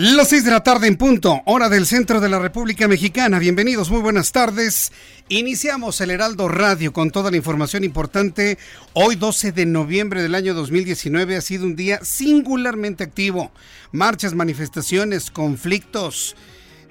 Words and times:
Las 0.00 0.28
6 0.28 0.44
de 0.44 0.52
la 0.52 0.62
tarde 0.62 0.86
en 0.86 0.94
punto, 0.94 1.42
hora 1.44 1.68
del 1.68 1.84
centro 1.84 2.20
de 2.20 2.28
la 2.28 2.38
República 2.38 2.86
Mexicana. 2.86 3.40
Bienvenidos, 3.40 3.90
muy 3.90 4.00
buenas 4.00 4.30
tardes. 4.30 4.92
Iniciamos 5.28 6.00
el 6.00 6.12
Heraldo 6.12 6.46
Radio 6.46 6.92
con 6.92 7.10
toda 7.10 7.32
la 7.32 7.36
información 7.36 7.82
importante. 7.82 8.58
Hoy 8.92 9.16
12 9.16 9.50
de 9.50 9.66
noviembre 9.66 10.22
del 10.22 10.36
año 10.36 10.54
2019 10.54 11.34
ha 11.34 11.40
sido 11.40 11.64
un 11.64 11.74
día 11.74 11.98
singularmente 12.04 13.02
activo. 13.02 13.50
Marchas, 13.90 14.34
manifestaciones, 14.34 15.32
conflictos, 15.32 16.36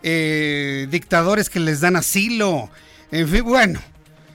eh, 0.03 0.89
dictadores 0.91 1.49
que 1.49 1.61
les 1.61 1.79
dan 1.79 1.95
asilo. 1.95 2.69
En 3.11 3.29
fin, 3.29 3.45
bueno, 3.45 3.79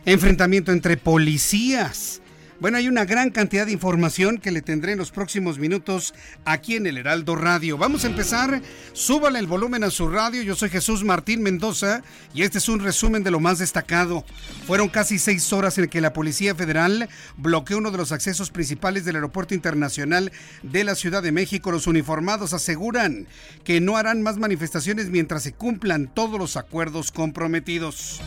enfrentamiento 0.06 0.73
entre 0.73 0.96
policías 0.96 2.21
bueno, 2.62 2.79
hay 2.79 2.87
una 2.87 3.05
gran 3.05 3.30
cantidad 3.30 3.66
de 3.66 3.73
información 3.73 4.39
que 4.39 4.52
le 4.52 4.62
tendré 4.62 4.93
en 4.93 4.98
los 4.98 5.11
próximos 5.11 5.59
minutos 5.59 6.15
aquí 6.45 6.77
en 6.77 6.87
el 6.87 6.97
Heraldo 6.97 7.35
Radio. 7.35 7.77
Vamos 7.77 8.05
a 8.05 8.07
empezar. 8.07 8.62
Súbale 8.93 9.41
el 9.41 9.49
volumen 9.49 9.82
a 9.82 9.91
su 9.91 10.09
radio. 10.09 10.43
Yo 10.43 10.54
soy 10.54 10.71
Jesús 10.71 11.02
Martín 11.02 11.43
Mendoza 11.43 12.04
y 12.32 12.43
este 12.43 12.59
es 12.59 12.69
un 12.69 12.79
resumen 12.79 13.24
de 13.24 13.32
lo 13.32 13.41
más 13.41 13.59
destacado. 13.59 14.24
Fueron 14.65 14.88
casi 14.91 15.19
seis 15.19 15.52
horas 15.52 15.77
en 15.77 15.88
que 15.88 16.01
la 16.01 16.13
Policía 16.13 16.54
Federal 16.54 17.09
bloqueó 17.37 17.79
uno 17.79 17.91
de 17.91 17.99
los 17.99 18.13
accesos 18.13 18.51
principales 18.51 19.04
del 19.04 19.16
Aeropuerto 19.16 19.54
Internacional 19.54 20.30
de 20.63 20.85
la 20.85 20.95
Ciudad 20.95 21.21
de 21.21 21.32
México. 21.32 21.73
Los 21.73 21.88
uniformados 21.88 22.52
aseguran 22.52 23.26
que 23.65 23.80
no 23.80 23.97
harán 23.97 24.23
más 24.23 24.38
manifestaciones 24.38 25.10
mientras 25.10 25.43
se 25.43 25.52
cumplan 25.52 26.15
todos 26.15 26.38
los 26.38 26.57
acuerdos 26.57 27.10
comprometidos. 27.10 28.21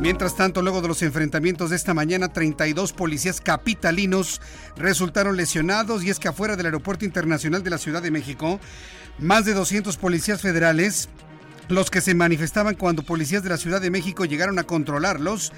Mientras 0.00 0.36
tanto, 0.36 0.62
luego 0.62 0.82
de 0.82 0.88
los 0.88 1.02
enfrentamientos 1.02 1.70
de 1.70 1.76
esta 1.76 1.94
mañana, 1.94 2.32
32 2.32 2.92
policías 2.92 3.40
capitalinos 3.72 4.42
resultaron 4.76 5.36
lesionados 5.36 6.04
y 6.04 6.10
es 6.10 6.18
que 6.18 6.28
afuera 6.28 6.56
del 6.56 6.66
Aeropuerto 6.66 7.06
Internacional 7.06 7.62
de 7.62 7.70
la 7.70 7.78
Ciudad 7.78 8.02
de 8.02 8.10
México, 8.10 8.60
más 9.18 9.46
de 9.46 9.54
200 9.54 9.96
policías 9.96 10.42
federales, 10.42 11.08
los 11.68 11.90
que 11.90 12.02
se 12.02 12.14
manifestaban 12.14 12.74
cuando 12.74 13.02
policías 13.02 13.42
de 13.42 13.48
la 13.48 13.56
Ciudad 13.56 13.80
de 13.80 13.90
México 13.90 14.26
llegaron 14.26 14.58
a 14.58 14.64
controlarlos, 14.64 15.52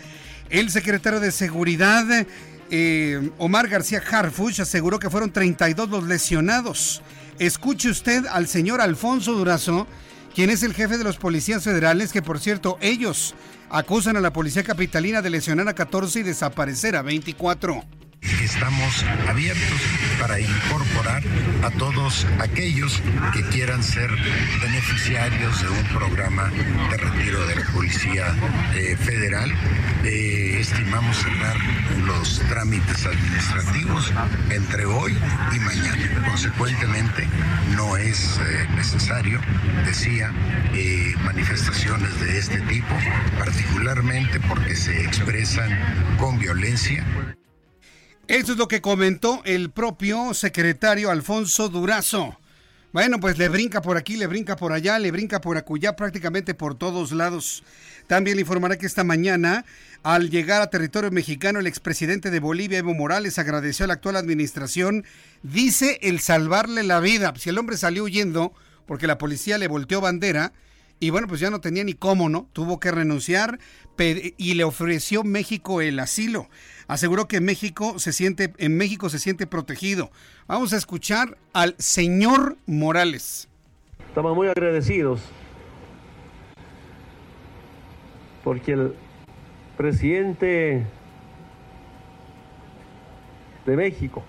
el 0.48 0.70
secretario 0.70 1.18
de 1.18 1.32
Seguridad, 1.32 2.04
eh, 2.70 3.30
Omar 3.38 3.66
García 3.66 4.00
Harfuch, 4.08 4.60
aseguró 4.60 5.00
que 5.00 5.10
fueron 5.10 5.32
32 5.32 5.88
los 5.90 6.04
lesionados. 6.04 7.02
Escuche 7.40 7.88
usted 7.88 8.26
al 8.26 8.46
señor 8.46 8.80
Alfonso 8.80 9.32
Durazo, 9.32 9.88
quien 10.36 10.50
es 10.50 10.62
el 10.62 10.72
jefe 10.72 10.98
de 10.98 11.04
los 11.04 11.16
policías 11.16 11.64
federales, 11.64 12.12
que 12.12 12.22
por 12.22 12.38
cierto, 12.38 12.78
ellos 12.80 13.34
acusan 13.70 14.16
a 14.16 14.20
la 14.20 14.32
policía 14.32 14.62
capitalina 14.62 15.20
de 15.20 15.30
lesionar 15.30 15.68
a 15.68 15.74
14 15.74 16.20
y 16.20 16.22
desaparecer 16.22 16.94
a 16.94 17.02
24. 17.02 17.82
Estamos 18.25 19.05
abiertos 19.28 19.80
para 20.19 20.41
incorporar 20.41 21.22
a 21.62 21.70
todos 21.70 22.27
aquellos 22.41 23.03
que 23.33 23.42
quieran 23.48 23.83
ser 23.83 24.11
beneficiarios 24.62 25.61
de 25.61 25.69
un 25.69 25.84
programa 25.89 26.50
de 26.91 26.97
retiro 26.97 27.47
de 27.47 27.56
la 27.56 27.66
Policía 27.72 28.34
eh, 28.75 28.97
Federal. 28.97 29.53
Eh, 30.04 30.59
estimamos 30.59 31.19
cerrar 31.19 31.56
los 32.06 32.41
trámites 32.48 33.04
administrativos 33.04 34.12
entre 34.50 34.87
hoy 34.87 35.16
y 35.54 35.59
mañana. 35.60 36.25
Consecuentemente, 36.27 37.28
no 37.77 37.97
es 37.98 38.38
eh, 38.38 38.69
necesario, 38.75 39.41
decía, 39.84 40.32
manifestaciones 41.25 42.21
de 42.21 42.38
este 42.38 42.60
tipo, 42.62 42.94
particularmente 43.38 44.41
porque 44.41 44.77
se 44.77 45.04
expresan 45.04 46.16
con 46.19 46.38
violencia. 46.38 47.04
Eso 48.26 48.52
es 48.52 48.58
lo 48.58 48.68
que 48.68 48.80
comentó 48.80 49.42
el 49.44 49.70
propio 49.70 50.32
secretario 50.32 51.10
Alfonso 51.10 51.68
Durazo. 51.68 52.38
Bueno, 52.90 53.20
pues 53.20 53.36
le 53.36 53.50
brinca 53.50 53.82
por 53.82 53.98
aquí, 53.98 54.16
le 54.16 54.26
brinca 54.26 54.56
por 54.56 54.72
allá, 54.72 54.98
le 54.98 55.10
brinca 55.10 55.42
por 55.42 55.58
acullá, 55.58 55.94
prácticamente 55.94 56.54
por 56.54 56.74
todos 56.74 57.12
lados. 57.12 57.64
También 58.06 58.36
le 58.36 58.40
informará 58.40 58.78
que 58.78 58.86
esta 58.86 59.04
mañana, 59.04 59.66
al 60.02 60.30
llegar 60.30 60.62
a 60.62 60.70
territorio 60.70 61.10
mexicano, 61.10 61.60
el 61.60 61.66
expresidente 61.66 62.30
de 62.30 62.40
Bolivia, 62.40 62.78
Evo 62.78 62.94
Morales, 62.94 63.38
agradeció 63.38 63.84
a 63.84 63.88
la 63.88 63.94
actual 63.94 64.16
administración, 64.16 65.04
dice 65.42 65.98
el 66.00 66.20
salvarle 66.20 66.82
la 66.82 67.00
vida. 67.00 67.34
Si 67.36 67.50
el 67.50 67.58
hombre 67.58 67.76
salió 67.76 68.04
huyendo 68.04 68.54
porque 68.86 69.06
la 69.06 69.18
policía 69.18 69.58
le 69.58 69.68
volteó 69.68 70.00
bandera, 70.00 70.54
y 71.00 71.10
bueno, 71.10 71.27
pues 71.27 71.41
ya 71.41 71.50
no 71.50 71.60
tenía 71.60 71.84
ni 71.84 71.94
cómo, 71.94 72.28
¿no? 72.28 72.49
Tuvo 72.53 72.81
que 72.81 72.91
renunciar 72.91 73.59
y 73.99 74.55
le 74.55 74.65
ofreció 74.65 75.25
México 75.25 75.81
el 75.81 75.99
asilo. 75.99 76.49
Aseguró 76.87 77.28
que 77.28 77.41
México 77.41 77.99
se 77.99 78.12
siente, 78.12 78.53
en 78.59 78.77
México 78.77 79.09
se 79.09 79.19
siente 79.19 79.47
protegido. 79.47 80.10
Vamos 80.47 80.72
a 80.72 80.77
escuchar 80.77 81.37
al 81.53 81.75
señor 81.78 82.56
Morales. 82.66 83.49
Estamos 84.09 84.34
muy 84.37 84.49
agradecidos 84.49 85.21
porque 88.44 88.72
el 88.72 88.94
presidente 89.77 90.84
de 93.65 93.77
México, 93.77 94.22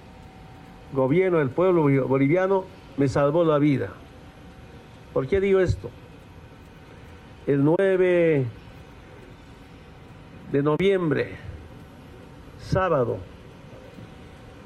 gobierno 0.93 1.39
del 1.39 1.49
pueblo 1.49 1.83
boliviano, 2.07 2.65
me 2.97 3.07
salvó 3.07 3.43
la 3.43 3.59
vida. 3.59 3.93
¿Por 5.13 5.27
qué 5.27 5.39
digo 5.41 5.59
esto? 5.59 5.91
El 7.47 7.63
9 7.63 8.45
de 10.51 10.63
noviembre, 10.63 11.35
sábado, 12.59 13.17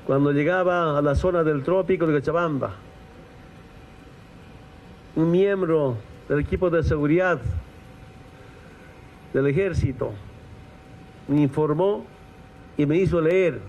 cuando 0.07 0.31
llegaba 0.31 0.97
a 0.97 1.01
la 1.01 1.16
zona 1.16 1.44
del 1.44 1.63
trópico 1.63 2.07
de 2.07 2.19
Cochabamba, 2.19 2.75
un 5.16 5.29
miembro 5.29 5.97
del 6.29 6.40
equipo 6.40 6.69
de 6.69 6.84
seguridad 6.84 7.40
del 9.34 9.47
ejército 9.47 10.13
me 11.28 11.41
informó 11.41 12.06
y 12.78 12.85
me 12.85 12.97
hizo 12.97 13.19
leer 13.19 13.59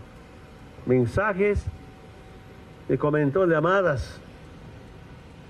mensajes, 0.87 1.65
me 2.89 2.97
comentó 2.97 3.45
llamadas 3.45 4.21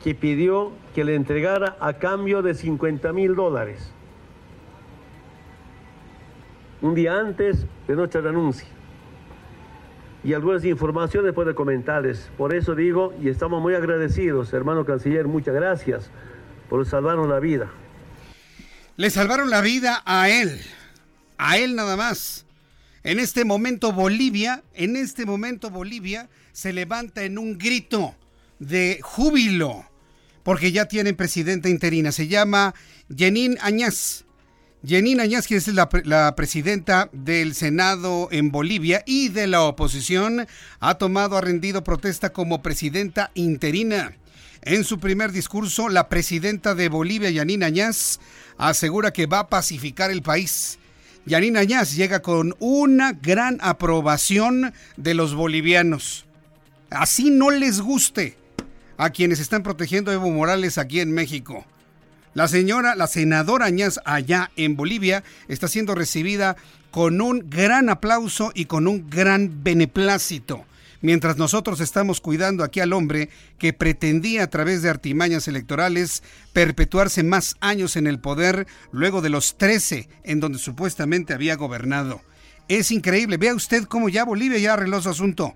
que 0.03 0.15
pidió 0.15 0.72
que 0.94 1.05
le 1.05 1.15
entregara 1.15 1.77
a 1.81 1.94
cambio 1.94 2.43
de 2.43 2.55
50 2.55 3.12
mil 3.12 3.34
dólares. 3.34 3.93
Un 6.81 6.94
día 6.94 7.19
antes 7.19 7.66
de 7.87 7.94
nuestra 7.94 8.22
renuncia. 8.22 8.69
Y 10.25 10.33
algunas 10.34 10.65
informaciones 10.65 11.33
puede 11.34 11.55
comentarles. 11.55 12.31
Por 12.37 12.55
eso 12.55 12.75
digo, 12.75 13.15
y 13.22 13.28
estamos 13.28 13.60
muy 13.60 13.75
agradecidos, 13.75 14.53
hermano 14.53 14.84
canciller, 14.84 15.28
muchas 15.28 15.55
gracias 15.55 16.10
por 16.69 16.84
salvarnos 16.87 17.28
la 17.28 17.41
vida. 17.41 17.71
Le 18.97 19.10
salvaron 19.10 19.50
la 19.50 19.60
vida 19.60 20.03
a 20.05 20.28
él, 20.28 20.60
a 21.39 21.59
él 21.59 21.75
nada 21.75 21.97
más. 21.97 22.47
En 23.03 23.19
este 23.19 23.47
momento 23.47 23.93
Bolivia, 23.93 24.62
en 24.75 24.97
este 24.97 25.25
momento 25.25 25.71
Bolivia 25.71 26.28
se 26.53 26.72
levanta 26.75 27.25
en 27.25 27.39
un 27.39 27.56
grito 27.56 28.15
de 28.59 29.01
júbilo 29.03 29.90
porque 30.51 30.73
ya 30.73 30.87
tienen 30.87 31.15
presidenta 31.15 31.69
interina. 31.69 32.11
Se 32.11 32.27
llama 32.27 32.75
Jenin 33.17 33.57
Añaz. 33.61 34.25
Jenin 34.85 35.21
Añaz, 35.21 35.47
que 35.47 35.55
es 35.55 35.69
la, 35.69 36.35
presidenta 36.35 37.09
del 37.13 37.55
Senado 37.55 38.27
en 38.33 38.51
Bolivia 38.51 39.05
y 39.07 39.29
de 39.29 39.47
la 39.47 39.63
oposición, 39.63 40.49
ha 40.81 40.95
tomado, 40.97 41.37
ha 41.37 41.41
rendido 41.41 41.85
protesta 41.85 42.33
como 42.33 42.63
presidenta 42.63 43.31
interina. 43.35 44.17
En 44.63 44.83
su 44.83 44.99
primer 44.99 45.31
discurso, 45.31 45.89
la 45.89 46.09
presidenta 46.09 46.75
de 46.75 46.89
Bolivia, 46.89 47.31
Yanin 47.31 47.63
Añaz, 47.63 48.19
asegura 48.59 49.13
que 49.13 49.27
va 49.27 49.39
a 49.39 49.49
pacificar 49.49 50.11
el 50.11 50.23
país. 50.23 50.81
Yanin 51.27 51.59
Añaz 51.59 51.95
llega 51.95 52.23
con 52.23 52.57
una 52.59 53.13
gran 53.13 53.59
aprobación 53.61 54.75
de 54.97 55.15
los 55.15 55.33
bolivianos. 55.33 56.27
Así 56.91 57.31
no 57.31 57.53
les 57.53 57.81
guste 57.81 58.40
a 59.01 59.09
quienes 59.09 59.41
están 59.41 59.63
protegiendo 59.63 60.11
a 60.11 60.15
Evo 60.15 60.31
Morales 60.31 60.77
aquí 60.77 61.01
en 61.01 61.11
México. 61.11 61.65
La 62.35 62.49
señora, 62.49 62.95
la 62.95 63.07
senadora 63.07 63.65
Añaz 63.65 63.99
allá 64.05 64.51
en 64.57 64.77
Bolivia 64.77 65.25
está 65.49 65.69
siendo 65.69 65.95
recibida 65.95 66.55
con 66.91 67.23
un 67.23 67.49
gran 67.49 67.89
aplauso 67.89 68.53
y 68.55 68.67
con 68.67 68.87
un 68.87 69.09
gran 69.09 69.65
beneplácito. 69.65 70.67
mientras 71.01 71.39
nosotros 71.39 71.81
estamos 71.81 72.21
cuidando 72.21 72.63
aquí 72.63 72.81
al 72.81 72.93
hombre 72.93 73.31
que 73.59 73.73
pretendía 73.73 74.43
a 74.43 74.51
través 74.51 74.83
de 74.83 74.91
artimañas 74.91 75.49
electorales 75.49 76.23
perpetuarse 76.53 77.23
más 77.23 77.57
años 77.61 77.97
en 77.97 78.07
el 78.07 78.19
poder 78.19 78.67
luego 78.93 79.23
de 79.23 79.31
los 79.31 79.57
13 79.57 80.11
en 80.25 80.41
donde 80.41 80.59
supuestamente 80.59 81.33
había 81.33 81.57
gobernado. 81.57 82.21
Es 82.69 82.91
increíble, 82.91 83.39
vea 83.39 83.55
usted 83.55 83.85
cómo 83.85 84.11
ya 84.11 84.27
Bolivia 84.27 84.59
ya 84.59 84.75
arregló 84.75 85.01
su 85.01 85.09
asunto. 85.09 85.55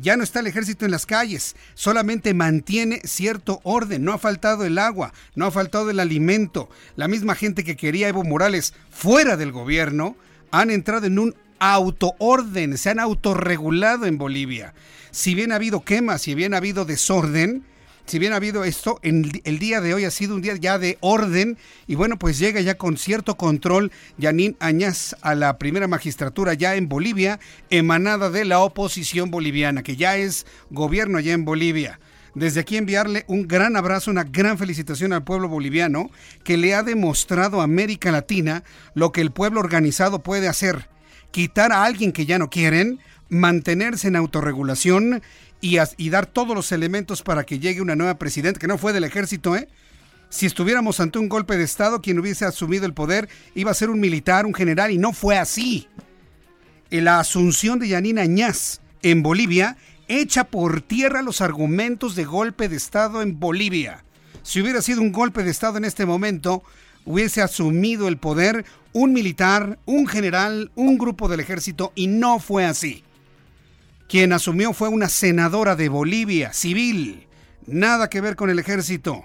Ya 0.00 0.16
no 0.16 0.22
está 0.22 0.40
el 0.40 0.46
ejército 0.46 0.84
en 0.84 0.90
las 0.90 1.06
calles, 1.06 1.56
solamente 1.74 2.34
mantiene 2.34 3.00
cierto 3.04 3.60
orden, 3.62 4.04
no 4.04 4.12
ha 4.12 4.18
faltado 4.18 4.64
el 4.64 4.78
agua, 4.78 5.14
no 5.34 5.46
ha 5.46 5.50
faltado 5.50 5.88
el 5.90 6.00
alimento. 6.00 6.68
La 6.96 7.08
misma 7.08 7.34
gente 7.34 7.64
que 7.64 7.76
quería 7.76 8.08
Evo 8.08 8.22
Morales 8.22 8.74
fuera 8.90 9.38
del 9.38 9.52
gobierno 9.52 10.16
han 10.50 10.70
entrado 10.70 11.06
en 11.06 11.18
un 11.18 11.34
autoorden, 11.58 12.76
se 12.76 12.90
han 12.90 13.00
autorregulado 13.00 14.04
en 14.04 14.18
Bolivia. 14.18 14.74
Si 15.10 15.34
bien 15.34 15.50
ha 15.50 15.56
habido 15.56 15.82
quemas, 15.82 16.22
si 16.22 16.34
bien 16.34 16.52
ha 16.52 16.58
habido 16.58 16.84
desorden, 16.84 17.64
si 18.06 18.18
bien 18.18 18.32
ha 18.32 18.36
habido 18.36 18.64
esto, 18.64 19.00
el 19.02 19.58
día 19.58 19.80
de 19.80 19.94
hoy 19.94 20.04
ha 20.04 20.10
sido 20.10 20.34
un 20.34 20.42
día 20.42 20.54
ya 20.56 20.78
de 20.78 20.96
orden 21.00 21.58
y 21.86 21.96
bueno, 21.96 22.18
pues 22.18 22.38
llega 22.38 22.60
ya 22.60 22.76
con 22.76 22.96
cierto 22.96 23.36
control 23.36 23.90
Yanín 24.16 24.56
Añaz 24.60 25.16
a 25.22 25.34
la 25.34 25.58
primera 25.58 25.88
magistratura 25.88 26.54
ya 26.54 26.76
en 26.76 26.88
Bolivia, 26.88 27.40
emanada 27.68 28.30
de 28.30 28.44
la 28.44 28.60
oposición 28.60 29.30
boliviana, 29.30 29.82
que 29.82 29.96
ya 29.96 30.16
es 30.16 30.46
gobierno 30.70 31.18
allá 31.18 31.32
en 31.32 31.44
Bolivia. 31.44 31.98
Desde 32.36 32.60
aquí 32.60 32.76
enviarle 32.76 33.24
un 33.28 33.48
gran 33.48 33.76
abrazo, 33.76 34.10
una 34.10 34.24
gran 34.24 34.58
felicitación 34.58 35.12
al 35.12 35.24
pueblo 35.24 35.48
boliviano 35.48 36.10
que 36.44 36.56
le 36.56 36.74
ha 36.74 36.82
demostrado 36.82 37.60
a 37.60 37.64
América 37.64 38.12
Latina 38.12 38.62
lo 38.94 39.10
que 39.10 39.22
el 39.22 39.32
pueblo 39.32 39.58
organizado 39.58 40.22
puede 40.22 40.46
hacer. 40.46 40.88
Quitar 41.30 41.72
a 41.72 41.84
alguien 41.84 42.12
que 42.12 42.26
ya 42.26 42.38
no 42.38 42.50
quieren, 42.50 43.00
mantenerse 43.28 44.08
en 44.08 44.16
autorregulación 44.16 45.22
y, 45.60 46.10
dar 46.10 46.26
todos 46.26 46.54
los 46.54 46.70
elementos 46.72 47.22
para 47.22 47.44
que 47.44 47.58
llegue 47.58 47.80
una 47.80 47.96
nueva 47.96 48.18
presidenta, 48.18 48.60
que 48.60 48.66
no 48.66 48.78
fue 48.78 48.92
del 48.92 49.04
ejército, 49.04 49.56
¿eh? 49.56 49.68
Si 50.28 50.44
estuviéramos 50.44 51.00
ante 51.00 51.18
un 51.18 51.28
golpe 51.28 51.56
de 51.56 51.64
Estado, 51.64 52.02
quien 52.02 52.18
hubiese 52.18 52.44
asumido 52.44 52.84
el 52.84 52.94
poder 52.94 53.28
iba 53.54 53.70
a 53.70 53.74
ser 53.74 53.90
un 53.90 54.00
militar, 54.00 54.44
un 54.44 54.54
general, 54.54 54.90
y 54.90 54.98
no 54.98 55.12
fue 55.12 55.38
así. 55.38 55.88
La 56.90 57.20
asunción 57.20 57.78
de 57.78 57.88
Yanina 57.88 58.22
Añaz 58.22 58.80
en 59.02 59.22
Bolivia 59.22 59.76
echa 60.08 60.44
por 60.44 60.82
tierra 60.82 61.22
los 61.22 61.40
argumentos 61.40 62.16
de 62.16 62.24
golpe 62.24 62.68
de 62.68 62.76
Estado 62.76 63.22
en 63.22 63.38
Bolivia. 63.38 64.04
Si 64.42 64.60
hubiera 64.60 64.82
sido 64.82 65.00
un 65.00 65.12
golpe 65.12 65.42
de 65.42 65.50
Estado 65.50 65.78
en 65.78 65.84
este 65.84 66.06
momento, 66.06 66.62
hubiese 67.04 67.42
asumido 67.42 68.08
el 68.08 68.18
poder 68.18 68.64
un 68.92 69.12
militar, 69.12 69.78
un 69.84 70.06
general, 70.06 70.70
un 70.74 70.98
grupo 70.98 71.28
del 71.28 71.40
ejército, 71.40 71.92
y 71.94 72.06
no 72.06 72.38
fue 72.38 72.64
así. 72.64 73.04
Quien 74.08 74.32
asumió 74.32 74.72
fue 74.72 74.88
una 74.88 75.08
senadora 75.08 75.74
de 75.74 75.88
Bolivia, 75.88 76.52
civil, 76.52 77.26
nada 77.66 78.08
que 78.08 78.20
ver 78.20 78.36
con 78.36 78.50
el 78.50 78.58
ejército. 78.60 79.24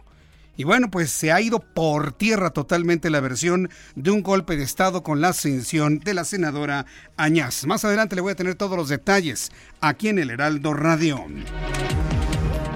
Y 0.57 0.63
bueno, 0.63 0.89
pues 0.89 1.11
se 1.11 1.31
ha 1.31 1.39
ido 1.39 1.59
por 1.59 2.13
tierra 2.13 2.49
totalmente 2.49 3.09
la 3.09 3.19
versión 3.19 3.69
de 3.95 4.11
un 4.11 4.21
golpe 4.21 4.57
de 4.57 4.63
Estado 4.63 5.03
con 5.03 5.21
la 5.21 5.29
ascensión 5.29 5.99
de 5.99 6.13
la 6.13 6.25
senadora 6.25 6.85
Añaz. 7.15 7.65
Más 7.65 7.85
adelante 7.85 8.15
le 8.15 8.21
voy 8.21 8.33
a 8.33 8.35
tener 8.35 8.55
todos 8.55 8.75
los 8.75 8.89
detalles 8.89 9.51
aquí 9.81 10.09
en 10.09 10.19
el 10.19 10.31
Heraldo 10.31 10.73
Radio. 10.73 11.25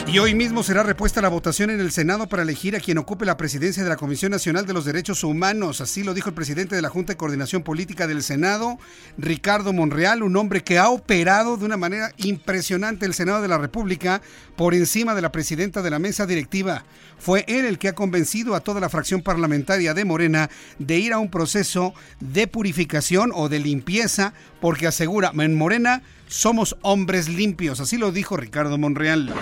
Y 0.08 0.20
hoy 0.20 0.36
mismo 0.36 0.62
será 0.62 0.84
repuesta 0.84 1.20
la 1.20 1.30
votación 1.30 1.72
en 1.72 1.80
el 1.80 1.92
Senado 1.92 2.30
para 2.30 2.44
elegir 2.44 2.76
a 2.76 2.80
quien 2.80 3.00
ocupe 3.00 3.26
la 3.26 3.38
presidencia 3.38 3.84
de 3.84 3.90
la 3.90 3.98
Comisión 3.98 4.32
Nacional 4.32 4.68
de 4.68 4.74
los 4.74 4.86
Derechos 4.86 5.24
Humanos. 5.24 5.82
Así 5.82 6.04
lo 6.04 6.14
dijo 6.14 6.30
el 6.30 6.36
presidente 6.36 6.76
de 6.76 6.82
la 6.84 6.90
Junta 6.90 7.14
de 7.14 7.18
Coordinación 7.18 7.64
Política 7.64 8.06
del 8.06 8.22
Senado, 8.22 8.78
Ricardo 9.18 9.74
Monreal, 9.74 10.22
un 10.22 10.38
hombre 10.38 10.64
que 10.64 10.78
ha 10.78 10.90
operado 10.90 11.58
de 11.58 11.66
una 11.66 11.76
manera 11.76 12.12
impresionante 12.18 13.08
el 13.08 13.16
Senado 13.16 13.42
de 13.42 13.48
la 13.48 13.58
República 13.58 14.22
por 14.56 14.76
encima 14.76 15.16
de 15.16 15.24
la 15.24 15.32
presidenta 15.32 15.82
de 15.82 15.90
la 15.90 16.00
mesa 16.00 16.28
directiva. 16.28 16.86
Fue 17.18 17.44
él 17.48 17.66
el 17.66 17.80
que 17.80 17.90
ha 17.90 17.94
convencido 17.94 18.54
a 18.54 18.60
toda 18.60 18.80
la 18.80 18.90
fracción 18.90 19.24
parlamentaria 19.24 19.96
de 19.96 20.06
Morena 20.06 20.52
de 20.78 21.00
ir 21.00 21.14
a 21.14 21.20
un 21.20 21.32
proceso 21.32 21.96
de 22.20 22.46
purificación 22.46 23.32
o 23.34 23.50
de 23.50 23.58
limpieza, 23.58 24.34
porque 24.62 24.86
asegura, 24.86 25.32
en 25.36 25.58
Morena 25.58 26.04
somos 26.28 26.78
hombres 26.84 27.28
limpios. 27.28 27.80
Así 27.80 27.98
lo 27.98 28.12
dijo 28.12 28.38
Ricardo 28.38 28.78
Monreal 28.78 29.34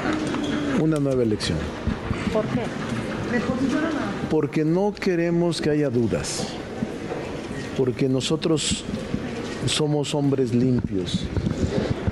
una 0.83 0.99
nueva 0.99 1.23
elección. 1.23 1.57
¿Por 2.31 2.45
qué? 2.47 2.61
Porque 4.29 4.65
no 4.65 4.93
queremos 4.93 5.61
que 5.61 5.69
haya 5.69 5.89
dudas, 5.89 6.47
porque 7.77 8.09
nosotros 8.09 8.83
somos 9.65 10.13
hombres 10.13 10.53
limpios 10.53 11.25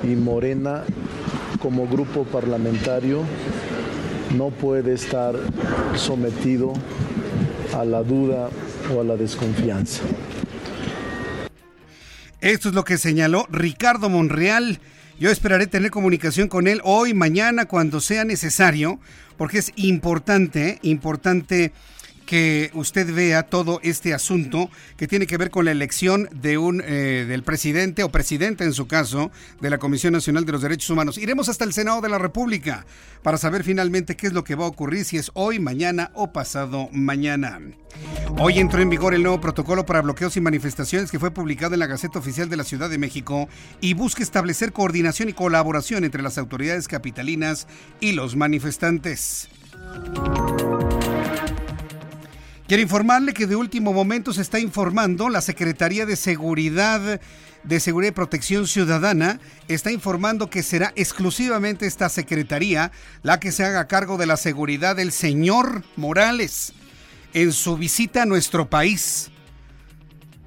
y 0.04 0.16
Morena 0.16 0.84
como 1.62 1.88
grupo 1.88 2.24
parlamentario 2.24 3.24
no 4.36 4.50
puede 4.50 4.94
estar 4.94 5.36
sometido 5.96 6.74
a 7.76 7.84
la 7.84 8.02
duda 8.04 8.50
o 8.96 9.02
a 9.02 9.04
la 9.04 9.18
desconfianza. 9.18 10.02
Esto 12.40 12.70
es 12.70 12.76
lo 12.76 12.84
que 12.84 12.98
señaló 12.98 13.46
Ricardo 13.52 14.10
Monreal 14.10 14.80
yo 15.22 15.30
esperaré 15.30 15.68
tener 15.68 15.92
comunicación 15.92 16.48
con 16.48 16.68
él 16.68 16.82
hoy, 16.84 17.14
mañana, 17.14 17.66
cuando 17.66 18.02
sea 18.02 18.26
necesario, 18.26 19.00
porque 19.38 19.60
es 19.60 19.72
importante, 19.76 20.80
importante 20.82 21.74
que 22.26 22.72
usted 22.74 23.14
vea 23.14 23.44
todo 23.44 23.80
este 23.84 24.14
asunto 24.14 24.70
que 24.98 25.08
tiene 25.08 25.28
que 25.28 25.38
ver 25.38 25.52
con 25.52 25.66
la 25.66 25.72
elección 25.72 26.30
de 26.32 26.58
un 26.58 26.82
eh, 26.86 27.26
del 27.28 27.44
presidente 27.44 28.04
o 28.04 28.12
presidenta 28.12 28.64
en 28.64 28.74
su 28.74 28.88
caso 28.88 29.32
de 29.60 29.70
la 29.70 29.78
Comisión 29.78 30.14
Nacional 30.14 30.46
de 30.46 30.52
los 30.52 30.62
Derechos 30.62 30.90
Humanos. 30.90 31.18
Iremos 31.18 31.50
hasta 31.50 31.66
el 31.66 31.74
Senado 31.74 32.02
de 32.02 32.10
la 32.10 32.18
República 32.18 32.86
para 33.24 33.38
saber 33.38 33.64
finalmente 33.64 34.16
qué 34.16 34.28
es 34.28 34.34
lo 34.34 34.44
que 34.44 34.56
va 34.56 34.66
a 34.66 34.70
ocurrir 34.70 35.06
si 35.06 35.18
es 35.18 35.32
hoy, 35.34 35.60
mañana 35.60 36.12
o 36.14 36.32
pasado 36.32 36.90
mañana. 36.92 37.60
Hoy 38.40 38.60
entró 38.60 38.82
en 38.82 38.90
vigor 38.90 39.14
el 39.14 39.24
nuevo 39.24 39.42
protocolo 39.42 39.86
para 39.86 40.02
bloqueos 40.02 40.38
y 40.38 40.42
manifestaciones 40.42 41.12
que 41.12 41.20
fue 41.20 41.32
publicado 41.32 41.74
en 41.74 41.80
la 41.80 41.88
Gaceta 41.88 42.20
Oficial 42.20 42.50
de 42.50 42.58
la 42.58 42.64
Ciudad 42.64 42.90
de 42.90 42.98
México 42.98 43.50
y 43.82 43.94
busca 43.94 44.24
establecer 44.24 44.72
coordinación 44.72 45.30
y 45.30 45.34
colaboración 45.34 46.06
entre 46.06 46.24
las 46.24 46.38
autoridades 46.38 46.88
capitalinas 46.88 47.68
y 48.00 48.14
los 48.14 48.36
manifestantes. 48.36 49.50
Quiero 52.72 52.84
informarle 52.84 53.34
que 53.34 53.48
de 53.48 53.58
último 53.58 53.92
momento 53.92 54.32
se 54.32 54.42
está 54.42 54.58
informando 54.58 55.28
la 55.28 55.42
Secretaría 55.42 56.06
de 56.06 56.16
Seguridad 56.16 57.20
de 57.66 57.80
Seguridad 57.82 58.12
y 58.12 58.16
Protección 58.16 58.66
Ciudadana 58.66 59.42
está 59.68 59.92
informando 59.92 60.50
que 60.50 60.64
será 60.64 60.94
exclusivamente 60.96 61.86
esta 61.86 62.08
secretaría 62.08 62.94
la 63.24 63.42
que 63.42 63.52
se 63.52 63.66
haga 63.66 63.90
cargo 63.90 64.16
de 64.16 64.26
la 64.26 64.38
seguridad 64.38 64.96
del 64.96 65.12
señor 65.12 65.84
Morales 65.98 66.72
en 67.34 67.52
su 67.52 67.76
visita 67.76 68.22
a 68.22 68.26
nuestro 68.26 68.70
país. 68.70 69.32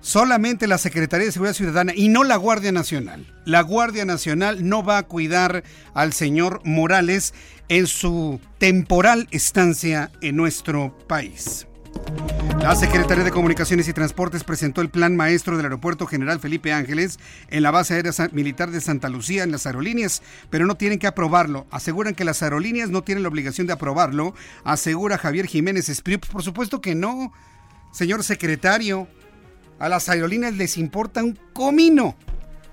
Solamente 0.00 0.66
la 0.66 0.78
Secretaría 0.78 1.26
de 1.26 1.32
Seguridad 1.32 1.52
Ciudadana 1.52 1.92
y 1.94 2.08
no 2.08 2.24
la 2.24 2.36
Guardia 2.36 2.72
Nacional. 2.72 3.30
La 3.44 3.60
Guardia 3.60 4.06
Nacional 4.06 4.66
no 4.66 4.82
va 4.82 4.96
a 4.96 5.02
cuidar 5.02 5.62
al 5.92 6.14
señor 6.14 6.62
Morales 6.64 7.34
en 7.68 7.86
su 7.86 8.40
temporal 8.56 9.28
estancia 9.30 10.10
en 10.22 10.36
nuestro 10.36 10.96
país. 11.06 11.66
La 12.64 12.74
Secretaría 12.74 13.24
de 13.24 13.30
Comunicaciones 13.30 13.88
y 13.88 13.92
Transportes 13.92 14.42
presentó 14.42 14.80
el 14.80 14.88
plan 14.88 15.16
maestro 15.16 15.58
del 15.58 15.66
Aeropuerto 15.66 16.06
General 16.06 16.40
Felipe 16.40 16.72
Ángeles 16.72 17.18
en 17.50 17.62
la 17.62 17.70
base 17.70 17.92
aérea 17.92 18.12
militar 18.32 18.70
de 18.70 18.80
Santa 18.80 19.10
Lucía 19.10 19.42
en 19.42 19.52
las 19.52 19.66
aerolíneas, 19.66 20.22
pero 20.48 20.64
no 20.64 20.74
tienen 20.74 20.98
que 20.98 21.06
aprobarlo. 21.06 21.66
Aseguran 21.70 22.14
que 22.14 22.24
las 22.24 22.42
aerolíneas 22.42 22.88
no 22.88 23.02
tienen 23.02 23.22
la 23.22 23.28
obligación 23.28 23.66
de 23.66 23.74
aprobarlo, 23.74 24.34
asegura 24.64 25.18
Javier 25.18 25.46
Jiménez 25.46 25.90
Espriu. 25.90 26.18
Por 26.20 26.42
supuesto 26.42 26.80
que 26.80 26.94
no, 26.94 27.34
señor 27.92 28.24
secretario. 28.24 29.08
A 29.78 29.90
las 29.90 30.08
aerolíneas 30.08 30.54
les 30.54 30.78
importa 30.78 31.22
un 31.22 31.38
comino 31.52 32.16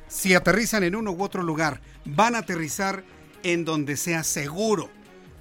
si 0.07 0.33
aterrizan 0.35 0.83
en 0.83 0.95
uno 0.95 1.11
u 1.11 1.21
otro 1.21 1.43
lugar. 1.43 1.81
Van 2.05 2.35
a 2.35 2.39
aterrizar 2.39 3.03
en 3.43 3.65
donde 3.65 3.97
sea 3.97 4.23
seguro, 4.23 4.89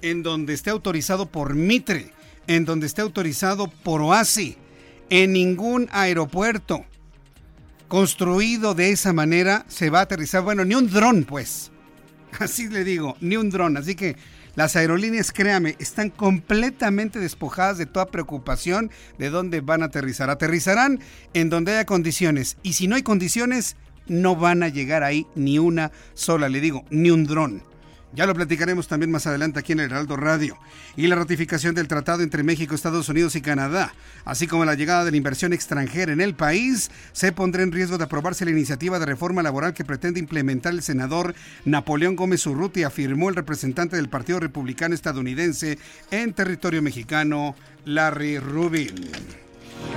en 0.01 0.23
donde 0.23 0.53
esté 0.55 0.71
autorizado 0.71 1.27
por 1.27 1.55
Mitre 1.55 2.11
en 2.47 2.65
donde 2.65 2.87
esté 2.87 3.01
autorizado 3.01 3.67
por 3.67 4.01
OASI, 4.01 4.57
en 5.09 5.33
ningún 5.33 5.89
aeropuerto 5.91 6.85
construido 7.87 8.73
de 8.73 8.91
esa 8.91 9.11
manera 9.11 9.65
se 9.67 9.89
va 9.89 9.99
a 9.99 10.03
aterrizar, 10.03 10.43
bueno, 10.43 10.63
ni 10.63 10.75
un 10.75 10.89
dron 10.89 11.25
pues, 11.25 11.71
así 12.39 12.69
le 12.69 12.83
digo, 12.83 13.17
ni 13.19 13.35
un 13.35 13.49
dron, 13.49 13.75
así 13.75 13.95
que 13.95 14.15
las 14.55 14.75
aerolíneas, 14.75 15.31
créame, 15.31 15.75
están 15.79 16.09
completamente 16.09 17.19
despojadas 17.19 17.77
de 17.77 17.85
toda 17.85 18.07
preocupación 18.07 18.91
de 19.17 19.29
dónde 19.29 19.61
van 19.61 19.81
a 19.81 19.85
aterrizar. 19.85 20.29
Aterrizarán 20.29 20.99
en 21.33 21.49
donde 21.49 21.71
haya 21.71 21.85
condiciones 21.85 22.57
y 22.61 22.73
si 22.73 22.87
no 22.87 22.95
hay 22.95 23.03
condiciones, 23.03 23.77
no 24.07 24.35
van 24.35 24.63
a 24.63 24.67
llegar 24.67 25.03
ahí 25.03 25.25
ni 25.35 25.57
una 25.57 25.91
sola, 26.13 26.49
le 26.49 26.59
digo, 26.59 26.83
ni 26.89 27.11
un 27.11 27.25
dron. 27.25 27.63
Ya 28.13 28.25
lo 28.25 28.33
platicaremos 28.33 28.89
también 28.89 29.09
más 29.09 29.25
adelante 29.25 29.59
aquí 29.59 29.71
en 29.71 29.79
el 29.79 29.85
Heraldo 29.85 30.17
Radio. 30.17 30.57
Y 30.97 31.07
la 31.07 31.15
ratificación 31.15 31.75
del 31.75 31.87
tratado 31.87 32.23
entre 32.23 32.43
México, 32.43 32.75
Estados 32.75 33.07
Unidos 33.07 33.35
y 33.37 33.41
Canadá, 33.41 33.93
así 34.25 34.47
como 34.47 34.65
la 34.65 34.75
llegada 34.75 35.05
de 35.05 35.11
la 35.11 35.17
inversión 35.17 35.53
extranjera 35.53 36.11
en 36.11 36.19
el 36.19 36.35
país, 36.35 36.91
se 37.13 37.31
pondrá 37.31 37.63
en 37.63 37.71
riesgo 37.71 37.97
de 37.97 38.03
aprobarse 38.03 38.43
la 38.43 38.51
iniciativa 38.51 38.99
de 38.99 39.05
reforma 39.05 39.43
laboral 39.43 39.73
que 39.73 39.85
pretende 39.85 40.19
implementar 40.19 40.73
el 40.73 40.81
senador 40.81 41.33
Napoleón 41.63 42.17
Gómez 42.17 42.45
Urruti, 42.45 42.83
afirmó 42.83 43.29
el 43.29 43.35
representante 43.35 43.95
del 43.95 44.09
Partido 44.09 44.41
Republicano 44.41 44.93
estadounidense 44.93 45.79
en 46.11 46.33
territorio 46.33 46.81
mexicano, 46.81 47.55
Larry 47.85 48.39
Rubin. 48.39 49.40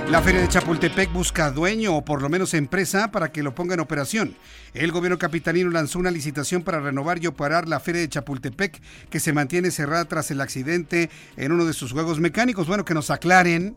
La 0.09 0.21
feria 0.21 0.39
de 0.39 0.47
Chapultepec 0.47 1.11
busca 1.11 1.49
dueño 1.49 1.95
o 1.95 2.05
por 2.05 2.21
lo 2.21 2.29
menos 2.29 2.53
empresa 2.53 3.11
para 3.11 3.31
que 3.31 3.41
lo 3.41 3.55
ponga 3.55 3.73
en 3.73 3.79
operación. 3.79 4.35
El 4.75 4.91
gobierno 4.91 5.17
capitalino 5.17 5.71
lanzó 5.71 5.97
una 5.97 6.11
licitación 6.11 6.61
para 6.61 6.79
renovar 6.79 7.21
y 7.21 7.25
operar 7.25 7.67
la 7.67 7.79
feria 7.79 8.01
de 8.01 8.09
Chapultepec 8.09 8.79
que 9.09 9.19
se 9.19 9.33
mantiene 9.33 9.71
cerrada 9.71 10.05
tras 10.05 10.29
el 10.29 10.41
accidente 10.41 11.09
en 11.37 11.51
uno 11.51 11.65
de 11.65 11.73
sus 11.73 11.91
juegos 11.91 12.19
mecánicos. 12.19 12.67
Bueno, 12.67 12.85
que 12.85 12.93
nos 12.93 13.09
aclaren. 13.09 13.75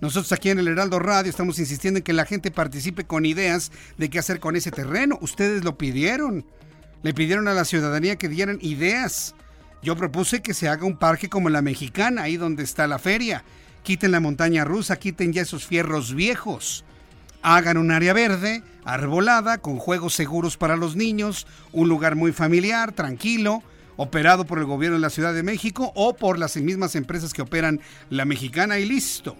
Nosotros 0.00 0.32
aquí 0.32 0.50
en 0.50 0.58
el 0.58 0.66
Heraldo 0.66 0.98
Radio 0.98 1.30
estamos 1.30 1.60
insistiendo 1.60 1.98
en 1.98 2.04
que 2.04 2.14
la 2.14 2.26
gente 2.26 2.50
participe 2.50 3.04
con 3.04 3.24
ideas 3.24 3.70
de 3.96 4.10
qué 4.10 4.18
hacer 4.18 4.40
con 4.40 4.56
ese 4.56 4.72
terreno. 4.72 5.18
Ustedes 5.20 5.62
lo 5.62 5.78
pidieron. 5.78 6.44
Le 7.04 7.14
pidieron 7.14 7.46
a 7.46 7.54
la 7.54 7.64
ciudadanía 7.64 8.16
que 8.16 8.28
dieran 8.28 8.58
ideas. 8.60 9.36
Yo 9.82 9.96
propuse 9.96 10.42
que 10.42 10.52
se 10.52 10.68
haga 10.68 10.84
un 10.84 10.98
parque 10.98 11.28
como 11.28 11.48
la 11.48 11.62
mexicana, 11.62 12.24
ahí 12.24 12.36
donde 12.36 12.64
está 12.64 12.88
la 12.88 12.98
feria 12.98 13.44
quiten 13.82 14.12
la 14.12 14.20
montaña 14.20 14.64
rusa, 14.64 14.98
quiten 14.98 15.32
ya 15.32 15.42
esos 15.42 15.66
fierros 15.66 16.14
viejos. 16.14 16.84
Hagan 17.42 17.78
un 17.78 17.90
área 17.90 18.12
verde, 18.12 18.62
arbolada, 18.84 19.58
con 19.58 19.78
juegos 19.78 20.14
seguros 20.14 20.56
para 20.56 20.76
los 20.76 20.96
niños, 20.96 21.46
un 21.72 21.88
lugar 21.88 22.14
muy 22.16 22.32
familiar, 22.32 22.92
tranquilo, 22.92 23.62
operado 23.96 24.44
por 24.44 24.58
el 24.58 24.64
gobierno 24.64 24.96
de 24.96 25.02
la 25.02 25.10
Ciudad 25.10 25.34
de 25.34 25.42
México 25.42 25.92
o 25.94 26.14
por 26.16 26.38
las 26.38 26.56
mismas 26.56 26.94
empresas 26.94 27.32
que 27.32 27.42
operan 27.42 27.80
la 28.10 28.24
mexicana 28.24 28.78
y 28.78 28.86
listo. 28.86 29.36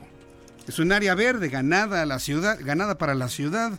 Es 0.67 0.79
un 0.79 0.93
área 0.93 1.15
verde 1.15 1.49
ganada, 1.49 2.03
a 2.03 2.07
la 2.07 2.19
ciudad, 2.19 2.59
ganada 2.61 2.97
para 2.97 3.15
la 3.15 3.29
ciudad. 3.29 3.73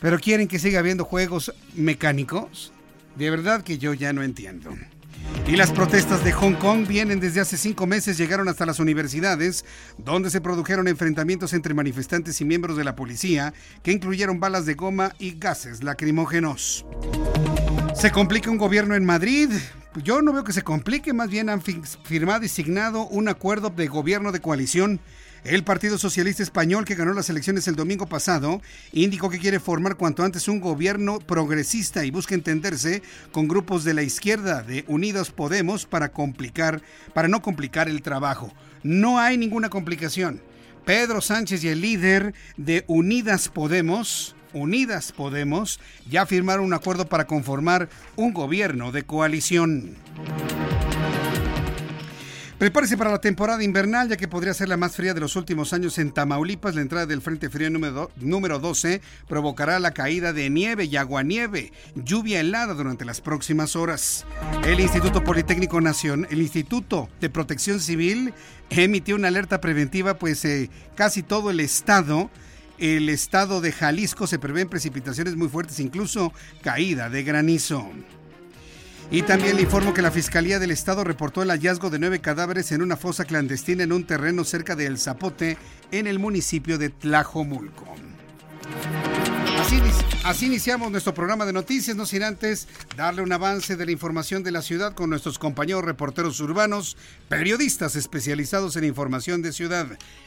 Pero 0.00 0.18
quieren 0.18 0.48
que 0.48 0.58
siga 0.58 0.80
habiendo 0.80 1.04
juegos 1.04 1.52
mecánicos. 1.74 2.72
De 3.16 3.30
verdad 3.30 3.62
que 3.62 3.78
yo 3.78 3.94
ya 3.94 4.12
no 4.12 4.22
entiendo. 4.22 4.70
Y 5.46 5.56
las 5.56 5.72
protestas 5.72 6.22
de 6.22 6.32
Hong 6.32 6.54
Kong 6.54 6.86
vienen 6.86 7.18
desde 7.18 7.40
hace 7.40 7.56
cinco 7.56 7.86
meses, 7.86 8.16
llegaron 8.16 8.48
hasta 8.48 8.66
las 8.66 8.78
universidades, 8.78 9.64
donde 9.98 10.30
se 10.30 10.40
produjeron 10.40 10.86
enfrentamientos 10.86 11.52
entre 11.52 11.74
manifestantes 11.74 12.40
y 12.40 12.44
miembros 12.44 12.76
de 12.76 12.84
la 12.84 12.94
policía, 12.94 13.52
que 13.82 13.90
incluyeron 13.90 14.38
balas 14.38 14.64
de 14.64 14.74
goma 14.74 15.12
y 15.18 15.38
gases 15.38 15.82
lacrimógenos. 15.82 16.86
¿Se 17.94 18.12
complica 18.12 18.50
un 18.50 18.58
gobierno 18.58 18.94
en 18.94 19.04
Madrid? 19.04 19.50
Yo 20.04 20.22
no 20.22 20.32
veo 20.32 20.44
que 20.44 20.52
se 20.52 20.62
complique, 20.62 21.12
más 21.12 21.30
bien 21.30 21.48
han 21.48 21.60
firmado 21.60 22.44
y 22.44 22.48
signado 22.48 23.08
un 23.08 23.28
acuerdo 23.28 23.70
de 23.70 23.88
gobierno 23.88 24.30
de 24.30 24.40
coalición 24.40 25.00
el 25.44 25.64
Partido 25.64 25.98
Socialista 25.98 26.42
Español, 26.42 26.84
que 26.84 26.94
ganó 26.94 27.14
las 27.14 27.30
elecciones 27.30 27.66
el 27.66 27.76
domingo 27.76 28.06
pasado, 28.06 28.60
indicó 28.92 29.30
que 29.30 29.38
quiere 29.38 29.60
formar 29.60 29.96
cuanto 29.96 30.22
antes 30.22 30.48
un 30.48 30.60
gobierno 30.60 31.18
progresista 31.18 32.04
y 32.04 32.10
busca 32.10 32.34
entenderse 32.34 33.02
con 33.32 33.48
grupos 33.48 33.84
de 33.84 33.94
la 33.94 34.02
izquierda 34.02 34.62
de 34.62 34.84
Unidos 34.86 35.30
Podemos 35.30 35.86
para 35.86 36.10
complicar, 36.10 36.82
para 37.14 37.28
no 37.28 37.42
complicar 37.42 37.88
el 37.88 38.02
trabajo. 38.02 38.52
No 38.82 39.18
hay 39.18 39.38
ninguna 39.38 39.70
complicación. 39.70 40.42
Pedro 40.84 41.20
Sánchez 41.20 41.64
y 41.64 41.68
el 41.68 41.80
líder 41.80 42.34
de 42.56 42.84
Unidas 42.86 43.48
Podemos, 43.48 44.34
Unidas 44.52 45.12
Podemos, 45.12 45.80
ya 46.08 46.26
firmaron 46.26 46.64
un 46.64 46.74
acuerdo 46.74 47.06
para 47.06 47.26
conformar 47.26 47.88
un 48.16 48.32
gobierno 48.32 48.92
de 48.92 49.04
coalición. 49.04 49.96
Prepárese 52.60 52.98
para 52.98 53.10
la 53.10 53.22
temporada 53.22 53.64
invernal, 53.64 54.10
ya 54.10 54.18
que 54.18 54.28
podría 54.28 54.52
ser 54.52 54.68
la 54.68 54.76
más 54.76 54.94
fría 54.94 55.14
de 55.14 55.20
los 55.20 55.34
últimos 55.34 55.72
años 55.72 55.96
en 55.96 56.12
Tamaulipas. 56.12 56.74
La 56.74 56.82
entrada 56.82 57.06
del 57.06 57.22
Frente 57.22 57.48
Frío 57.48 57.70
número, 57.70 58.10
número 58.16 58.58
12 58.58 59.00
provocará 59.26 59.80
la 59.80 59.92
caída 59.92 60.34
de 60.34 60.50
nieve 60.50 60.84
y 60.84 60.94
aguanieve, 60.98 61.72
lluvia 61.94 62.40
helada 62.40 62.74
durante 62.74 63.06
las 63.06 63.22
próximas 63.22 63.76
horas. 63.76 64.26
El 64.66 64.78
Instituto 64.78 65.24
Politécnico 65.24 65.80
Nacional, 65.80 66.28
el 66.30 66.42
Instituto 66.42 67.08
de 67.18 67.30
Protección 67.30 67.80
Civil, 67.80 68.34
emitió 68.68 69.16
una 69.16 69.28
alerta 69.28 69.62
preventiva, 69.62 70.18
pues 70.18 70.44
eh, 70.44 70.68
casi 70.96 71.22
todo 71.22 71.50
el 71.50 71.60
estado 71.60 72.28
el 72.76 73.08
estado 73.08 73.62
de 73.62 73.72
Jalisco 73.72 74.26
se 74.26 74.38
prevén 74.38 74.68
precipitaciones 74.68 75.34
muy 75.34 75.48
fuertes, 75.48 75.80
incluso 75.80 76.34
caída 76.62 77.08
de 77.08 77.22
granizo. 77.22 77.90
Y 79.12 79.22
también 79.22 79.56
le 79.56 79.62
informo 79.62 79.92
que 79.92 80.02
la 80.02 80.12
Fiscalía 80.12 80.60
del 80.60 80.70
Estado 80.70 81.02
reportó 81.02 81.42
el 81.42 81.50
hallazgo 81.50 81.90
de 81.90 81.98
nueve 81.98 82.20
cadáveres 82.20 82.70
en 82.70 82.80
una 82.80 82.96
fosa 82.96 83.24
clandestina 83.24 83.82
en 83.82 83.92
un 83.92 84.04
terreno 84.04 84.44
cerca 84.44 84.76
de 84.76 84.86
El 84.86 84.98
Zapote, 84.98 85.58
en 85.90 86.06
el 86.06 86.20
municipio 86.20 86.78
de 86.78 86.90
Tlajomulco. 86.90 87.86
Así, 90.24 90.46
iniciamos 90.46 90.92
nuestro 90.92 91.12
programa 91.12 91.44
de 91.44 91.52
noticias, 91.52 91.96
no 91.96 92.06
sin 92.06 92.22
antes 92.22 92.68
darle 92.96 93.22
un 93.22 93.32
avance 93.32 93.76
de 93.76 93.84
la 93.84 93.90
información 93.90 94.44
de 94.44 94.52
la 94.52 94.62
ciudad 94.62 94.94
con 94.94 95.10
nuestros 95.10 95.40
compañeros 95.40 95.84
reporteros 95.84 96.38
urbanos, 96.40 96.96
periodistas 97.28 97.96
especializados 97.96 98.76
en 98.76 98.84
información 98.84 99.42
de 99.42 99.52
ciudad. 99.52 99.86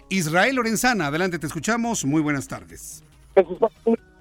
Israel 0.09 0.57
Lorenzana, 0.57 1.07
adelante, 1.07 1.39
te 1.39 1.47
escuchamos. 1.47 2.03
Muy 2.03 2.21
buenas 2.21 2.49
tardes. 2.49 3.01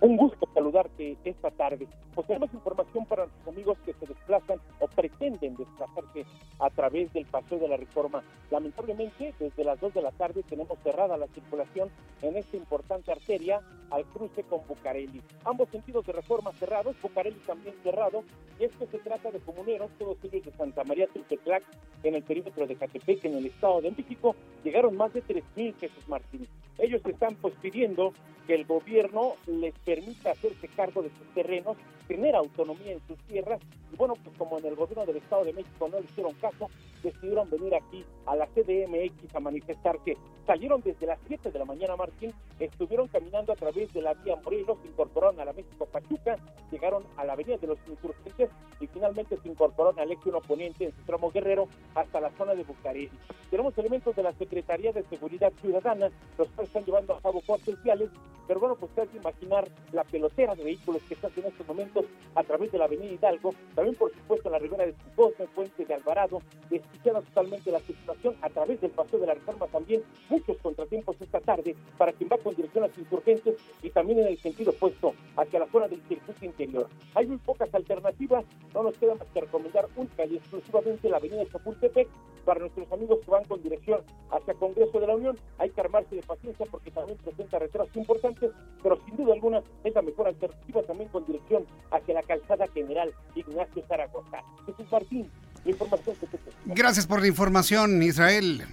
Un 0.00 0.16
gusto 0.16 0.49
saludarte 0.73 1.17
esta 1.25 1.50
tarde. 1.50 1.87
Pues 2.14 2.26
tenemos 2.26 2.52
información 2.52 3.07
para 3.07 3.26
nuestros 3.26 3.49
amigos 3.55 3.79
que 3.85 3.93
se 3.95 4.07
desplazan 4.07 4.59
o 4.81 4.87
pretenden 4.87 5.57
desplazarse 5.57 6.25
a 6.59 6.71
través 6.71 7.12
del 7.12 7.26
Paseo 7.26 7.59
de 7.59 7.69
la 7.69 7.76
Reforma. 7.76 8.23
Lamentablemente, 8.50 9.35
desde 9.38 9.64
las 9.64 9.81
2 9.81 9.95
de 9.95 10.02
la 10.02 10.11
tarde 10.12 10.43
tenemos 10.43 10.79
cerrada 10.83 11.17
la 11.17 11.26
circulación 11.29 11.91
en 12.23 12.37
esta 12.37 12.57
importante 12.57 13.12
arteria 13.12 13.61
al 13.91 14.05
cruce 14.07 14.43
con 14.45 14.61
Bucareli. 14.67 15.23
Ambos 15.45 15.69
sentidos 15.71 16.07
de 16.07 16.12
Reforma 16.12 16.52
cerrados, 16.52 16.97
Bucareli 17.02 17.38
también 17.47 17.75
cerrado, 17.83 18.25
y 18.59 18.64
es 18.64 18.73
que 18.76 18.87
se 18.87 18.99
trata 18.99 19.31
de 19.31 19.41
comuneros, 19.41 19.91
todos 19.99 20.19
ellos 20.25 20.45
de 20.45 20.52
Santa 20.52 20.85
María 20.85 21.07
Tulteclac, 21.07 21.62
en 22.02 22.14
el 22.14 22.23
perímetro 22.23 22.67
de 22.67 22.76
Catepec, 22.76 23.25
en 23.25 23.37
el 23.37 23.47
Estado 23.47 23.81
de 23.81 23.91
México, 23.91 24.35
llegaron 24.64 24.97
más 24.97 25.12
de 25.12 25.23
3.000 25.23 25.75
Jesús 25.79 26.09
Martín. 26.09 26.47
Ellos 26.79 27.02
están 27.05 27.35
pues 27.37 27.55
pidiendo 27.61 28.12
que 28.47 28.55
el 28.55 28.64
gobierno 28.64 29.35
les 29.47 29.75
permita 29.81 30.33
hacerse 30.33 30.69
cargo 30.69 31.02
de 31.02 31.11
sus 31.11 31.35
terrenos, 31.35 31.76
tener 32.09 32.35
autonomía 32.35 32.93
en 32.93 33.00
sus 33.07 33.19
tierras. 33.29 33.61
Y 33.93 33.97
bueno, 33.97 34.14
pues 34.23 34.37
como 34.37 34.59
en 34.59 34.67
el 34.67 34.75
gobierno 34.75 35.07
del 35.07 35.17
Estado 35.17 35.45
de 35.45 35.52
México 35.52 35.88
no 35.88 35.99
le 35.99 36.05
hicieron 36.05 36.35
caso, 36.35 36.69
decidieron 37.02 37.49
venir 37.50 37.75
aquí 37.75 38.05
a 38.26 38.37
la 38.37 38.47
CDMX 38.47 39.35
a 39.35 39.41
manifestarse. 39.41 40.17
Salieron 40.47 40.81
desde 40.83 41.07
las 41.07 41.19
7 41.29 41.50
de 41.50 41.59
la 41.59 41.64
mañana, 41.64 41.95
Martín, 41.97 42.33
estuvieron 42.59 43.07
caminando 43.09 43.52
a 43.52 43.57
través 43.57 43.93
de 43.93 44.02
la 44.02 44.14
vía 44.14 44.37
Morelos, 44.37 44.79
se 44.83 44.88
incorporaron 44.88 45.38
a 45.38 45.45
la 45.45 45.52
México 45.52 45.87
Pachuca, 45.87 46.37
llegaron 46.71 47.05
a 47.17 47.25
la 47.25 47.35
avenida 47.35 47.59
de 47.59 47.69
los 47.69 47.79
insurgentes 47.88 48.50
y 48.81 48.87
finalmente 48.88 49.37
se 49.37 49.49
incorporaron 49.49 50.00
al 50.00 50.11
eje 50.11 50.31
oponente 50.33 50.87
en 50.87 50.93
su 50.93 51.02
tramo 51.02 51.31
guerrero 51.31 51.69
hasta 51.95 52.21
la 52.21 52.31
zona 52.31 52.55
de 52.55 52.64
Bucareli. 52.64 53.11
Tenemos 53.50 53.76
elementos 53.79 54.17
de 54.17 54.23
la 54.23 54.33
Secretaría 54.33 54.93
de 54.93 55.02
Seguridad 55.05 55.52
Ciudadana, 55.61 56.11
los 56.38 56.49
cuales 56.49 56.72
están 56.73 56.85
llevando 56.87 57.14
a 57.14 57.21
cabo 57.21 57.43
cortes 57.47 57.83
viales, 57.83 58.09
pero 58.49 58.59
bueno, 58.59 58.76
pues 58.76 58.91
hay 58.99 59.07
que 59.09 59.19
imaginar 59.19 59.69
la 59.93 60.05
pelotera 60.05 60.55
de 60.55 60.64
vehículos 60.64 61.02
que 61.07 61.14
está 61.14 61.29
en 61.37 61.45
estos 61.45 61.67
momentos 61.67 62.07
a 62.35 62.43
través 62.43 62.73
de 62.73 62.79
la 62.79 62.87
avenida 62.87 63.12
Hidalgo, 63.12 63.55
también 63.75 63.95
por 63.97 64.11
supuesto 64.12 64.49
en 64.49 64.52
la 64.52 64.59
ribera 64.59 64.87
de 64.87 64.95
Zucosme, 64.95 65.47
Puente 65.55 65.85
de 65.85 65.95
Alvarado, 65.95 66.41
desquiciada 66.71 67.21
totalmente 67.21 67.71
la 67.71 67.81
circulación 67.81 68.35
a 68.41 68.49
través 68.49 68.81
del 68.81 68.91
paseo 68.91 69.21
de 69.21 69.26
la 69.26 69.35
reforma 69.35 69.67
también, 69.67 70.02
muchos 70.31 70.57
contratiempos 70.59 71.17
esta 71.21 71.41
tarde 71.41 71.76
para 71.99 72.12
quien 72.12 72.31
va 72.33 72.38
con 72.38 72.55
dirección 72.55 72.85
a 72.85 72.88
los 72.88 72.99
insurgentes 72.99 73.57
y 73.83 73.91
también 73.91 74.21
en 74.21 74.29
el 74.29 74.38
sentido 74.38 74.73
opuesto 74.73 75.14
hacia 75.37 75.61
la 75.61 75.67
zona 75.67 75.88
del 75.88 76.00
circuito 76.09 76.45
interior. 76.45 76.88
Hay 77.14 77.26
muy 77.26 77.37
pocas 77.38 77.73
alternativas, 77.75 78.45
no 78.75 78.83
nos 78.83 78.97
queda 78.97 79.14
más 79.14 79.29
que 79.29 79.43
recomendar 79.43 79.88
única 79.95 80.25
y 80.25 80.37
exclusivamente 80.37 81.09
la 81.09 81.19
avenida 81.19 81.45
Chapultepec 81.52 82.09
para 82.45 82.61
nuestros 82.61 82.91
amigos 82.93 83.21
que 83.25 83.31
van 83.31 83.45
con 83.45 83.62
dirección 83.62 84.00
hacia 84.31 84.55
Congreso 84.55 84.99
de 85.00 85.07
la 85.07 85.14
Unión. 85.14 85.38
Hay 85.59 85.71
que 85.71 85.81
armarse 85.81 86.17
de 86.17 86.23
paciencia 86.23 86.51
porque 86.71 86.90
también 86.90 87.18
presenta 87.18 87.59
retrasos 87.59 87.94
importantes, 87.97 88.50
pero 88.82 88.99
sin 89.04 89.16
duda 89.16 89.35
alguna 89.35 89.62
es 89.85 89.94
la 89.94 90.02
mejor 90.02 90.28
alternativa 90.28 90.82
también 90.82 91.09
con 91.11 91.26
dirección 91.26 91.64
hacia 91.90 92.14
la 92.14 92.23
calzada 92.23 92.66
general 92.68 93.12
Ignacio 93.35 93.82
Zaragoza. 93.88 94.38
Jesús 94.66 94.87
Martín, 94.90 95.30
información 95.64 96.16
que 96.16 96.26
te... 96.26 96.38
Gracias 96.66 97.06
por 97.06 97.21
la 97.21 97.26
información, 97.26 98.02
Israel. 98.02 98.64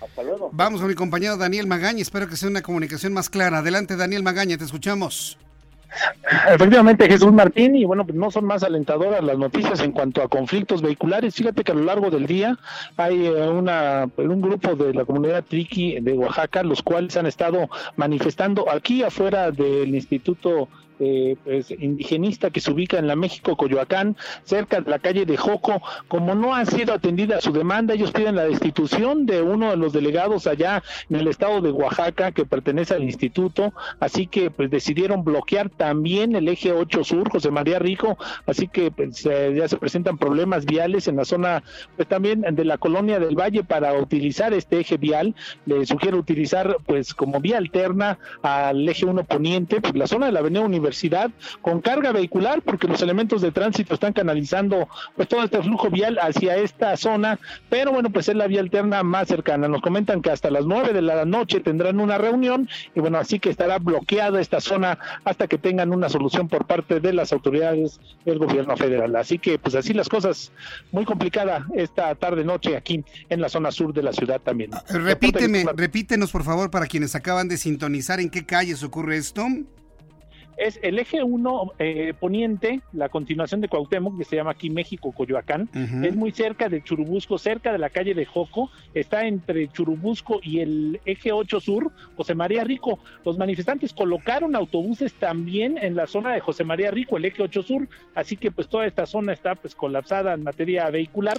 Hasta 0.00 0.22
luego. 0.22 0.50
Vamos 0.52 0.80
con 0.80 0.88
mi 0.88 0.94
compañero 0.94 1.36
Daniel 1.36 1.66
Magaña. 1.66 2.02
Espero 2.02 2.28
que 2.28 2.36
sea 2.36 2.48
una 2.48 2.62
comunicación 2.62 3.12
más 3.12 3.28
clara. 3.30 3.58
Adelante, 3.58 3.96
Daniel 3.96 4.22
Magaña, 4.22 4.56
te 4.56 4.64
escuchamos. 4.64 5.38
Efectivamente, 6.48 7.08
Jesús 7.08 7.32
Martín, 7.32 7.74
y 7.74 7.84
bueno, 7.84 8.04
pues 8.04 8.16
no 8.16 8.30
son 8.30 8.44
más 8.44 8.62
alentadoras 8.62 9.24
las 9.24 9.38
noticias 9.38 9.80
en 9.80 9.92
cuanto 9.92 10.22
a 10.22 10.28
conflictos 10.28 10.82
vehiculares. 10.82 11.34
Fíjate 11.34 11.64
que 11.64 11.72
a 11.72 11.74
lo 11.74 11.84
largo 11.84 12.10
del 12.10 12.26
día 12.26 12.58
hay 12.96 13.26
eh, 13.26 13.48
una, 13.48 14.08
un 14.16 14.40
grupo 14.40 14.74
de 14.74 14.92
la 14.94 15.04
comunidad 15.04 15.44
Triqui 15.44 16.00
de 16.00 16.12
Oaxaca, 16.12 16.62
los 16.62 16.82
cuales 16.82 17.16
han 17.16 17.26
estado 17.26 17.68
manifestando 17.96 18.70
aquí 18.70 19.02
afuera 19.02 19.50
del 19.50 19.94
Instituto 19.94 20.68
eh, 21.00 21.36
pues, 21.44 21.70
indigenista 21.70 22.50
que 22.50 22.60
se 22.60 22.70
ubica 22.72 22.98
en 22.98 23.06
la 23.06 23.16
México 23.16 23.56
Coyoacán, 23.56 24.16
cerca 24.44 24.80
de 24.80 24.90
la 24.90 24.98
calle 24.98 25.26
de 25.26 25.36
Joco. 25.36 25.80
Como 26.08 26.34
no 26.34 26.54
ha 26.54 26.64
sido 26.66 26.92
atendida 26.92 27.40
su 27.40 27.52
demanda, 27.52 27.94
ellos 27.94 28.10
piden 28.10 28.34
la 28.34 28.44
destitución 28.44 29.24
de 29.26 29.42
uno 29.42 29.70
de 29.70 29.76
los 29.76 29.92
delegados 29.92 30.46
allá 30.46 30.82
en 31.08 31.16
el 31.16 31.28
estado 31.28 31.60
de 31.60 31.70
Oaxaca 31.70 32.32
que 32.32 32.44
pertenece 32.44 32.94
al 32.94 33.04
instituto, 33.04 33.72
así 34.00 34.26
que 34.26 34.50
pues 34.50 34.70
decidieron 34.70 35.24
bloquear 35.24 35.70
también 35.70 36.34
el 36.34 36.48
eje 36.48 36.72
8 36.72 37.04
sur, 37.04 37.30
José 37.30 37.50
María 37.50 37.78
Rico, 37.78 38.18
así 38.46 38.66
que 38.66 38.90
pues, 38.90 39.22
ya 39.22 39.68
se 39.68 39.76
presentan 39.76 40.18
problemas 40.18 40.66
viales 40.66 41.06
en 41.08 41.16
la 41.16 41.24
zona 41.24 41.62
pues 41.96 42.08
también 42.08 42.42
de 42.42 42.64
la 42.64 42.78
colonia 42.78 43.20
del 43.20 43.36
Valle 43.36 43.62
para 43.62 43.92
utilizar 43.94 44.52
este 44.52 44.80
eje 44.80 44.96
vial, 44.96 45.34
le 45.66 45.86
sugiero 45.86 46.18
utilizar 46.18 46.78
pues 46.86 47.14
como 47.14 47.40
vía 47.40 47.58
alterna 47.58 48.18
al 48.42 48.88
eje 48.88 49.06
1 49.06 49.24
poniente, 49.24 49.80
pues 49.80 49.94
la 49.94 50.06
zona 50.06 50.26
de 50.26 50.32
la 50.32 50.40
avenida 50.40 50.62
Universidad 50.62 50.87
con 51.60 51.80
carga 51.80 52.12
vehicular 52.12 52.62
porque 52.62 52.86
los 52.86 53.02
elementos 53.02 53.42
de 53.42 53.52
tránsito 53.52 53.94
están 53.94 54.12
canalizando 54.12 54.88
pues 55.16 55.28
todo 55.28 55.42
este 55.42 55.62
flujo 55.62 55.90
vial 55.90 56.18
hacia 56.20 56.56
esta 56.56 56.96
zona, 56.96 57.38
pero 57.68 57.92
bueno, 57.92 58.10
pues 58.10 58.28
es 58.28 58.36
la 58.36 58.46
vía 58.46 58.60
alterna 58.60 59.02
más 59.02 59.28
cercana. 59.28 59.68
Nos 59.68 59.82
comentan 59.82 60.22
que 60.22 60.30
hasta 60.30 60.50
las 60.50 60.66
9 60.66 60.92
de 60.92 61.02
la 61.02 61.24
noche 61.24 61.60
tendrán 61.60 62.00
una 62.00 62.18
reunión 62.18 62.68
y 62.94 63.00
bueno, 63.00 63.18
así 63.18 63.38
que 63.38 63.50
estará 63.50 63.78
bloqueada 63.78 64.40
esta 64.40 64.60
zona 64.60 64.98
hasta 65.24 65.46
que 65.46 65.58
tengan 65.58 65.92
una 65.92 66.08
solución 66.08 66.48
por 66.48 66.66
parte 66.66 67.00
de 67.00 67.12
las 67.12 67.32
autoridades 67.32 68.00
del 68.24 68.38
gobierno 68.38 68.76
federal. 68.76 69.14
Así 69.16 69.38
que 69.38 69.58
pues 69.58 69.74
así 69.74 69.92
las 69.92 70.08
cosas, 70.08 70.52
muy 70.92 71.04
complicada 71.04 71.66
esta 71.74 72.14
tarde 72.14 72.44
noche 72.44 72.76
aquí 72.76 73.04
en 73.28 73.40
la 73.40 73.48
zona 73.48 73.70
sur 73.70 73.92
de 73.92 74.02
la 74.02 74.12
ciudad 74.12 74.40
también. 74.40 74.70
Ah, 74.72 74.82
repíteme, 74.88 75.64
repítenos 75.74 76.30
por 76.30 76.44
favor 76.44 76.70
para 76.70 76.86
quienes 76.86 77.14
acaban 77.14 77.48
de 77.48 77.56
sintonizar 77.56 78.20
en 78.20 78.30
qué 78.30 78.44
calles 78.44 78.82
ocurre 78.82 79.16
esto 79.16 79.46
es 80.58 80.78
el 80.82 80.98
eje 80.98 81.22
1 81.22 81.72
eh, 81.78 82.14
poniente, 82.18 82.80
la 82.92 83.08
continuación 83.08 83.60
de 83.60 83.68
Cuauhtémoc, 83.68 84.18
que 84.18 84.24
se 84.24 84.36
llama 84.36 84.50
aquí 84.50 84.70
México 84.70 85.12
Coyoacán, 85.12 85.68
es 86.02 86.16
muy 86.16 86.32
cerca 86.32 86.68
de 86.68 86.82
Churubusco, 86.82 87.38
cerca 87.38 87.72
de 87.72 87.78
la 87.78 87.90
calle 87.90 88.14
de 88.14 88.24
Joco, 88.24 88.70
está 88.92 89.26
entre 89.26 89.68
Churubusco 89.68 90.40
y 90.42 90.60
el 90.60 91.00
eje 91.04 91.32
8 91.32 91.60
sur, 91.60 91.92
José 92.16 92.34
María 92.34 92.64
Rico. 92.64 92.98
Los 93.24 93.38
manifestantes 93.38 93.92
colocaron 93.92 94.56
autobuses 94.56 95.14
también 95.14 95.78
en 95.78 95.94
la 95.94 96.06
zona 96.06 96.32
de 96.32 96.40
José 96.40 96.64
María 96.64 96.90
Rico, 96.90 97.16
el 97.16 97.24
eje 97.24 97.42
8 97.42 97.62
sur, 97.62 97.88
así 98.14 98.36
que 98.36 98.50
pues 98.50 98.68
toda 98.68 98.86
esta 98.86 99.06
zona 99.06 99.32
está 99.32 99.54
pues 99.54 99.74
colapsada 99.74 100.34
en 100.34 100.42
materia 100.42 100.90
vehicular 100.90 101.38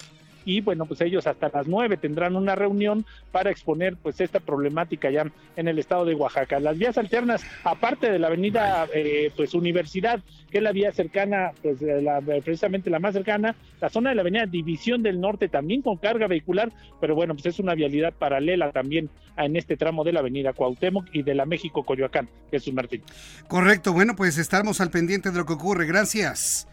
y 0.49 0.61
bueno, 0.61 0.87
pues 0.87 0.99
ellos 1.01 1.27
hasta 1.27 1.51
las 1.53 1.67
nueve 1.67 1.95
tendrán 1.95 2.35
una 2.35 2.55
reunión 2.55 3.05
para 3.31 3.51
exponer 3.51 3.95
pues 3.97 4.19
esta 4.19 4.39
problemática 4.39 5.11
ya 5.11 5.31
en 5.55 5.67
el 5.67 5.77
estado 5.77 6.05
de 6.05 6.15
Oaxaca. 6.15 6.59
Las 6.59 6.75
vías 6.75 6.97
alternas, 6.97 7.43
aparte 7.63 8.11
de 8.11 8.17
la 8.17 8.27
avenida 8.27 8.87
eh, 8.91 9.31
pues 9.35 9.53
Universidad, 9.53 10.21
que 10.49 10.57
es 10.57 10.63
la 10.63 10.71
vía 10.71 10.91
cercana, 10.91 11.51
pues 11.61 11.79
la, 11.83 12.19
precisamente 12.21 12.89
la 12.89 12.97
más 12.97 13.13
cercana, 13.13 13.55
la 13.79 13.89
zona 13.89 14.09
de 14.09 14.15
la 14.15 14.21
avenida 14.21 14.47
División 14.47 15.03
del 15.03 15.21
Norte 15.21 15.49
también 15.49 15.83
con 15.83 15.97
carga 15.97 16.25
vehicular, 16.25 16.71
pero 16.99 17.13
bueno, 17.13 17.35
pues 17.35 17.45
es 17.45 17.59
una 17.59 17.75
vialidad 17.75 18.13
paralela 18.13 18.71
también 18.71 19.11
en 19.37 19.55
este 19.55 19.77
tramo 19.77 20.03
de 20.03 20.13
la 20.13 20.21
avenida 20.21 20.53
Cuauhtémoc 20.53 21.05
y 21.13 21.21
de 21.21 21.35
la 21.35 21.45
México 21.45 21.83
Coyoacán, 21.83 22.27
Jesús 22.49 22.73
Martín. 22.73 23.03
Correcto, 23.47 23.93
bueno, 23.93 24.15
pues 24.15 24.39
estamos 24.39 24.81
al 24.81 24.89
pendiente 24.89 25.29
de 25.29 25.37
lo 25.37 25.45
que 25.45 25.53
ocurre. 25.53 25.85
Gracias. 25.85 26.67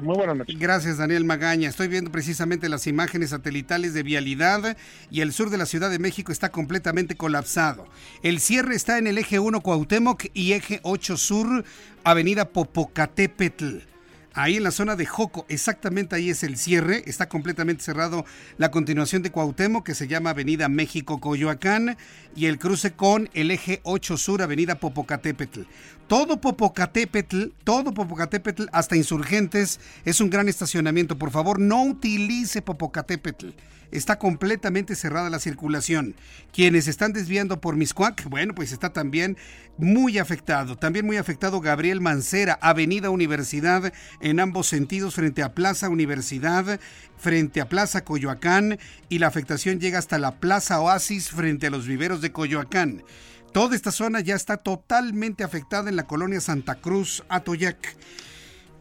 Muy 0.00 0.16
buenas 0.16 0.36
noches. 0.36 0.58
Gracias, 0.58 0.98
Daniel 0.98 1.24
Magaña. 1.24 1.68
Estoy 1.68 1.88
viendo 1.88 2.10
precisamente 2.10 2.68
las 2.68 2.86
imágenes 2.86 3.30
satelitales 3.30 3.94
de 3.94 4.02
vialidad 4.02 4.76
y 5.10 5.20
el 5.20 5.32
sur 5.32 5.50
de 5.50 5.58
la 5.58 5.66
Ciudad 5.66 5.90
de 5.90 5.98
México 5.98 6.32
está 6.32 6.50
completamente 6.50 7.16
colapsado. 7.16 7.86
El 8.22 8.40
cierre 8.40 8.74
está 8.74 8.98
en 8.98 9.06
el 9.06 9.18
eje 9.18 9.38
1 9.38 9.60
Cuauhtémoc 9.60 10.26
y 10.34 10.52
eje 10.52 10.80
8 10.82 11.16
Sur, 11.16 11.64
Avenida 12.04 12.48
Popocatépetl. 12.48 13.91
Ahí 14.34 14.56
en 14.56 14.62
la 14.62 14.70
zona 14.70 14.96
de 14.96 15.04
Joco, 15.04 15.44
exactamente 15.50 16.16
ahí 16.16 16.30
es 16.30 16.42
el 16.42 16.56
cierre, 16.56 17.02
está 17.06 17.28
completamente 17.28 17.84
cerrado 17.84 18.24
la 18.56 18.70
continuación 18.70 19.20
de 19.20 19.30
Cuauhtémoc 19.30 19.84
que 19.84 19.94
se 19.94 20.08
llama 20.08 20.30
Avenida 20.30 20.70
México 20.70 21.20
Coyoacán 21.20 21.98
y 22.34 22.46
el 22.46 22.58
cruce 22.58 22.92
con 22.92 23.28
el 23.34 23.50
eje 23.50 23.80
8 23.82 24.16
Sur, 24.16 24.40
Avenida 24.40 24.76
Popocatépetl. 24.76 25.62
Todo 26.08 26.40
Popocatépetl, 26.40 27.48
todo 27.62 27.92
Popocatépetl 27.92 28.64
hasta 28.72 28.96
Insurgentes 28.96 29.80
es 30.06 30.20
un 30.22 30.30
gran 30.30 30.48
estacionamiento. 30.48 31.18
Por 31.18 31.30
favor, 31.30 31.60
no 31.60 31.82
utilice 31.84 32.62
Popocatépetl 32.62 33.50
está 33.92 34.18
completamente 34.18 34.96
cerrada 34.96 35.30
la 35.30 35.38
circulación. 35.38 36.16
Quienes 36.52 36.88
están 36.88 37.12
desviando 37.12 37.60
por 37.60 37.76
Miscuac, 37.76 38.28
bueno, 38.28 38.54
pues 38.54 38.72
está 38.72 38.92
también 38.92 39.36
muy 39.78 40.18
afectado. 40.18 40.76
También 40.76 41.06
muy 41.06 41.18
afectado 41.18 41.60
Gabriel 41.60 42.00
Mancera, 42.00 42.58
Avenida 42.60 43.10
Universidad, 43.10 43.92
en 44.20 44.40
ambos 44.40 44.66
sentidos, 44.66 45.14
frente 45.14 45.42
a 45.42 45.54
Plaza 45.54 45.88
Universidad, 45.88 46.80
frente 47.18 47.60
a 47.60 47.68
Plaza 47.68 48.04
Coyoacán, 48.04 48.78
y 49.08 49.18
la 49.18 49.28
afectación 49.28 49.78
llega 49.78 49.98
hasta 49.98 50.18
la 50.18 50.40
Plaza 50.40 50.80
Oasis, 50.80 51.30
frente 51.30 51.68
a 51.68 51.70
los 51.70 51.86
viveros 51.86 52.20
de 52.20 52.32
Coyoacán. 52.32 53.04
Toda 53.52 53.76
esta 53.76 53.92
zona 53.92 54.20
ya 54.20 54.34
está 54.34 54.56
totalmente 54.56 55.44
afectada 55.44 55.90
en 55.90 55.96
la 55.96 56.04
colonia 56.04 56.40
Santa 56.40 56.76
Cruz, 56.76 57.22
Atoyac. 57.28 57.96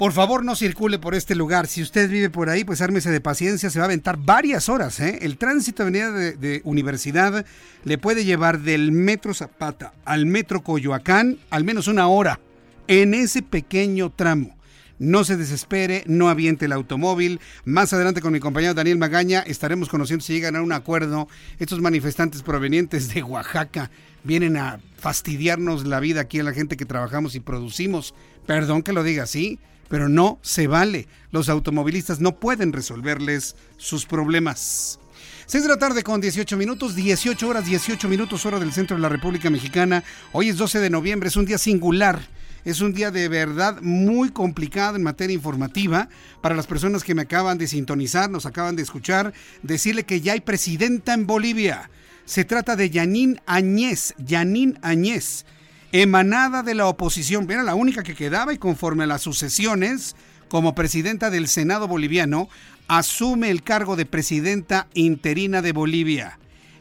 Por 0.02 0.14
favor, 0.14 0.44
no 0.44 0.56
circule 0.56 0.98
por 0.98 1.14
este 1.14 1.36
lugar. 1.36 1.68
Si 1.68 1.80
usted 1.84 2.10
vive 2.10 2.32
por 2.32 2.50
ahí, 2.50 2.64
pues 2.64 2.82
ármese 2.82 3.12
de 3.12 3.22
paciencia, 3.22 3.70
se 3.70 3.78
va 3.78 3.86
a 3.86 3.86
aventar 3.86 4.18
varias 4.18 4.68
horas. 4.68 5.00
¿eh? 5.00 5.20
El 5.22 5.38
tránsito 5.38 5.84
de 5.84 6.02
avenida 6.02 6.12
de, 6.12 6.62
Universidad 6.64 7.46
le 7.84 7.98
puede 8.00 8.26
llevar 8.26 8.62
del 8.62 8.92
metro 8.92 9.36
Zapata 9.36 9.94
al 10.04 10.26
metro 10.26 10.64
Coyoacán 10.64 11.38
al 11.52 11.64
menos 11.64 11.88
una 11.88 12.08
hora 12.08 12.40
en 12.88 13.14
ese 13.14 13.44
pequeño 13.44 14.10
tramo. 14.10 14.58
No 14.98 15.24
se 15.24 15.38
desespere, 15.38 16.04
no 16.08 16.30
aviente 16.30 16.66
el 16.66 16.72
automóvil. 16.72 17.40
Más 17.64 17.94
adelante 17.94 18.22
con 18.22 18.34
mi 18.34 18.40
compañero 18.40 18.74
Daniel 18.74 18.98
Magaña 18.98 19.42
estaremos 19.42 19.88
conociendo 19.88 20.26
si 20.26 20.34
llegan 20.34 20.56
a 20.56 20.64
un 20.64 20.74
acuerdo. 20.74 21.28
Estos 21.60 21.80
manifestantes 21.80 22.42
provenientes 22.42 23.14
de 23.14 23.22
Oaxaca 23.22 23.92
vienen 24.24 24.58
a 24.58 24.80
fastidiarnos 24.98 25.86
la 25.86 26.00
vida 26.00 26.22
aquí 26.22 26.40
a 26.40 26.44
la 26.44 26.54
gente 26.54 26.76
que 26.76 26.88
trabajamos 26.88 27.36
y 27.36 27.40
producimos. 27.40 28.16
Perdón 28.48 28.82
que 28.82 28.94
lo 28.94 29.04
diga 29.04 29.24
así, 29.24 29.60
pero 29.92 30.08
no 30.08 30.40
se 30.42 30.68
vale. 30.68 31.08
Los 31.32 31.50
automovilistas 31.50 32.22
no 32.22 32.40
pueden 32.40 32.72
resolverles 32.72 33.58
sus 33.76 34.06
problemas. 34.06 35.00
6 35.48 35.64
de 35.64 35.70
la 35.70 35.78
tarde 35.78 36.02
con 36.02 36.22
18 36.22 36.56
minutos, 36.56 36.96
18 36.96 37.46
horas 37.46 37.66
18 37.66 38.08
minutos 38.08 38.46
hora 38.46 38.58
del 38.58 38.72
centro 38.72 38.96
de 38.96 39.02
la 39.02 39.10
República 39.10 39.50
Mexicana. 39.50 40.02
Hoy 40.32 40.48
es 40.48 40.56
12 40.56 40.80
de 40.80 40.90
noviembre, 40.90 41.28
es 41.28 41.36
un 41.36 41.46
día 41.46 41.58
singular. 41.58 42.22
Es 42.64 42.80
un 42.80 42.94
día 42.94 43.12
de 43.12 43.28
verdad 43.28 43.82
muy 43.82 44.30
complicado 44.30 44.96
en 44.96 45.04
materia 45.04 45.34
informativa. 45.34 46.08
Para 46.40 46.56
las 46.56 46.68
personas 46.68 47.04
que 47.04 47.14
me 47.14 47.24
acaban 47.24 47.58
de 47.58 47.68
sintonizar, 47.68 48.30
nos 48.30 48.46
acaban 48.46 48.78
de 48.78 48.84
escuchar, 48.84 49.34
decirle 49.62 50.06
que 50.06 50.22
ya 50.22 50.34
hay 50.34 50.42
presidenta 50.42 51.14
en 51.14 51.28
Bolivia. 51.28 51.90
Se 52.24 52.46
trata 52.46 52.78
de 52.78 52.92
Yanín 52.92 53.42
Añez. 53.46 54.14
Yanín 54.20 54.80
Añez 54.84 55.44
emanada 55.92 56.64
de 56.64 56.76
la 56.76 56.88
oposición, 56.88 57.50
era 57.50 57.64
la 57.64 57.76
única 57.76 58.04
que 58.04 58.16
quedaba 58.16 58.54
y 58.54 58.58
conforme 58.58 59.04
a 59.04 59.08
las 59.08 59.22
sucesiones, 59.22 60.16
como 60.48 60.76
presidenta 60.76 61.30
del 61.30 61.48
Senado 61.48 61.88
boliviano, 61.88 62.50
asume 62.88 63.50
el 63.50 63.64
cargo 63.64 63.96
de 63.96 64.06
presidenta 64.06 64.88
interina 64.94 65.62
de 65.62 65.72
Bolivia. 65.72 66.40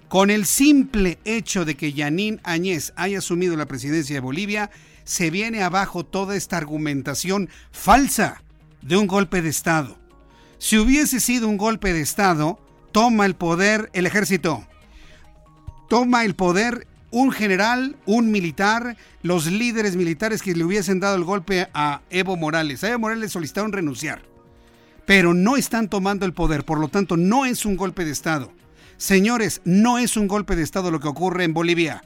Con 0.08 0.30
el 0.30 0.44
simple 0.44 1.18
hecho 1.24 1.64
de 1.64 1.76
que 1.76 1.92
Yanín 1.92 2.40
Añez 2.42 2.92
haya 2.96 3.18
asumido 3.18 3.56
la 3.56 3.66
presidencia 3.66 4.16
de 4.16 4.20
Bolivia, 4.20 4.70
se 5.04 5.30
viene 5.30 5.62
abajo 5.62 6.04
toda 6.04 6.36
esta 6.36 6.56
argumentación 6.56 7.48
falsa 7.70 8.42
de 8.82 8.96
un 8.96 9.06
golpe 9.06 9.40
de 9.40 9.50
Estado. 9.50 9.98
Si 10.58 10.78
hubiese 10.78 11.20
sido 11.20 11.48
un 11.48 11.56
golpe 11.56 11.92
de 11.92 12.00
Estado, 12.00 12.58
toma 12.92 13.24
el 13.24 13.34
poder 13.34 13.88
el 13.92 14.06
ejército. 14.06 14.66
Toma 15.88 16.24
el 16.24 16.34
poder 16.34 16.86
un 17.10 17.32
general, 17.32 17.96
un 18.06 18.30
militar, 18.30 18.96
los 19.22 19.46
líderes 19.46 19.96
militares 19.96 20.42
que 20.42 20.54
le 20.54 20.64
hubiesen 20.64 21.00
dado 21.00 21.16
el 21.16 21.24
golpe 21.24 21.68
a 21.74 22.02
Evo 22.10 22.36
Morales. 22.36 22.84
A 22.84 22.88
Evo 22.88 23.00
Morales 23.00 23.32
solicitaron 23.32 23.72
renunciar, 23.72 24.22
pero 25.06 25.34
no 25.34 25.56
están 25.56 25.88
tomando 25.88 26.26
el 26.26 26.32
poder, 26.32 26.64
por 26.64 26.78
lo 26.78 26.88
tanto 26.88 27.16
no 27.16 27.46
es 27.46 27.64
un 27.64 27.76
golpe 27.76 28.04
de 28.04 28.12
Estado. 28.12 28.52
Señores, 28.96 29.60
no 29.64 29.98
es 29.98 30.16
un 30.16 30.28
golpe 30.28 30.56
de 30.56 30.62
Estado 30.62 30.90
lo 30.90 31.00
que 31.00 31.08
ocurre 31.08 31.44
en 31.44 31.54
Bolivia. 31.54 32.04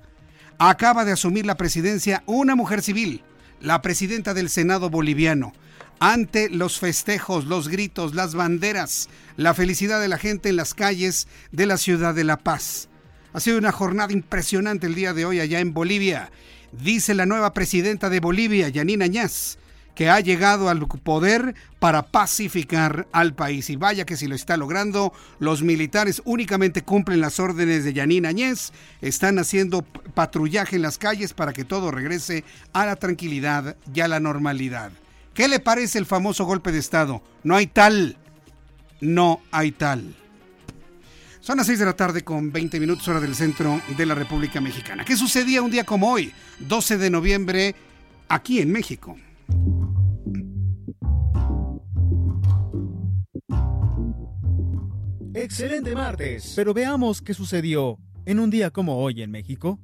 Acaba 0.58 1.04
de 1.04 1.12
asumir 1.12 1.44
la 1.44 1.56
presidencia 1.56 2.22
una 2.26 2.54
mujer 2.54 2.82
civil, 2.82 3.22
la 3.60 3.82
presidenta 3.82 4.32
del 4.32 4.48
Senado 4.48 4.90
boliviano. 4.90 5.52
Ante 6.00 6.48
los 6.48 6.78
festejos, 6.78 7.46
los 7.46 7.68
gritos, 7.68 8.14
las 8.14 8.34
banderas, 8.34 9.08
la 9.36 9.54
felicidad 9.54 10.00
de 10.00 10.08
la 10.08 10.18
gente 10.18 10.48
en 10.48 10.56
las 10.56 10.74
calles 10.74 11.28
de 11.50 11.66
la 11.66 11.78
ciudad 11.78 12.14
de 12.14 12.24
La 12.24 12.38
Paz. 12.38 12.88
Ha 13.34 13.40
sido 13.40 13.58
una 13.58 13.72
jornada 13.72 14.12
impresionante 14.12 14.86
el 14.86 14.94
día 14.94 15.12
de 15.12 15.24
hoy 15.24 15.40
allá 15.40 15.58
en 15.58 15.74
Bolivia. 15.74 16.30
Dice 16.70 17.14
la 17.14 17.26
nueva 17.26 17.52
presidenta 17.52 18.08
de 18.08 18.20
Bolivia, 18.20 18.68
Yanina 18.68 19.06
Añaz, 19.06 19.58
que 19.96 20.08
ha 20.08 20.20
llegado 20.20 20.68
al 20.68 20.86
poder 20.86 21.56
para 21.80 22.04
pacificar 22.04 23.08
al 23.10 23.34
país. 23.34 23.70
Y 23.70 23.76
vaya 23.76 24.06
que 24.06 24.16
si 24.16 24.28
lo 24.28 24.36
está 24.36 24.56
logrando, 24.56 25.12
los 25.40 25.62
militares 25.62 26.22
únicamente 26.24 26.82
cumplen 26.82 27.20
las 27.20 27.40
órdenes 27.40 27.82
de 27.82 27.92
Yanín 27.92 28.24
Añez, 28.24 28.70
están 29.00 29.40
haciendo 29.40 29.82
patrullaje 29.82 30.76
en 30.76 30.82
las 30.82 30.96
calles 30.96 31.34
para 31.34 31.52
que 31.52 31.64
todo 31.64 31.90
regrese 31.90 32.44
a 32.72 32.86
la 32.86 32.94
tranquilidad 32.94 33.76
y 33.92 33.98
a 33.98 34.06
la 34.06 34.20
normalidad. 34.20 34.92
¿Qué 35.34 35.48
le 35.48 35.58
parece 35.58 35.98
el 35.98 36.06
famoso 36.06 36.44
golpe 36.44 36.70
de 36.70 36.78
Estado? 36.78 37.20
No 37.42 37.56
hay 37.56 37.66
tal. 37.66 38.16
No 39.00 39.40
hay 39.50 39.72
tal. 39.72 40.14
Son 41.44 41.58
las 41.58 41.66
6 41.66 41.78
de 41.78 41.84
la 41.84 41.92
tarde 41.92 42.24
con 42.24 42.50
20 42.50 42.80
minutos 42.80 43.06
hora 43.06 43.20
del 43.20 43.34
centro 43.34 43.78
de 43.98 44.06
la 44.06 44.14
República 44.14 44.62
Mexicana. 44.62 45.04
¿Qué 45.04 45.14
sucedía 45.14 45.60
un 45.60 45.70
día 45.70 45.84
como 45.84 46.10
hoy, 46.10 46.32
12 46.60 46.96
de 46.96 47.10
noviembre, 47.10 47.74
aquí 48.30 48.60
en 48.60 48.72
México? 48.72 49.14
Excelente 55.34 55.94
martes. 55.94 56.54
Pero 56.56 56.72
veamos 56.72 57.20
qué 57.20 57.34
sucedió 57.34 57.98
en 58.24 58.38
un 58.38 58.48
día 58.48 58.70
como 58.70 58.96
hoy 58.96 59.20
en 59.20 59.30
México. 59.30 59.78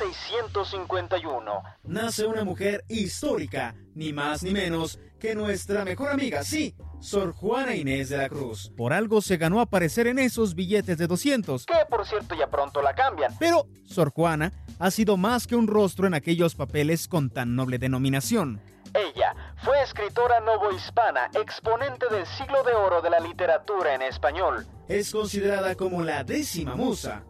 1651. 0.00 1.62
Nace 1.84 2.26
una 2.26 2.44
mujer 2.44 2.84
histórica, 2.88 3.74
ni 3.94 4.12
más 4.12 4.42
ni 4.42 4.50
menos 4.50 4.98
que 5.20 5.34
nuestra 5.34 5.84
mejor 5.84 6.10
amiga, 6.10 6.42
sí, 6.42 6.74
Sor 7.00 7.32
Juana 7.32 7.74
Inés 7.74 8.08
de 8.08 8.18
la 8.18 8.28
Cruz. 8.28 8.72
Por 8.76 8.92
algo 8.92 9.20
se 9.20 9.36
ganó 9.36 9.60
aparecer 9.60 10.06
en 10.06 10.18
esos 10.18 10.54
billetes 10.54 10.98
de 10.98 11.06
200. 11.06 11.66
Que 11.66 11.74
por 11.88 12.06
cierto 12.06 12.34
ya 12.34 12.50
pronto 12.50 12.82
la 12.82 12.94
cambian. 12.94 13.32
Pero 13.38 13.66
Sor 13.84 14.10
Juana 14.10 14.52
ha 14.78 14.90
sido 14.90 15.16
más 15.16 15.46
que 15.46 15.56
un 15.56 15.66
rostro 15.66 16.06
en 16.06 16.14
aquellos 16.14 16.54
papeles 16.54 17.06
con 17.08 17.30
tan 17.30 17.54
noble 17.54 17.78
denominación. 17.78 18.60
Ella 18.94 19.34
fue 19.56 19.82
escritora 19.82 20.40
novohispana, 20.40 21.30
exponente 21.34 22.06
del 22.10 22.26
siglo 22.26 22.62
de 22.62 22.74
oro 22.74 23.02
de 23.02 23.10
la 23.10 23.20
literatura 23.20 23.94
en 23.94 24.02
español. 24.02 24.66
Es 24.88 25.10
considerada 25.10 25.74
como 25.74 26.02
la 26.02 26.22
décima 26.22 26.76
musa. 26.76 27.24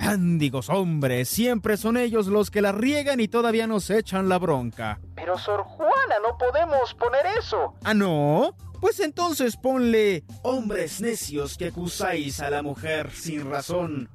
Ándigos 0.00 0.70
hombres, 0.70 1.28
siempre 1.28 1.76
son 1.76 1.96
ellos 1.96 2.26
los 2.26 2.50
que 2.50 2.62
la 2.62 2.72
riegan 2.72 3.20
y 3.20 3.28
todavía 3.28 3.66
nos 3.66 3.90
echan 3.90 4.28
la 4.28 4.38
bronca. 4.38 4.98
Pero 5.14 5.38
Sor 5.38 5.62
Juana, 5.62 6.16
no 6.26 6.38
podemos 6.38 6.94
poner 6.94 7.26
eso. 7.38 7.74
¿Ah, 7.84 7.94
no? 7.94 8.54
Pues 8.80 8.98
entonces 9.00 9.56
ponle 9.58 10.24
hombres 10.42 11.02
necios 11.02 11.58
que 11.58 11.66
acusáis 11.66 12.40
a 12.40 12.48
la 12.48 12.62
mujer 12.62 13.10
sin 13.10 13.50
razón, 13.50 14.08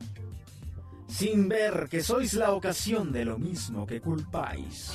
sin 1.07 1.47
ver 1.47 1.87
que 1.89 2.01
sois 2.01 2.33
la 2.33 2.51
ocasión 2.51 3.11
de 3.11 3.25
lo 3.25 3.37
mismo 3.37 3.85
que 3.85 4.01
culpáis. 4.01 4.91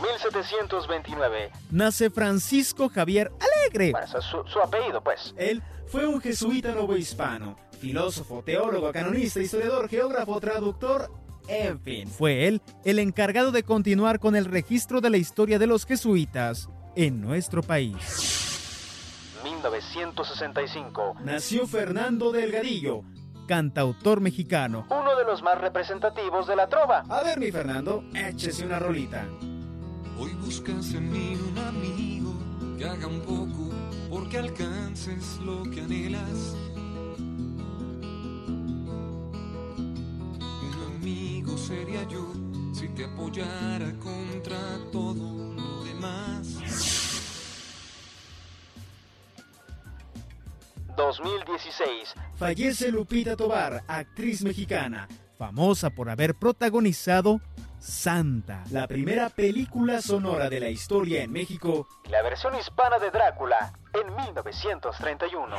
1729. 0.00 1.50
Nace 1.72 2.08
Francisco 2.10 2.88
Javier 2.88 3.32
Alegre. 3.40 3.90
Bueno, 3.90 4.06
su, 4.06 4.44
su, 4.46 4.60
apellido, 4.60 5.02
pues. 5.02 5.34
Él 5.36 5.62
fue 5.86 6.06
un 6.06 6.20
jesuita 6.20 6.72
novohispano, 6.72 7.56
filósofo, 7.80 8.42
teólogo, 8.44 8.92
canonista, 8.92 9.40
historiador, 9.40 9.88
geógrafo, 9.88 10.38
traductor, 10.38 11.10
en 11.48 11.80
fin. 11.80 12.08
Fue 12.08 12.46
él 12.46 12.62
el 12.84 12.98
encargado 12.98 13.50
de 13.50 13.62
continuar 13.62 14.20
con 14.20 14.36
el 14.36 14.44
registro 14.44 15.00
de 15.00 15.10
la 15.10 15.16
historia 15.16 15.58
de 15.58 15.66
los 15.66 15.86
jesuitas 15.86 16.68
en 16.94 17.20
nuestro 17.20 17.62
país. 17.62 18.36
1965. 19.42 21.16
Nació 21.24 21.66
Fernando 21.66 22.30
Delgadillo, 22.30 23.02
cantautor 23.48 24.20
mexicano. 24.20 24.86
Uno 24.90 25.16
de 25.16 25.24
los 25.24 25.42
más 25.42 25.58
representativos 25.58 26.46
de 26.46 26.56
la 26.56 26.68
trova. 26.68 27.04
A 27.08 27.22
ver, 27.22 27.40
mi 27.40 27.50
Fernando, 27.50 28.04
échese 28.14 28.66
una 28.66 28.78
rolita. 28.78 29.26
Hoy 30.18 30.32
buscas 30.34 30.92
en 30.92 31.10
mí 31.10 31.34
un 31.34 31.58
amigo 31.58 32.34
que 32.78 32.84
haga 32.84 33.06
un 33.06 33.20
poco 33.22 33.70
porque 34.10 34.38
alcances 34.38 35.38
lo 35.44 35.62
que 35.62 35.80
anhelas. 35.80 36.54
Amigo 41.50 41.58
sería 41.58 42.02
yo 42.04 42.32
si 42.72 42.88
te 42.88 43.04
apoyara 43.04 43.92
contra 43.98 44.58
todo 44.92 45.54
lo 45.54 45.84
demás. 45.84 46.58
2016. 50.96 52.14
Fallece 52.36 52.90
Lupita 52.90 53.36
Tobar, 53.36 53.82
actriz 53.86 54.42
mexicana, 54.42 55.08
famosa 55.38 55.90
por 55.90 56.10
haber 56.10 56.34
protagonizado 56.34 57.40
Santa, 57.80 58.62
la 58.70 58.86
primera 58.86 59.30
película 59.30 60.02
sonora 60.02 60.50
de 60.50 60.60
la 60.60 60.68
historia 60.68 61.22
en 61.22 61.32
México, 61.32 61.88
la 62.10 62.22
versión 62.22 62.54
hispana 62.54 62.98
de 62.98 63.10
Drácula 63.10 63.72
en 63.94 64.14
1931. 64.14 65.56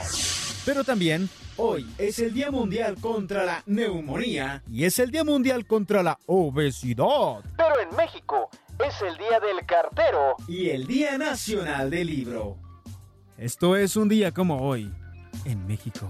Pero 0.63 0.83
también 0.83 1.27
hoy 1.57 1.91
es 1.97 2.19
el 2.19 2.33
Día 2.33 2.51
Mundial 2.51 2.97
contra 3.01 3.43
la 3.43 3.63
Neumonía 3.65 4.61
y 4.69 4.85
es 4.85 4.99
el 4.99 5.09
Día 5.09 5.23
Mundial 5.23 5.65
contra 5.65 6.03
la 6.03 6.19
Obesidad. 6.27 7.43
Pero 7.57 7.79
en 7.81 7.95
México 7.95 8.49
es 8.87 9.01
el 9.01 9.17
Día 9.17 9.39
del 9.39 9.65
Cartero 9.65 10.35
y 10.47 10.69
el 10.69 10.85
Día 10.85 11.17
Nacional 11.17 11.89
del 11.89 12.05
Libro. 12.05 12.57
Esto 13.37 13.75
es 13.75 13.95
un 13.95 14.07
día 14.07 14.31
como 14.31 14.61
hoy 14.61 14.93
en 15.45 15.65
México. 15.65 16.07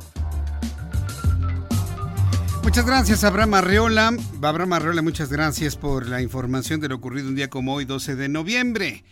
Muchas 2.63 2.86
gracias, 2.86 3.24
Abraham 3.24 3.56
Arreola. 3.56 4.15
Abraham 4.41 4.74
Arreola, 4.74 5.02
muchas 5.02 5.30
gracias 5.30 5.76
por 5.76 6.08
la 6.08 6.21
información 6.21 6.80
de 6.80 6.89
lo 6.89 6.95
ocurrido 6.95 7.28
un 7.28 7.36
día 7.36 7.50
como 7.50 7.74
hoy, 7.74 7.86
12 7.86 8.15
de 8.15 8.30
noviembre. 8.30 9.04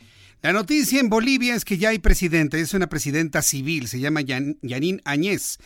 La 0.41 0.53
noticia 0.53 0.99
en 0.99 1.09
Bolivia 1.09 1.55
es 1.55 1.65
que 1.65 1.77
ya 1.77 1.89
hay 1.89 1.99
presidente, 1.99 2.61
es 2.61 2.73
una 2.73 2.87
presidenta 2.87 3.41
civil, 3.41 3.87
se 3.87 3.99
llama 3.99 4.21
Yanín 4.21 5.01
Añez, 5.03 5.57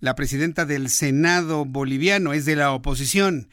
la 0.00 0.14
presidenta 0.14 0.64
del 0.64 0.88
Senado 0.88 1.66
boliviano, 1.66 2.32
es 2.32 2.46
de 2.46 2.56
la 2.56 2.72
oposición. 2.72 3.48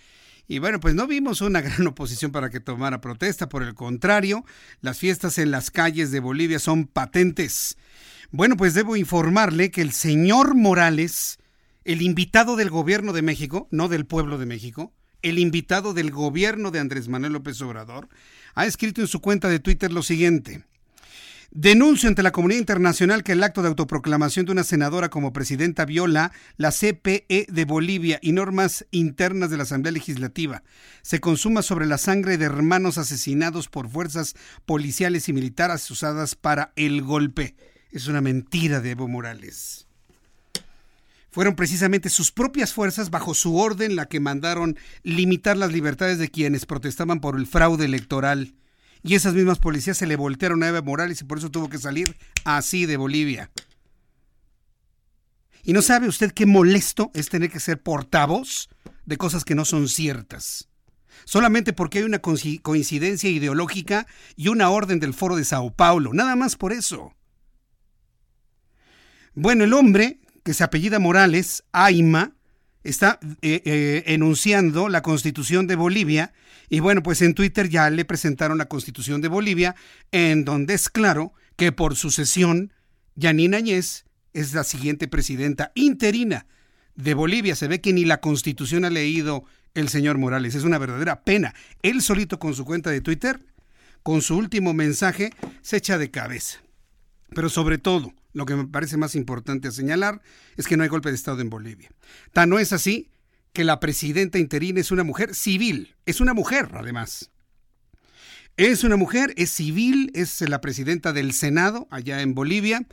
Y 0.47 0.59
bueno, 0.59 0.79
pues 0.79 0.95
no 0.95 1.05
vimos 1.05 1.41
una 1.41 1.59
gran 1.61 1.85
oposición 1.85 2.31
para 2.31 2.49
que 2.49 2.59
tomara 2.59 3.01
protesta, 3.01 3.49
por 3.49 3.63
el 3.63 3.73
contrario, 3.73 4.45
las 4.81 4.99
fiestas 4.99 5.37
en 5.39 5.51
las 5.51 5.71
calles 5.71 6.11
de 6.11 6.21
Bolivia 6.21 6.59
son 6.59 6.85
patentes. 6.85 7.75
Bueno, 8.31 8.55
pues 8.55 8.75
debo 8.75 8.95
informarle 8.95 9.71
que 9.71 9.81
el 9.81 9.91
señor 9.91 10.55
Morales, 10.55 11.38
el 11.89 12.03
invitado 12.03 12.55
del 12.55 12.69
gobierno 12.69 13.13
de 13.13 13.23
México, 13.23 13.67
no 13.71 13.87
del 13.87 14.05
pueblo 14.05 14.37
de 14.37 14.45
México, 14.45 14.93
el 15.23 15.39
invitado 15.39 15.95
del 15.95 16.11
gobierno 16.11 16.69
de 16.69 16.77
Andrés 16.77 17.07
Manuel 17.07 17.33
López 17.33 17.59
Obrador, 17.63 18.09
ha 18.53 18.67
escrito 18.67 19.01
en 19.01 19.07
su 19.07 19.21
cuenta 19.21 19.49
de 19.49 19.57
Twitter 19.57 19.91
lo 19.91 20.03
siguiente. 20.03 20.63
Denuncio 21.49 22.07
ante 22.07 22.21
la 22.21 22.31
comunidad 22.31 22.59
internacional 22.59 23.23
que 23.23 23.31
el 23.31 23.41
acto 23.41 23.63
de 23.63 23.69
autoproclamación 23.69 24.45
de 24.45 24.51
una 24.51 24.63
senadora 24.63 25.09
como 25.09 25.33
presidenta 25.33 25.83
viola 25.85 26.31
la 26.57 26.69
CPE 26.71 27.47
de 27.49 27.65
Bolivia 27.65 28.19
y 28.21 28.33
normas 28.33 28.85
internas 28.91 29.49
de 29.49 29.57
la 29.57 29.63
Asamblea 29.63 29.91
Legislativa. 29.91 30.61
Se 31.01 31.19
consuma 31.19 31.63
sobre 31.63 31.87
la 31.87 31.97
sangre 31.97 32.37
de 32.37 32.45
hermanos 32.45 32.99
asesinados 32.99 33.67
por 33.67 33.89
fuerzas 33.89 34.35
policiales 34.67 35.27
y 35.27 35.33
militares 35.33 35.89
usadas 35.89 36.35
para 36.35 36.71
el 36.75 37.01
golpe. 37.01 37.55
Es 37.91 38.05
una 38.05 38.21
mentira 38.21 38.79
de 38.79 38.91
Evo 38.91 39.07
Morales. 39.07 39.88
Fueron 41.31 41.55
precisamente 41.55 42.09
sus 42.09 42.31
propias 42.31 42.73
fuerzas, 42.73 43.11
bajo 43.11 43.33
su 43.33 43.57
orden, 43.57 43.95
la 43.95 44.07
que 44.07 44.19
mandaron 44.19 44.77
limitar 45.03 45.57
las 45.57 45.71
libertades 45.71 46.17
de 46.17 46.29
quienes 46.29 46.65
protestaban 46.65 47.19
por 47.19 47.37
el 47.37 47.45
fraude 47.45 47.85
electoral. 47.85 48.55
Y 49.03 49.15
esas 49.15 49.33
mismas 49.33 49.59
policías 49.59 49.97
se 49.97 50.07
le 50.07 50.15
voltearon 50.15 50.63
a 50.63 50.69
Evo 50.69 50.81
Morales 50.83 51.21
y 51.21 51.23
por 51.23 51.37
eso 51.37 51.51
tuvo 51.51 51.69
que 51.69 51.77
salir 51.77 52.17
así 52.45 52.85
de 52.85 52.97
Bolivia. 52.97 53.51
¿Y 55.63 55.73
no 55.73 55.81
sabe 55.81 56.07
usted 56.07 56.31
qué 56.31 56.45
molesto 56.45 57.11
es 57.13 57.29
tener 57.29 57.51
que 57.51 57.59
ser 57.59 57.81
portavoz 57.81 58.69
de 59.05 59.17
cosas 59.17 59.45
que 59.45 59.55
no 59.55 59.65
son 59.65 59.87
ciertas? 59.87 60.67
Solamente 61.25 61.73
porque 61.73 61.99
hay 61.99 62.05
una 62.05 62.19
coincidencia 62.19 63.29
ideológica 63.29 64.07
y 64.35 64.47
una 64.47 64.69
orden 64.69 64.99
del 64.99 65.13
Foro 65.13 65.35
de 65.35 65.45
Sao 65.45 65.71
Paulo. 65.71 66.13
Nada 66.13 66.35
más 66.35 66.55
por 66.55 66.73
eso. 66.73 67.13
Bueno, 69.35 69.63
el 69.63 69.73
hombre 69.73 70.19
que 70.49 70.55
se 70.55 70.63
apellida 70.63 70.97
Morales, 70.97 71.63
Aima, 71.73 72.33
está 72.83 73.19
eh, 73.43 73.61
eh, 73.65 74.03
enunciando 74.07 74.89
la 74.89 75.03
constitución 75.03 75.67
de 75.67 75.75
Bolivia 75.75 76.33
y 76.69 76.79
bueno, 76.79 77.03
pues 77.03 77.21
en 77.21 77.35
Twitter 77.35 77.69
ya 77.69 77.87
le 77.91 78.03
presentaron 78.03 78.57
la 78.57 78.65
constitución 78.65 79.21
de 79.21 79.27
Bolivia 79.27 79.75
en 80.11 80.45
donde 80.45 80.73
es 80.73 80.89
claro 80.89 81.33
que 81.55 81.71
por 81.71 81.95
sucesión 81.95 82.73
Yanina 83.13 83.57
Añez 83.57 84.05
es 84.33 84.55
la 84.55 84.63
siguiente 84.63 85.07
presidenta 85.07 85.71
interina 85.75 86.47
de 86.95 87.13
Bolivia. 87.13 87.55
Se 87.55 87.67
ve 87.67 87.79
que 87.79 87.93
ni 87.93 88.03
la 88.03 88.19
constitución 88.19 88.85
ha 88.85 88.89
leído 88.89 89.43
el 89.75 89.87
señor 89.87 90.17
Morales. 90.17 90.55
Es 90.55 90.63
una 90.63 90.79
verdadera 90.79 91.21
pena. 91.21 91.53
Él 91.83 92.01
solito 92.01 92.39
con 92.39 92.55
su 92.55 92.65
cuenta 92.65 92.89
de 92.89 93.01
Twitter, 93.01 93.39
con 94.01 94.23
su 94.23 94.35
último 94.35 94.73
mensaje, 94.73 95.29
se 95.61 95.77
echa 95.77 95.99
de 95.99 96.09
cabeza. 96.09 96.57
Pero 97.35 97.49
sobre 97.49 97.77
todo, 97.77 98.15
lo 98.39 98.45
que 98.45 98.55
me 98.55 98.65
parece 98.65 98.97
más 98.97 99.15
importante 99.15 99.67
a 99.67 99.71
señalar 99.71 100.21
es 100.55 100.65
que 100.65 100.77
no 100.77 100.83
hay 100.83 100.89
golpe 100.89 101.09
de 101.09 101.15
Estado 101.15 101.41
en 101.41 101.49
Bolivia. 101.49 101.91
Tan 102.31 102.49
no 102.49 102.57
es 102.57 102.71
así 102.73 103.11
que 103.53 103.65
la 103.65 103.79
presidenta 103.79 104.39
interina 104.39 104.79
es 104.79 104.91
una 104.91 105.03
mujer 105.03 105.35
civil, 105.35 105.95
es 106.05 106.21
una 106.21 106.33
mujer 106.33 106.69
además. 106.73 107.29
Es 108.55 108.83
una 108.83 108.95
mujer, 108.95 109.33
es 109.37 109.51
civil, 109.51 110.11
es 110.15 110.41
la 110.41 110.61
presidenta 110.61 111.11
del 111.11 111.33
Senado 111.33 111.87
allá 111.91 112.21
en 112.21 112.33
Bolivia, 112.33 112.87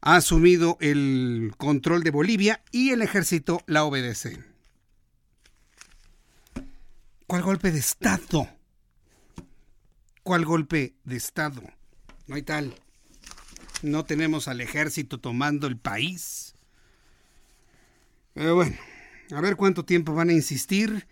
ha 0.00 0.16
asumido 0.16 0.78
el 0.80 1.52
control 1.56 2.02
de 2.04 2.10
Bolivia 2.10 2.62
y 2.70 2.90
el 2.90 3.02
ejército 3.02 3.60
la 3.66 3.84
obedece. 3.84 4.38
¿Cuál 7.26 7.42
golpe 7.42 7.72
de 7.72 7.78
Estado? 7.80 8.48
¿Cuál 10.22 10.44
golpe 10.44 10.94
de 11.04 11.16
Estado? 11.16 11.62
No 12.28 12.36
hay 12.36 12.42
tal. 12.42 12.74
No 13.82 14.04
tenemos 14.04 14.48
al 14.48 14.60
ejército 14.60 15.18
tomando 15.18 15.66
el 15.66 15.76
país. 15.76 16.54
Pero 18.34 18.54
bueno, 18.54 18.76
a 19.32 19.40
ver 19.40 19.56
cuánto 19.56 19.84
tiempo 19.84 20.14
van 20.14 20.30
a 20.30 20.32
insistir 20.32 21.06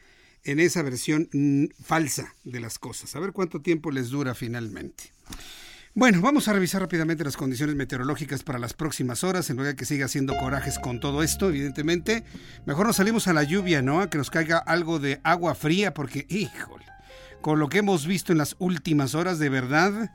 en 0.44 0.60
esa 0.60 0.82
versión 0.82 1.28
mm, 1.32 1.66
falsa 1.82 2.34
de 2.44 2.60
las 2.60 2.78
cosas. 2.78 3.14
A 3.14 3.20
ver 3.20 3.32
cuánto 3.32 3.60
tiempo 3.60 3.90
les 3.90 4.08
dura 4.08 4.34
finalmente. 4.34 5.12
Bueno, 5.92 6.20
vamos 6.20 6.46
a 6.46 6.52
revisar 6.52 6.80
rápidamente 6.80 7.24
las 7.24 7.36
condiciones 7.36 7.74
meteorológicas 7.74 8.44
para 8.44 8.60
las 8.60 8.74
próximas 8.74 9.24
horas, 9.24 9.50
en 9.50 9.56
lugar 9.56 9.72
de 9.72 9.76
que 9.76 9.84
siga 9.84 10.06
haciendo 10.06 10.36
corajes 10.36 10.78
con 10.78 11.00
todo 11.00 11.24
esto, 11.24 11.48
evidentemente. 11.48 12.22
Mejor 12.64 12.86
nos 12.86 12.96
salimos 12.96 13.26
a 13.26 13.32
la 13.32 13.42
lluvia, 13.42 13.82
¿no? 13.82 14.08
Que 14.08 14.16
nos 14.16 14.30
caiga 14.30 14.58
algo 14.58 15.00
de 15.00 15.20
agua 15.24 15.56
fría, 15.56 15.92
porque, 15.92 16.26
híjole, 16.28 16.86
con 17.40 17.58
lo 17.58 17.68
que 17.68 17.78
hemos 17.78 18.06
visto 18.06 18.30
en 18.30 18.38
las 18.38 18.54
últimas 18.60 19.16
horas, 19.16 19.40
de 19.40 19.48
verdad, 19.48 20.12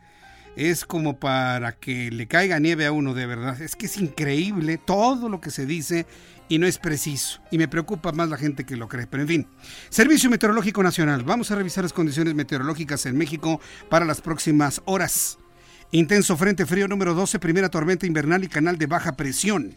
es 0.55 0.85
como 0.85 1.19
para 1.19 1.73
que 1.73 2.11
le 2.11 2.27
caiga 2.27 2.59
nieve 2.59 2.85
a 2.85 2.91
uno, 2.91 3.13
de 3.13 3.25
verdad. 3.25 3.61
Es 3.61 3.75
que 3.75 3.87
es 3.87 3.97
increíble 3.97 4.77
todo 4.77 5.29
lo 5.29 5.41
que 5.41 5.51
se 5.51 5.65
dice 5.65 6.05
y 6.47 6.59
no 6.59 6.67
es 6.67 6.77
preciso. 6.77 7.41
Y 7.51 7.57
me 7.57 7.67
preocupa 7.67 8.11
más 8.11 8.29
la 8.29 8.37
gente 8.37 8.65
que 8.65 8.77
lo 8.77 8.87
cree. 8.87 9.07
Pero 9.07 9.23
en 9.23 9.27
fin, 9.27 9.47
Servicio 9.89 10.29
Meteorológico 10.29 10.83
Nacional. 10.83 11.23
Vamos 11.23 11.51
a 11.51 11.55
revisar 11.55 11.83
las 11.83 11.93
condiciones 11.93 12.35
meteorológicas 12.35 13.05
en 13.05 13.17
México 13.17 13.59
para 13.89 14.05
las 14.05 14.21
próximas 14.21 14.81
horas. 14.85 15.37
Intenso 15.91 16.35
frente 16.35 16.65
frío 16.65 16.87
número 16.87 17.13
12, 17.13 17.39
primera 17.39 17.69
tormenta 17.69 18.05
invernal 18.05 18.43
y 18.43 18.47
canal 18.47 18.77
de 18.77 18.87
baja 18.87 19.15
presión. 19.15 19.75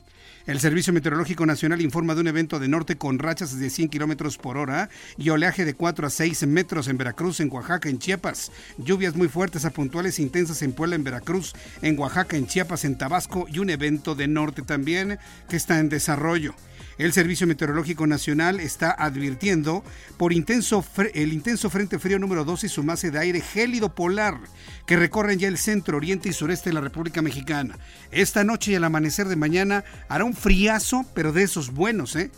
El 0.49 0.61
Servicio 0.61 0.95
Meteorológico 0.95 1.45
Nacional 1.45 1.83
informa 1.83 2.15
de 2.15 2.23
un 2.23 2.27
evento 2.29 2.59
de 2.59 2.69
norte 2.69 2.97
con 2.97 3.19
rachas 3.19 3.59
de 3.59 3.69
100 3.69 3.91
kilómetros 3.91 4.39
por 4.39 4.57
hora 4.57 4.89
y 5.19 5.29
oleaje 5.29 5.67
de 5.67 5.75
4 5.75 6.07
a 6.07 6.11
6 6.11 6.47
metros 6.47 6.89
en 6.89 6.97
Veracruz, 6.97 7.41
en 7.41 7.53
Oaxaca, 7.53 7.91
en 7.91 7.99
Chiapas. 7.99 8.51
Lluvias 8.79 9.15
muy 9.15 9.29
fuertes 9.29 9.67
a 9.67 9.71
puntuales 9.71 10.19
intensas 10.19 10.63
en 10.63 10.73
Puebla, 10.73 10.97
en 10.97 11.05
Veracruz, 11.05 11.53
en 11.83 11.99
Oaxaca, 11.99 12.39
en 12.39 12.47
Chiapas, 12.47 12.87
en 12.87 12.97
Tabasco 12.97 13.45
y 13.47 13.59
un 13.59 13.69
evento 13.69 14.15
de 14.15 14.27
norte 14.27 14.63
también 14.63 15.19
que 15.51 15.57
está 15.57 15.81
en 15.81 15.91
desarrollo. 15.91 16.55
El 16.99 17.13
Servicio 17.13 17.47
Meteorológico 17.47 18.09
Nacional 18.09 18.59
está 18.59 18.91
advirtiendo 18.91 19.85
por 20.17 20.33
el 20.33 20.39
intenso 20.39 20.83
Frente 20.83 21.99
Frío 22.01 22.19
número 22.19 22.45
12 22.45 22.67
y 22.67 22.69
su 22.69 22.83
masa 22.83 23.09
de 23.09 23.21
aire 23.21 23.41
gélido 23.41 23.95
polar 23.95 24.41
que 24.85 24.97
recorren 24.97 25.39
ya 25.39 25.47
el 25.47 25.59
centro, 25.59 25.97
oriente 25.97 26.29
y 26.29 26.33
sureste 26.33 26.71
de 26.71 26.75
la 26.75 26.81
República 26.81 27.23
Mexicana. 27.23 27.79
Esta 28.11 28.43
noche 28.43 28.73
y 28.73 28.75
al 28.75 28.83
amanecer 28.83 29.29
de 29.29 29.37
mañana 29.37 29.85
hará 30.09 30.25
un 30.25 30.35
friazo, 30.35 31.07
pero 31.15 31.33
de 31.33 31.45
esos 31.45 31.73
buenos, 31.73 32.17
¿eh? 32.17 32.33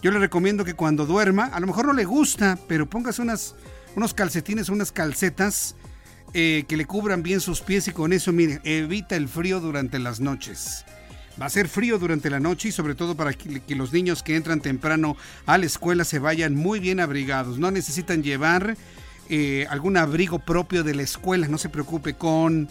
Yo 0.00 0.12
le 0.12 0.20
recomiendo 0.20 0.64
que 0.64 0.74
cuando 0.74 1.06
duerma, 1.06 1.46
a 1.46 1.58
lo 1.58 1.66
mejor 1.66 1.86
no 1.86 1.92
le 1.92 2.04
gusta, 2.04 2.56
pero 2.68 2.88
póngase 2.88 3.20
unas, 3.20 3.56
unos 3.96 4.14
calcetines, 4.14 4.68
unas 4.68 4.92
calcetas 4.92 5.74
eh, 6.34 6.64
que 6.68 6.76
le 6.76 6.86
cubran 6.86 7.24
bien 7.24 7.40
sus 7.40 7.62
pies 7.62 7.88
y 7.88 7.92
con 7.92 8.12
eso, 8.12 8.30
mire, 8.30 8.60
evita 8.62 9.16
el 9.16 9.28
frío 9.28 9.58
durante 9.58 9.98
las 9.98 10.20
noches. 10.20 10.84
Va 11.40 11.46
a 11.46 11.50
ser 11.50 11.68
frío 11.68 11.98
durante 11.98 12.30
la 12.30 12.38
noche 12.38 12.68
y 12.68 12.72
sobre 12.72 12.94
todo 12.94 13.16
para 13.16 13.32
que, 13.32 13.74
los 13.74 13.92
niños 13.92 14.22
que 14.22 14.36
entran 14.36 14.60
temprano 14.60 15.16
a 15.46 15.58
la 15.58 15.66
escuela 15.66 16.04
se 16.04 16.20
vayan 16.20 16.54
muy 16.54 16.78
bien 16.78 17.00
abrigados. 17.00 17.58
No 17.58 17.72
necesitan 17.72 18.22
llevar 18.22 18.76
eh, 19.28 19.66
algún 19.68 19.96
abrigo 19.96 20.38
propio 20.38 20.84
de 20.84 20.94
la 20.94 21.02
escuela, 21.02 21.48
no 21.48 21.58
se 21.58 21.68
preocupe 21.68 22.14
con 22.14 22.68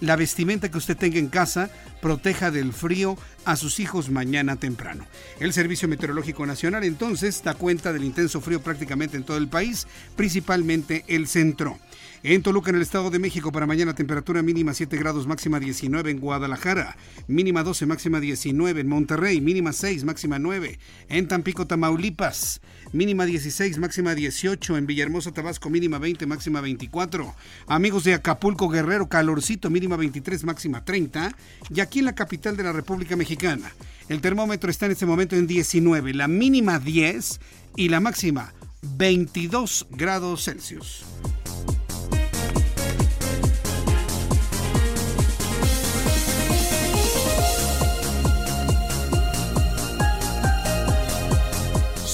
la 0.00 0.16
vestimenta 0.16 0.70
que 0.70 0.78
usted 0.78 0.96
tenga 0.96 1.18
en 1.18 1.28
casa, 1.28 1.70
proteja 2.00 2.50
del 2.50 2.72
frío 2.72 3.16
a 3.44 3.56
sus 3.56 3.78
hijos 3.78 4.10
mañana 4.10 4.56
temprano. 4.56 5.06
El 5.38 5.52
Servicio 5.52 5.88
Meteorológico 5.88 6.46
Nacional 6.46 6.84
entonces 6.84 7.42
da 7.44 7.54
cuenta 7.54 7.92
del 7.92 8.04
intenso 8.04 8.40
frío 8.40 8.60
prácticamente 8.60 9.16
en 9.16 9.24
todo 9.24 9.36
el 9.36 9.48
país, 9.48 9.86
principalmente 10.16 11.04
el 11.06 11.28
centro. 11.28 11.78
En 12.22 12.42
Toluca, 12.42 12.68
en 12.68 12.76
el 12.76 12.82
Estado 12.82 13.08
de 13.08 13.18
México, 13.18 13.50
para 13.50 13.66
mañana 13.66 13.94
temperatura 13.94 14.42
mínima 14.42 14.74
7 14.74 14.94
grados, 14.98 15.26
máxima 15.26 15.58
19 15.58 16.10
en 16.10 16.20
Guadalajara, 16.20 16.98
mínima 17.28 17.62
12, 17.62 17.86
máxima 17.86 18.20
19 18.20 18.82
en 18.82 18.88
Monterrey, 18.88 19.40
mínima 19.40 19.72
6, 19.72 20.04
máxima 20.04 20.38
9 20.38 20.78
en 21.08 21.28
Tampico, 21.28 21.66
Tamaulipas, 21.66 22.60
mínima 22.92 23.24
16, 23.24 23.78
máxima 23.78 24.14
18 24.14 24.76
en 24.76 24.86
Villahermosa, 24.86 25.32
Tabasco, 25.32 25.70
mínima 25.70 25.98
20, 25.98 26.26
máxima 26.26 26.60
24. 26.60 27.34
Amigos 27.68 28.04
de 28.04 28.12
Acapulco, 28.12 28.68
Guerrero, 28.68 29.08
calorcito, 29.08 29.70
mínima 29.70 29.96
23, 29.96 30.44
máxima 30.44 30.84
30. 30.84 31.34
Y 31.74 31.80
aquí 31.80 32.00
en 32.00 32.04
la 32.04 32.14
capital 32.14 32.54
de 32.54 32.64
la 32.64 32.72
República 32.72 33.16
Mexicana, 33.16 33.72
el 34.10 34.20
termómetro 34.20 34.70
está 34.70 34.84
en 34.84 34.92
este 34.92 35.06
momento 35.06 35.36
en 35.36 35.46
19, 35.46 36.12
la 36.12 36.28
mínima 36.28 36.80
10 36.80 37.40
y 37.76 37.88
la 37.88 38.00
máxima 38.00 38.52
22 38.82 39.86
grados 39.90 40.44
Celsius. 40.44 41.06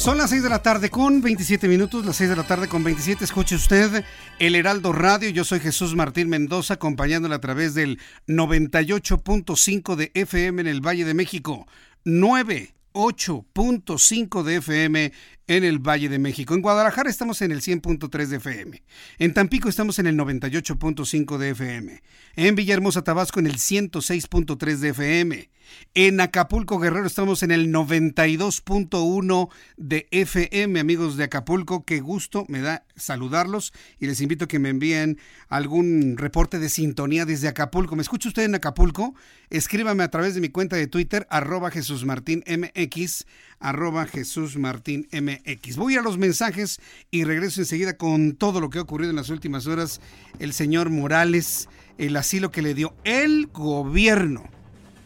Son 0.07 0.19
las 0.19 0.31
6 0.31 0.45
de 0.45 0.51
la 0.51 0.63
tarde 0.63 0.89
con 0.89 1.21
27 1.21 1.67
minutos, 1.67 2.07
las 2.07 2.15
6 2.15 2.31
de 2.31 2.37
la 2.37 2.47
tarde 2.47 2.69
con 2.69 2.85
27. 2.85 3.25
Escuche 3.25 3.57
usted 3.57 4.05
el 4.39 4.55
Heraldo 4.55 4.93
Radio. 4.93 5.31
Yo 5.31 5.43
soy 5.43 5.59
Jesús 5.59 5.97
Martín 5.97 6.29
Mendoza, 6.29 6.75
acompañándole 6.75 7.35
a 7.35 7.41
través 7.41 7.75
del 7.75 7.99
98.5 8.29 9.97
de 9.97 10.13
FM 10.15 10.61
en 10.61 10.69
el 10.69 10.81
Valle 10.81 11.05
de 11.05 11.13
México. 11.13 11.67
98.5 12.05 14.45
de 14.45 14.57
FM 14.59 15.13
en 15.47 15.65
el 15.65 15.79
Valle 15.79 16.09
de 16.09 16.19
México. 16.19 16.55
En 16.55 16.63
Guadalajara 16.63 17.09
estamos 17.09 17.43
en 17.43 17.53
el 17.53 17.61
100.3 17.61 18.27
de 18.27 18.37
FM. 18.37 18.83
En 19.19 19.35
Tampico 19.35 19.69
estamos 19.69 19.99
en 19.99 20.07
el 20.07 20.17
98.5 20.17 21.39
de 21.39 21.51
FM. 21.51 22.03
En 22.37 22.55
Villahermosa, 22.55 23.03
Tabasco 23.03 23.41
en 23.41 23.47
el 23.47 23.57
106.3 23.57 24.77
de 24.79 24.89
FM. 24.89 25.51
En 25.95 26.21
Acapulco, 26.21 26.79
Guerrero 26.79 27.07
estamos 27.07 27.43
en 27.43 27.51
el 27.51 27.73
92.1 27.73 29.49
de 29.77 30.07
FM. 30.11 30.79
Amigos 30.79 31.17
de 31.17 31.25
Acapulco, 31.25 31.85
qué 31.85 32.01
gusto 32.01 32.45
me 32.49 32.61
da 32.61 32.85
saludarlos 32.95 33.73
y 33.99 34.07
les 34.07 34.21
invito 34.21 34.45
a 34.45 34.49
que 34.49 34.59
me 34.59 34.69
envíen 34.69 35.19
algún 35.49 36.17
reporte 36.19 36.59
de 36.59 36.69
sintonía 36.69 37.25
desde 37.25 37.49
Acapulco. 37.49 37.97
¿Me 37.97 38.03
escucha 38.03 38.29
usted 38.29 38.45
en 38.45 38.55
Acapulco? 38.55 39.15
Escríbame 39.51 40.03
a 40.03 40.11
través 40.11 40.35
de 40.35 40.41
mi 40.41 40.51
cuenta 40.51 40.77
de 40.77 40.87
Twitter, 40.87 41.27
arroba 41.31 41.71
Jesús 41.71 42.05
Martín 42.05 42.45
MX, 42.47 43.27
arroba 43.61 44.07
Jesús 44.07 44.57
Martín 44.57 45.09
MX. 45.13 45.77
Voy 45.77 45.97
a 45.97 46.03
los 46.03 46.19
mensajes 46.19 46.81
y 47.11 47.25
regreso 47.25 47.61
enseguida 47.61 47.97
con 47.97 48.35
todo 48.37 48.61
lo 48.61 48.71
que 48.71 48.79
ha 48.79 48.83
ocurrido 48.83 49.11
en 49.11 49.17
las 49.17 49.31
últimas 49.31 49.67
horas. 49.67 50.01
El 50.39 50.53
señor 50.53 50.91
Morales, 50.91 51.69
el 51.99 52.17
asilo 52.17 52.51
que 52.51 52.63
le 52.63 52.75
dio 52.75 52.95
el 53.05 53.47
gobierno. 53.49 54.45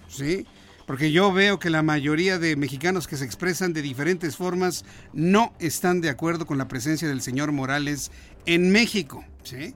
¿Sí? 0.08 0.46
Porque 0.86 1.12
yo 1.12 1.32
veo 1.32 1.60
que 1.60 1.70
la 1.70 1.84
mayoría 1.84 2.38
de 2.40 2.56
mexicanos 2.56 3.06
que 3.06 3.16
se 3.16 3.24
expresan 3.24 3.72
de 3.72 3.80
diferentes 3.80 4.36
formas 4.36 4.84
no 5.12 5.54
están 5.60 6.00
de 6.00 6.08
acuerdo 6.08 6.46
con 6.46 6.58
la 6.58 6.66
presencia 6.66 7.06
del 7.06 7.22
señor 7.22 7.52
Morales 7.52 8.10
en 8.44 8.72
México. 8.72 9.24
¿sí? 9.44 9.74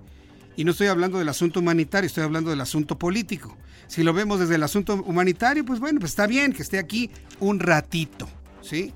Y 0.56 0.64
no 0.64 0.72
estoy 0.72 0.88
hablando 0.88 1.18
del 1.18 1.28
asunto 1.28 1.60
humanitario, 1.60 2.06
estoy 2.06 2.24
hablando 2.24 2.50
del 2.50 2.60
asunto 2.60 2.98
político. 2.98 3.56
Si 3.86 4.02
lo 4.02 4.12
vemos 4.12 4.40
desde 4.40 4.56
el 4.56 4.62
asunto 4.62 4.94
humanitario, 5.04 5.64
pues 5.64 5.78
bueno, 5.78 6.00
pues 6.00 6.12
está 6.12 6.26
bien 6.26 6.52
que 6.52 6.62
esté 6.62 6.78
aquí 6.78 7.10
un 7.38 7.60
ratito. 7.60 8.28
¿Sí? 8.64 8.92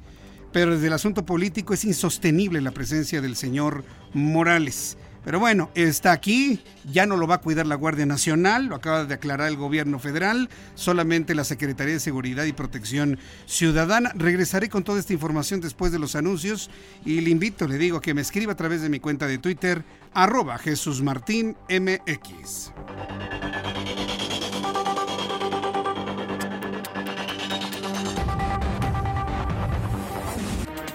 Pero 0.52 0.74
desde 0.74 0.86
el 0.86 0.94
asunto 0.94 1.24
político 1.26 1.74
es 1.74 1.84
insostenible 1.84 2.60
la 2.60 2.70
presencia 2.70 3.20
del 3.20 3.36
señor 3.36 3.84
Morales. 4.14 4.96
Pero 5.24 5.40
bueno, 5.40 5.70
está 5.74 6.12
aquí, 6.12 6.60
ya 6.90 7.04
no 7.04 7.18
lo 7.18 7.26
va 7.26 7.34
a 7.34 7.40
cuidar 7.42 7.66
la 7.66 7.74
Guardia 7.74 8.06
Nacional, 8.06 8.64
lo 8.64 8.76
acaba 8.76 9.04
de 9.04 9.12
aclarar 9.12 9.48
el 9.48 9.56
gobierno 9.56 9.98
federal, 9.98 10.48
solamente 10.74 11.34
la 11.34 11.44
Secretaría 11.44 11.92
de 11.92 12.00
Seguridad 12.00 12.44
y 12.44 12.54
Protección 12.54 13.18
Ciudadana. 13.44 14.12
Regresaré 14.14 14.70
con 14.70 14.84
toda 14.84 15.00
esta 15.00 15.12
información 15.12 15.60
después 15.60 15.92
de 15.92 15.98
los 15.98 16.14
anuncios 16.16 16.70
y 17.04 17.20
le 17.20 17.28
invito, 17.28 17.68
le 17.68 17.76
digo, 17.76 18.00
que 18.00 18.14
me 18.14 18.22
escriba 18.22 18.52
a 18.54 18.56
través 18.56 18.80
de 18.80 18.88
mi 18.88 19.00
cuenta 19.00 19.26
de 19.26 19.36
Twitter, 19.36 19.84
arroba 20.14 20.56
Jesús 20.56 21.02
Martín 21.02 21.56
MX. 21.68 22.72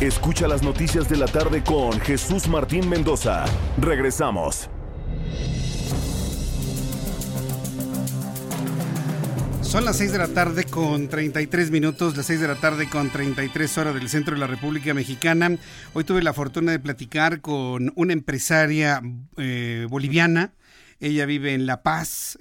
Escucha 0.00 0.48
las 0.48 0.62
noticias 0.62 1.10
de 1.10 1.18
la 1.18 1.26
tarde 1.26 1.62
con 1.62 2.00
Jesús 2.00 2.48
Martín 2.48 2.88
Mendoza. 2.88 3.44
Regresamos. 3.76 4.70
Son 9.60 9.84
las 9.84 9.98
6 9.98 10.12
de 10.12 10.18
la 10.18 10.28
tarde 10.28 10.64
con 10.64 11.08
33 11.10 11.70
minutos, 11.70 12.16
las 12.16 12.24
6 12.24 12.40
de 12.40 12.48
la 12.48 12.54
tarde 12.54 12.88
con 12.88 13.10
33 13.10 13.76
horas 13.76 13.94
del 13.94 14.08
centro 14.08 14.32
de 14.32 14.40
la 14.40 14.46
República 14.46 14.94
Mexicana. 14.94 15.58
Hoy 15.92 16.04
tuve 16.04 16.22
la 16.22 16.32
fortuna 16.32 16.72
de 16.72 16.78
platicar 16.78 17.42
con 17.42 17.92
una 17.94 18.14
empresaria 18.14 19.02
eh, 19.36 19.86
boliviana. 19.90 20.54
Ella 20.98 21.26
vive 21.26 21.52
en 21.52 21.66
La 21.66 21.82
Paz, 21.82 22.38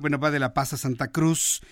bueno, 0.00 0.20
va 0.20 0.30
de 0.30 0.38
La 0.38 0.54
Paz 0.54 0.72
a 0.72 0.76
Santa 0.76 1.08
Cruz 1.08 1.62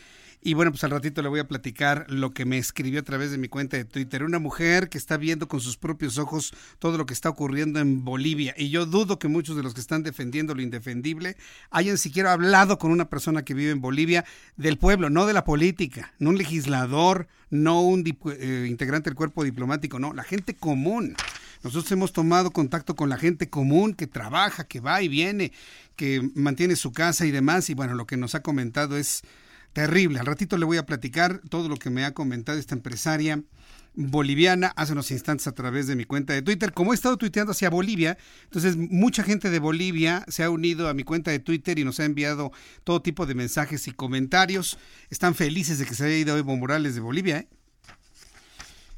y 0.43 0.55
bueno, 0.55 0.71
pues 0.71 0.83
al 0.85 0.91
ratito 0.91 1.21
le 1.21 1.29
voy 1.29 1.41
a 1.41 1.49
platicar 1.49 2.07
lo 2.09 2.31
que 2.31 2.47
me 2.47 2.57
escribió 2.57 3.01
a 3.01 3.03
través 3.03 3.31
de 3.31 3.37
mi 3.37 3.49
cuenta 3.49 3.77
de 3.77 3.85
Twitter. 3.85 4.25
Una 4.25 4.39
mujer 4.39 4.89
que 4.89 4.97
está 4.97 5.19
viendo 5.19 5.49
con 5.49 5.61
sus 5.61 5.77
propios 5.77 6.17
ojos 6.17 6.55
todo 6.79 6.97
lo 6.97 7.05
que 7.05 7.13
está 7.13 7.29
ocurriendo 7.29 7.79
en 7.79 8.05
Bolivia. 8.05 8.55
Y 8.57 8.71
yo 8.71 8.87
dudo 8.87 9.19
que 9.19 9.29
muchos 9.29 9.57
de 9.57 9.63
los 9.63 9.75
que 9.75 9.83
están 9.83 10.03
defendiendo 10.03 10.55
lo 10.55 10.63
indefendible 10.63 11.37
hayan 11.71 11.99
siquiera 11.99 12.33
hablado 12.33 12.79
con 12.79 12.91
una 12.91 13.11
persona 13.11 13.45
que 13.45 13.53
vive 13.53 13.71
en 13.71 13.83
Bolivia 13.83 14.25
del 14.57 14.79
pueblo, 14.79 15.11
no 15.11 15.27
de 15.27 15.35
la 15.35 15.45
política, 15.45 16.15
no 16.19 16.31
un 16.31 16.39
legislador, 16.39 17.29
no 17.51 17.83
un 17.83 18.03
eh, 18.07 18.67
integrante 18.67 19.11
del 19.11 19.17
cuerpo 19.17 19.45
diplomático, 19.45 19.99
no, 19.99 20.15
la 20.15 20.23
gente 20.23 20.55
común. 20.55 21.17
Nosotros 21.63 21.93
hemos 21.93 22.15
tomado 22.15 22.51
contacto 22.51 22.97
con 22.97 23.11
la 23.11 23.19
gente 23.19 23.51
común 23.51 23.93
que 23.93 24.07
trabaja, 24.07 24.65
que 24.65 24.81
va 24.81 25.03
y 25.03 25.09
viene, 25.09 25.53
que 25.97 26.31
mantiene 26.35 26.77
su 26.77 26.93
casa 26.93 27.27
y 27.27 27.31
demás. 27.31 27.69
Y 27.69 27.75
bueno, 27.75 27.95
lo 27.95 28.07
que 28.07 28.17
nos 28.17 28.35
ha 28.35 28.41
comentado 28.41 28.97
es 28.97 29.23
terrible. 29.73 30.19
Al 30.19 30.27
ratito 30.27 30.59
le 30.59 30.65
voy 30.65 30.77
a 30.77 30.87
platicar 30.87 31.41
todo 31.49 31.69
lo 31.69 31.77
que 31.77 31.91
me 31.91 32.05
ha 32.05 32.13
comentado 32.13 32.59
esta 32.59 32.75
empresaria 32.75 33.43
boliviana 33.95 34.73
hace 34.77 34.93
unos 34.93 35.11
instantes 35.11 35.47
a 35.47 35.53
través 35.53 35.87
de 35.87 35.97
mi 35.97 36.05
cuenta 36.05 36.33
de 36.33 36.43
Twitter. 36.43 36.73
Como 36.73 36.93
he 36.93 36.95
estado 36.95 37.17
tuiteando 37.17 37.53
hacia 37.53 37.71
Bolivia, 37.71 38.19
entonces 38.45 38.77
mucha 38.77 39.23
gente 39.23 39.51
de 39.51 39.59
Bolivia 39.59 40.25
se 40.29 40.45
ha 40.45 40.51
unido 40.51 40.89
a 40.89 40.95
mi 40.95 41.03
cuenta 41.05 41.31
de 41.31 41.39
Twitter 41.39 41.79
y 41.79 41.85
nos 41.85 42.01
ha 42.01 42.05
enviado 42.05 42.53
todo 42.85 43.03
tipo 43.03 43.27
de 43.27 43.35
mensajes 43.35 43.89
y 43.89 43.93
comentarios. 43.93 44.79
Están 45.11 45.35
felices 45.35 45.79
de 45.79 45.87
que 45.87 45.95
se 45.95 46.05
haya 46.05 46.17
ido 46.17 46.37
Evo 46.37 46.57
Morales 46.57 46.95
de 46.95 47.01
Bolivia, 47.01 47.39
¿eh? 47.39 47.49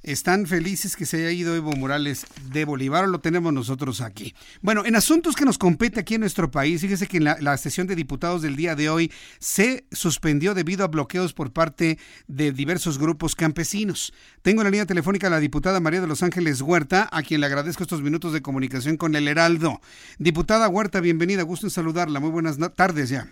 Están 0.02 0.46
felices 0.46 0.96
que 0.96 1.06
se 1.06 1.18
haya 1.18 1.30
ido 1.30 1.54
Evo 1.54 1.72
Morales 1.72 2.26
de 2.52 2.64
Bolívar, 2.64 3.08
lo 3.08 3.20
tenemos 3.20 3.52
nosotros 3.52 4.00
aquí. 4.00 4.34
Bueno, 4.60 4.84
en 4.84 4.96
asuntos 4.96 5.36
que 5.36 5.44
nos 5.44 5.58
compete 5.58 6.00
aquí 6.00 6.14
en 6.14 6.20
nuestro 6.20 6.50
país, 6.50 6.80
fíjese 6.80 7.06
que 7.06 7.18
en 7.18 7.24
la, 7.24 7.56
sesión 7.56 7.86
de 7.86 7.94
diputados 7.94 8.42
del 8.42 8.56
día 8.56 8.74
de 8.74 8.88
hoy 8.88 9.12
se 9.38 9.84
suspendió 9.92 10.54
debido 10.54 10.84
a 10.84 10.88
bloqueos 10.88 11.32
por 11.32 11.52
parte 11.52 11.98
de 12.26 12.52
diversos 12.52 12.98
grupos 12.98 13.36
campesinos. 13.36 14.12
Tengo 14.42 14.62
en 14.62 14.64
la 14.64 14.70
línea 14.70 14.86
telefónica 14.86 15.28
a 15.28 15.30
la 15.30 15.40
diputada 15.40 15.80
María 15.80 16.00
de 16.00 16.06
los 16.06 16.22
Ángeles 16.22 16.60
Huerta, 16.60 17.08
a 17.12 17.22
quien 17.22 17.40
le 17.40 17.46
agradezco 17.46 17.82
estos 17.82 18.02
minutos 18.02 18.32
de 18.32 18.42
comunicación 18.42 18.96
con 18.96 19.14
el 19.14 19.28
Heraldo. 19.28 19.80
Diputada 20.18 20.68
Huerta, 20.68 21.00
bienvenida, 21.00 21.42
gusto 21.42 21.66
en 21.66 21.70
saludarla. 21.70 22.20
Muy 22.20 22.30
buenas 22.30 22.58
tardes 22.74 23.10
ya. 23.10 23.28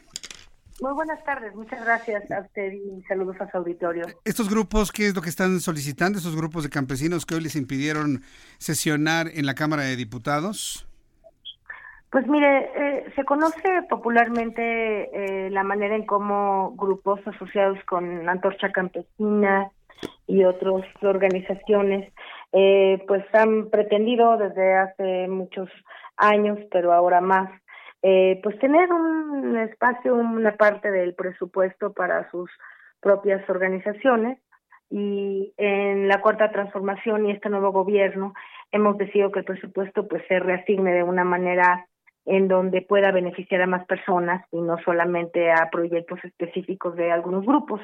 Muy 0.81 0.93
buenas 0.95 1.23
tardes, 1.25 1.55
muchas 1.55 1.85
gracias 1.85 2.31
a 2.31 2.41
usted 2.41 2.73
y 2.73 3.03
saludos 3.03 3.37
a 3.41 3.51
su 3.51 3.59
auditorio. 3.59 4.07
¿Estos 4.25 4.49
grupos 4.49 4.91
qué 4.91 5.07
es 5.07 5.15
lo 5.15 5.21
que 5.21 5.29
están 5.29 5.61
solicitando, 5.61 6.19
estos 6.19 6.35
grupos 6.35 6.63
de 6.63 6.71
campesinos 6.71 7.27
que 7.27 7.35
hoy 7.35 7.43
les 7.43 7.55
impidieron 7.55 8.23
sesionar 8.59 9.27
en 9.35 9.45
la 9.45 9.55
Cámara 9.55 9.83
de 9.83 9.97
Diputados? 9.97 10.87
Pues 12.11 12.27
mire, 12.27 12.71
eh, 12.75 13.13
se 13.15 13.25
conoce 13.25 13.83
popularmente 13.89 15.11
eh, 15.13 15.51
la 15.51 15.63
manera 15.63 15.95
en 15.95 16.07
cómo 16.07 16.75
grupos 16.77 17.21
asociados 17.27 17.79
con 17.85 18.29
Antorcha 18.29 18.73
Campesina 18.73 19.71
y 20.27 20.45
otras 20.45 20.85
organizaciones 21.03 22.13
eh, 22.53 23.05
pues 23.07 23.23
han 23.33 23.71
pretendido 23.71 24.37
desde 24.39 24.75
hace 24.77 25.29
muchos 25.29 25.69
años, 26.17 26.59
pero 26.73 26.93
ahora 26.93 27.21
más, 27.21 27.51
eh, 28.03 28.41
pues 28.43 28.59
tener 28.59 28.93
un 28.93 29.57
espacio, 29.59 30.15
una 30.15 30.57
parte 30.57 30.91
del 30.91 31.15
presupuesto 31.15 31.93
para 31.93 32.31
sus 32.31 32.51
propias 33.01 33.49
organizaciones. 33.49 34.39
Y 34.93 35.55
en 35.57 36.09
la 36.09 36.21
cuarta 36.21 36.51
transformación 36.51 37.27
y 37.27 37.31
este 37.31 37.49
nuevo 37.49 37.71
gobierno 37.71 38.35
hemos 38.73 38.99
decidido 38.99 39.31
que 39.31 39.41
el 39.41 39.45
presupuesto 39.45 40.09
pues 40.09 40.25
se 40.27 40.41
reasigne 40.41 40.93
de 40.93 41.05
una 41.05 41.23
manera 41.23 41.87
en 42.27 42.49
donde 42.49 42.83
pueda 42.83 43.13
beneficiar 43.13 43.63
a 43.63 43.67
más 43.67 43.87
personas 43.87 44.45
y 44.51 44.61
no 44.61 44.79
solamente 44.85 45.53
a 45.53 45.69
proyectos 45.71 46.19
específicos 46.25 46.97
de 46.97 47.13
algunos 47.13 47.47
grupos. 47.47 47.81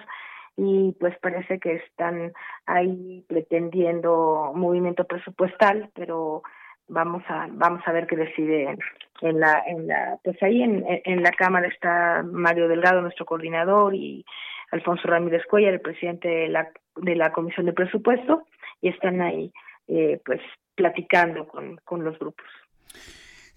Y 0.56 0.96
pues 0.98 1.16
parece 1.20 1.60
que 1.60 1.74
están 1.74 2.32
ahí 2.64 3.24
pretendiendo 3.28 4.52
movimiento 4.54 5.04
presupuestal 5.04 5.90
pero 5.94 6.42
vamos 6.88 7.22
a 7.28 7.48
vamos 7.50 7.82
a 7.86 7.92
ver 7.92 8.06
qué 8.06 8.16
decide 8.16 8.76
en 9.22 9.40
la 9.40 9.62
en 9.66 9.86
la 9.86 10.18
pues 10.22 10.40
ahí 10.42 10.62
en, 10.62 10.84
en 10.86 11.22
la 11.22 11.30
cámara 11.32 11.68
está 11.68 12.22
Mario 12.24 12.68
Delgado 12.68 13.02
nuestro 13.02 13.26
coordinador 13.26 13.94
y 13.94 14.24
Alfonso 14.70 15.08
Ramírez 15.08 15.42
Cuellar 15.48 15.74
el 15.74 15.80
presidente 15.80 16.28
de 16.28 16.48
la 16.48 16.68
de 16.96 17.16
la 17.16 17.32
comisión 17.32 17.66
de 17.66 17.72
presupuesto 17.72 18.46
y 18.80 18.88
están 18.88 19.20
ahí 19.20 19.52
eh, 19.88 20.20
pues 20.24 20.40
platicando 20.74 21.46
con, 21.48 21.76
con 21.84 22.04
los 22.04 22.18
grupos 22.18 22.46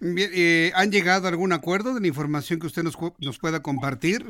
Bien, 0.02 0.30
eh, 0.34 0.72
¿han 0.76 0.92
llegado 0.92 1.28
a 1.28 1.30
algún 1.30 1.52
acuerdo 1.52 1.94
de 1.94 2.00
la 2.00 2.08
información 2.08 2.60
que 2.60 2.68
usted 2.68 2.84
nos, 2.84 2.98
nos 3.20 3.38
pueda 3.38 3.62
compartir? 3.62 4.24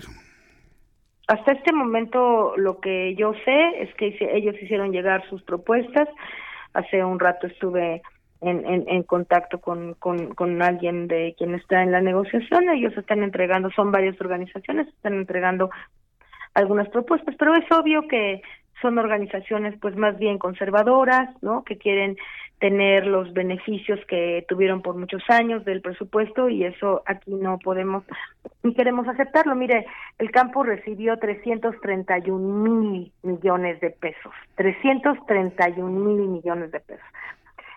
Hasta 1.27 1.51
este 1.51 1.71
momento 1.71 2.57
lo 2.57 2.79
que 2.79 3.13
yo 3.15 3.33
sé 3.45 3.83
es 3.83 3.93
que 3.93 4.17
ellos 4.33 4.55
hicieron 4.59 4.91
llegar 4.91 5.29
sus 5.29 5.43
propuestas. 5.43 6.07
Hace 6.73 7.03
un 7.03 7.19
rato 7.19 7.45
estuve 7.45 8.01
en, 8.41 8.85
en, 8.87 9.03
contacto 9.03 9.59
con, 9.59 9.95
con, 9.95 10.33
con, 10.33 10.61
alguien 10.61 11.07
de 11.07 11.35
quien 11.37 11.55
está 11.55 11.83
en 11.83 11.91
la 11.91 12.01
negociación. 12.01 12.69
Ellos 12.69 12.95
están 12.97 13.23
entregando, 13.23 13.69
son 13.71 13.91
varias 13.91 14.19
organizaciones, 14.21 14.87
están 14.87 15.15
entregando 15.15 15.69
algunas 16.53 16.87
propuestas, 16.89 17.35
pero 17.37 17.53
es 17.55 17.69
obvio 17.71 18.07
que 18.07 18.41
son 18.81 18.97
organizaciones 18.97 19.77
pues 19.81 19.95
más 19.95 20.17
bien 20.17 20.37
conservadoras, 20.37 21.29
¿no? 21.41 21.63
Que 21.63 21.77
quieren 21.77 22.15
tener 22.59 23.05
los 23.05 23.33
beneficios 23.33 23.99
que 24.07 24.45
tuvieron 24.47 24.81
por 24.81 24.95
muchos 24.95 25.23
años 25.29 25.63
del 25.63 25.81
presupuesto 25.81 26.49
y 26.49 26.65
eso 26.65 27.03
aquí 27.05 27.33
no 27.33 27.57
podemos 27.57 28.03
ni 28.63 28.73
queremos 28.73 29.07
aceptarlo. 29.07 29.55
Mire, 29.55 29.85
el 30.17 30.31
campo 30.31 30.63
recibió 30.63 31.17
331 31.17 32.37
mil 32.39 33.11
millones 33.23 33.79
de 33.79 33.91
pesos, 33.91 34.33
331 34.55 35.89
mil 35.89 36.27
millones 36.27 36.71
de 36.71 36.79
pesos. 36.81 37.05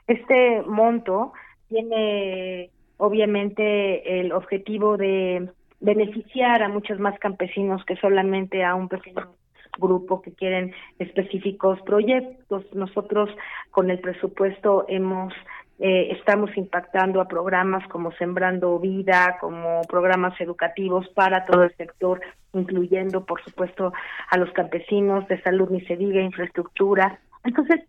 Este 0.07 0.63
monto 0.63 1.33
tiene 1.69 2.71
obviamente 2.97 4.21
el 4.21 4.33
objetivo 4.33 4.97
de 4.97 5.49
beneficiar 5.81 6.63
a 6.63 6.69
muchos 6.69 6.99
más 6.99 7.19
campesinos 7.19 7.85
que 7.85 7.97
solamente 7.97 8.65
a 8.65 8.75
un 8.75 8.89
pequeño 8.89 9.35
grupo 9.79 10.21
que 10.23 10.33
quieren 10.33 10.73
específicos 10.99 11.81
proyectos. 11.83 12.65
Nosotros 12.75 13.31
con 13.71 13.91
el 13.91 13.99
presupuesto 14.01 14.85
hemos 14.89 15.33
eh, 15.79 16.13
estamos 16.13 16.57
impactando 16.57 17.21
a 17.21 17.27
programas 17.27 17.87
como 17.89 18.13
Sembrando 18.13 18.79
Vida, 18.79 19.39
como 19.41 19.81
programas 19.89 20.41
educativos 20.41 21.09
para 21.09 21.45
todo 21.45 21.65
el 21.65 21.75
sector, 21.77 22.21
incluyendo, 22.53 23.25
por 23.25 23.43
supuesto, 23.43 23.93
a 24.31 24.37
los 24.37 24.53
campesinos 24.53 25.27
de 25.27 25.43
salud, 25.43 25.71
ni 25.71 25.81
se 25.81 25.97
diga, 25.97 26.21
infraestructura. 26.21 27.19
Entonces, 27.45 27.81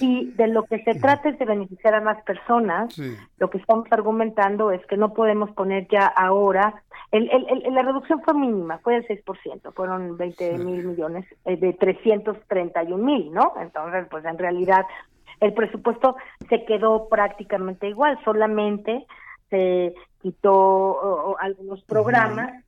si 0.00 0.32
de 0.36 0.48
lo 0.48 0.64
que 0.64 0.82
se 0.82 0.94
trata 0.94 1.28
es 1.28 1.38
de 1.38 1.44
beneficiar 1.44 1.94
a 1.94 2.00
más 2.00 2.20
personas, 2.24 2.98
lo 3.38 3.50
que 3.50 3.58
estamos 3.58 3.86
argumentando 3.92 4.72
es 4.72 4.84
que 4.86 4.96
no 4.96 5.12
podemos 5.12 5.50
poner 5.52 5.86
ya 5.88 6.06
ahora, 6.06 6.82
el, 7.12 7.30
el, 7.30 7.74
la 7.74 7.82
reducción 7.82 8.22
fue 8.22 8.34
mínima, 8.34 8.78
fue 8.78 8.94
del 8.94 9.06
6%, 9.06 9.72
fueron 9.74 10.16
20 10.16 10.58
mil 10.58 10.84
millones 10.84 11.26
eh, 11.44 11.56
de 11.56 11.74
331 11.74 12.96
mil, 13.04 13.32
¿no? 13.32 13.52
Entonces, 13.60 14.06
pues 14.10 14.24
en 14.24 14.38
realidad 14.38 14.86
el 15.40 15.52
presupuesto 15.52 16.16
se 16.48 16.64
quedó 16.64 17.08
prácticamente 17.08 17.88
igual, 17.88 18.18
solamente 18.24 19.06
se 19.50 19.94
quitó 20.22 21.36
algunos 21.38 21.82
programas 21.84 22.64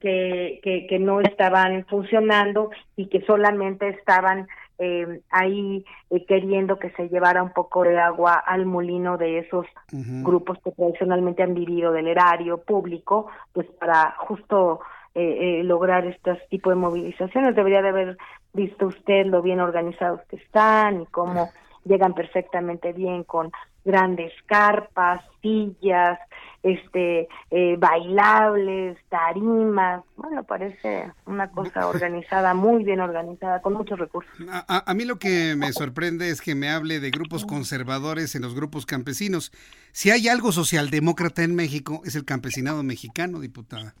que, 0.00 0.60
que, 0.62 0.86
que 0.86 0.98
no 0.98 1.20
estaban 1.20 1.86
funcionando 1.86 2.70
y 2.96 3.06
que 3.06 3.22
solamente 3.22 3.88
estaban 3.88 4.48
eh, 4.78 5.20
ahí 5.30 5.84
eh, 6.10 6.24
queriendo 6.26 6.78
que 6.78 6.90
se 6.90 7.08
llevara 7.08 7.42
un 7.42 7.52
poco 7.52 7.82
de 7.84 7.98
agua 7.98 8.34
al 8.34 8.66
molino 8.66 9.16
de 9.16 9.38
esos 9.38 9.66
grupos 9.90 10.58
que 10.64 10.72
tradicionalmente 10.72 11.42
han 11.42 11.54
vivido 11.54 11.92
del 11.92 12.08
erario 12.08 12.58
público, 12.58 13.28
pues 13.52 13.66
para 13.78 14.16
justo 14.18 14.80
eh, 15.14 15.62
lograr 15.62 16.06
este 16.06 16.34
tipo 16.50 16.70
de 16.70 16.76
movilizaciones. 16.76 17.54
Debería 17.54 17.82
de 17.82 17.88
haber 17.90 18.18
visto 18.52 18.86
usted 18.86 19.26
lo 19.26 19.42
bien 19.42 19.60
organizados 19.60 20.20
que 20.28 20.36
están 20.36 21.02
y 21.02 21.06
cómo 21.06 21.50
llegan 21.84 22.14
perfectamente 22.14 22.92
bien 22.92 23.24
con 23.24 23.52
grandes 23.84 24.32
carpas, 24.46 25.22
sillas, 25.42 26.18
este 26.64 27.28
eh, 27.50 27.76
bailables, 27.78 28.98
tarimas, 29.10 30.02
bueno, 30.16 30.42
parece 30.44 31.12
una 31.26 31.50
cosa 31.50 31.86
organizada, 31.88 32.54
muy 32.54 32.82
bien 32.84 33.00
organizada, 33.00 33.60
con 33.60 33.74
muchos 33.74 33.98
recursos. 33.98 34.32
A, 34.50 34.90
a, 34.90 34.94
mí 34.94 35.04
lo 35.04 35.16
que 35.16 35.54
me 35.56 35.72
sorprende 35.72 36.30
es 36.30 36.40
que 36.40 36.54
me 36.54 36.70
hable 36.70 37.00
de 37.00 37.10
grupos 37.10 37.44
conservadores 37.44 38.34
en 38.34 38.42
los 38.42 38.54
grupos 38.54 38.86
campesinos. 38.86 39.52
Si 39.92 40.10
hay 40.10 40.28
algo 40.28 40.52
socialdemócrata 40.52 41.42
en 41.42 41.54
México, 41.54 42.00
es 42.04 42.16
el 42.16 42.24
campesinado 42.24 42.82
mexicano, 42.82 43.40
diputada. 43.40 43.94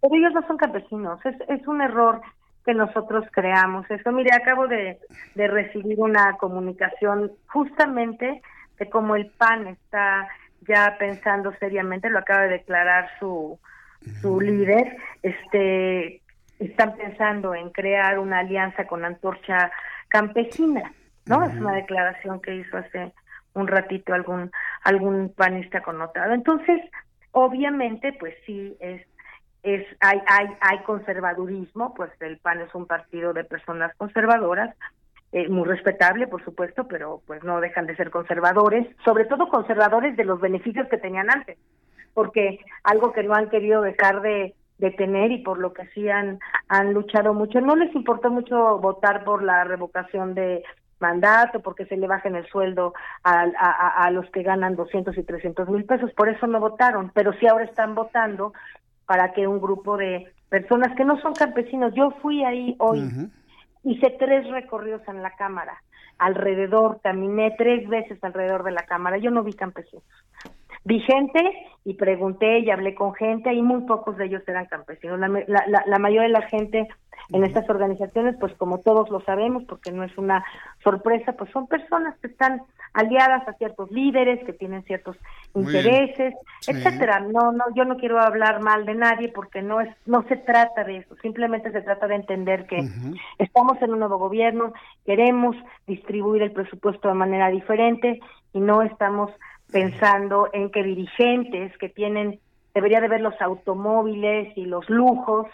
Pero 0.00 0.14
ellos 0.14 0.32
no 0.32 0.46
son 0.46 0.56
campesinos, 0.56 1.20
es, 1.24 1.36
es 1.48 1.66
un 1.68 1.82
error 1.82 2.22
que 2.64 2.74
nosotros 2.74 3.24
creamos 3.30 3.88
eso. 3.90 4.10
Mire, 4.10 4.30
acabo 4.34 4.66
de, 4.66 4.98
de 5.34 5.48
recibir 5.48 6.00
una 6.00 6.36
comunicación 6.38 7.30
justamente 7.46 8.42
de 8.78 8.90
cómo 8.90 9.16
el 9.16 9.30
PAN 9.38 9.68
está 9.68 10.28
ya 10.62 10.96
pensando 10.98 11.52
seriamente, 11.58 12.10
lo 12.10 12.18
acaba 12.18 12.42
de 12.42 12.58
declarar 12.58 13.08
su, 13.18 13.58
su 14.20 14.40
líder, 14.40 14.96
este 15.22 16.22
están 16.58 16.96
pensando 16.96 17.54
en 17.54 17.70
crear 17.70 18.18
una 18.18 18.38
alianza 18.38 18.86
con 18.86 19.04
Antorcha 19.04 19.70
Campesina, 20.08 20.92
¿no? 21.26 21.44
Es 21.44 21.54
una 21.54 21.74
declaración 21.74 22.40
que 22.40 22.56
hizo 22.56 22.78
hace 22.78 23.12
un 23.52 23.66
ratito 23.66 24.14
algún 24.14 24.50
algún 24.82 25.32
panista 25.34 25.82
connotado. 25.82 26.32
Entonces, 26.32 26.80
obviamente, 27.32 28.14
pues 28.18 28.34
sí 28.46 28.76
es 28.80 29.02
es 29.62 29.84
hay 30.00 30.20
hay 30.26 30.48
hay 30.60 30.78
conservadurismo, 30.84 31.92
pues 31.94 32.10
el 32.20 32.38
PAN 32.38 32.60
es 32.60 32.74
un 32.74 32.86
partido 32.86 33.32
de 33.32 33.44
personas 33.44 33.94
conservadoras, 33.96 34.74
eh, 35.32 35.48
muy 35.48 35.64
respetable, 35.64 36.26
por 36.28 36.44
supuesto, 36.44 36.86
pero 36.86 37.20
pues 37.26 37.42
no 37.42 37.60
dejan 37.60 37.86
de 37.86 37.96
ser 37.96 38.10
conservadores, 38.10 38.86
sobre 39.04 39.24
todo 39.24 39.48
conservadores 39.48 40.16
de 40.16 40.24
los 40.24 40.40
beneficios 40.40 40.88
que 40.88 40.98
tenían 40.98 41.30
antes, 41.30 41.58
porque 42.14 42.60
algo 42.84 43.12
que 43.12 43.22
no 43.22 43.34
han 43.34 43.50
querido 43.50 43.82
dejar 43.82 44.22
de, 44.22 44.54
tener 44.96 45.32
y 45.32 45.42
por 45.42 45.58
lo 45.58 45.72
que 45.72 45.86
sí 45.88 46.08
han, 46.08 46.38
han 46.68 46.92
luchado 46.92 47.34
mucho, 47.34 47.60
no 47.60 47.76
les 47.76 47.94
importó 47.94 48.30
mucho 48.30 48.78
votar 48.78 49.24
por 49.24 49.42
la 49.42 49.64
revocación 49.64 50.34
de 50.34 50.62
mandato, 51.00 51.60
porque 51.60 51.86
se 51.86 51.96
le 51.96 52.06
bajen 52.06 52.36
el 52.36 52.46
sueldo 52.46 52.94
a, 53.24 53.46
a, 53.58 54.04
a 54.04 54.10
los 54.10 54.30
que 54.30 54.42
ganan 54.42 54.76
200 54.76 55.16
y 55.16 55.22
300 55.22 55.68
mil 55.70 55.84
pesos, 55.86 56.12
por 56.12 56.28
eso 56.28 56.46
no 56.46 56.60
votaron, 56.60 57.10
pero 57.14 57.32
sí 57.34 57.46
ahora 57.46 57.64
están 57.64 57.94
votando 57.94 58.52
para 59.06 59.32
que 59.32 59.46
un 59.46 59.60
grupo 59.60 59.96
de 59.96 60.32
personas 60.48 60.94
que 60.96 61.04
no 61.04 61.20
son 61.20 61.34
campesinos, 61.34 61.92
yo 61.94 62.10
fui 62.22 62.44
ahí 62.44 62.76
hoy, 62.78 63.30
hice 63.86 64.10
tres 64.18 64.48
recorridos 64.50 65.02
en 65.06 65.22
la 65.22 65.30
Cámara, 65.36 65.80
alrededor, 66.18 67.00
caminé 67.02 67.54
tres 67.56 67.88
veces 67.88 68.22
alrededor 68.22 68.64
de 68.64 68.72
la 68.72 68.84
Cámara, 68.84 69.16
yo 69.18 69.30
no 69.30 69.44
vi 69.44 69.52
campesinos. 69.52 70.04
Vi 70.86 71.00
gente 71.00 71.40
y 71.84 71.94
pregunté 71.94 72.60
y 72.60 72.70
hablé 72.70 72.94
con 72.94 73.12
gente 73.14 73.52
y 73.52 73.60
muy 73.60 73.82
pocos 73.82 74.16
de 74.16 74.26
ellos 74.26 74.42
eran 74.46 74.66
campesinos. 74.66 75.18
La, 75.18 75.28
la, 75.28 75.84
la 75.84 75.98
mayoría 75.98 76.28
de 76.28 76.28
la 76.28 76.42
gente 76.42 76.88
en 77.30 77.44
estas 77.44 77.68
organizaciones, 77.68 78.36
pues 78.38 78.54
como 78.54 78.78
todos 78.78 79.10
lo 79.10 79.20
sabemos, 79.20 79.64
porque 79.64 79.90
no 79.90 80.04
es 80.04 80.16
una 80.16 80.44
sorpresa, 80.84 81.32
pues 81.32 81.50
son 81.50 81.66
personas 81.66 82.16
que 82.20 82.28
están 82.28 82.62
aliadas 82.92 83.46
a 83.48 83.54
ciertos 83.54 83.90
líderes, 83.90 84.44
que 84.44 84.52
tienen 84.52 84.84
ciertos 84.84 85.16
intereses, 85.54 86.34
etcétera. 86.68 87.20
No, 87.20 87.50
no, 87.50 87.64
yo 87.74 87.84
no 87.84 87.96
quiero 87.96 88.20
hablar 88.20 88.62
mal 88.62 88.86
de 88.86 88.94
nadie 88.94 89.28
porque 89.28 89.60
no 89.60 89.80
es, 89.80 89.88
no 90.06 90.22
se 90.28 90.36
trata 90.36 90.84
de 90.84 90.98
eso. 90.98 91.16
Simplemente 91.16 91.72
se 91.72 91.82
trata 91.82 92.06
de 92.06 92.14
entender 92.14 92.66
que 92.66 92.78
estamos 93.38 93.82
en 93.82 93.92
un 93.92 93.98
nuevo 93.98 94.18
gobierno, 94.18 94.72
queremos 95.04 95.56
distribuir 95.86 96.42
el 96.42 96.52
presupuesto 96.52 97.08
de 97.08 97.14
manera 97.14 97.48
diferente 97.48 98.20
y 98.52 98.60
no 98.60 98.82
estamos 98.82 99.32
pensando 99.70 100.48
en 100.52 100.70
que 100.70 100.82
dirigentes 100.82 101.76
que 101.78 101.88
tienen 101.88 102.40
debería 102.74 103.00
de 103.00 103.08
ver 103.08 103.20
los 103.20 103.40
automóviles 103.40 104.56
y 104.56 104.66
los 104.66 104.88
lujos 104.88 105.46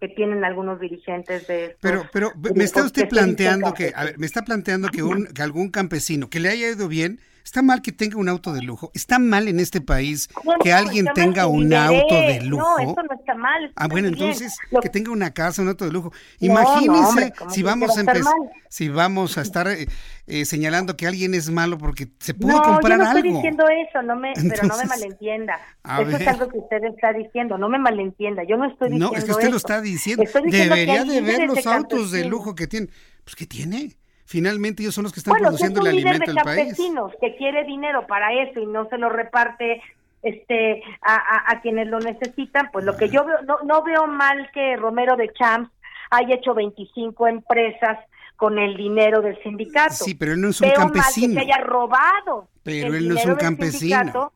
que 0.00 0.08
tienen 0.08 0.44
algunos 0.44 0.78
dirigentes 0.78 1.46
de 1.46 1.76
pero 1.80 2.04
pero 2.12 2.32
me 2.54 2.64
está 2.64 2.84
usted 2.84 3.08
planteando 3.08 3.72
que 3.72 3.92
a 3.94 4.04
ver, 4.04 4.18
me 4.18 4.26
está 4.26 4.42
planteando 4.42 4.88
que 4.88 5.02
un 5.02 5.26
que 5.26 5.42
algún 5.42 5.70
campesino 5.70 6.28
que 6.28 6.38
le 6.38 6.50
haya 6.50 6.68
ido 6.68 6.86
bien 6.88 7.18
Está 7.46 7.62
mal 7.62 7.80
que 7.80 7.92
tenga 7.92 8.18
un 8.18 8.28
auto 8.28 8.52
de 8.52 8.60
lujo. 8.60 8.90
Está 8.92 9.20
mal 9.20 9.46
en 9.46 9.60
este 9.60 9.80
país 9.80 10.28
que 10.64 10.72
alguien 10.72 11.06
tenga 11.14 11.46
un 11.46 11.72
auto 11.72 12.16
de 12.16 12.40
lujo. 12.40 12.66
No, 12.76 12.90
eso 12.90 13.02
no 13.08 13.14
está 13.16 13.36
mal. 13.36 13.72
ah, 13.76 13.86
bueno, 13.86 14.08
entonces 14.08 14.58
que 14.82 14.88
tenga 14.88 15.12
una 15.12 15.30
casa, 15.30 15.62
un 15.62 15.68
auto 15.68 15.84
de 15.84 15.92
lujo. 15.92 16.12
Imagínense 16.40 17.32
si 17.50 17.62
vamos 17.62 17.96
a 17.96 18.00
empezar, 18.00 18.34
si 18.68 18.88
vamos 18.88 19.38
a 19.38 19.42
estar 19.42 19.68
eh, 19.68 19.86
eh, 20.26 20.44
señalando 20.44 20.96
que 20.96 21.06
alguien 21.06 21.34
es 21.34 21.48
malo 21.48 21.78
porque 21.78 22.08
se 22.18 22.34
puede 22.34 22.60
comprar 22.60 23.00
algo. 23.00 23.12
No, 23.12 23.16
estoy 23.16 23.32
diciendo 23.32 23.64
eso, 23.68 24.02
no 24.02 24.16
me, 24.16 24.32
pero 24.34 24.64
no 24.64 24.76
me 24.76 24.84
malentienda. 24.84 25.60
Eso 26.00 26.16
es 26.16 26.26
algo 26.26 26.48
que 26.48 26.58
usted 26.58 26.82
está 26.82 27.12
diciendo, 27.12 27.58
no 27.58 27.68
me 27.68 27.78
malentienda. 27.78 28.42
Yo 28.42 28.56
no 28.56 28.64
estoy 28.66 28.88
diciendo 28.88 29.12
No, 29.12 29.16
es 29.16 29.24
que 29.24 29.30
usted 29.30 29.50
lo 29.50 29.56
está 29.56 29.80
diciendo. 29.80 30.24
Debería 30.50 31.04
de 31.04 31.20
ver 31.20 31.46
los 31.46 31.64
autos 31.64 32.10
de 32.10 32.24
lujo 32.24 32.56
que 32.56 32.66
tienen. 32.66 32.90
Pues 33.22 33.36
¿qué 33.36 33.46
tiene? 33.46 33.96
Finalmente 34.26 34.82
ellos 34.82 34.94
son 34.94 35.04
los 35.04 35.12
que 35.12 35.20
están 35.20 35.36
produciendo 35.36 35.80
el 35.80 35.86
alimento 35.86 36.32
del 36.32 36.42
país. 36.42 36.66
campesinos 36.66 37.12
que 37.20 37.36
quiere 37.36 37.64
dinero 37.64 38.06
para 38.08 38.32
eso 38.32 38.60
y 38.60 38.66
no 38.66 38.88
se 38.88 38.98
lo 38.98 39.08
reparte 39.08 39.80
este 40.22 40.82
a, 41.00 41.52
a, 41.52 41.60
quienes 41.60 41.86
lo 41.86 42.00
necesitan, 42.00 42.70
pues 42.72 42.84
lo 42.84 42.96
que 42.96 43.08
yo 43.08 43.24
veo, 43.24 43.40
no, 43.42 43.58
no 43.64 43.84
veo 43.84 44.08
mal 44.08 44.50
que 44.52 44.76
Romero 44.76 45.16
de 45.16 45.32
Champs 45.32 45.70
haya 46.10 46.34
hecho 46.34 46.54
25 46.54 47.28
empresas 47.28 47.98
con 48.36 48.58
el 48.58 48.76
dinero 48.76 49.22
del 49.22 49.40
sindicato. 49.42 49.94
Sí, 49.94 50.14
pero 50.14 50.32
él 50.32 50.40
no 50.40 50.48
es 50.48 50.60
un 50.60 50.70
campesino. 50.70 51.34
Mal 51.34 51.44
que 51.44 51.46
se 51.46 51.52
haya 51.52 51.64
robado. 51.64 52.48
Pero 52.62 52.94
él 52.94 53.08
no 53.08 53.14
es 53.14 53.24
un 53.24 53.36
campesino. 53.36 54.32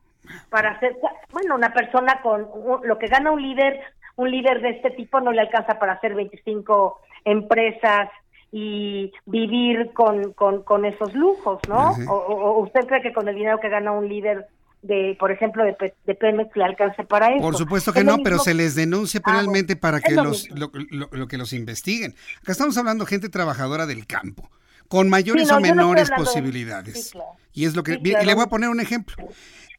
Para 0.49 0.71
hacer, 0.71 0.95
bueno, 1.31 1.55
una 1.55 1.73
persona 1.73 2.21
con 2.21 2.47
lo 2.83 2.97
que 2.97 3.07
gana 3.07 3.31
un 3.31 3.41
líder, 3.41 3.81
un 4.15 4.31
líder 4.31 4.61
de 4.61 4.69
este 4.69 4.91
tipo 4.91 5.19
no 5.19 5.33
le 5.33 5.41
alcanza 5.41 5.77
para 5.77 5.93
hacer 5.93 6.15
25 6.15 7.01
empresas 7.25 8.09
y 8.51 9.13
vivir 9.25 9.91
con, 9.93 10.33
con, 10.33 10.85
esos 10.85 11.13
lujos, 11.13 11.59
¿no? 11.69 11.91
o, 12.09 12.61
usted 12.63 12.81
cree 12.81 13.01
que 13.01 13.13
con 13.13 13.27
el 13.27 13.35
dinero 13.35 13.59
que 13.61 13.69
gana 13.69 13.93
un 13.93 14.09
líder 14.09 14.47
de, 14.81 15.15
por 15.19 15.31
ejemplo, 15.31 15.63
de, 15.63 15.93
de 16.05 16.15
Pemex 16.15 16.55
le 16.55 16.63
alcance 16.63 17.03
para 17.03 17.33
eso? 17.33 17.41
Por 17.41 17.55
supuesto 17.55 17.93
que 17.93 18.03
no, 18.03 18.17
pero 18.23 18.39
se 18.39 18.53
les 18.53 18.75
denuncia 18.75 19.21
ah, 19.23 19.31
penalmente 19.31 19.75
para 19.75 20.01
que 20.01 20.15
los 20.15 20.49
lo, 20.49 20.71
lo, 20.89 21.27
que 21.27 21.37
los 21.37 21.53
investiguen. 21.53 22.15
Acá 22.41 22.51
estamos 22.51 22.77
hablando 22.77 23.05
gente 23.05 23.29
trabajadora 23.29 23.85
del 23.85 24.05
campo, 24.05 24.49
con 24.87 25.09
mayores 25.09 25.51
o 25.51 25.59
menores 25.59 26.09
posibilidades. 26.11 27.13
Y 27.53 27.65
es 27.65 27.75
lo 27.75 27.83
que 27.83 27.99
y 28.03 28.25
le 28.25 28.33
voy 28.33 28.43
a 28.43 28.47
poner 28.47 28.69
un 28.69 28.79
ejemplo. 28.79 29.15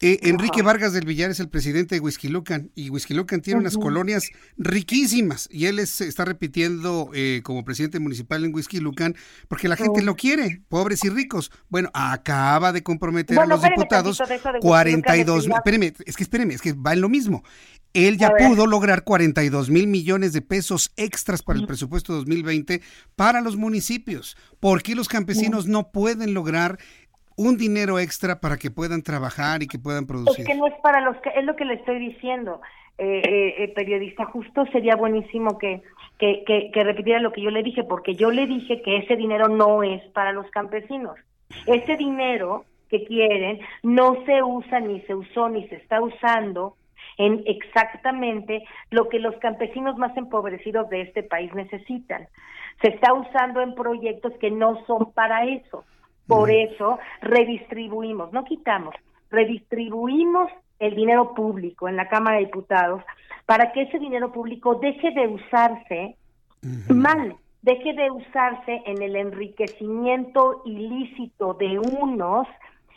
Eh, 0.05 0.19
Enrique 0.23 0.63
Vargas 0.63 0.93
del 0.93 1.07
Villar 1.07 1.31
es 1.31 1.39
el 1.39 1.49
presidente 1.49 1.95
de 1.95 2.01
Huizquilucan 2.01 2.73
y 2.75 2.91
Huizquilucan 2.91 3.41
tiene 3.41 3.61
unas 3.61 3.77
colonias 3.77 4.31
riquísimas 4.59 5.49
y 5.49 5.67
él 5.67 5.79
está 5.79 6.25
repitiendo 6.25 7.11
eh, 7.15 7.41
como 7.45 7.65
presidente 7.65 8.01
municipal 8.01 8.45
en 8.45 8.53
Huizquilucan 8.53 9.15
porque 9.47 9.69
la 9.69 9.77
gente 9.77 10.03
lo 10.03 10.17
quiere, 10.17 10.61
pobres 10.69 11.05
y 11.05 11.09
ricos. 11.09 11.53
Bueno, 11.69 11.89
acaba 11.95 12.73
de 12.73 12.83
comprometer 12.83 13.39
a 13.39 13.47
los 13.47 13.63
diputados 13.63 14.21
42 14.61 15.47
mil, 15.47 15.57
espéreme, 15.57 15.93
es 16.05 16.17
que 16.17 16.25
espéreme, 16.25 16.55
es 16.55 16.63
que 16.63 16.73
va 16.73 16.95
en 16.95 17.01
lo 17.01 17.09
mismo. 17.09 17.45
Él 17.95 18.17
ya 18.19 18.31
pudo 18.31 18.67
lograr 18.67 19.05
42 19.05 19.71
mil 19.71 19.87
millones 19.87 20.33
de 20.33 20.41
pesos 20.41 20.93
extras 20.97 21.43
para 21.43 21.61
el 21.61 21.67
presupuesto 21.67 22.15
2020 22.15 22.81
para 23.15 23.41
los 23.41 23.57
municipios. 23.57 24.37
¿Por 24.61 24.83
qué 24.83 24.95
los 24.95 25.09
campesinos 25.09 25.67
no 25.67 25.93
pueden 25.93 26.33
lograr 26.33 26.79
un 27.37 27.57
dinero 27.57 27.99
extra 27.99 28.41
para 28.41 28.57
que 28.57 28.71
puedan 28.71 29.03
trabajar 29.03 29.63
y 29.63 29.67
que 29.67 29.79
puedan 29.79 30.07
producir. 30.07 30.41
Es 30.41 30.47
que 30.47 30.55
no 30.55 30.67
es 30.67 30.75
para 30.83 31.01
los 31.01 31.17
que, 31.19 31.31
es 31.31 31.45
lo 31.45 31.57
que 31.57 31.65
le 31.65 31.75
estoy 31.75 31.99
diciendo, 31.99 32.61
eh, 32.99 33.55
eh, 33.59 33.69
periodista, 33.75 34.27
justo 34.27 34.67
sería 34.67 34.97
buenísimo 34.97 35.59
que, 35.59 35.83
que, 36.19 36.45
que, 36.73 36.85
repitiera 36.85 37.21
lo 37.21 37.33
que 37.33 37.43
yo 37.43 37.51
le 37.51 37.63
dije, 37.63 37.85
porque 37.85 38.15
yo 38.15 38.31
le 38.31 38.47
dije 38.47 38.83
que 38.83 38.99
ese 38.99 39.17
dinero 39.17 39.49
no 39.49 39.83
es 39.83 40.03
para 40.13 40.33
los 40.33 40.51
campesinos. 40.51 41.17
Ese 41.67 41.97
dinero 41.97 42.65
que 42.89 43.05
quieren 43.05 43.61
no 43.83 44.23
se 44.27 44.43
usa 44.43 44.81
ni 44.81 45.01
se 45.03 45.15
usó 45.15 45.49
ni 45.49 45.67
se 45.69 45.77
está 45.77 46.01
usando 46.01 46.77
en 47.19 47.43
exactamente 47.47 48.65
lo 48.91 49.09
que 49.09 49.19
los 49.19 49.37
campesinos 49.37 49.97
más 49.97 50.17
empobrecidos 50.17 50.89
de 50.91 51.03
este 51.03 51.23
país 51.23 51.53
necesitan. 51.55 52.29
Se 52.81 52.89
está 52.89 53.13
usando 53.15 53.61
en 53.61 53.75
proyectos 53.75 54.33
que 54.41 54.51
no 54.51 54.85
son 54.87 55.13
para 55.13 55.45
eso. 55.47 55.85
Por 56.27 56.51
eso 56.51 56.99
redistribuimos, 57.21 58.33
no 58.33 58.45
quitamos, 58.45 58.95
redistribuimos 59.31 60.51
el 60.79 60.95
dinero 60.95 61.35
público 61.35 61.89
en 61.89 61.97
la 61.97 62.09
Cámara 62.09 62.37
de 62.37 62.47
Diputados 62.47 63.03
para 63.47 63.73
que 63.73 63.83
ese 63.83 63.99
dinero 63.99 64.33
público 64.33 64.77
deje 64.77 65.11
de 65.13 65.29
usarse 65.29 66.17
mal, 66.89 67.37
deje 67.63 67.93
de 67.93 68.11
usarse 68.11 68.83
en 68.87 69.03
el 69.03 69.17
enriquecimiento 69.17 70.63
ilícito 70.65 71.55
de 71.55 71.79
unos 71.79 72.47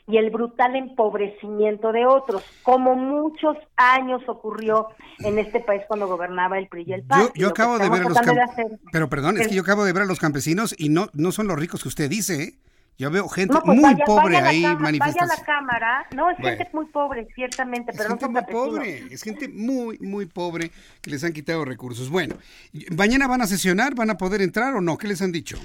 y 0.07 0.17
el 0.17 0.29
brutal 0.29 0.75
empobrecimiento 0.75 1.91
de 1.91 2.05
otros, 2.05 2.43
como 2.61 2.95
muchos 2.95 3.57
años 3.75 4.21
ocurrió 4.27 4.89
en 5.19 5.39
este 5.39 5.59
país 5.61 5.81
cuando 5.87 6.07
gobernaba 6.07 6.59
el 6.59 6.67
PRI 6.67 6.83
y 6.87 6.93
el 6.93 7.03
PAN. 7.03 7.29
Yo, 7.33 7.49
acabo 7.49 7.79
de 7.79 7.89
ver 7.89 8.01
a 8.01 8.09
los 8.09 8.19
campesinos, 8.19 8.79
pero 8.91 9.09
perdón, 9.09 9.37
es 9.39 9.47
que 9.47 9.55
yo 9.55 9.63
acabo 9.63 9.83
de 9.83 9.93
ver 9.93 10.03
a 10.03 10.05
los 10.05 10.19
campesinos 10.19 10.75
y 10.77 10.89
no, 10.89 11.09
no 11.13 11.31
son 11.31 11.47
los 11.47 11.57
ricos 11.57 11.81
que 11.81 11.87
usted 11.87 12.09
dice, 12.09 12.43
¿eh? 12.43 12.53
Yo 12.97 13.11
veo 13.11 13.27
gente 13.27 13.53
No, 13.53 13.61
pues 13.61 13.77
muy 13.77 13.93
vaya- 13.93 14.05
pobre 14.05 14.35
vaya 14.35 14.47
ahí 14.49 14.61
cámara- 14.61 14.79
Vaya 14.79 14.87
a 14.87 15.01
manifestando. 15.01 15.33
la 15.37 15.43
cámara. 15.45 16.05
No, 16.15 16.29
es 16.29 16.37
Bueno. 16.37 16.57
gente 16.57 16.69
muy 16.73 16.85
pobre, 16.85 17.27
ciertamente, 17.35 17.91
Es 17.91 17.97
pero 17.97 18.09
no 18.09 18.15
gente 18.17 18.25
son 18.25 18.33
muy 18.33 18.43
pobre, 18.43 18.97
es 19.11 19.21
gente 19.23 19.49
muy, 19.49 19.97
muy 19.99 20.25
pobre 20.27 20.71
que 21.01 21.09
les 21.09 21.23
han 21.25 21.33
quitado 21.33 21.65
recursos. 21.65 22.09
Bueno, 22.09 22.35
¿mañana 22.95 23.27
van 23.27 23.41
a 23.41 23.47
sesionar? 23.47 23.95
¿Van 23.95 24.09
a 24.11 24.17
poder 24.17 24.41
entrar 24.41 24.73
o 24.75 24.81
no? 24.81 24.97
¿Qué 24.97 25.07
les 25.09 25.21
han 25.21 25.31
dicho? 25.33 25.57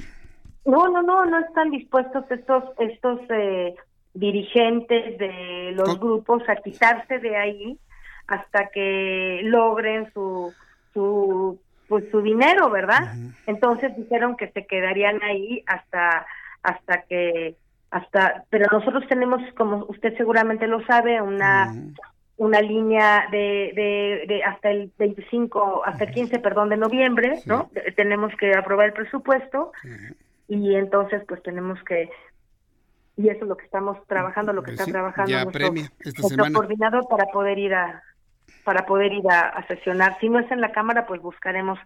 No, 0.65 0.89
no, 0.89 1.03
no, 1.03 1.25
no 1.25 1.39
están 1.41 1.71
dispuestos 1.71 2.25
estos 2.31 2.65
estos 2.79 3.21
eh, 3.31 3.75
dirigentes 4.13 5.19
de 5.19 5.73
los 5.75 5.99
grupos 5.99 6.43
a 6.49 6.57
quitarse 6.57 7.19
de 7.21 7.37
ahí 7.37 7.79
hasta 8.27 8.69
que 8.71 9.41
logren 9.45 10.13
su 10.13 10.53
su 10.93 11.59
pues 11.89 12.05
su 12.13 12.23
dinero, 12.23 12.71
¿verdad? 12.71 13.15
Entonces 13.47 13.97
dijeron 13.97 14.37
que 14.37 14.49
se 14.53 14.65
quedarían 14.67 15.21
ahí 15.25 15.65
hasta 15.67 16.25
hasta 16.63 17.03
que 17.03 17.57
hasta 17.91 18.45
pero 18.51 18.67
nosotros 18.71 19.05
tenemos 19.09 19.41
como 19.57 19.85
usted 19.89 20.17
seguramente 20.17 20.67
lo 20.67 20.85
sabe 20.87 21.21
una 21.21 21.73
una 22.37 22.61
línea 22.63 23.27
de, 23.31 23.73
de, 23.75 24.25
de 24.29 24.43
hasta 24.45 24.71
el 24.71 24.91
25 24.99 25.83
hasta 25.85 26.05
el 26.05 26.13
15 26.13 26.39
perdón 26.39 26.69
de 26.69 26.77
noviembre 26.77 27.41
no 27.47 27.69
Eh, 27.75 27.93
tenemos 27.93 28.33
que 28.37 28.55
aprobar 28.57 28.87
el 28.87 28.93
presupuesto 28.93 29.73
y 30.49 30.75
entonces 30.75 31.23
pues 31.29 31.43
tenemos 31.43 31.83
que 31.85 32.09
y 33.17 33.29
eso 33.29 33.43
es 33.45 33.49
lo 33.49 33.57
que 33.57 33.65
estamos 33.67 33.99
trabajando 34.07 34.53
lo 34.53 34.63
que 34.63 34.73
Pues 34.73 34.81
está 34.81 34.85
sí, 34.87 34.93
trabajando 34.93 35.31
ya 35.31 35.45
nuestro, 35.45 35.67
esta 35.67 36.21
nuestro 36.23 36.29
semana. 36.29 36.55
coordinador 36.59 37.09
para 37.09 37.27
poder 37.27 37.59
ir 37.59 37.75
a 37.75 38.03
para 38.65 38.85
poder 38.87 39.13
ir 39.13 39.25
a, 39.31 39.41
a 39.49 39.67
sesionar. 39.67 40.19
Si 40.21 40.29
no 40.29 40.39
es 40.39 40.51
en 40.51 40.61
la 40.61 40.71
cámara 40.73 41.07
pues 41.07 41.21
buscaremos 41.21 41.79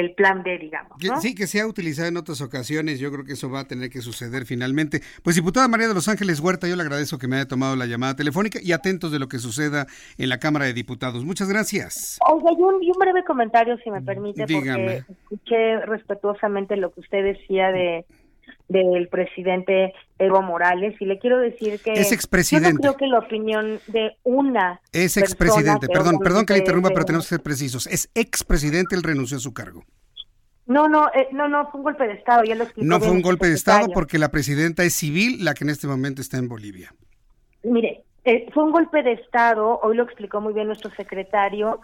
el 0.00 0.14
plan 0.14 0.42
B 0.42 0.58
digamos. 0.58 0.98
Sí, 1.20 1.34
que 1.34 1.46
se 1.46 1.60
ha 1.60 1.66
utilizado 1.66 2.08
en 2.08 2.16
otras 2.16 2.40
ocasiones. 2.40 2.98
Yo 2.98 3.10
creo 3.12 3.24
que 3.24 3.32
eso 3.32 3.50
va 3.50 3.60
a 3.60 3.64
tener 3.64 3.90
que 3.90 4.00
suceder 4.00 4.44
finalmente. 4.44 5.00
Pues, 5.22 5.36
diputada 5.36 5.68
María 5.68 5.88
de 5.88 5.94
Los 5.94 6.08
Ángeles 6.08 6.40
Huerta, 6.40 6.68
yo 6.68 6.76
le 6.76 6.82
agradezco 6.82 7.18
que 7.18 7.28
me 7.28 7.36
haya 7.36 7.48
tomado 7.48 7.76
la 7.76 7.86
llamada 7.86 8.16
telefónica 8.16 8.58
y 8.62 8.72
atentos 8.72 9.12
de 9.12 9.18
lo 9.18 9.28
que 9.28 9.38
suceda 9.38 9.86
en 10.18 10.28
la 10.28 10.38
Cámara 10.38 10.66
de 10.66 10.72
Diputados. 10.72 11.24
Muchas 11.24 11.48
gracias. 11.48 12.18
Oiga, 12.28 12.50
y 12.52 12.62
un, 12.62 12.82
y 12.82 12.90
un 12.90 12.98
breve 12.98 13.24
comentario, 13.24 13.78
si 13.84 13.90
me 13.90 14.02
permite, 14.02 14.44
Dígame. 14.46 15.04
porque 15.06 15.12
escuché 15.12 15.86
respetuosamente 15.86 16.76
lo 16.76 16.92
que 16.92 17.00
usted 17.00 17.24
decía 17.24 17.70
de 17.70 18.04
del 18.70 19.08
presidente 19.08 19.92
Evo 20.18 20.40
Morales 20.42 20.94
y 21.00 21.04
le 21.04 21.18
quiero 21.18 21.38
decir 21.38 21.80
que 21.82 21.92
Es 21.92 22.12
expresidente. 22.12 22.68
yo 22.68 22.74
no 22.74 22.80
creo 22.80 22.96
que 22.96 23.06
la 23.08 23.18
opinión 23.18 23.78
de 23.88 24.16
una 24.22 24.80
Es 24.92 25.16
expresidente. 25.18 25.86
Perdón, 25.88 26.18
perdón 26.20 26.46
que 26.46 26.54
le 26.54 26.60
interrumpa, 26.60 26.88
es 26.88 26.92
pero 26.94 27.00
de- 27.04 27.06
tenemos 27.06 27.26
que 27.26 27.34
ser 27.36 27.42
precisos. 27.42 27.86
Es 27.88 28.10
expresidente, 28.14 28.94
él 28.96 29.02
renunció 29.02 29.36
a 29.36 29.40
su 29.40 29.52
cargo. 29.52 29.84
no 30.66 30.88
no 30.88 31.08
eh, 31.14 31.26
no 31.32 31.48
no 31.48 31.68
fue 31.70 31.78
un 31.80 31.84
golpe 31.84 32.06
de 32.06 32.12
estado 32.14 32.44
ya 32.44 32.54
lo 32.54 32.62
explicó 32.64 32.86
No 32.86 33.00
fue 33.00 33.10
un 33.10 33.22
golpe 33.22 33.48
de 33.48 33.54
Estado 33.54 33.88
porque 33.92 34.18
la 34.18 34.30
presidenta 34.30 34.84
es 34.84 34.94
civil, 34.94 35.44
la 35.44 35.52
que 35.54 35.64
en 35.64 35.70
este 35.70 35.86
momento 35.88 36.20
está 36.22 36.36
en 36.38 36.48
Bolivia. 36.48 36.94
Mire, 37.64 38.04
eh, 38.24 38.46
fue 38.54 38.62
un 38.64 38.70
golpe 38.70 39.02
de 39.02 39.12
Estado, 39.14 39.80
hoy 39.82 39.96
lo 39.96 40.04
explicó 40.04 40.40
muy 40.40 40.52
bien 40.54 40.68
nuestro 40.68 40.90
secretario. 40.92 41.80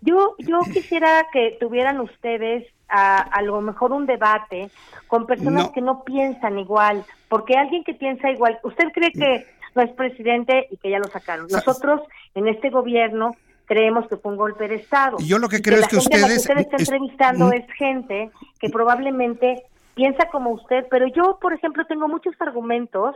Yo, 0.00 0.34
yo 0.38 0.60
quisiera 0.72 1.26
que 1.32 1.56
tuvieran 1.60 2.00
ustedes 2.00 2.66
a, 2.88 3.18
a 3.18 3.42
lo 3.42 3.60
mejor 3.60 3.92
un 3.92 4.06
debate 4.06 4.70
con 5.06 5.26
personas 5.26 5.66
No. 5.66 5.72
que 5.72 5.80
no 5.80 6.04
piensan 6.04 6.58
igual, 6.58 7.04
porque 7.28 7.54
alguien 7.56 7.84
que 7.84 7.94
piensa 7.94 8.30
igual, 8.30 8.58
¿usted 8.62 8.84
cree 8.94 9.12
que 9.12 9.46
no 9.74 9.82
es 9.82 9.90
presidente 9.92 10.66
y 10.70 10.76
que 10.78 10.90
ya 10.90 10.98
lo 10.98 11.08
sacaron? 11.08 11.46
Nosotros 11.50 12.00
en 12.34 12.48
este 12.48 12.70
gobierno 12.70 13.32
creemos 13.66 14.08
que 14.08 14.16
fue 14.16 14.32
un 14.32 14.38
golpe 14.38 14.66
de 14.68 14.76
Estado. 14.76 15.18
Yo 15.20 15.38
lo 15.38 15.48
que 15.48 15.60
creo 15.60 15.80
es 15.80 15.88
que 15.88 15.96
a 15.96 15.98
la 15.98 16.02
ustedes- 16.26 16.38
usted 16.38 16.58
está 16.58 16.76
es- 16.76 16.82
entrevistando 16.88 17.46
Mm. 17.48 17.52
es 17.52 17.66
gente 17.72 18.30
que 18.58 18.70
probablemente 18.70 19.62
piensa 19.94 20.28
como 20.30 20.50
usted, 20.52 20.86
pero 20.90 21.06
yo, 21.08 21.38
por 21.40 21.52
ejemplo, 21.52 21.84
tengo 21.86 22.08
muchos 22.08 22.34
argumentos 22.40 23.14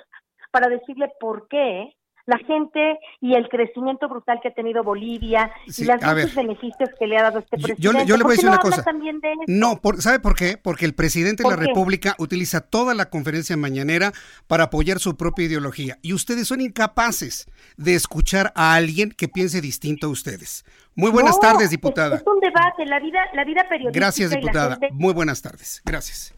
para 0.50 0.68
decirle 0.68 1.10
por 1.20 1.48
qué 1.48 1.94
la 2.26 2.38
gente 2.38 2.98
y 3.20 3.34
el 3.34 3.48
crecimiento 3.48 4.08
brutal 4.08 4.38
que 4.42 4.48
ha 4.48 4.54
tenido 4.54 4.82
Bolivia 4.84 5.50
Sí, 5.68 5.82
y 5.82 5.86
los 5.86 5.96
muchos 6.02 6.34
beneficios 6.34 6.90
que 6.98 7.06
le 7.06 7.16
ha 7.18 7.22
dado 7.22 7.38
este 7.40 7.56
presidente. 7.56 7.82
yo 7.82 7.92
le- 7.92 8.06
yo 8.06 8.16
le 8.16 8.22
¿Por 8.22 8.28
voy 8.28 8.32
a 8.32 8.36
decir 8.36 8.44
no 8.46 8.52
una 8.52 8.60
cosa. 8.60 8.82
de? 8.92 9.34
No, 9.48 9.80
por- 9.80 10.00
¿sabe 10.02 10.20
por 10.20 10.34
qué? 10.34 10.56
Porque 10.56 10.84
el 10.84 10.94
presidente 10.94 11.42
de 11.42 11.48
la. 11.50 11.56
República 11.56 12.14
utiliza 12.18 12.60
toda 12.60 12.94
la 12.94 13.10
conferencia 13.10 13.56
mañanera 13.56 14.12
para 14.46 14.64
apoyar 14.64 14.98
su 14.98 15.16
propia 15.16 15.46
ideología. 15.46 15.98
Y 16.02 16.12
ustedes 16.12 16.48
son 16.48 16.60
incapaces 16.60 17.46
de 17.76 17.94
escuchar 17.94 18.52
a 18.54 18.74
alguien 18.74 19.10
que 19.10 19.28
piense 19.28 19.60
distinto 19.60 20.06
a 20.06 20.10
ustedes. 20.10 20.64
Muy 20.94 21.10
buenas 21.10 21.36
No, 21.36 21.40
tardes, 21.40 21.64
es- 21.64 21.70
diputada. 21.70 22.16
Es, 22.16 22.22
un 22.26 22.40
debate, 22.40 22.84
la 22.86 23.00
vida, 23.00 23.20
la 23.34 23.44
vida 23.44 23.62
periodística. 23.68 23.98
Gracias, 24.04 24.30
diputada. 24.30 24.76
gente- 24.78 24.90
Muy 24.92 25.12
buenas 25.14 25.40
tardes. 25.42 25.82
Gracias. 25.84 26.34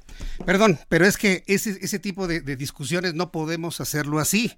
Perdón, 0.46 0.78
pero 0.88 1.06
es 1.06 1.16
que 1.18 1.42
ese, 1.46 1.70
ese 1.82 1.98
tipo 1.98 2.26
de, 2.28 2.40
de 2.40 2.54
discusiones 2.56 3.14
no 3.14 3.32
podemos 3.32 3.80
hacerlo 3.80 4.18
así. 4.20 4.52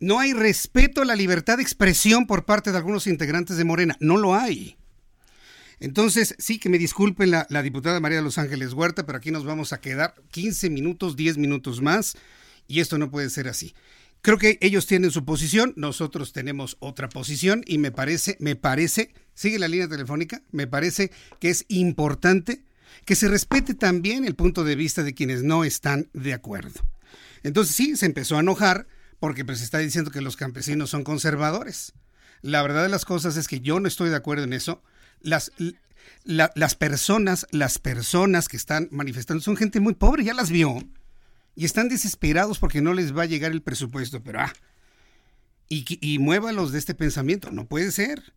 No 0.00 0.18
hay 0.18 0.32
respeto 0.32 1.02
a 1.02 1.04
la 1.04 1.14
libertad 1.14 1.56
de 1.56 1.62
expresión 1.62 2.26
por 2.26 2.44
parte 2.44 2.72
de 2.72 2.76
algunos 2.76 3.06
integrantes 3.06 3.56
de 3.56 3.64
Morena. 3.64 3.96
No 4.00 4.16
lo 4.16 4.34
hay. 4.34 4.76
Entonces, 5.80 6.34
sí, 6.38 6.58
que 6.58 6.68
me 6.68 6.78
disculpen 6.78 7.30
la, 7.30 7.46
la 7.50 7.62
diputada 7.62 8.00
María 8.00 8.18
de 8.18 8.24
Los 8.24 8.38
Ángeles 8.38 8.72
Huerta, 8.72 9.06
pero 9.06 9.18
aquí 9.18 9.30
nos 9.30 9.44
vamos 9.44 9.72
a 9.72 9.80
quedar 9.80 10.14
15 10.30 10.70
minutos, 10.70 11.16
10 11.16 11.36
minutos 11.38 11.82
más, 11.82 12.16
y 12.66 12.80
esto 12.80 12.98
no 12.98 13.10
puede 13.10 13.30
ser 13.30 13.48
así. 13.48 13.74
Creo 14.22 14.38
que 14.38 14.56
ellos 14.62 14.86
tienen 14.86 15.10
su 15.10 15.24
posición, 15.24 15.74
nosotros 15.76 16.32
tenemos 16.32 16.76
otra 16.80 17.08
posición, 17.08 17.62
y 17.66 17.78
me 17.78 17.90
parece, 17.90 18.36
me 18.40 18.56
parece, 18.56 19.12
sigue 19.34 19.58
la 19.58 19.68
línea 19.68 19.88
telefónica, 19.88 20.42
me 20.50 20.66
parece 20.66 21.10
que 21.40 21.50
es 21.50 21.66
importante 21.68 22.62
que 23.04 23.16
se 23.16 23.28
respete 23.28 23.74
también 23.74 24.24
el 24.24 24.34
punto 24.34 24.64
de 24.64 24.76
vista 24.76 25.02
de 25.02 25.14
quienes 25.14 25.42
no 25.42 25.64
están 25.64 26.08
de 26.14 26.32
acuerdo. 26.32 26.80
Entonces 27.42 27.76
sí, 27.76 27.96
se 27.96 28.06
empezó 28.06 28.36
a 28.36 28.40
enojar 28.40 28.86
porque 29.24 29.42
pues 29.46 29.62
está 29.62 29.78
diciendo 29.78 30.10
que 30.10 30.20
los 30.20 30.36
campesinos 30.36 30.90
son 30.90 31.02
conservadores. 31.02 31.94
La 32.42 32.60
verdad 32.60 32.82
de 32.82 32.90
las 32.90 33.06
cosas 33.06 33.38
es 33.38 33.48
que 33.48 33.60
yo 33.60 33.80
no 33.80 33.88
estoy 33.88 34.10
de 34.10 34.16
acuerdo 34.16 34.44
en 34.44 34.52
eso. 34.52 34.82
Las, 35.22 35.50
la- 36.24 36.52
las 36.54 36.74
personas, 36.74 37.46
las 37.50 37.78
personas 37.78 38.48
que 38.48 38.58
están 38.58 38.86
manifestando 38.90 39.42
son 39.42 39.56
gente 39.56 39.80
muy 39.80 39.94
pobre, 39.94 40.24
ya 40.24 40.34
las 40.34 40.50
vio. 40.50 40.76
Y 41.56 41.64
están 41.64 41.88
desesperados 41.88 42.58
porque 42.58 42.82
no 42.82 42.92
les 42.92 43.16
va 43.16 43.22
a 43.22 43.24
llegar 43.24 43.52
el 43.52 43.62
presupuesto, 43.62 44.22
pero 44.22 44.42
ah. 44.42 44.52
Y, 45.70 45.86
y 46.06 46.18
muévalos 46.18 46.70
de 46.72 46.78
este 46.78 46.94
pensamiento. 46.94 47.50
No 47.50 47.64
puede 47.64 47.92
ser. 47.92 48.34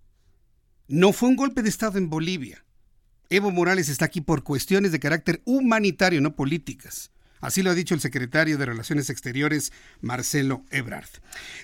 No 0.88 1.12
fue 1.12 1.28
un 1.28 1.36
golpe 1.36 1.64
de 1.64 1.68
Estado 1.70 1.98
en 1.98 2.10
Bolivia. 2.10 2.64
Evo 3.30 3.52
Morales 3.52 3.90
está 3.90 4.06
aquí 4.06 4.22
por 4.22 4.44
cuestiones 4.44 4.94
de 4.94 5.02
carácter 5.02 5.42
humanitario, 5.44 6.22
no 6.22 6.34
políticas. 6.34 7.12
Así 7.42 7.62
lo 7.62 7.72
ha 7.72 7.76
dicho 7.76 7.94
el 7.94 8.02
secretario 8.02 8.58
de 8.58 8.66
Relaciones 8.66 9.10
Exteriores, 9.10 9.72
Marcelo 10.02 10.64
Ebrard. 10.72 11.10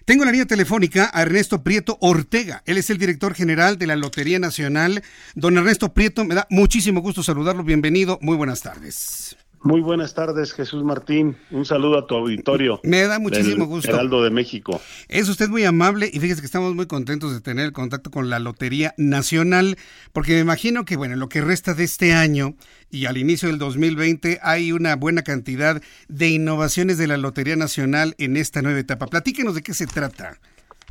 Tengo 0.05 0.23
en 0.23 0.27
la 0.27 0.31
línea 0.31 0.45
telefónica 0.45 1.09
a 1.13 1.21
Ernesto 1.21 1.63
Prieto 1.63 1.97
Ortega. 2.01 2.63
Él 2.65 2.77
es 2.77 2.89
el 2.89 2.97
director 2.97 3.33
general 3.33 3.77
de 3.77 3.87
la 3.87 3.95
Lotería 3.95 4.39
Nacional. 4.39 5.03
Don 5.35 5.57
Ernesto 5.57 5.93
Prieto, 5.93 6.23
me 6.25 6.35
da 6.35 6.47
muchísimo 6.49 7.01
gusto 7.01 7.23
saludarlo. 7.23 7.63
Bienvenido. 7.63 8.19
Muy 8.21 8.37
buenas 8.37 8.61
tardes. 8.61 9.35
Muy 9.63 9.79
buenas 9.79 10.13
tardes, 10.13 10.51
Jesús 10.51 10.83
Martín. 10.83 11.37
Un 11.49 11.63
saludo 11.63 11.97
a 11.97 12.05
tu 12.05 12.15
auditorio. 12.15 12.81
Me 12.83 13.03
da 13.03 13.17
muchísimo 13.17 13.65
gusto. 13.65 13.91
Heraldo 13.91 14.21
de 14.21 14.29
México. 14.29 14.81
Es 15.07 15.29
usted 15.29 15.47
muy 15.47 15.63
amable 15.63 16.09
y 16.11 16.19
fíjese 16.19 16.41
que 16.41 16.45
estamos 16.45 16.75
muy 16.75 16.85
contentos 16.85 17.33
de 17.33 17.39
tener 17.39 17.65
el 17.65 17.71
contacto 17.71 18.11
con 18.11 18.29
la 18.29 18.39
Lotería 18.39 18.93
Nacional, 18.97 19.77
porque 20.11 20.33
me 20.33 20.39
imagino 20.39 20.83
que, 20.83 20.97
bueno, 20.97 21.13
en 21.13 21.21
lo 21.21 21.29
que 21.29 21.39
resta 21.39 21.73
de 21.73 21.85
este 21.85 22.13
año 22.13 22.55
y 22.91 23.05
al 23.05 23.17
inicio 23.17 23.47
del 23.47 23.57
2020 23.57 24.39
hay 24.43 24.73
una 24.73 24.97
buena 24.97 25.21
cantidad 25.21 25.81
de 26.09 26.29
innovaciones 26.29 26.97
de 26.97 27.07
la 27.07 27.15
Lotería 27.15 27.55
Nacional 27.55 28.15
en 28.17 28.35
esta 28.35 28.61
nueva 28.61 28.79
etapa. 28.79 29.07
Platíquenos 29.07 29.55
de 29.55 29.63
qué 29.63 29.73
se 29.73 29.87
trata. 29.87 30.39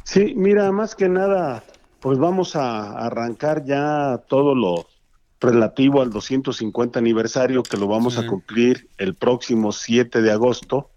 Sí, 0.05 0.33
mira, 0.35 0.73
más 0.73 0.95
que 0.95 1.11
nada, 1.11 1.63
pues 2.01 2.19
vamos 2.19 2.57
a 2.57 3.05
arrancar 3.05 3.67
ya 3.67 4.23
todo 4.29 4.55
lo 4.55 4.87
relativo 5.43 6.01
al 6.01 6.11
250 6.11 6.99
aniversario 6.99 7.63
que 7.63 7.77
lo 7.77 7.87
vamos 7.87 8.19
a 8.19 8.27
cumplir 8.27 8.89
el 8.99 9.15
próximo 9.15 9.73
7 9.73 10.23
de 10.23 10.31
agosto 10.31 10.91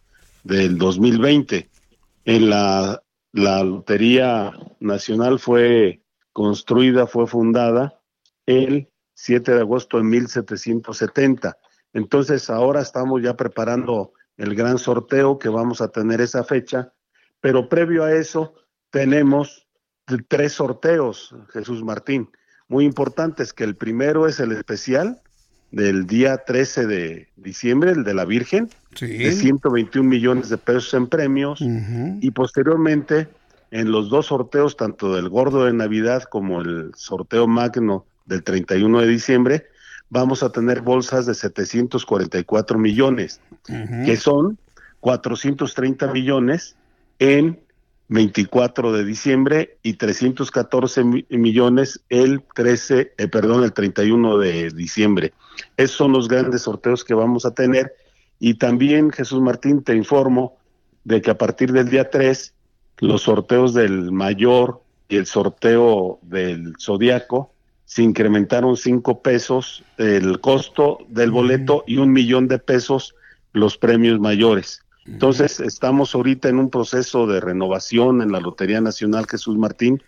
del 0.44 0.78
2020. 0.78 1.70
En 2.26 2.50
la, 2.50 3.02
la 3.34 3.64
Lotería 3.64 4.54
Nacional 4.80 5.40
fue 5.40 6.02
construida, 6.32 7.08
fue 7.08 7.28
fundada 7.28 8.00
el 8.46 8.90
7 9.16 9.54
de 9.54 9.62
agosto 9.62 9.98
de 9.98 10.04
1770. 10.04 11.58
Entonces 11.94 12.50
ahora 12.50 12.82
estamos 12.82 13.22
ya 13.22 13.36
preparando 13.36 14.14
el 14.38 14.54
gran 14.56 14.78
sorteo 14.78 15.40
que 15.40 15.50
vamos 15.50 15.82
a 15.82 15.90
tener 15.90 16.22
esa 16.22 16.44
fecha, 16.44 16.94
pero 17.40 17.70
previo 17.70 18.04
a 18.04 18.14
eso 18.14 18.54
tenemos 18.90 19.68
tres 20.28 20.54
sorteos, 20.54 21.36
Jesús 21.52 21.84
Martín, 21.84 22.30
muy 22.68 22.86
importantes, 22.86 23.54
que 23.54 23.64
el 23.64 23.76
primero 23.76 24.28
es 24.28 24.40
el 24.40 24.52
especial 24.52 25.20
del 25.72 26.08
día 26.08 26.38
13 26.38 26.88
de 26.88 27.28
diciembre, 27.36 27.92
el 27.92 28.04
de 28.04 28.14
la 28.14 28.26
Virgen, 28.26 28.70
de 29.00 29.32
121 29.32 30.08
millones 30.08 30.50
de 30.50 30.58
pesos 30.58 30.94
en 30.94 31.08
premios, 31.08 31.60
y 31.62 32.32
posteriormente 32.32 33.28
en 33.72 33.92
los 33.92 34.10
dos 34.10 34.28
sorteos, 34.28 34.78
tanto 34.78 35.14
del 35.14 35.28
Gordo 35.30 35.66
de 35.66 35.74
Navidad 35.74 36.24
como 36.24 36.62
el 36.62 36.92
sorteo 36.96 37.48
magno 37.48 38.06
del 38.26 38.44
31 38.44 39.02
de 39.02 39.08
diciembre, 39.08 39.66
vamos 40.10 40.44
a 40.44 40.52
tener 40.52 40.82
bolsas 40.82 41.26
de 41.26 41.34
744 41.34 42.80
millones. 42.80 43.42
que 44.06 44.16
son 44.16 44.58
430 45.02 46.12
millones 46.14 46.76
en 47.20 47.60
24 48.08 48.92
de 48.92 49.04
diciembre 49.04 49.78
y 49.82 49.94
314 49.94 51.04
millones 51.30 52.02
el 52.10 52.44
13, 52.54 53.14
eh, 53.18 53.28
perdón, 53.28 53.64
el 53.64 53.74
31 53.74 54.38
de 54.38 54.70
diciembre. 54.70 55.34
Esos 55.78 55.98
son 55.98 56.12
los 56.12 56.28
grandes 56.28 56.64
sorteos 56.64 57.04
que 57.04 57.14
vamos 57.14 57.46
a 57.46 57.54
tener. 57.54 57.94
Y 58.40 58.56
también, 58.56 59.12
Jesús 59.12 59.42
Martín, 59.42 59.84
te 59.84 59.96
informo 59.96 60.58
de 61.04 61.22
que 61.22 61.32
a 61.32 61.38
partir 61.38 61.72
del 61.72 61.90
día 61.90 62.10
3, 62.10 62.54
los 63.00 63.24
sorteos 63.24 63.74
del 63.74 64.12
mayor 64.12 64.82
y 65.10 65.18
el 65.18 65.26
sorteo 65.26 66.20
del 66.22 66.74
zodiaco 66.80 67.52
se 67.86 68.04
incrementaron 68.04 68.78
5 68.78 69.22
pesos 69.22 69.84
el 69.98 70.40
costo 70.42 71.00
del 71.08 71.32
boleto 71.32 71.84
y 71.88 71.98
un 71.98 72.12
millón 72.12 72.48
de 72.48 72.60
pesos 72.60 73.16
los 73.54 73.78
premios 73.78 74.20
mayores. 74.20 74.85
Entonces, 75.08 75.60
estamos 75.60 76.16
ahorita 76.16 76.50
en 76.50 76.58
un 76.58 76.70
proceso 76.70 77.28
de 77.28 77.40
renovación 77.40 78.22
en 78.22 78.32
la 78.32 78.40
Lotería 78.40 78.82
Nacional 78.82 79.28
Jesús 79.30 79.56
Martín 79.56 80.02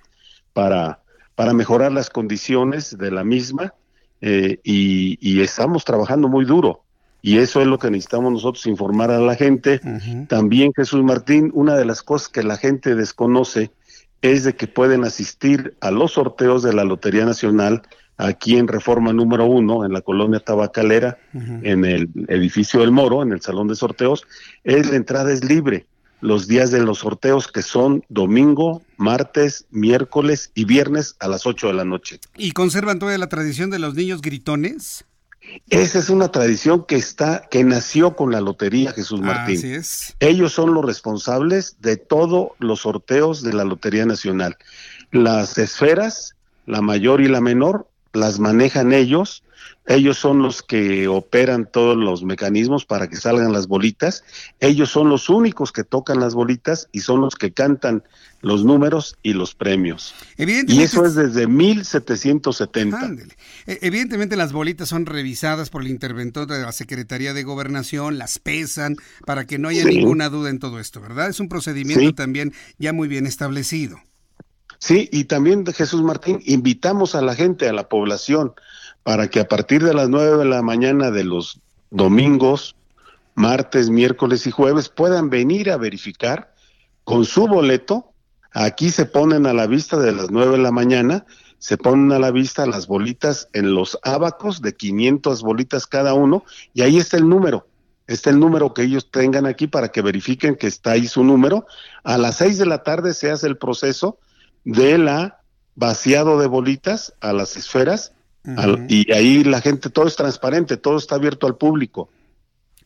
para, 0.53 1.01
para 1.35 1.53
mejorar 1.53 1.91
las 1.91 2.09
condiciones 2.09 2.97
de 2.97 3.11
la 3.11 3.23
misma 3.23 3.73
eh, 4.21 4.59
y, 4.63 5.41
estamos 5.41 5.85
trabajando 5.85 6.27
muy 6.27 6.45
duro. 6.45 6.83
Y 7.21 7.37
eso 7.37 7.61
es 7.61 7.67
lo 7.67 7.77
que 7.77 7.91
necesitamos 7.91 8.31
nosotros 8.31 8.65
informar 8.65 9.11
a 9.11 9.19
la 9.19 9.35
gente. 9.35 9.81
También 10.29 10.71
Jesús 10.75 11.03
Martín, 11.03 11.51
una 11.53 11.75
de 11.75 11.85
las 11.85 12.01
cosas 12.01 12.29
que 12.29 12.43
la 12.43 12.57
gente 12.57 12.95
desconoce 12.95 13.71
es 14.21 14.43
de 14.43 14.55
que 14.55 14.67
pueden 14.67 15.03
asistir 15.03 15.75
a 15.81 15.91
los 15.91 16.13
sorteos 16.13 16.63
de 16.63 16.73
la 16.73 16.83
Lotería 16.83 17.25
Nacional 17.25 17.83
aquí 18.17 18.57
en 18.57 18.67
Reforma 18.67 19.13
número 19.13 19.45
uno, 19.45 19.85
en 19.85 19.93
la 19.93 20.01
colonia 20.01 20.39
Tabacalera, 20.39 21.17
en 21.33 21.85
el 21.85 22.09
edificio 22.27 22.81
del 22.81 22.91
Moro, 22.91 23.21
en 23.21 23.31
el 23.31 23.41
salón 23.41 23.67
de 23.67 23.75
sorteos, 23.75 24.25
es 24.63 24.89
la 24.89 24.97
entrada 24.97 25.31
es 25.31 25.43
libre 25.43 25.85
los 26.19 26.47
días 26.47 26.71
de 26.71 26.81
los 26.81 26.99
sorteos 26.99 27.47
que 27.47 27.61
son 27.61 28.03
domingo, 28.09 28.81
martes, 28.97 29.65
miércoles 29.69 30.51
y 30.55 30.65
viernes 30.65 31.15
a 31.19 31.27
las 31.27 31.45
8 31.45 31.67
de 31.67 31.73
la 31.73 31.85
noche. 31.85 32.19
¿Y 32.35 32.51
conservan 32.51 32.99
toda 32.99 33.17
la 33.17 33.29
tradición 33.29 33.69
de 33.69 33.79
los 33.79 33.93
niños 33.93 34.21
gritones? 34.21 35.05
Esa 35.69 35.99
es 35.99 36.09
una 36.09 36.29
tradición 36.31 36.85
que 36.85 36.95
está 36.95 37.47
que 37.49 37.63
nació 37.63 38.15
con 38.15 38.31
la 38.31 38.41
lotería 38.41 38.91
Jesús 38.91 39.21
Martín. 39.21 39.57
Así 39.57 39.73
es. 39.73 40.15
Ellos 40.19 40.53
son 40.53 40.73
los 40.73 40.83
responsables 40.83 41.77
de 41.79 41.95
todos 41.97 42.49
los 42.59 42.81
sorteos 42.81 43.43
de 43.43 43.53
la 43.53 43.63
Lotería 43.63 44.05
Nacional. 44.05 44.57
Las 45.11 45.57
esferas, 45.57 46.35
la 46.65 46.81
mayor 46.81 47.21
y 47.21 47.29
la 47.29 47.39
menor, 47.39 47.87
las 48.17 48.39
manejan 48.39 48.91
ellos, 48.93 49.43
ellos 49.87 50.17
son 50.17 50.41
los 50.41 50.61
que 50.61 51.07
operan 51.07 51.69
todos 51.71 51.95
los 51.95 52.23
mecanismos 52.23 52.85
para 52.85 53.07
que 53.07 53.15
salgan 53.15 53.53
las 53.53 53.67
bolitas, 53.67 54.23
ellos 54.59 54.89
son 54.89 55.09
los 55.09 55.29
únicos 55.29 55.71
que 55.71 55.85
tocan 55.85 56.19
las 56.19 56.35
bolitas 56.35 56.89
y 56.91 56.99
son 56.99 57.21
los 57.21 57.35
que 57.35 57.53
cantan 57.53 58.03
los 58.41 58.65
números 58.65 59.17
y 59.23 59.33
los 59.33 59.55
premios. 59.55 60.13
Y 60.37 60.81
eso 60.81 61.05
es 61.05 61.15
desde 61.15 61.47
1770. 61.47 63.15
E, 63.65 63.79
evidentemente 63.81 64.35
las 64.35 64.51
bolitas 64.51 64.89
son 64.89 65.05
revisadas 65.05 65.69
por 65.69 65.81
el 65.81 65.87
interventor 65.87 66.47
de 66.47 66.61
la 66.61 66.71
Secretaría 66.71 67.33
de 67.33 67.43
Gobernación, 67.43 68.17
las 68.17 68.39
pesan 68.39 68.97
para 69.25 69.45
que 69.45 69.57
no 69.57 69.69
haya 69.69 69.85
ninguna 69.85 70.29
duda 70.29 70.49
en 70.49 70.59
todo 70.59 70.79
esto, 70.79 71.01
¿verdad? 71.01 71.29
Es 71.29 71.39
un 71.39 71.49
procedimiento 71.49 72.13
también 72.13 72.53
ya 72.77 72.93
muy 72.93 73.07
bien 73.07 73.25
establecido. 73.25 73.99
Sí, 74.79 75.09
y 75.11 75.25
también 75.25 75.65
Jesús 75.65 76.03
Martín, 76.03 76.41
invitamos 76.45 77.15
a 77.15 77.21
la 77.21 77.35
gente, 77.35 77.67
a 77.67 77.73
la 77.73 77.89
población, 77.89 78.53
para 79.03 79.29
que 79.29 79.39
a 79.39 79.47
partir 79.47 79.83
de 79.83 79.93
las 79.93 80.09
nueve 80.09 80.37
de 80.37 80.45
la 80.45 80.61
mañana 80.61 81.11
de 81.11 81.23
los 81.23 81.59
domingos, 81.89 82.75
martes, 83.35 83.89
miércoles 83.89 84.45
y 84.47 84.51
jueves 84.51 84.89
puedan 84.89 85.29
venir 85.29 85.71
a 85.71 85.77
verificar 85.77 86.53
con 87.03 87.25
su 87.25 87.47
boleto. 87.47 88.11
Aquí 88.51 88.89
se 88.89 89.05
ponen 89.05 89.45
a 89.45 89.53
la 89.53 89.67
vista 89.67 89.97
de 89.97 90.11
las 90.11 90.29
nueve 90.29 90.57
de 90.57 90.63
la 90.63 90.71
mañana, 90.71 91.25
se 91.59 91.77
ponen 91.77 92.11
a 92.11 92.19
la 92.19 92.31
vista 92.31 92.65
las 92.65 92.87
bolitas 92.87 93.49
en 93.53 93.73
los 93.73 93.97
abacos 94.03 94.61
de 94.61 94.75
500 94.75 95.41
bolitas 95.41 95.87
cada 95.87 96.13
uno 96.13 96.43
y 96.73 96.81
ahí 96.81 96.97
está 96.97 97.17
el 97.17 97.27
número. 97.27 97.67
Está 98.07 98.29
el 98.29 98.39
número 98.39 98.73
que 98.73 98.83
ellos 98.83 99.11
tengan 99.11 99.45
aquí 99.45 99.67
para 99.67 99.89
que 99.89 100.01
verifiquen 100.01 100.55
que 100.55 100.67
está 100.67 100.91
ahí 100.91 101.07
su 101.07 101.23
número. 101.23 101.65
A 102.03 102.17
las 102.17 102.37
seis 102.37 102.57
de 102.57 102.65
la 102.65 102.83
tarde 102.83 103.13
se 103.13 103.31
hace 103.31 103.47
el 103.47 103.57
proceso 103.57 104.17
de 104.67 104.97
la 104.97 105.39
vaciado 105.75 106.39
de 106.39 106.47
bolitas 106.47 107.13
a 107.21 107.31
las 107.31 107.55
esferas 107.55 108.11
y 108.87 109.11
ahí 109.11 109.43
la 109.43 109.61
gente, 109.61 109.89
todo 109.89 110.07
es 110.07 110.15
transparente, 110.15 110.77
todo 110.77 110.97
está 110.97 111.15
abierto 111.15 111.47
al 111.47 111.55
público. 111.55 112.09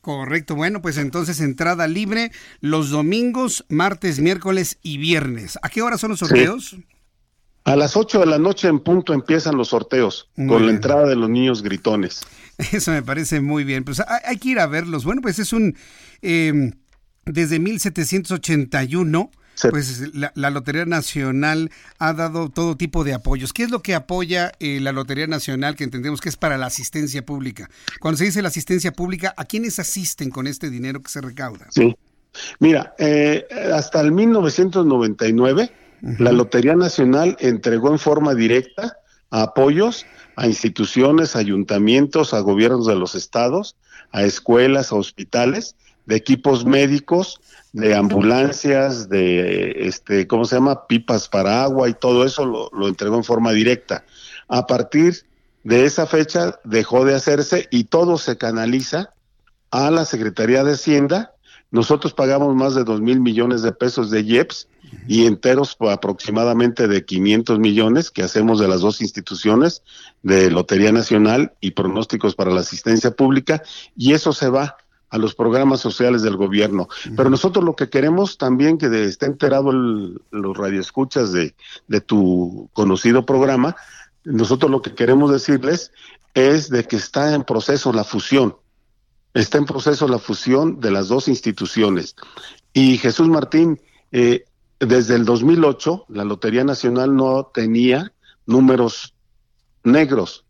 Correcto, 0.01 0.55
bueno, 0.55 0.81
pues 0.81 0.97
entonces 0.97 1.39
entrada 1.39 1.87
libre 1.87 2.31
los 2.59 2.89
domingos, 2.89 3.65
martes, 3.69 4.19
miércoles 4.19 4.77
y 4.81 4.97
viernes. 4.97 5.59
¿A 5.61 5.69
qué 5.69 5.81
hora 5.81 5.97
son 5.97 6.11
los 6.11 6.19
sorteos? 6.19 6.77
A 7.63 7.75
las 7.75 7.95
8 7.95 8.19
de 8.19 8.25
la 8.25 8.39
noche 8.39 8.67
en 8.67 8.79
punto 8.79 9.13
empiezan 9.13 9.55
los 9.55 9.69
sorteos, 9.69 10.29
con 10.35 10.65
la 10.65 10.71
entrada 10.71 11.07
de 11.07 11.15
los 11.15 11.29
niños 11.29 11.61
gritones. 11.61 12.21
Eso 12.71 12.91
me 12.91 13.03
parece 13.03 13.41
muy 13.41 13.63
bien. 13.63 13.83
Pues 13.83 14.01
hay, 14.25 14.37
que 14.37 14.49
ir 14.49 14.59
a 14.59 14.67
verlos. 14.67 15.03
Bueno, 15.03 15.21
pues 15.21 15.39
es 15.39 15.53
un... 15.53 15.75
Eh, 16.21 16.73
desde 17.25 17.59
1781 17.59 19.31
pues 19.69 20.13
la, 20.13 20.49
Lotería 20.49 20.85
Nacional 20.85 21.71
ha 21.99 22.13
dado 22.13 22.49
todo 22.49 22.75
tipo 22.75 23.03
de 23.03 23.13
apoyos. 23.13 23.53
¿Qué 23.53 23.63
es 23.63 23.71
lo 23.71 23.81
que 23.81 23.95
apoya 23.95 24.51
eh, 24.59 24.79
la 24.81 24.91
Lotería 24.91 25.27
Nacional, 25.27 25.75
que 25.75 25.83
entendemos 25.83 26.21
que 26.21 26.29
es 26.29 26.37
para 26.37 26.57
la 26.57 26.67
asistencia 26.67 27.25
pública? 27.25 27.69
Cuando 27.99 28.17
se 28.17 28.25
dice 28.25 28.41
la 28.41 28.47
asistencia 28.47 28.91
pública, 28.91 29.33
¿a 29.37 29.45
quiénes 29.45 29.79
asisten 29.79 30.29
con 30.29 30.47
este 30.47 30.69
dinero 30.69 31.01
que 31.01 31.09
se 31.09 31.21
recauda? 31.21 31.67
Sí. 31.69 31.95
Mira, 32.59 32.95
eh, 32.97 33.45
hasta 33.73 34.01
el 34.01 34.11
1999, 34.11 35.71
la 36.01 36.31
Lotería 36.31 36.75
Nacional 36.75 37.35
entregó 37.39 37.91
en 37.91 37.99
forma 37.99 38.33
directa 38.33 38.97
apoyos 39.29 40.05
a 40.35 40.47
instituciones, 40.47 41.35
ayuntamientos, 41.35 42.33
a 42.33 42.39
gobiernos 42.39 42.87
de 42.87 42.95
los 42.95 43.15
estados, 43.15 43.75
a 44.11 44.23
escuelas, 44.23 44.91
a 44.91 44.95
hospitales, 44.95 45.75
de 46.05 46.15
equipos 46.15 46.65
médicos, 46.65 47.39
de 47.73 47.95
ambulancias, 47.95 49.09
de, 49.09 49.87
este, 49.87 50.27
¿cómo 50.27 50.45
se 50.45 50.55
llama? 50.55 50.87
Pipas 50.87 51.29
para 51.29 51.63
agua 51.63 51.89
y 51.89 51.93
todo 51.93 52.25
eso 52.25 52.45
lo, 52.45 52.69
lo 52.73 52.87
entregó 52.87 53.15
en 53.15 53.23
forma 53.23 53.51
directa. 53.51 54.03
A 54.47 54.67
partir 54.67 55.25
de 55.63 55.85
esa 55.85 56.05
fecha 56.07 56.59
dejó 56.63 57.05
de 57.05 57.15
hacerse 57.15 57.67
y 57.71 57.85
todo 57.85 58.17
se 58.17 58.37
canaliza 58.37 59.13
a 59.69 59.89
la 59.91 60.05
Secretaría 60.05 60.63
de 60.63 60.73
Hacienda. 60.73 61.33
Nosotros 61.71 62.13
pagamos 62.13 62.55
más 62.55 62.75
de 62.75 62.83
dos 62.83 62.99
mil 62.99 63.21
millones 63.21 63.61
de 63.61 63.71
pesos 63.71 64.11
de 64.11 64.21
IEPS 64.21 64.67
y 65.07 65.25
enteros 65.25 65.77
aproximadamente 65.79 66.87
de 66.87 67.05
500 67.05 67.59
millones 67.59 68.11
que 68.11 68.23
hacemos 68.23 68.59
de 68.59 68.67
las 68.67 68.81
dos 68.81 69.01
instituciones 69.01 69.83
de 70.21 70.51
Lotería 70.51 70.91
Nacional 70.91 71.53
y 71.61 71.71
pronósticos 71.71 72.35
para 72.35 72.51
la 72.51 72.59
asistencia 72.59 73.11
pública 73.11 73.63
y 73.95 74.13
eso 74.13 74.33
se 74.33 74.49
va 74.49 74.75
a 75.11 75.17
los 75.17 75.35
programas 75.35 75.81
sociales 75.81 76.21
del 76.21 76.37
gobierno. 76.37 76.87
Pero 77.15 77.29
nosotros 77.29 77.63
lo 77.63 77.75
que 77.75 77.89
queremos 77.89 78.37
también 78.37 78.77
que 78.77 78.87
esté 79.03 79.25
enterado 79.25 79.71
los 79.71 80.57
radioescuchas 80.57 81.33
de, 81.33 81.53
de 81.87 82.01
tu 82.01 82.69
conocido 82.73 83.25
programa, 83.25 83.75
nosotros 84.23 84.71
lo 84.71 84.81
que 84.81 84.95
queremos 84.95 85.31
decirles 85.31 85.91
es 86.33 86.69
de 86.69 86.85
que 86.85 86.95
está 86.95 87.35
en 87.35 87.43
proceso 87.43 87.91
la 87.91 88.05
fusión, 88.05 88.55
está 89.33 89.57
en 89.57 89.65
proceso 89.65 90.07
la 90.07 90.17
fusión 90.17 90.79
de 90.79 90.91
las 90.91 91.09
dos 91.09 91.27
instituciones. 91.27 92.15
Y 92.73 92.97
Jesús 92.97 93.27
Martín, 93.27 93.81
eh, 94.13 94.45
desde 94.79 95.15
el 95.15 95.25
2008, 95.25 96.05
la 96.07 96.23
Lotería 96.23 96.63
Nacional 96.63 97.13
no 97.15 97.51
tenía 97.53 98.13
números 98.45 99.13
negros, 99.83 100.45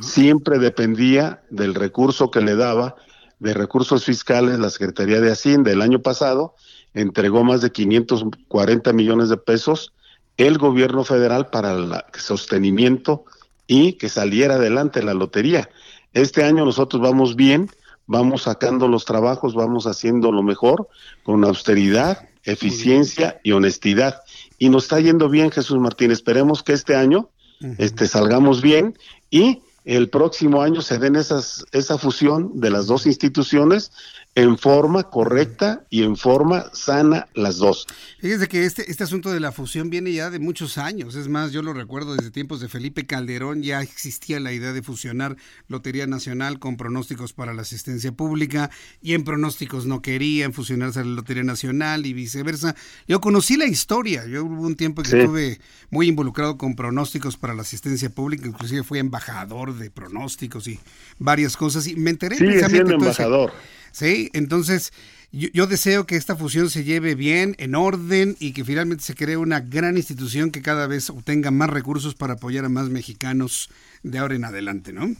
siempre 0.00 0.60
dependía 0.60 1.42
del 1.50 1.74
recurso 1.74 2.30
que 2.30 2.40
le 2.40 2.54
daba 2.54 2.94
de 3.38 3.54
Recursos 3.54 4.04
Fiscales, 4.04 4.58
la 4.58 4.70
Secretaría 4.70 5.20
de 5.20 5.30
Hacienda 5.30 5.70
el 5.70 5.82
año 5.82 6.00
pasado 6.00 6.54
entregó 6.94 7.44
más 7.44 7.60
de 7.60 7.72
540 7.72 8.92
millones 8.92 9.28
de 9.28 9.36
pesos 9.36 9.92
el 10.36 10.58
gobierno 10.58 11.04
federal 11.04 11.48
para 11.48 11.72
el 11.72 11.92
sostenimiento 12.18 13.24
y 13.66 13.94
que 13.94 14.08
saliera 14.08 14.54
adelante 14.54 15.02
la 15.02 15.14
lotería. 15.14 15.68
Este 16.12 16.44
año 16.44 16.64
nosotros 16.64 17.02
vamos 17.02 17.36
bien, 17.36 17.70
vamos 18.06 18.42
sacando 18.42 18.88
los 18.88 19.04
trabajos, 19.04 19.54
vamos 19.54 19.86
haciendo 19.86 20.32
lo 20.32 20.42
mejor 20.42 20.88
con 21.22 21.44
austeridad, 21.44 22.28
eficiencia 22.44 23.40
y 23.42 23.52
honestidad. 23.52 24.22
Y 24.58 24.68
nos 24.68 24.84
está 24.84 25.00
yendo 25.00 25.28
bien, 25.28 25.50
Jesús 25.50 25.78
Martín. 25.78 26.10
Esperemos 26.10 26.62
que 26.62 26.72
este 26.72 26.94
año 26.94 27.30
este, 27.78 28.06
salgamos 28.06 28.60
bien 28.60 28.96
y 29.30 29.62
el 29.84 30.08
próximo 30.08 30.62
año 30.62 30.80
se 30.80 30.98
den 30.98 31.16
esas, 31.16 31.64
esa 31.72 31.98
fusión 31.98 32.58
de 32.60 32.70
las 32.70 32.86
dos 32.86 33.06
instituciones 33.06 33.92
en 34.36 34.58
forma 34.58 35.04
correcta 35.04 35.84
y 35.90 36.02
en 36.02 36.16
forma 36.16 36.66
sana 36.72 37.28
las 37.34 37.58
dos. 37.58 37.86
Fíjese 38.18 38.48
que 38.48 38.64
este, 38.64 38.90
este 38.90 39.04
asunto 39.04 39.30
de 39.30 39.38
la 39.38 39.52
fusión 39.52 39.90
viene 39.90 40.12
ya 40.12 40.28
de 40.28 40.40
muchos 40.40 40.76
años. 40.76 41.14
Es 41.14 41.28
más, 41.28 41.52
yo 41.52 41.62
lo 41.62 41.72
recuerdo 41.72 42.16
desde 42.16 42.32
tiempos 42.32 42.60
de 42.60 42.68
Felipe 42.68 43.06
Calderón, 43.06 43.62
ya 43.62 43.80
existía 43.80 44.40
la 44.40 44.52
idea 44.52 44.72
de 44.72 44.82
fusionar 44.82 45.36
Lotería 45.68 46.08
Nacional 46.08 46.58
con 46.58 46.76
pronósticos 46.76 47.32
para 47.32 47.54
la 47.54 47.62
asistencia 47.62 48.10
pública 48.10 48.70
y 49.00 49.14
en 49.14 49.22
pronósticos 49.22 49.86
no 49.86 50.02
querían 50.02 50.52
fusionarse 50.52 51.00
a 51.00 51.04
la 51.04 51.10
Lotería 51.10 51.44
Nacional 51.44 52.04
y 52.04 52.12
viceversa. 52.12 52.74
Yo 53.06 53.20
conocí 53.20 53.56
la 53.56 53.66
historia, 53.66 54.26
yo 54.26 54.44
hubo 54.44 54.62
un 54.62 54.74
tiempo 54.74 55.02
que 55.02 55.16
estuve 55.16 55.60
muy 55.90 56.08
involucrado 56.08 56.58
con 56.58 56.74
pronósticos 56.74 57.36
para 57.36 57.54
la 57.54 57.62
asistencia 57.62 58.10
pública, 58.10 58.48
inclusive 58.48 58.82
fui 58.82 58.98
embajador 58.98 59.76
de 59.76 59.90
pronósticos 59.90 60.66
y 60.66 60.80
varias 61.18 61.56
cosas 61.56 61.86
y 61.86 61.94
me 61.94 62.10
enteré 62.10 62.36
Sigue 62.36 62.68
siendo 62.68 62.94
embajador. 62.94 63.52
Sí, 63.94 64.28
entonces 64.32 64.92
yo, 65.30 65.68
deseo 65.68 66.04
que 66.04 66.16
esta 66.16 66.34
fusión 66.34 66.68
se 66.68 66.82
lleve 66.82 67.14
bien, 67.14 67.54
en 67.60 67.76
orden 67.76 68.34
y 68.40 68.52
que 68.52 68.64
finalmente 68.64 69.04
se 69.04 69.14
cree 69.14 69.36
una 69.36 69.60
gran 69.60 69.96
institución 69.96 70.50
que 70.50 70.62
cada 70.62 70.88
vez 70.88 71.10
obtenga 71.10 71.52
más 71.52 71.70
recursos 71.70 72.16
para 72.16 72.32
apoyar 72.34 72.64
a 72.64 72.68
más 72.68 72.88
mexicanos 72.88 73.70
de 74.02 74.18
ahora 74.18 74.34
en 74.34 74.46
adelante, 74.46 74.92
¿no? 74.92 75.14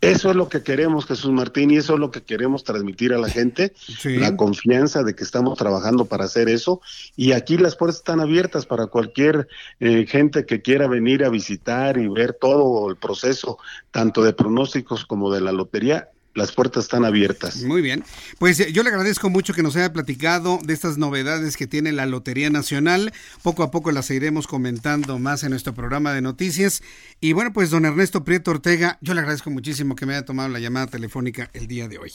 Eso 0.00 0.30
es 0.30 0.36
lo 0.36 0.48
que 0.48 0.62
queremos, 0.62 1.06
Jesús 1.06 1.32
Martín, 1.32 1.72
y 1.72 1.78
eso 1.78 1.94
es 1.94 1.98
lo 1.98 2.12
que 2.12 2.22
queremos 2.22 2.62
transmitir 2.62 3.12
a 3.12 3.18
la 3.18 3.28
gente, 3.28 3.72
la 4.04 4.36
confianza 4.36 5.02
de 5.02 5.16
que 5.16 5.24
estamos 5.24 5.58
trabajando 5.58 6.04
para 6.04 6.26
hacer 6.26 6.48
eso. 6.48 6.80
Y 7.16 7.32
aquí 7.32 7.56
las 7.56 7.74
puertas 7.74 7.98
están 7.98 8.20
abiertas 8.20 8.66
para 8.66 8.86
cualquier 8.86 9.48
eh, 9.80 10.06
gente 10.06 10.46
que 10.46 10.62
quiera 10.62 10.86
venir 10.86 11.24
a 11.24 11.28
visitar 11.28 11.98
y 11.98 12.06
ver 12.06 12.34
todo 12.40 12.88
el 12.88 12.96
proceso, 12.96 13.58
tanto 13.90 14.22
de 14.22 14.32
pronósticos 14.32 15.04
como 15.06 15.32
de 15.32 15.40
la 15.40 15.50
lotería 15.50 16.08
las 16.34 16.52
puertas 16.52 16.84
están 16.84 17.04
abiertas. 17.04 17.62
Muy 17.62 17.82
bien. 17.82 18.04
Pues 18.38 18.60
eh, 18.60 18.72
yo 18.72 18.82
le 18.82 18.90
agradezco 18.90 19.30
mucho 19.30 19.52
que 19.52 19.62
nos 19.62 19.76
haya 19.76 19.92
platicado 19.92 20.58
de 20.62 20.72
estas 20.72 20.96
novedades 20.96 21.56
que 21.56 21.66
tiene 21.66 21.92
la 21.92 22.06
Lotería 22.06 22.50
Nacional. 22.50 23.12
Poco 23.42 23.62
a 23.62 23.70
poco 23.70 23.90
las 23.90 24.10
iremos 24.10 24.46
comentando 24.46 25.18
más 25.18 25.42
en 25.42 25.50
nuestro 25.50 25.74
programa 25.74 26.12
de 26.12 26.20
noticias. 26.20 26.82
Y 27.20 27.32
bueno, 27.32 27.52
pues 27.52 27.70
don 27.70 27.84
Ernesto 27.84 28.24
Prieto 28.24 28.52
Ortega, 28.52 28.98
yo 29.00 29.14
le 29.14 29.20
agradezco 29.20 29.50
muchísimo 29.50 29.96
que 29.96 30.06
me 30.06 30.14
haya 30.14 30.24
tomado 30.24 30.48
la 30.48 30.60
llamada 30.60 30.86
telefónica 30.86 31.50
el 31.52 31.66
día 31.66 31.88
de 31.88 31.98
hoy. 31.98 32.12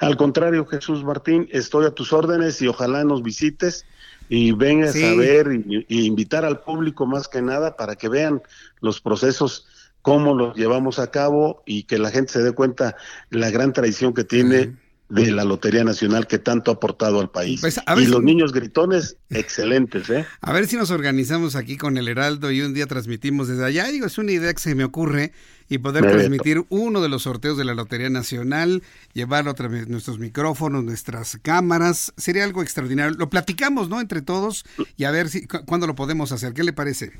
Al 0.00 0.16
contrario, 0.16 0.64
Jesús 0.66 1.02
Martín, 1.02 1.48
estoy 1.50 1.86
a 1.86 1.90
tus 1.90 2.12
órdenes 2.12 2.60
y 2.62 2.68
ojalá 2.68 3.04
nos 3.04 3.22
visites 3.22 3.86
y 4.28 4.52
vengas 4.52 4.94
a 4.94 5.14
ver 5.14 5.48
y, 5.52 5.84
y 5.88 6.06
invitar 6.06 6.44
al 6.44 6.60
público 6.60 7.06
más 7.06 7.26
que 7.26 7.42
nada 7.42 7.76
para 7.76 7.96
que 7.96 8.08
vean 8.08 8.40
los 8.80 9.00
procesos 9.00 9.66
cómo 10.04 10.34
lo 10.34 10.52
llevamos 10.52 10.98
a 10.98 11.10
cabo 11.10 11.62
y 11.64 11.84
que 11.84 11.96
la 11.98 12.10
gente 12.10 12.34
se 12.34 12.42
dé 12.42 12.52
cuenta 12.52 12.94
la 13.30 13.50
gran 13.50 13.72
tradición 13.72 14.12
que 14.12 14.22
tiene 14.22 14.76
de 15.08 15.32
la 15.32 15.44
Lotería 15.44 15.82
Nacional 15.82 16.26
que 16.26 16.38
tanto 16.38 16.70
ha 16.70 16.74
aportado 16.74 17.20
al 17.20 17.30
país. 17.30 17.62
Pues, 17.62 17.80
y 17.96 18.06
los 18.06 18.22
niños 18.22 18.52
gritones, 18.52 19.16
excelentes, 19.30 20.10
¿eh? 20.10 20.26
A 20.42 20.52
ver 20.52 20.66
si 20.66 20.76
nos 20.76 20.90
organizamos 20.90 21.56
aquí 21.56 21.78
con 21.78 21.96
el 21.96 22.08
Heraldo 22.08 22.50
y 22.50 22.60
un 22.60 22.74
día 22.74 22.86
transmitimos 22.86 23.48
desde 23.48 23.64
allá. 23.64 23.86
Digo, 23.86 24.04
es 24.04 24.18
una 24.18 24.32
idea 24.32 24.52
que 24.52 24.60
se 24.60 24.74
me 24.74 24.84
ocurre 24.84 25.32
y 25.70 25.78
poder 25.78 26.02
transmitir 26.02 26.66
uno 26.68 27.00
de 27.00 27.08
los 27.08 27.22
sorteos 27.22 27.56
de 27.56 27.64
la 27.64 27.72
Lotería 27.72 28.10
Nacional, 28.10 28.82
llevarlo 29.14 29.52
a 29.52 29.54
través 29.54 29.86
de 29.86 29.90
nuestros 29.90 30.18
micrófonos, 30.18 30.84
nuestras 30.84 31.38
cámaras, 31.40 32.12
sería 32.18 32.44
algo 32.44 32.60
extraordinario. 32.60 33.16
Lo 33.16 33.30
platicamos, 33.30 33.88
¿no? 33.88 34.02
Entre 34.02 34.20
todos 34.20 34.66
y 34.98 35.04
a 35.04 35.10
ver 35.10 35.30
si 35.30 35.46
cuándo 35.46 35.86
lo 35.86 35.94
podemos 35.94 36.30
hacer. 36.30 36.52
¿Qué 36.52 36.62
le 36.62 36.74
parece? 36.74 37.14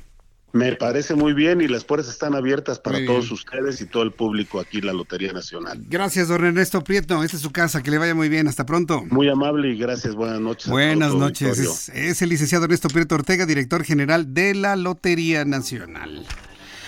Me 0.55 0.73
parece 0.73 1.15
muy 1.15 1.33
bien 1.33 1.59
y 1.59 1.67
las 1.67 1.83
puertas 1.83 2.09
están 2.09 2.33
abiertas 2.33 2.79
para 2.79 3.05
todos 3.05 3.29
ustedes 3.29 3.81
y 3.81 3.87
todo 3.87 4.03
el 4.03 4.13
público 4.13 4.61
aquí 4.61 4.77
en 4.77 4.85
la 4.85 4.93
Lotería 4.93 5.33
Nacional. 5.33 5.83
Gracias, 5.89 6.29
don 6.29 6.45
Ernesto 6.45 6.81
Prieto. 6.81 7.21
Esta 7.25 7.35
es 7.35 7.43
su 7.43 7.51
casa. 7.51 7.83
Que 7.83 7.91
le 7.91 7.97
vaya 7.97 8.15
muy 8.15 8.29
bien. 8.29 8.47
Hasta 8.47 8.65
pronto. 8.65 9.03
Muy 9.09 9.27
amable 9.27 9.73
y 9.73 9.77
gracias. 9.77 10.15
Buenas 10.15 10.39
noches. 10.39 10.69
Buenas 10.69 11.13
noches. 11.13 11.89
Es, 11.89 12.21
el 12.21 12.29
licenciado 12.29 12.63
Ernesto 12.63 12.87
Prieto 12.87 13.15
Ortega, 13.15 13.45
director 13.45 13.83
general 13.83 14.33
de 14.33 14.55
la 14.55 14.77
Lotería 14.77 15.43
Nacional. 15.43 16.25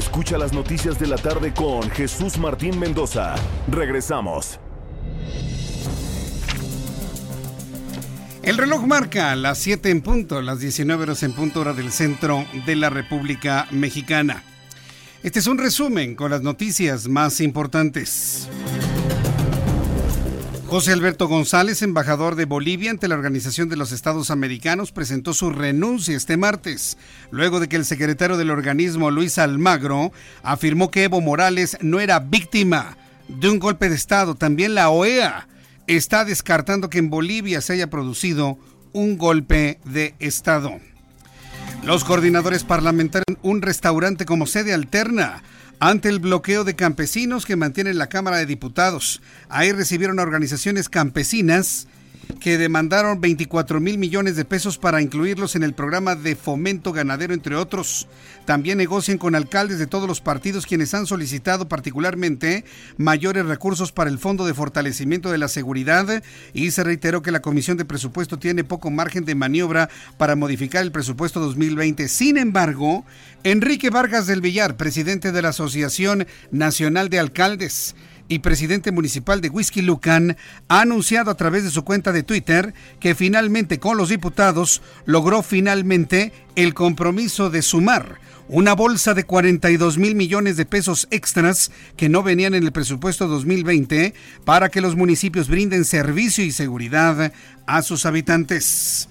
Escucha 0.00 0.38
las 0.38 0.54
noticias 0.54 0.98
de 0.98 1.06
la 1.06 1.18
tarde 1.18 1.52
con 1.52 1.82
Jesús 1.90 2.38
Martín 2.38 2.78
Mendoza. 2.78 3.34
Regresamos. 3.68 4.58
El 8.42 8.56
reloj 8.56 8.86
marca 8.86 9.36
las 9.36 9.58
7 9.58 9.90
en 9.90 10.00
punto, 10.00 10.40
las 10.40 10.60
19 10.60 11.02
horas 11.02 11.22
en 11.22 11.34
punto 11.34 11.60
hora 11.60 11.74
del 11.74 11.92
centro 11.92 12.46
de 12.64 12.76
la 12.76 12.88
República 12.88 13.68
Mexicana. 13.72 14.42
Este 15.22 15.38
es 15.38 15.46
un 15.46 15.58
resumen 15.58 16.14
con 16.14 16.30
las 16.30 16.40
noticias 16.40 17.06
más 17.06 17.42
importantes. 17.42 18.48
José 20.70 20.92
Alberto 20.92 21.26
González, 21.26 21.82
embajador 21.82 22.36
de 22.36 22.44
Bolivia 22.44 22.92
ante 22.92 23.08
la 23.08 23.16
Organización 23.16 23.68
de 23.68 23.74
los 23.74 23.90
Estados 23.90 24.30
Americanos, 24.30 24.92
presentó 24.92 25.34
su 25.34 25.50
renuncia 25.50 26.16
este 26.16 26.36
martes, 26.36 26.96
luego 27.32 27.58
de 27.58 27.68
que 27.68 27.74
el 27.74 27.84
secretario 27.84 28.36
del 28.36 28.50
organismo, 28.50 29.10
Luis 29.10 29.38
Almagro, 29.38 30.12
afirmó 30.44 30.92
que 30.92 31.02
Evo 31.02 31.20
Morales 31.20 31.76
no 31.80 31.98
era 31.98 32.20
víctima 32.20 32.96
de 33.26 33.48
un 33.48 33.58
golpe 33.58 33.88
de 33.88 33.96
Estado. 33.96 34.36
También 34.36 34.76
la 34.76 34.90
OEA 34.90 35.48
está 35.88 36.24
descartando 36.24 36.88
que 36.88 36.98
en 36.98 37.10
Bolivia 37.10 37.60
se 37.62 37.72
haya 37.72 37.90
producido 37.90 38.56
un 38.92 39.18
golpe 39.18 39.80
de 39.86 40.14
Estado. 40.20 40.78
Los 41.82 42.04
coordinadores 42.04 42.62
parlamentarios 42.62 43.24
un 43.42 43.60
restaurante 43.60 44.24
como 44.24 44.46
sede 44.46 44.72
alterna 44.72 45.42
ante 45.80 46.10
el 46.10 46.20
bloqueo 46.20 46.62
de 46.62 46.76
campesinos 46.76 47.46
que 47.46 47.56
mantienen 47.56 47.98
la 47.98 48.08
Cámara 48.08 48.36
de 48.36 48.46
Diputados. 48.46 49.22
Ahí 49.48 49.72
recibieron 49.72 50.18
organizaciones 50.18 50.88
campesinas 50.88 51.88
que 52.38 52.58
demandaron 52.58 53.20
24 53.20 53.80
mil 53.80 53.98
millones 53.98 54.36
de 54.36 54.44
pesos 54.44 54.78
para 54.78 55.02
incluirlos 55.02 55.56
en 55.56 55.62
el 55.62 55.74
programa 55.74 56.14
de 56.14 56.36
fomento 56.36 56.92
ganadero, 56.92 57.34
entre 57.34 57.56
otros. 57.56 58.08
También 58.44 58.78
negocian 58.78 59.18
con 59.18 59.34
alcaldes 59.34 59.78
de 59.78 59.86
todos 59.86 60.08
los 60.08 60.20
partidos 60.20 60.66
quienes 60.66 60.94
han 60.94 61.06
solicitado 61.06 61.68
particularmente 61.68 62.64
mayores 62.96 63.46
recursos 63.46 63.92
para 63.92 64.10
el 64.10 64.18
Fondo 64.18 64.46
de 64.46 64.54
Fortalecimiento 64.54 65.30
de 65.30 65.38
la 65.38 65.48
Seguridad 65.48 66.22
y 66.52 66.70
se 66.70 66.84
reiteró 66.84 67.22
que 67.22 67.30
la 67.30 67.42
Comisión 67.42 67.76
de 67.76 67.84
Presupuesto 67.84 68.38
tiene 68.38 68.64
poco 68.64 68.90
margen 68.90 69.24
de 69.24 69.34
maniobra 69.34 69.88
para 70.16 70.36
modificar 70.36 70.82
el 70.82 70.92
presupuesto 70.92 71.40
2020. 71.40 72.08
Sin 72.08 72.36
embargo, 72.36 73.04
Enrique 73.44 73.90
Vargas 73.90 74.26
del 74.26 74.40
Villar, 74.40 74.76
presidente 74.76 75.32
de 75.32 75.42
la 75.42 75.50
Asociación 75.50 76.26
Nacional 76.50 77.08
de 77.08 77.18
Alcaldes, 77.18 77.94
y 78.30 78.38
presidente 78.38 78.92
municipal 78.92 79.40
de 79.40 79.50
Whisky 79.50 79.82
Lucan, 79.82 80.36
ha 80.68 80.82
anunciado 80.82 81.32
a 81.32 81.36
través 81.36 81.64
de 81.64 81.70
su 81.70 81.84
cuenta 81.84 82.12
de 82.12 82.22
Twitter 82.22 82.72
que 83.00 83.16
finalmente 83.16 83.80
con 83.80 83.96
los 83.96 84.08
diputados 84.08 84.82
logró 85.04 85.42
finalmente 85.42 86.32
el 86.54 86.72
compromiso 86.72 87.50
de 87.50 87.60
sumar 87.60 88.20
una 88.46 88.72
bolsa 88.72 89.14
de 89.14 89.24
42 89.24 89.98
mil 89.98 90.14
millones 90.14 90.56
de 90.56 90.64
pesos 90.64 91.08
extras 91.10 91.72
que 91.96 92.08
no 92.08 92.22
venían 92.22 92.54
en 92.54 92.62
el 92.62 92.72
presupuesto 92.72 93.26
2020 93.26 94.14
para 94.44 94.68
que 94.68 94.80
los 94.80 94.94
municipios 94.94 95.48
brinden 95.48 95.84
servicio 95.84 96.44
y 96.44 96.52
seguridad 96.52 97.32
a 97.66 97.82
sus 97.82 98.06
habitantes. 98.06 99.08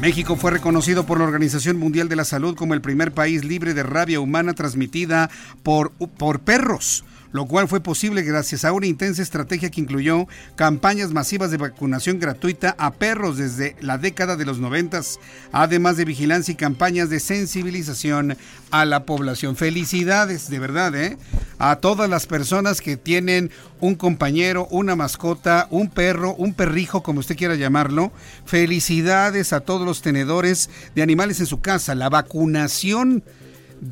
México 0.00 0.36
fue 0.36 0.52
reconocido 0.52 1.06
por 1.06 1.18
la 1.18 1.24
Organización 1.24 1.76
Mundial 1.76 2.08
de 2.08 2.16
la 2.16 2.24
Salud 2.24 2.56
como 2.56 2.74
el 2.74 2.80
primer 2.80 3.12
país 3.12 3.44
libre 3.44 3.74
de 3.74 3.82
rabia 3.82 4.20
humana 4.20 4.54
transmitida 4.54 5.28
por, 5.62 5.90
por 5.92 6.40
perros 6.40 7.04
lo 7.34 7.46
cual 7.46 7.66
fue 7.66 7.80
posible 7.80 8.22
gracias 8.22 8.64
a 8.64 8.72
una 8.72 8.86
intensa 8.86 9.20
estrategia 9.20 9.68
que 9.68 9.80
incluyó 9.80 10.28
campañas 10.54 11.10
masivas 11.10 11.50
de 11.50 11.56
vacunación 11.56 12.20
gratuita 12.20 12.76
a 12.78 12.92
perros 12.92 13.38
desde 13.38 13.74
la 13.80 13.98
década 13.98 14.36
de 14.36 14.44
los 14.44 14.60
noventas, 14.60 15.18
además 15.50 15.96
de 15.96 16.04
vigilancia 16.04 16.52
y 16.52 16.54
campañas 16.54 17.10
de 17.10 17.18
sensibilización 17.18 18.36
a 18.70 18.84
la 18.84 19.04
población. 19.04 19.56
Felicidades, 19.56 20.48
de 20.48 20.60
verdad, 20.60 20.94
¿eh? 20.94 21.18
a 21.58 21.74
todas 21.76 22.08
las 22.08 22.26
personas 22.26 22.80
que 22.80 22.96
tienen 22.96 23.50
un 23.80 23.96
compañero, 23.96 24.68
una 24.70 24.94
mascota, 24.94 25.66
un 25.70 25.90
perro, 25.90 26.36
un 26.36 26.54
perrijo, 26.54 27.02
como 27.02 27.18
usted 27.18 27.36
quiera 27.36 27.56
llamarlo. 27.56 28.12
Felicidades 28.46 29.52
a 29.52 29.58
todos 29.58 29.84
los 29.84 30.02
tenedores 30.02 30.70
de 30.94 31.02
animales 31.02 31.40
en 31.40 31.46
su 31.46 31.60
casa. 31.60 31.96
La 31.96 32.10
vacunación 32.10 33.24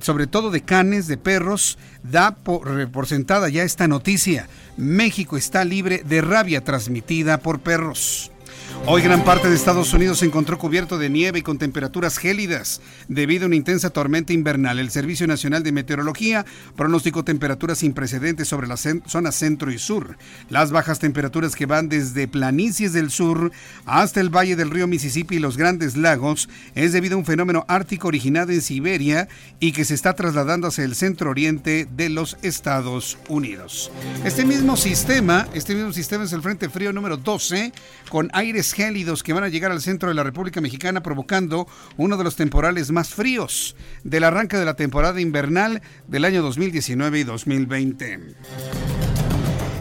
sobre 0.01 0.27
todo 0.27 0.51
de 0.51 0.63
canes, 0.63 1.07
de 1.07 1.17
perros, 1.17 1.79
da 2.03 2.35
por, 2.35 2.91
por, 2.91 3.07
sentada 3.07 3.49
ya 3.49 3.63
esta 3.63 3.87
noticia. 3.87 4.49
México 4.77 5.37
está 5.37 5.65
libre 5.65 6.03
de 6.05 6.21
rabia 6.21 6.63
transmitida 6.63 7.39
por 7.39 7.61
perros. 7.61 8.32
Hoy 8.85 9.01
gran 9.01 9.25
parte 9.25 9.49
de 9.49 9.55
Estados 9.55 9.95
Unidos 9.95 10.19
se 10.19 10.27
encontró 10.27 10.59
cubierto 10.59 10.99
de 10.99 11.09
nieve 11.09 11.39
y 11.39 11.43
con 11.43 11.57
temperaturas 11.57 12.19
gélidas 12.19 12.81
debido 13.07 13.45
a 13.45 13.47
una 13.47 13.55
intensa 13.55 13.91
tormenta 13.91 14.33
invernal. 14.33 14.81
El 14.81 14.91
Servicio 14.91 15.29
Nacional 15.29 15.63
de 15.63 15.71
Meteorología 15.71 16.45
pronosticó 16.77 17.23
temperaturas 17.23 17.79
sin 17.79 17.93
precedentes 17.93 18.49
sobre 18.49 18.67
la 18.67 18.77
zona 18.77 19.31
centro 19.31 19.71
y 19.71 19.79
sur. 19.79 20.17
Las 20.49 20.73
bajas 20.73 20.99
temperaturas 20.99 21.55
que 21.55 21.67
van 21.67 21.89
desde 21.89 22.27
planicies 22.27 22.93
del 22.93 23.11
sur 23.11 23.53
hasta 23.87 24.21
el 24.21 24.35
valle 24.35 24.57
del 24.57 24.71
río 24.71 24.89
Mississippi 24.89 25.37
y 25.37 25.39
los 25.39 25.57
grandes 25.57 25.97
lagos 25.97 26.49
es 26.75 26.93
debido 26.93 27.15
a 27.15 27.19
un 27.19 27.25
fenómeno 27.25 27.65
ártico 27.69 28.09
originado 28.09 28.51
en 28.51 28.63
Siberia 28.63 29.29
y 29.61 29.71
que 29.71 29.85
se 29.85 29.95
está 29.95 30.15
trasladando 30.15 30.67
hacia 30.67 30.85
el 30.85 30.97
centro 30.97 31.31
oriente 31.31 31.87
de 31.97 32.09
los 32.09 32.37
Estados 32.43 33.17
Unidos. 33.29 33.93
Este 34.25 34.45
mismo 34.45 34.77
sistema, 34.77 35.47
este 35.55 35.77
mismo 35.77 35.93
sistema 35.93 36.25
es 36.25 36.33
el 36.33 36.43
Frente 36.43 36.69
Frío 36.69 36.93
número 36.93 37.17
12 37.17 37.73
con 38.09 38.29
gélidos 38.71 39.25
que 39.25 39.33
van 39.33 39.43
a 39.43 39.49
llegar 39.49 39.73
al 39.73 39.81
centro 39.81 40.09
de 40.09 40.15
la 40.15 40.23
República 40.23 40.61
Mexicana 40.61 41.03
provocando 41.03 41.67
uno 41.97 42.17
de 42.17 42.23
los 42.23 42.37
temporales 42.37 42.93
más 42.93 43.09
fríos 43.09 43.75
del 44.05 44.23
arranque 44.23 44.57
de 44.57 44.65
la 44.65 44.77
temporada 44.77 45.21
invernal 45.21 45.83
del 46.07 46.25
año 46.25 46.41
2019 46.43 47.19
y 47.19 47.25
2020. 47.25 48.21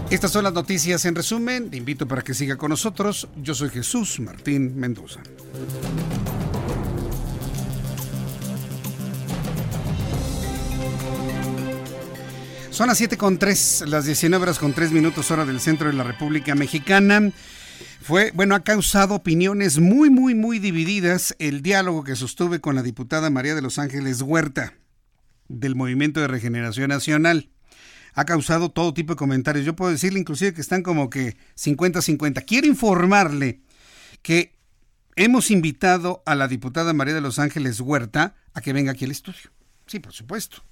Estas 0.09 0.31
son 0.31 0.43
las 0.43 0.53
noticias 0.53 1.05
en 1.05 1.13
resumen. 1.13 1.69
Te 1.69 1.77
invito 1.77 2.07
para 2.07 2.23
que 2.23 2.33
siga 2.33 2.57
con 2.57 2.69
nosotros. 2.69 3.29
Yo 3.37 3.53
soy 3.53 3.69
Jesús 3.69 4.19
Martín 4.19 4.75
Mendoza. 4.79 5.21
Son 12.71 12.87
las 12.87 12.97
7 12.97 13.17
con 13.17 13.37
3, 13.37 13.83
las 13.87 14.05
19 14.05 14.41
horas 14.41 14.57
con 14.57 14.73
3 14.73 14.91
minutos 14.91 15.29
hora 15.29 15.45
del 15.45 15.59
centro 15.59 15.87
de 15.87 15.93
la 15.93 16.03
República 16.03 16.55
Mexicana. 16.55 17.31
Fue, 18.11 18.31
bueno, 18.31 18.55
ha 18.55 18.63
causado 18.65 19.15
opiniones 19.15 19.79
muy, 19.79 20.09
muy, 20.09 20.35
muy 20.35 20.59
divididas 20.59 21.33
el 21.39 21.61
diálogo 21.61 22.03
que 22.03 22.17
sostuve 22.17 22.59
con 22.59 22.75
la 22.75 22.83
diputada 22.83 23.29
María 23.29 23.55
de 23.55 23.61
los 23.61 23.79
Ángeles 23.79 24.21
Huerta 24.21 24.73
del 25.47 25.75
Movimiento 25.75 26.19
de 26.19 26.27
Regeneración 26.27 26.89
Nacional. 26.89 27.47
Ha 28.13 28.25
causado 28.25 28.69
todo 28.69 28.93
tipo 28.93 29.13
de 29.13 29.17
comentarios. 29.17 29.65
Yo 29.65 29.77
puedo 29.77 29.91
decirle 29.91 30.19
inclusive 30.19 30.53
que 30.53 30.59
están 30.59 30.83
como 30.83 31.09
que 31.09 31.37
50-50. 31.57 32.43
Quiero 32.45 32.67
informarle 32.67 33.61
que 34.21 34.57
hemos 35.15 35.49
invitado 35.49 36.21
a 36.25 36.35
la 36.35 36.49
diputada 36.49 36.91
María 36.91 37.13
de 37.13 37.21
los 37.21 37.39
Ángeles 37.39 37.79
Huerta 37.79 38.35
a 38.53 38.59
que 38.59 38.73
venga 38.73 38.91
aquí 38.91 39.05
al 39.05 39.11
estudio. 39.11 39.51
Sí, 39.87 39.99
por 39.99 40.11
supuesto. 40.11 40.65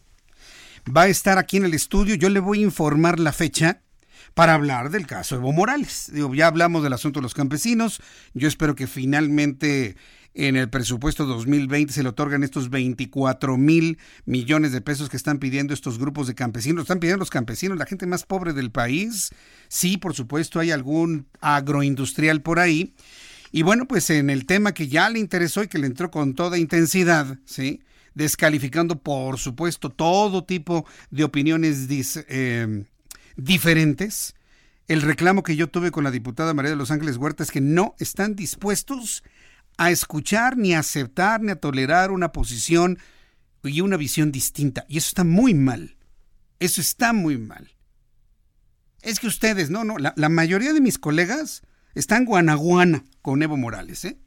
Va 0.94 1.04
a 1.04 1.08
estar 1.08 1.38
aquí 1.38 1.56
en 1.56 1.64
el 1.64 1.74
estudio. 1.74 2.16
Yo 2.16 2.28
le 2.28 2.42
voy 2.42 2.60
a 2.60 2.64
informar 2.64 3.18
la 3.18 3.32
fecha 3.32 3.80
para 4.40 4.54
hablar 4.54 4.90
del 4.90 5.06
caso 5.06 5.36
Evo 5.36 5.52
Morales. 5.52 6.10
Digo, 6.14 6.34
ya 6.34 6.48
hablamos 6.48 6.82
del 6.82 6.94
asunto 6.94 7.20
de 7.20 7.24
los 7.24 7.34
campesinos. 7.34 8.02
Yo 8.34 8.48
espero 8.48 8.74
que 8.74 8.88
finalmente 8.88 9.98
en 10.34 10.56
el 10.56 10.70
presupuesto 10.70 11.26
2020 11.26 11.92
se 11.92 12.04
le 12.04 12.08
otorgan 12.08 12.42
estos 12.44 12.70
24 12.70 13.58
mil 13.58 13.98
millones 14.24 14.72
de 14.72 14.80
pesos 14.80 15.10
que 15.10 15.18
están 15.18 15.40
pidiendo 15.40 15.74
estos 15.74 16.00
grupos 16.00 16.26
de 16.26 16.36
campesinos. 16.36 16.84
Están 16.84 17.02
pidiendo 17.02 17.20
los 17.20 17.30
campesinos, 17.30 17.78
la 17.78 17.86
gente 17.86 18.06
más 18.06 18.24
pobre 18.24 18.54
del 18.54 18.72
país. 18.72 19.32
Sí, 19.68 19.98
por 19.98 20.14
supuesto, 20.14 20.62
hay 20.62 20.72
algún 20.72 21.28
agroindustrial 21.42 22.42
por 22.42 22.60
ahí. 22.60 22.94
Y 23.52 23.64
bueno, 23.64 23.90
pues 23.90 24.10
en 24.10 24.30
el 24.30 24.46
tema 24.46 24.74
que 24.74 24.88
ya 24.88 25.10
le 25.10 25.20
interesó 25.20 25.64
y 25.64 25.68
que 25.68 25.80
le 25.80 25.88
entró 25.88 26.12
con 26.12 26.34
toda 26.34 26.58
intensidad, 26.58 27.40
¿sí? 27.44 27.82
Descalificando, 28.14 29.04
por 29.04 29.38
supuesto, 29.38 29.90
todo 29.90 30.46
tipo 30.46 30.86
de 31.12 31.26
opiniones 31.26 31.90
eh, 32.30 32.86
diferentes. 33.40 34.36
El 34.88 35.02
reclamo 35.02 35.44
que 35.44 35.56
yo 35.56 35.68
tuve 35.70 35.92
con 35.92 36.04
la 36.04 36.12
diputada 36.12 36.54
María 36.54 36.72
de 36.72 36.78
los 36.78 36.92
Ángeles 36.92 37.18
Huerta 37.18 37.44
es 37.44 37.52
que 37.52 37.62
no 37.62 37.96
están 38.00 38.36
dispuestos 38.36 39.24
a 39.78 39.92
escuchar, 39.92 40.58
ni 40.58 40.74
a 40.74 40.80
aceptar, 40.80 41.42
ni 41.42 41.52
a 41.52 41.60
tolerar 41.60 42.12
una 42.12 42.32
posición 42.32 43.00
y 43.64 43.82
una 43.82 43.98
visión 43.98 44.32
distinta. 44.32 44.86
Y 44.88 44.98
eso 44.98 45.10
está 45.10 45.24
muy 45.24 45.54
mal. 45.54 45.96
Eso 46.60 46.82
está 46.82 47.14
muy 47.14 47.38
mal. 47.38 47.72
Es 49.02 49.20
que 49.20 49.28
ustedes, 49.28 49.70
no, 49.70 49.84
no, 49.84 49.98
la, 49.98 50.14
la 50.18 50.30
mayoría 50.30 50.74
de 50.74 50.82
mis 50.82 50.98
colegas 50.98 51.62
están 51.94 52.26
guanaguana 52.26 53.06
con 53.22 53.42
Evo 53.42 53.58
Morales, 53.58 54.04
¿eh? 54.06 54.18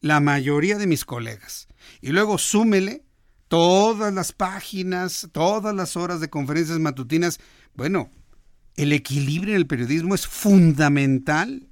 La 0.00 0.20
mayoría 0.20 0.78
de 0.78 0.86
mis 0.86 1.04
colegas. 1.04 1.68
Y 2.00 2.10
luego 2.10 2.38
súmele 2.38 3.04
todas 3.48 4.12
las 4.12 4.32
páginas, 4.32 5.28
todas 5.32 5.74
las 5.74 5.96
horas 5.96 6.20
de 6.20 6.30
conferencias 6.30 6.78
matutinas. 6.78 7.38
Bueno, 7.76 8.10
el 8.76 8.92
equilibrio 8.92 9.54
en 9.54 9.60
el 9.60 9.66
periodismo 9.66 10.14
es 10.14 10.26
fundamental. 10.26 11.68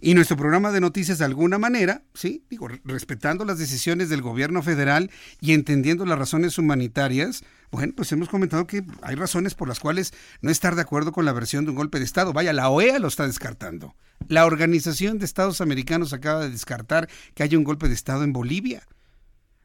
Y 0.00 0.14
nuestro 0.14 0.36
programa 0.36 0.70
de 0.70 0.80
noticias 0.80 1.18
de 1.18 1.24
alguna 1.24 1.58
manera, 1.58 2.02
sí, 2.14 2.44
digo, 2.50 2.68
respetando 2.84 3.44
las 3.44 3.58
decisiones 3.58 4.08
del 4.08 4.22
gobierno 4.22 4.62
federal 4.62 5.10
y 5.40 5.52
entendiendo 5.52 6.06
las 6.06 6.18
razones 6.18 6.58
humanitarias, 6.58 7.42
bueno, 7.70 7.92
pues 7.96 8.12
hemos 8.12 8.28
comentado 8.28 8.66
que 8.66 8.84
hay 9.02 9.14
razones 9.14 9.54
por 9.54 9.68
las 9.68 9.80
cuales 9.80 10.12
no 10.40 10.50
estar 10.50 10.74
de 10.74 10.82
acuerdo 10.82 11.12
con 11.12 11.24
la 11.24 11.32
versión 11.32 11.64
de 11.64 11.70
un 11.70 11.76
golpe 11.76 11.98
de 11.98 12.04
Estado. 12.04 12.32
Vaya, 12.32 12.52
la 12.52 12.68
OEA 12.68 12.98
lo 12.98 13.08
está 13.08 13.26
descartando. 13.26 13.94
La 14.28 14.46
Organización 14.46 15.18
de 15.18 15.24
Estados 15.24 15.60
Americanos 15.60 16.12
acaba 16.12 16.40
de 16.40 16.50
descartar 16.50 17.08
que 17.34 17.42
haya 17.42 17.58
un 17.58 17.64
golpe 17.64 17.88
de 17.88 17.94
Estado 17.94 18.24
en 18.24 18.32
Bolivia. 18.32 18.86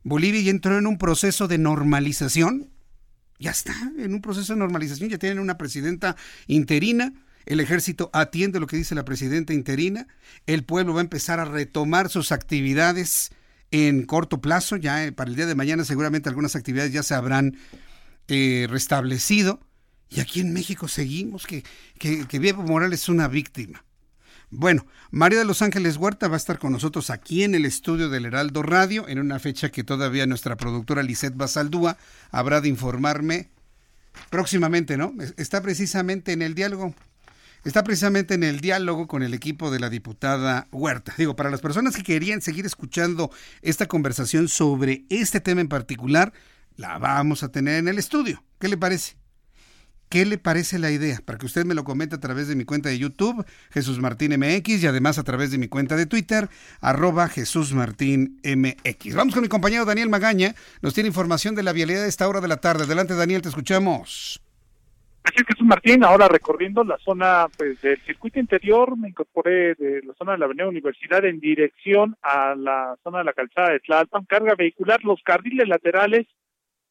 Bolivia 0.04 0.42
ya 0.42 0.52
entró 0.52 0.78
en 0.78 0.88
un 0.88 0.98
proceso 0.98 1.48
de 1.48 1.58
normalización. 1.58 2.73
Ya 3.40 3.52
está, 3.52 3.74
en 3.98 4.14
un 4.14 4.22
proceso 4.22 4.54
de 4.54 4.60
normalización. 4.60 5.10
Ya 5.10 5.18
tienen 5.18 5.40
una 5.40 5.58
presidenta 5.58 6.16
interina. 6.48 7.14
El 7.46 7.60
ejército 7.60 8.10
atiende 8.14 8.60
lo 8.60 8.68
que 8.68 8.78
dice 8.78 8.96
la 8.96 9.06
presidenta 9.06 9.54
interina. 9.54 10.08
El 10.46 10.64
pueblo 10.64 10.94
va 10.94 11.02
a 11.02 11.04
empezar 11.04 11.40
a 11.40 11.46
retomar 11.46 12.10
sus 12.10 12.32
actividades 12.32 13.32
en 13.72 14.06
corto 14.06 14.40
plazo. 14.40 14.78
Ya 14.78 15.06
eh, 15.06 15.12
para 15.12 15.30
el 15.30 15.36
día 15.36 15.46
de 15.46 15.56
mañana 15.56 15.84
seguramente 15.84 16.30
algunas 16.30 16.56
actividades 16.56 16.94
ya 16.94 17.04
se 17.04 17.16
habrán 17.16 17.58
eh, 18.28 18.68
restablecido. 18.70 19.60
Y 20.10 20.20
aquí 20.20 20.40
en 20.40 20.54
México 20.54 20.88
seguimos 20.88 21.46
que, 21.48 21.64
que, 21.98 22.28
que 22.28 22.54
Morales 22.54 23.02
es 23.02 23.10
una 23.10 23.28
víctima. 23.28 23.84
Bueno, 24.56 24.86
María 25.10 25.40
de 25.40 25.46
los 25.46 25.64
Ángeles 25.64 25.98
Huerta 25.98 26.28
va 26.28 26.36
a 26.36 26.38
estar 26.38 26.60
con 26.60 26.72
nosotros 26.72 27.10
aquí 27.10 27.44
en 27.44 27.56
el 27.56 27.66
estudio 27.66 28.10
del 28.10 28.26
Heraldo 28.26 28.62
Radio 28.62 29.08
en 29.08 29.18
una 29.18 29.40
fecha 29.40 29.72
que 29.72 29.84
todavía 29.84 30.28
nuestra 30.28 30.56
productora 30.58 31.02
Lisette 31.02 31.36
Basaldúa 31.36 31.98
habrá 32.30 32.62
de 32.62 32.70
informarme 32.70 33.50
próximamente, 34.30 34.96
¿no? 34.96 35.12
Está 35.38 35.64
precisamente 35.64 36.34
en 36.34 36.44
el 36.44 36.54
diálogo. 36.54 36.94
Está 37.64 37.84
precisamente 37.84 38.36
en 38.36 38.44
el 38.44 38.60
diálogo 38.60 39.08
con 39.08 39.24
el 39.24 39.34
equipo 39.34 39.72
de 39.72 39.80
la 39.80 39.90
diputada 39.90 40.68
Huerta. 40.72 41.16
Digo, 41.18 41.36
para 41.36 41.50
las 41.50 41.62
personas 41.62 41.96
que 41.96 42.04
querían 42.04 42.44
seguir 42.44 42.68
escuchando 42.68 43.32
esta 43.64 43.88
conversación 43.88 44.50
sobre 44.50 45.06
este 45.10 45.40
tema 45.40 45.62
en 45.62 45.68
particular, 45.68 46.32
la 46.78 47.00
vamos 47.00 47.42
a 47.42 47.50
tener 47.50 47.80
en 47.80 47.88
el 47.88 47.98
estudio. 47.98 48.44
¿Qué 48.60 48.68
le 48.68 48.78
parece? 48.78 49.23
¿Qué 50.14 50.28
le 50.28 50.38
parece 50.38 50.78
la 50.78 50.92
idea? 50.92 51.18
Para 51.26 51.40
que 51.40 51.48
usted 51.48 51.66
me 51.66 51.74
lo 51.74 51.84
comente 51.84 52.14
a 52.14 52.20
través 52.20 52.48
de 52.48 52.56
mi 52.56 52.66
cuenta 52.66 52.88
de 52.88 53.00
YouTube, 53.00 53.44
Jesús 53.72 54.00
Martín 54.00 54.32
MX, 54.38 54.84
y 54.84 54.86
además 54.86 55.18
a 55.18 55.24
través 55.24 55.50
de 55.50 55.58
mi 55.58 55.68
cuenta 55.68 55.96
de 55.96 56.06
Twitter, 56.06 56.50
arroba 56.82 57.28
Jesús 57.30 57.74
Martín 57.74 58.40
MX. 58.44 59.16
Vamos 59.16 59.34
con 59.34 59.42
mi 59.42 59.50
compañero 59.50 59.86
Daniel 59.86 60.10
Magaña, 60.10 60.54
nos 60.84 60.94
tiene 60.94 61.08
información 61.08 61.56
de 61.56 61.64
la 61.64 61.74
vialidad 61.74 62.04
de 62.04 62.10
esta 62.10 62.28
hora 62.28 62.42
de 62.42 62.48
la 62.48 62.58
tarde. 62.58 62.84
Adelante, 62.84 63.16
Daniel, 63.16 63.42
te 63.42 63.50
escuchamos. 63.50 64.40
Así 65.24 65.38
es, 65.38 65.48
Jesús 65.48 65.66
Martín, 65.66 66.04
ahora 66.04 66.28
recorriendo 66.28 66.84
la 66.84 67.00
zona 67.00 67.48
pues, 67.58 67.82
del 67.82 68.00
circuito 68.02 68.40
interior, 68.40 68.96
me 68.96 69.10
incorporé 69.10 69.74
de 69.74 70.04
la 70.04 70.14
zona 70.14 70.34
de 70.34 70.38
la 70.38 70.46
Avenida 70.46 70.68
Universidad 70.68 71.26
en 71.26 71.40
dirección 71.40 72.16
a 72.22 72.54
la 72.54 72.98
zona 73.04 73.18
de 73.18 73.24
la 73.24 73.34
calzada 73.34 73.72
de 73.72 73.80
Tlalpan, 73.80 74.26
carga 74.26 74.54
vehicular, 74.54 75.04
los 75.04 75.24
carriles 75.24 75.68
laterales 75.68 76.28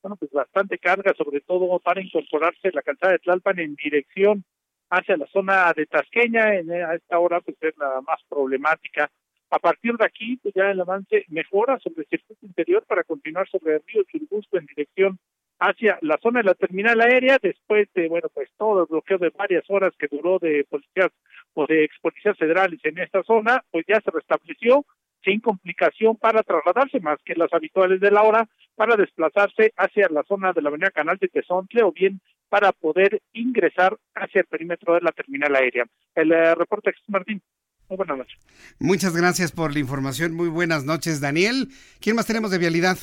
bueno, 0.03 0.17
pues 0.17 0.31
bastante 0.33 0.79
carga, 0.79 1.15
sobre 1.17 1.41
todo 1.41 1.79
para 1.79 2.01
incorporarse 2.01 2.71
la 2.73 2.83
calzada 2.83 3.13
de 3.13 3.19
Tlalpan 3.21 3.59
en 3.61 3.75
dirección 3.77 4.45
hacia 4.91 5.17
la 5.17 5.27
zona 5.29 5.73
de 5.75 5.87
Tasqueña, 5.87 6.55
en, 6.57 6.71
a 6.71 6.95
esta 6.95 7.19
hora 7.19 7.41
pues 7.41 7.57
es 7.61 7.77
la 7.79 8.01
más 8.03 8.21
problemática. 8.29 9.11
A 9.51 9.59
partir 9.59 9.97
de 9.97 10.05
aquí, 10.05 10.39
pues 10.43 10.55
ya 10.55 10.71
el 10.71 10.81
avance 10.81 11.25
mejora 11.29 11.79
sobre 11.79 12.03
el 12.03 12.09
circuito 12.09 12.47
interior 12.47 12.85
para 12.87 13.05
continuar 13.05 13.49
sobre 13.49 13.75
el 13.75 13.83
río 13.87 14.03
Churubusco 14.05 14.59
en 14.59 14.67
dirección 14.67 15.19
hacia 15.59 15.99
la 16.01 16.19
zona 16.23 16.41
de 16.41 16.47
la 16.47 16.55
terminal 16.55 17.01
aérea, 17.01 17.39
después 17.41 17.89
de, 17.95 18.09
bueno, 18.09 18.29
pues 18.35 18.51
todo 18.59 18.81
el 18.81 18.87
bloqueo 18.91 19.19
de 19.19 19.31
varias 19.31 19.65
horas 19.69 19.93
que 19.99 20.09
duró 20.09 20.39
de 20.39 20.65
policías 20.69 21.11
o 21.55 21.67
de 21.67 21.85
ex 21.85 21.95
policías 22.01 22.37
federales 22.37 22.81
en 22.83 22.99
esta 22.99 23.23
zona, 23.23 23.63
pues 23.71 23.85
ya 23.87 24.01
se 24.01 24.11
restableció 24.11 24.85
sin 25.25 25.41
complicación 25.41 26.17
para 26.17 26.43
trasladarse 26.43 27.01
más 27.01 27.19
que 27.25 27.35
las 27.35 27.53
habituales 27.53 28.01
de 28.01 28.11
la 28.11 28.23
hora 28.23 28.49
para 28.75 28.97
desplazarse 28.97 29.73
hacia 29.77 30.09
la 30.11 30.23
zona 30.25 30.53
de 30.53 30.63
la 30.63 30.69
avenida 30.69 30.91
Canal 30.91 31.19
de 31.19 31.29
Tezontle 31.29 31.83
o 31.83 31.93
bien 31.93 32.21
para 32.49 32.73
poder 32.73 33.23
ingresar 33.33 33.97
hacia 34.15 34.41
el 34.41 34.47
perímetro 34.47 34.95
de 34.95 35.01
la 35.01 35.13
terminal 35.13 35.55
aérea. 35.57 35.87
El 36.15 36.33
eh, 36.33 36.55
reporte 36.55 36.91
es 36.91 36.97
Martín. 37.09 37.43
Muy 37.89 37.97
buenas 37.97 38.19
noches. 38.19 38.39
Muchas 38.79 39.17
gracias 39.17 39.53
por 39.53 39.73
la 39.73 39.79
información. 39.79 40.35
Muy 40.35 40.49
buenas 40.49 40.85
noches, 40.85 41.21
Daniel. 41.21 41.69
¿Quién 42.01 42.17
más 42.17 42.27
tenemos 42.27 42.51
de 42.51 42.59
vialidad? 42.59 42.99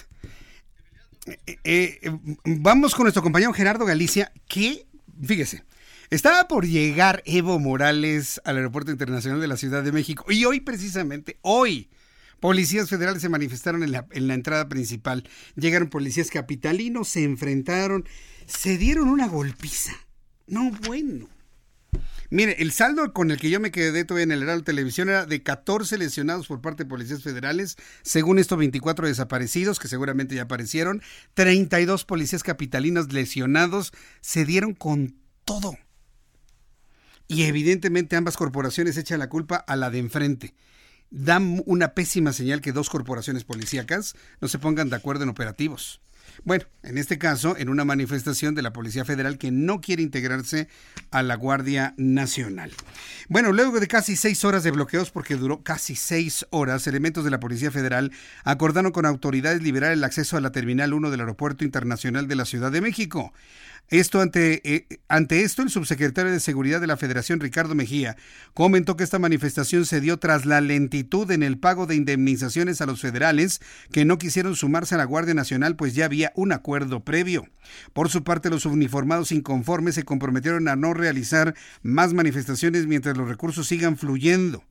Eh, 1.45 1.57
eh, 1.63 2.11
vamos 2.43 2.95
con 2.95 3.03
nuestro 3.03 3.21
compañero 3.21 3.53
Gerardo 3.53 3.85
Galicia, 3.85 4.31
que, 4.47 4.85
fíjese, 5.23 5.63
estaba 6.09 6.47
por 6.47 6.65
llegar 6.65 7.21
Evo 7.25 7.59
Morales 7.59 8.41
al 8.45 8.57
Aeropuerto 8.57 8.91
Internacional 8.91 9.39
de 9.39 9.47
la 9.47 9.57
Ciudad 9.57 9.83
de 9.83 9.91
México 9.91 10.25
y 10.29 10.45
hoy 10.45 10.59
precisamente, 10.59 11.37
hoy, 11.41 11.89
Policías 12.39 12.89
federales 12.89 13.21
se 13.21 13.29
manifestaron 13.29 13.83
en 13.83 13.91
la, 13.91 14.07
en 14.11 14.27
la 14.27 14.33
entrada 14.33 14.69
principal. 14.69 15.27
Llegaron 15.55 15.89
policías 15.89 16.29
capitalinos, 16.29 17.09
se 17.09 17.23
enfrentaron, 17.23 18.07
se 18.45 18.77
dieron 18.77 19.09
una 19.09 19.27
golpiza. 19.27 19.93
No, 20.47 20.71
bueno. 20.87 21.27
Mire, 22.31 22.61
el 22.61 22.71
saldo 22.71 23.11
con 23.11 23.31
el 23.31 23.39
que 23.39 23.49
yo 23.49 23.59
me 23.59 23.71
quedé 23.71 24.05
todavía 24.05 24.25
en 24.25 24.31
el 24.31 24.43
Heraldo 24.43 24.63
Televisión 24.63 25.09
era 25.09 25.25
de 25.25 25.41
14 25.41 25.97
lesionados 25.97 26.45
por 26.45 26.61
parte 26.61 26.83
de 26.83 26.89
policías 26.89 27.23
federales, 27.23 27.75
según 28.03 28.37
esto 28.37 28.55
24 28.55 29.07
desaparecidos 29.07 29.79
que 29.79 29.87
seguramente 29.87 30.35
ya 30.35 30.43
aparecieron, 30.43 31.01
32 31.33 32.05
policías 32.05 32.43
capitalinos 32.43 33.11
lesionados, 33.11 33.93
se 34.21 34.45
dieron 34.45 34.75
con 34.75 35.15
todo. 35.43 35.75
Y 37.27 37.43
evidentemente 37.43 38.15
ambas 38.15 38.37
corporaciones 38.37 38.97
echan 38.97 39.19
la 39.19 39.29
culpa 39.29 39.55
a 39.55 39.75
la 39.75 39.89
de 39.89 39.97
enfrente 39.97 40.53
dan 41.11 41.61
una 41.65 41.93
pésima 41.93 42.33
señal 42.33 42.61
que 42.61 42.71
dos 42.71 42.89
corporaciones 42.89 43.43
policíacas 43.43 44.15
no 44.41 44.47
se 44.47 44.59
pongan 44.59 44.89
de 44.89 44.95
acuerdo 44.95 45.23
en 45.23 45.29
operativos. 45.29 46.01
Bueno, 46.45 46.65
en 46.83 46.97
este 46.97 47.17
caso, 47.17 47.57
en 47.57 47.69
una 47.69 47.83
manifestación 47.83 48.55
de 48.55 48.61
la 48.61 48.71
Policía 48.71 49.03
Federal 49.03 49.37
que 49.37 49.51
no 49.51 49.81
quiere 49.81 50.03
integrarse 50.03 50.69
a 51.11 51.21
la 51.21 51.35
Guardia 51.35 51.93
Nacional. 51.97 52.71
Bueno, 53.27 53.51
luego 53.51 53.79
de 53.79 53.87
casi 53.87 54.15
seis 54.15 54.45
horas 54.45 54.63
de 54.63 54.71
bloqueos, 54.71 55.11
porque 55.11 55.35
duró 55.35 55.63
casi 55.63 55.95
seis 55.95 56.45
horas, 56.49 56.87
elementos 56.87 57.25
de 57.25 57.31
la 57.31 57.39
Policía 57.39 57.71
Federal 57.71 58.11
acordaron 58.43 58.91
con 58.91 59.05
autoridades 59.05 59.61
liberar 59.61 59.91
el 59.91 60.03
acceso 60.03 60.37
a 60.37 60.41
la 60.41 60.51
Terminal 60.51 60.93
1 60.93 61.11
del 61.11 61.19
Aeropuerto 61.19 61.63
Internacional 61.63 62.27
de 62.27 62.35
la 62.35 62.45
Ciudad 62.45 62.71
de 62.71 62.81
México. 62.81 63.33
Esto 63.89 64.21
ante, 64.21 64.61
eh, 64.71 64.99
ante 65.07 65.41
esto, 65.41 65.63
el 65.63 65.71
subsecretario 65.71 66.31
de 66.31 66.39
Seguridad 66.39 66.79
de 66.79 66.85
la 66.85 66.95
Federación, 66.95 67.39
Ricardo 67.39 67.73
Mejía, 67.73 68.17
comentó 68.53 68.95
que 68.95 69.03
esta 69.03 69.17
manifestación 69.17 69.87
se 69.87 69.99
dio 69.99 70.17
tras 70.17 70.45
la 70.45 70.61
lentitud 70.61 71.31
en 71.31 71.41
el 71.41 71.57
pago 71.57 71.87
de 71.87 71.95
indemnizaciones 71.95 72.81
a 72.81 72.85
los 72.85 73.01
federales 73.01 73.61
que 73.91 74.05
no 74.05 74.19
quisieron 74.19 74.55
sumarse 74.55 74.93
a 74.93 74.99
la 74.99 75.05
Guardia 75.05 75.33
Nacional, 75.33 75.75
pues 75.75 75.95
ya 75.95 76.05
había 76.05 76.31
un 76.35 76.51
acuerdo 76.51 77.03
previo. 77.03 77.47
Por 77.91 78.09
su 78.09 78.23
parte, 78.23 78.51
los 78.51 78.67
uniformados 78.67 79.31
inconformes 79.31 79.95
se 79.95 80.03
comprometieron 80.03 80.67
a 80.67 80.75
no 80.75 80.93
realizar 80.93 81.55
más 81.81 82.13
manifestaciones 82.13 82.85
mientras 82.85 83.17
los 83.17 83.27
recursos 83.27 83.67
sigan 83.67 83.97
fluyendo. 83.97 84.63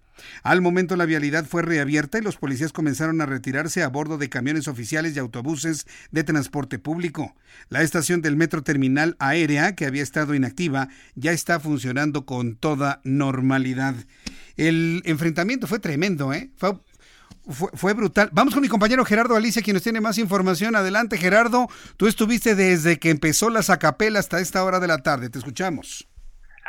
Al 0.43 0.61
momento 0.61 0.97
la 0.97 1.07
vialidad 1.07 1.47
fue 1.47 1.63
reabierta 1.63 2.19
y 2.19 2.23
los 2.23 2.37
policías 2.37 2.73
comenzaron 2.73 3.21
a 3.21 3.27
retirarse 3.27 3.83
a 3.83 3.89
bordo 3.89 4.19
de 4.19 4.29
camiones 4.29 4.69
oficiales 4.69 5.15
y 5.15 5.19
autobuses 5.19 5.87
de 6.11 6.25
transporte 6.25 6.79
público. 6.79 7.35
La 7.69 7.83
estación 7.83 8.23
del 8.23 8.37
Metro 8.37 8.63
Terminal 8.63 9.17
Aérea, 9.19 9.75
que 9.75 9.87
había 9.87 10.03
estado 10.03 10.35
inactiva, 10.35 10.89
ya 11.15 11.33
está 11.33 11.61
funcionando 11.61 12.27
con 12.27 12.57
toda 12.57 13.01
normalidad. 13.05 13.95
El 14.57 15.03
enfrentamiento 15.05 15.67
fue 15.67 15.79
tremendo, 15.79 16.33
¿eh? 16.33 16.51
Fue, 17.49 17.95
brutal. 17.95 18.29
Vamos 18.33 18.53
con 18.53 18.63
mi 18.63 18.69
compañero 18.69 19.07
Gerardo 19.07 19.35
Alicia, 19.35 19.63
quien 19.63 19.75
nos 19.75 19.83
tiene 19.83 20.03
más 20.03 20.19
información. 20.19 20.77
Adelante, 20.77 21.17
Gerardo. 21.17 21.69
Tú 21.97 22.07
estuviste 22.07 22.55
desde 22.55 22.99
que 22.99 23.09
empezó 23.09 23.49
la 23.49 23.63
Zacapela 23.63 24.19
hasta 24.19 24.41
esta 24.41 24.63
hora 24.65 24.81
de 24.81 24.87
la 24.87 24.99
tarde. 24.99 25.31
Te 25.31 25.39
escuchamos. 25.39 26.07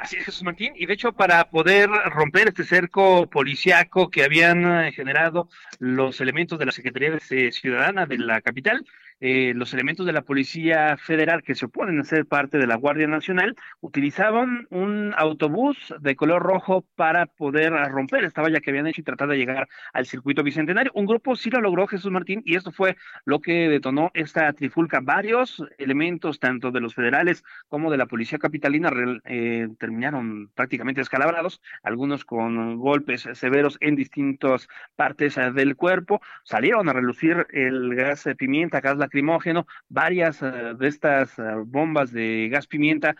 Así 0.01 0.15
es, 0.15 0.25
Jesús 0.25 0.43
Martín. 0.43 0.73
Y 0.75 0.85
de 0.85 0.93
hecho, 0.93 1.11
para 1.11 1.49
poder 1.49 1.89
romper 1.89 2.47
este 2.47 2.63
cerco 2.63 3.29
policiaco 3.29 4.09
que 4.09 4.23
habían 4.23 4.85
eh, 4.85 4.91
generado 4.93 5.49
los 5.79 6.21
elementos 6.21 6.57
de 6.57 6.65
la 6.65 6.71
Secretaría 6.71 7.11
de 7.11 7.51
Ciudadana 7.51 8.05
de 8.05 8.17
la 8.17 8.39
capital, 8.39 8.85
eh, 9.21 9.53
los 9.55 9.73
elementos 9.73 10.05
de 10.05 10.13
la 10.13 10.21
Policía 10.21 10.97
Federal 10.97 11.43
que 11.43 11.55
se 11.55 11.65
oponen 11.65 11.99
a 11.99 12.03
ser 12.03 12.25
parte 12.25 12.57
de 12.57 12.67
la 12.67 12.75
Guardia 12.75 13.07
Nacional 13.07 13.55
utilizaban 13.81 14.67
un 14.69 15.13
autobús 15.17 15.93
de 15.99 16.15
color 16.15 16.41
rojo 16.41 16.85
para 16.95 17.25
poder 17.25 17.73
romper 17.89 18.23
esta 18.23 18.41
valla 18.41 18.61
que 18.61 18.69
habían 18.69 18.87
hecho 18.87 19.01
y 19.01 19.03
tratar 19.03 19.27
de 19.27 19.37
llegar 19.37 19.67
al 19.93 20.05
circuito 20.05 20.43
bicentenario. 20.43 20.91
Un 20.95 21.05
grupo 21.05 21.35
sí 21.35 21.49
lo 21.49 21.59
logró 21.59 21.87
Jesús 21.87 22.11
Martín 22.11 22.41
y 22.45 22.55
esto 22.55 22.71
fue 22.71 22.95
lo 23.25 23.39
que 23.41 23.67
detonó 23.67 24.11
esta 24.13 24.51
trifulca. 24.53 24.99
Varios 25.01 25.63
elementos, 25.77 26.39
tanto 26.39 26.71
de 26.71 26.79
los 26.79 26.95
federales 26.95 27.43
como 27.67 27.91
de 27.91 27.97
la 27.97 28.05
Policía 28.05 28.39
Capitalina, 28.39 28.91
eh, 29.25 29.67
terminaron 29.79 30.49
prácticamente 30.55 31.01
descalabrados, 31.01 31.61
algunos 31.83 32.23
con 32.23 32.77
golpes 32.77 33.27
severos 33.33 33.77
en 33.81 33.95
distintas 33.95 34.67
partes 34.95 35.35
del 35.35 35.75
cuerpo. 35.75 36.21
Salieron 36.43 36.87
a 36.87 36.93
relucir 36.93 37.47
el 37.51 37.95
gas 37.95 38.23
de 38.23 38.35
pimienta, 38.35 38.81
gas 38.81 38.97
lacrimógeno. 39.09 39.65
Varias 39.89 40.41
eh, 40.41 40.75
de 40.77 40.87
estas 40.87 41.37
eh, 41.39 41.43
bombas 41.65 42.11
de 42.11 42.49
gas 42.49 42.67
pimienta 42.67 43.15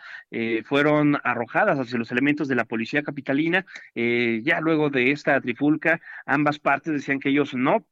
fueron 0.64 1.18
arrojadas 1.24 1.78
hacia 1.78 1.98
los 1.98 2.12
elementos 2.12 2.46
de 2.46 2.54
la 2.54 2.64
policía 2.64 3.02
capitalina. 3.02 3.66
ya 3.94 4.60
luego 4.60 4.90
de 4.90 5.10
esta 5.10 5.40
trifulca, 5.40 6.00
ambas 6.24 6.58
partes 6.58 6.92
decían 6.92 7.18
que 7.18 7.30
ellos 7.30 7.54
no, 7.54 7.84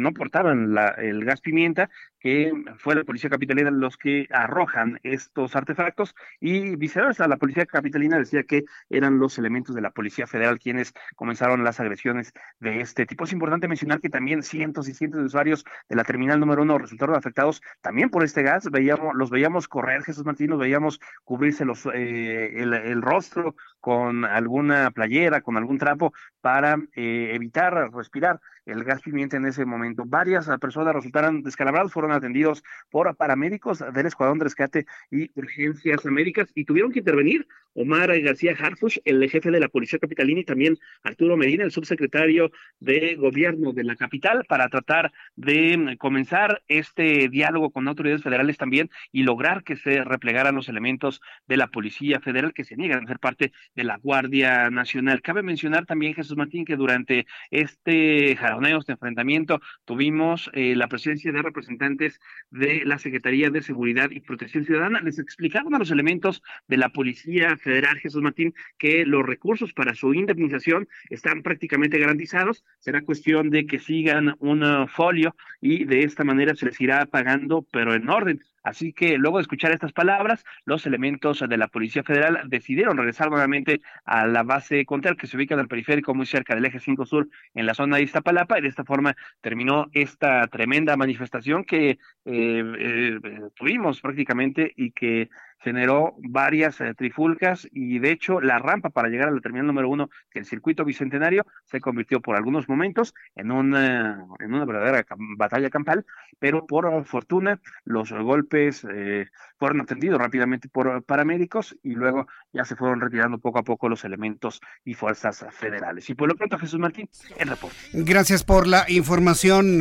no 0.00 0.12
portaban 0.12 0.76
el 0.98 1.24
gas 1.24 1.40
pimienta, 1.40 1.88
que 2.26 2.52
fue 2.78 2.96
la 2.96 3.04
policía 3.04 3.30
capitalina 3.30 3.70
los 3.70 3.96
que 3.96 4.26
arrojan 4.32 4.98
estos 5.04 5.54
artefactos 5.54 6.12
y 6.40 6.74
viceversa, 6.74 7.28
la 7.28 7.36
policía 7.36 7.66
capitalina 7.66 8.18
decía 8.18 8.42
que 8.42 8.64
eran 8.90 9.20
los 9.20 9.38
elementos 9.38 9.76
de 9.76 9.80
la 9.80 9.92
policía 9.92 10.26
federal 10.26 10.58
quienes 10.58 10.92
comenzaron 11.14 11.62
las 11.62 11.78
agresiones 11.78 12.32
de 12.58 12.80
este 12.80 13.06
tipo. 13.06 13.22
Es 13.22 13.32
importante 13.32 13.68
mencionar 13.68 14.00
que 14.00 14.08
también 14.08 14.42
cientos 14.42 14.88
y 14.88 14.94
cientos 14.94 15.20
de 15.20 15.26
usuarios 15.26 15.64
de 15.88 15.94
la 15.94 16.02
terminal 16.02 16.40
número 16.40 16.62
uno 16.62 16.78
resultaron 16.78 17.14
afectados 17.14 17.35
también 17.80 18.10
por 18.10 18.24
este 18.24 18.42
gas, 18.42 18.70
veíamos, 18.70 19.14
los 19.14 19.30
veíamos 19.30 19.68
correr, 19.68 20.02
Jesús 20.02 20.24
Martín, 20.24 20.50
los 20.50 20.58
veíamos 20.58 21.00
cubrirse 21.24 21.64
los, 21.64 21.86
eh, 21.86 22.62
el, 22.62 23.02
rostro 23.02 23.56
con 23.80 24.24
alguna 24.24 24.90
playera, 24.90 25.42
con 25.42 25.56
algún 25.56 25.78
trapo 25.78 26.12
para 26.40 26.76
eh, 26.94 27.30
evitar 27.34 27.92
respirar 27.92 28.40
el 28.66 28.84
gas 28.84 29.00
pimienta 29.00 29.36
en 29.36 29.46
ese 29.46 29.64
momento. 29.64 30.04
Varias 30.06 30.48
personas 30.60 30.94
resultaron 30.94 31.42
descalabradas, 31.42 31.92
fueron 31.92 32.12
atendidos 32.12 32.62
por 32.90 33.14
paramédicos 33.16 33.82
del 33.92 34.06
Escuadrón 34.06 34.38
de 34.38 34.44
Rescate 34.44 34.86
y 35.10 35.30
Urgencias 35.34 36.04
Américas 36.04 36.50
y 36.54 36.64
tuvieron 36.64 36.92
que 36.92 36.98
intervenir 36.98 37.46
Omar 37.76 38.18
García 38.20 38.56
Harfush, 38.58 38.98
el 39.04 39.28
jefe 39.28 39.50
de 39.50 39.60
la 39.60 39.68
Policía 39.68 39.98
Capitalina, 39.98 40.40
y 40.40 40.44
también 40.44 40.78
Arturo 41.02 41.36
Medina, 41.36 41.62
el 41.62 41.70
subsecretario 41.70 42.50
de 42.80 43.16
Gobierno 43.16 43.72
de 43.72 43.84
la 43.84 43.96
capital, 43.96 44.46
para 44.48 44.68
tratar 44.70 45.12
de 45.36 45.96
comenzar 45.98 46.62
este 46.68 47.28
diálogo 47.28 47.70
con 47.70 47.86
autoridades 47.86 48.22
federales 48.22 48.56
también 48.56 48.90
y 49.12 49.24
lograr 49.24 49.62
que 49.62 49.76
se 49.76 50.02
replegaran 50.04 50.54
los 50.54 50.70
elementos 50.70 51.20
de 51.46 51.58
la 51.58 51.66
Policía 51.66 52.18
Federal 52.20 52.54
que 52.54 52.64
se 52.64 52.76
niegan 52.76 53.04
a 53.04 53.08
ser 53.08 53.18
parte 53.18 53.52
de 53.74 53.84
la 53.84 53.98
Guardia 53.98 54.70
Nacional. 54.70 55.20
Cabe 55.20 55.42
mencionar 55.42 55.84
también, 55.84 56.14
Jesús 56.14 56.36
Martín, 56.36 56.64
que 56.64 56.76
durante 56.76 57.26
este 57.50 58.36
jaroneo, 58.56 58.78
este 58.78 58.92
enfrentamiento, 58.92 59.60
tuvimos 59.84 60.50
eh, 60.54 60.74
la 60.76 60.88
presencia 60.88 61.30
de 61.30 61.42
representantes 61.42 62.20
de 62.50 62.84
la 62.84 62.98
Secretaría 62.98 63.50
de 63.50 63.60
Seguridad 63.60 64.10
y 64.10 64.20
Protección 64.20 64.64
Ciudadana. 64.64 65.00
Les 65.02 65.18
explicaron 65.18 65.74
a 65.74 65.78
los 65.78 65.90
elementos 65.90 66.42
de 66.66 66.78
la 66.78 66.88
Policía 66.88 67.56
Federal, 67.58 67.98
Jesús 67.98 68.22
Martín, 68.22 68.54
que 68.78 69.04
los 69.04 69.24
recursos 69.24 69.72
para 69.74 69.94
su 69.94 70.14
indemnización 70.14 70.88
están 71.10 71.42
prácticamente 71.42 71.98
garantizados. 71.98 72.64
Será 72.78 73.02
cuestión 73.02 73.50
de 73.50 73.66
que 73.66 73.78
sigan 73.78 74.36
un 74.38 74.88
folio 74.88 75.36
y 75.60 75.84
de 75.84 76.00
esta 76.04 76.24
manera 76.24 76.54
se 76.54 76.66
les 76.66 76.80
irá 76.80 77.04
pagando, 77.06 77.66
pero 77.70 77.94
en 77.94 78.08
orden. 78.08 78.40
Así 78.66 78.92
que 78.92 79.16
luego 79.16 79.38
de 79.38 79.42
escuchar 79.42 79.70
estas 79.70 79.92
palabras, 79.92 80.44
los 80.64 80.86
elementos 80.86 81.38
de 81.38 81.56
la 81.56 81.68
Policía 81.68 82.02
Federal 82.02 82.40
decidieron 82.48 82.96
regresar 82.96 83.30
nuevamente 83.30 83.80
a 84.04 84.26
la 84.26 84.42
base 84.42 84.84
Contel, 84.84 85.16
que 85.16 85.28
se 85.28 85.36
ubica 85.36 85.54
en 85.54 85.60
el 85.60 85.68
periférico 85.68 86.16
muy 86.16 86.26
cerca 86.26 86.56
del 86.56 86.64
eje 86.64 86.80
5 86.80 87.06
Sur, 87.06 87.28
en 87.54 87.64
la 87.64 87.74
zona 87.74 87.98
de 87.98 88.02
Iztapalapa, 88.02 88.58
y 88.58 88.62
de 88.62 88.68
esta 88.68 88.84
forma 88.84 89.14
terminó 89.40 89.86
esta 89.92 90.48
tremenda 90.48 90.96
manifestación 90.96 91.62
que 91.62 91.90
eh, 91.90 91.98
eh, 92.24 93.20
tuvimos 93.54 94.00
prácticamente 94.00 94.72
y 94.74 94.90
que 94.90 95.28
generó 95.66 96.14
varias 96.18 96.80
eh, 96.80 96.94
trifulcas 96.94 97.66
y 97.72 97.98
de 97.98 98.12
hecho 98.12 98.40
la 98.40 98.60
rampa 98.60 98.90
para 98.90 99.08
llegar 99.08 99.26
a 99.26 99.32
la 99.32 99.40
terminal 99.40 99.66
número 99.66 99.88
uno, 99.88 100.10
que 100.30 100.38
el 100.38 100.46
circuito 100.46 100.84
bicentenario, 100.84 101.44
se 101.64 101.80
convirtió 101.80 102.20
por 102.20 102.36
algunos 102.36 102.68
momentos 102.68 103.14
en 103.34 103.50
una, 103.50 104.24
en 104.38 104.54
una 104.54 104.64
verdadera 104.64 105.04
batalla 105.36 105.68
campal, 105.68 106.06
pero 106.38 106.68
por 106.68 107.04
fortuna 107.04 107.60
los 107.84 108.12
golpes 108.12 108.86
eh, 108.88 109.26
fueron 109.58 109.80
atendidos 109.80 110.20
rápidamente 110.20 110.68
por 110.68 111.02
paramédicos 111.02 111.76
y 111.82 111.96
luego 111.96 112.28
ya 112.52 112.64
se 112.64 112.76
fueron 112.76 113.00
retirando 113.00 113.38
poco 113.38 113.58
a 113.58 113.64
poco 113.64 113.88
los 113.88 114.04
elementos 114.04 114.60
y 114.84 114.94
fuerzas 114.94 115.44
federales. 115.50 116.08
Y 116.08 116.14
por 116.14 116.28
lo 116.28 116.36
pronto, 116.36 116.60
Jesús 116.60 116.78
Martín, 116.78 117.08
el 117.38 117.48
reporte. 117.48 117.76
Gracias 117.92 118.44
por 118.44 118.68
la 118.68 118.88
información. 118.88 119.80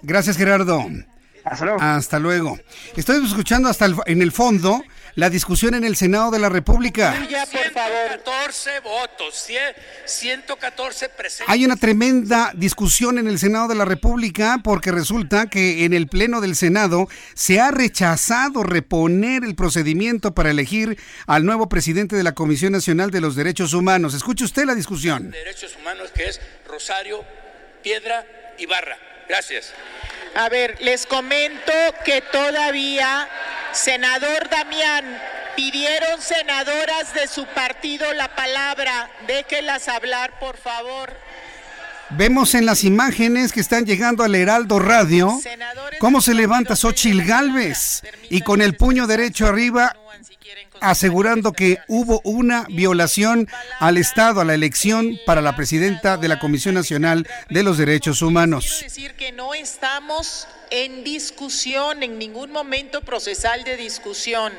Gracias, 0.00 0.38
Gerardo. 0.38 0.86
Hasta 1.44 1.64
luego. 1.64 1.80
Hasta 1.82 2.18
luego. 2.18 2.58
Estoy 2.96 3.24
escuchando 3.24 3.68
hasta 3.68 3.86
en 4.06 4.22
el 4.22 4.32
fondo 4.32 4.82
la 5.18 5.30
discusión 5.30 5.74
en 5.74 5.82
el 5.82 5.96
Senado 5.96 6.30
de 6.30 6.38
la 6.38 6.48
República. 6.48 7.12
votos, 8.84 9.48
114 10.04 11.08
presentes. 11.08 11.48
Hay 11.48 11.64
una 11.64 11.74
tremenda 11.74 12.52
discusión 12.54 13.18
en 13.18 13.26
el 13.26 13.40
Senado 13.40 13.66
de 13.66 13.74
la 13.74 13.84
República 13.84 14.60
porque 14.62 14.92
resulta 14.92 15.48
que 15.48 15.84
en 15.84 15.92
el 15.92 16.06
Pleno 16.06 16.40
del 16.40 16.54
Senado 16.54 17.08
se 17.34 17.58
ha 17.58 17.72
rechazado 17.72 18.62
reponer 18.62 19.42
el 19.42 19.56
procedimiento 19.56 20.34
para 20.34 20.52
elegir 20.52 20.96
al 21.26 21.44
nuevo 21.44 21.68
presidente 21.68 22.14
de 22.14 22.22
la 22.22 22.36
Comisión 22.36 22.70
Nacional 22.70 23.10
de 23.10 23.20
los 23.20 23.34
Derechos 23.34 23.74
Humanos. 23.74 24.14
Escuche 24.14 24.44
usted 24.44 24.66
la 24.66 24.76
discusión. 24.76 25.32
Derechos 25.32 25.74
Humanos 25.80 26.12
que 26.14 26.28
es 26.28 26.40
Rosario 26.64 27.24
Piedra 27.82 28.24
Ibarra. 28.56 28.96
Gracias. 29.28 29.74
A 30.38 30.48
ver, 30.48 30.76
les 30.80 31.04
comento 31.04 31.72
que 32.04 32.20
todavía, 32.20 33.28
senador 33.72 34.48
Damián, 34.48 35.20
pidieron 35.56 36.22
senadoras 36.22 37.12
de 37.12 37.26
su 37.26 37.44
partido 37.46 38.12
la 38.14 38.32
palabra. 38.36 39.10
Déjenlas 39.26 39.88
hablar, 39.88 40.38
por 40.38 40.56
favor. 40.56 41.12
Vemos 42.10 42.54
en 42.54 42.66
las 42.66 42.84
imágenes 42.84 43.50
que 43.50 43.58
están 43.58 43.84
llegando 43.84 44.22
al 44.22 44.36
Heraldo 44.36 44.78
Radio 44.78 45.40
cómo 45.98 46.20
se 46.20 46.34
levanta 46.34 46.76
Xochil 46.76 47.24
Gálvez 47.24 48.04
y 48.30 48.42
con 48.42 48.62
el 48.62 48.76
puño 48.76 49.08
derecho 49.08 49.48
arriba 49.48 49.96
asegurando 50.80 51.52
que 51.52 51.78
hubo 51.88 52.20
una 52.24 52.66
violación 52.68 53.48
al 53.80 53.96
Estado, 53.96 54.40
a 54.40 54.44
la 54.44 54.54
elección 54.54 55.18
para 55.26 55.42
la 55.42 55.56
presidenta 55.56 56.16
de 56.16 56.28
la 56.28 56.38
Comisión 56.38 56.74
Nacional 56.74 57.26
de 57.50 57.62
los 57.62 57.78
Derechos 57.78 58.22
Humanos. 58.22 58.66
Quiero 58.78 58.84
decir 58.84 59.14
que 59.14 59.32
no 59.32 59.54
estamos 59.54 60.46
en 60.70 61.04
discusión, 61.04 62.02
en 62.02 62.18
ningún 62.18 62.52
momento 62.52 63.00
procesal 63.00 63.64
de 63.64 63.76
discusión. 63.76 64.52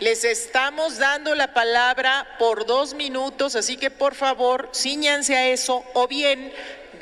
Les 0.00 0.24
estamos 0.24 0.98
dando 0.98 1.34
la 1.34 1.54
palabra 1.54 2.26
por 2.38 2.66
dos 2.66 2.94
minutos, 2.94 3.56
así 3.56 3.76
que 3.76 3.90
por 3.90 4.14
favor, 4.14 4.70
ciñanse 4.74 5.36
a 5.36 5.48
eso 5.48 5.84
o 5.94 6.08
bien 6.08 6.52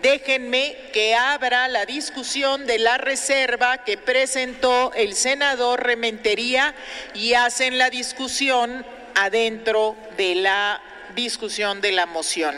déjenme 0.02 0.76
que 0.92 1.14
abra 1.14 1.68
la 1.68 1.86
discusión 1.86 2.66
de 2.66 2.78
la 2.78 2.98
reserva 2.98 3.78
que 3.78 3.96
presentó 3.96 4.92
el 4.94 5.14
senador 5.14 5.82
Rementería 5.84 6.74
y 7.14 7.34
hacen 7.34 7.78
la 7.78 7.88
discusión 7.88 8.84
adentro 9.14 9.96
de 10.16 10.34
la 10.34 10.80
discusión 11.14 11.80
de 11.80 11.92
la 11.92 12.06
moción. 12.06 12.54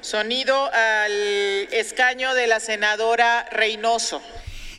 Sonido 0.00 0.70
al 0.72 1.12
escaño 1.72 2.34
de 2.34 2.46
la 2.46 2.60
senadora 2.60 3.46
Reynoso. 3.50 4.22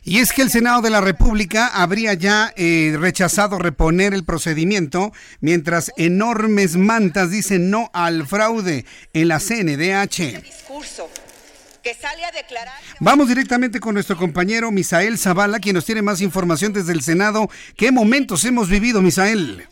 Y 0.04 0.20
es 0.20 0.32
que 0.32 0.40
el 0.40 0.50
Senado 0.50 0.80
de 0.80 0.88
la 0.88 1.02
República 1.02 1.66
habría 1.66 2.14
ya 2.14 2.54
eh, 2.56 2.96
rechazado 2.98 3.58
reponer 3.58 4.14
el 4.14 4.24
procedimiento, 4.24 5.12
mientras 5.40 5.92
enormes 5.98 6.76
mantas 6.76 7.30
dicen 7.30 7.68
no 7.68 7.90
al 7.92 8.26
fraude 8.26 8.86
en 9.12 9.28
la 9.28 9.38
CNDH. 9.38 10.40
Discurso 10.42 11.10
que 11.88 11.94
sale 11.94 12.22
a 12.22 12.30
declarar. 12.30 12.74
Vamos 13.00 13.28
directamente 13.28 13.80
con 13.80 13.94
nuestro 13.94 14.14
compañero 14.14 14.70
Misael 14.70 15.16
Zavala, 15.16 15.58
quien 15.58 15.74
nos 15.74 15.86
tiene 15.86 16.02
más 16.02 16.20
información 16.20 16.74
desde 16.74 16.92
el 16.92 17.00
Senado. 17.00 17.48
¿Qué 17.78 17.90
momentos 17.90 18.44
hemos 18.44 18.68
vivido, 18.68 19.00
Misael? 19.00 19.64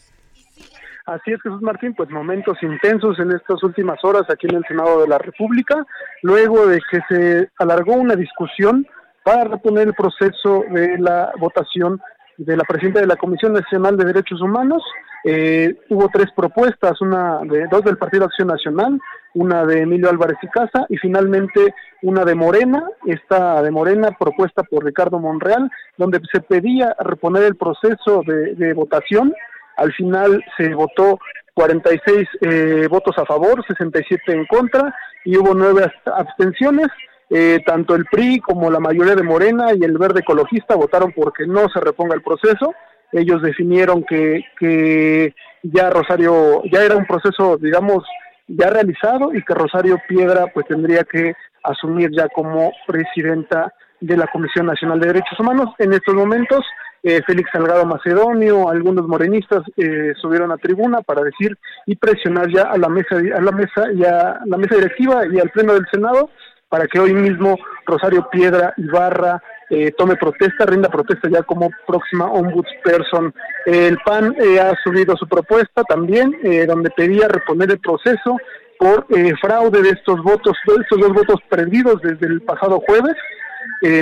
Así 1.05 1.33
es, 1.33 1.43
Jesús 1.43 1.61
Martín, 1.61 1.95
pues 1.95 2.09
momentos 2.09 2.57
intensos 2.63 3.19
en 3.19 3.33
estas 3.33 3.63
últimas 3.63 4.03
horas 4.03 4.23
aquí 4.31 4.47
en 4.49 4.57
el 4.57 4.65
Senado 4.67 5.03
de 5.03 5.09
la 5.09 5.19
República, 5.19 5.85
luego 6.23 6.67
de 6.67 6.81
que 6.91 7.01
se 7.07 7.51
alargó 7.59 7.93
una 7.93 8.17
discusión 8.17 8.87
para 9.23 9.45
reponer 9.45 9.89
el 9.89 9.95
proceso 9.95 10.65
de 10.71 10.97
la 10.99 11.33
votación 11.39 12.01
de 12.39 12.57
la 12.57 12.65
presidenta 12.65 13.01
de 13.01 13.09
la 13.09 13.17
Comisión 13.17 13.53
Nacional 13.53 13.99
de 13.99 14.07
Derechos 14.07 14.41
Humanos. 14.41 14.83
Eh, 15.23 15.77
hubo 15.91 16.09
tres 16.11 16.29
propuestas, 16.35 16.99
una 17.03 17.41
de 17.45 17.67
dos 17.71 17.83
del 17.85 17.99
Partido 17.99 18.25
Acción 18.25 18.49
Nacional, 18.49 18.99
una 19.37 19.67
de 19.67 19.83
Emilio 19.83 20.09
Álvarez 20.09 20.39
y 20.43 20.49
Casa 20.49 20.87
y 20.89 20.97
finalmente 20.97 21.75
una 22.03 22.25
de 22.25 22.35
Morena, 22.35 22.89
esta 23.07 23.63
de 23.63 23.71
Morena 23.71 24.11
propuesta 24.19 24.63
por 24.63 24.85
Ricardo 24.85 25.19
Monreal, 25.19 25.71
donde 25.99 26.21
se 26.33 26.41
pedía 26.41 26.97
reponer 27.01 27.45
el 27.45 27.57
proceso 27.57 28.23
de, 28.27 28.73
votación. 28.73 29.35
Al 29.77 29.93
final 29.93 30.43
se 30.57 30.75
votó 30.75 31.19
46 31.55 32.29
eh, 32.41 32.89
votos 32.91 33.17
a 33.19 33.27
favor, 33.27 33.65
67 33.67 34.33
en 34.33 34.47
contra 34.47 34.95
y 35.25 35.37
hubo 35.37 35.55
nueve 35.55 35.91
abstenciones. 36.07 36.89
Eh, 37.29 37.59
tanto 37.67 37.97
el 37.97 38.05
PRI 38.07 38.39
como 38.39 38.71
la 38.71 38.79
mayoría 38.79 39.17
de 39.17 39.25
Morena 39.25 39.75
y 39.75 39.83
el 39.83 39.99
Verde 39.99 40.21
Ecologista 40.21 40.77
votaron 40.77 41.13
porque 41.13 41.47
no 41.47 41.69
se 41.69 41.81
reponga 41.81 42.15
el 42.15 42.23
proceso. 42.23 42.73
Ellos 43.13 43.43
definieron 43.43 44.05
que, 44.05 44.45
que 44.59 45.35
ya 45.63 45.91
Rosario, 45.91 46.63
ya 46.73 46.85
era 46.85 46.97
un 46.97 47.07
proceso, 47.07 47.57
digamos, 47.57 48.05
ya 48.49 48.71
realizado 48.71 49.35
y 49.35 49.43
que 49.43 49.55
Rosario 49.55 50.01
Piedra 50.09 50.47
pues 50.53 50.67
tendría 50.67 51.05
que 51.05 51.35
asumir 51.63 52.11
ya 52.13 52.29
como 52.29 52.73
presidenta 52.87 53.73
de 54.01 54.17
la 54.17 54.27
Comisión 54.27 54.67
Nacional 54.67 55.01
de 55.01 55.09
Derechos 55.09 55.39
Humanos. 55.41 55.75
En 55.79 55.93
estos 55.93 56.15
momentos, 56.15 56.65
eh, 57.03 57.23
Félix 57.27 57.51
Salgado 57.53 57.85
Macedonio, 57.87 58.69
algunos 58.69 59.07
morenistas 59.07 59.63
eh, 59.77 60.13
subieron 60.21 60.53
a 60.53 60.59
tribuna 60.59 61.03
para 61.03 61.23
decir 61.23 61.57
y 61.87 61.97
presionar 61.97 62.49
ya 62.51 62.63
a 62.63 62.79
la 62.79 62.89
mesa, 62.89 63.17
a 63.17 63.41
la 63.41 63.53
mesa 63.53 63.93
y 63.95 64.05
a 64.05 64.41
la 64.45 64.57
mesa 64.57 64.77
directiva 64.77 65.23
y 65.33 65.39
al 65.39 65.51
pleno 65.51 65.75
del 65.75 65.87
Senado 65.91 66.31
para 66.69 66.87
que 66.87 66.99
hoy 66.99 67.15
mismo 67.15 67.57
Rosario 67.87 68.29
Piedra 68.31 68.75
Ibarra 68.77 69.43
eh, 69.69 69.93
tome 69.99 70.15
protesta, 70.15 70.65
rinda 70.65 70.89
protesta 70.89 71.29
ya 71.29 71.43
como 71.43 71.71
próxima 71.87 72.27
ombudsperson. 72.27 73.35
El 73.65 73.99
PAN 74.05 74.37
eh, 74.39 74.61
ha 74.61 74.73
subido 74.85 75.17
su 75.17 75.27
propuesta 75.27 75.83
también, 75.83 76.37
eh, 76.45 76.67
donde 76.67 76.91
pedía 76.91 77.27
reponer 77.27 77.73
el 77.73 77.81
proceso 77.81 78.37
por 78.79 79.07
fraude 79.41 79.83
de 79.83 79.91
estos 79.91 80.23
votos, 80.23 80.57
estos 80.67 81.01
dos 81.01 81.13
votos 81.13 81.41
perdidos 81.49 82.01
desde 82.03 82.27
el 82.27 82.43
pasado 82.43 82.79
jueves. 82.87 83.15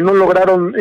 no 0.02 0.12
lograron 0.12 0.74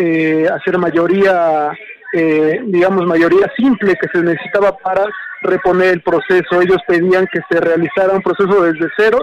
hacer 0.52 0.80
mayoría, 0.80 1.72
digamos, 2.12 3.06
mayoría 3.06 3.52
simple 3.56 3.94
que 3.94 4.10
se 4.12 4.24
necesitaba 4.24 4.76
para 4.78 5.06
reponer 5.44 5.90
el 5.90 6.02
proceso. 6.02 6.60
Ellos 6.60 6.80
pedían 6.88 7.28
que 7.32 7.42
se 7.52 7.62
realizara 7.62 8.14
un 8.14 8.24
proceso 8.24 8.64
desde 8.64 8.90
cero, 8.98 9.20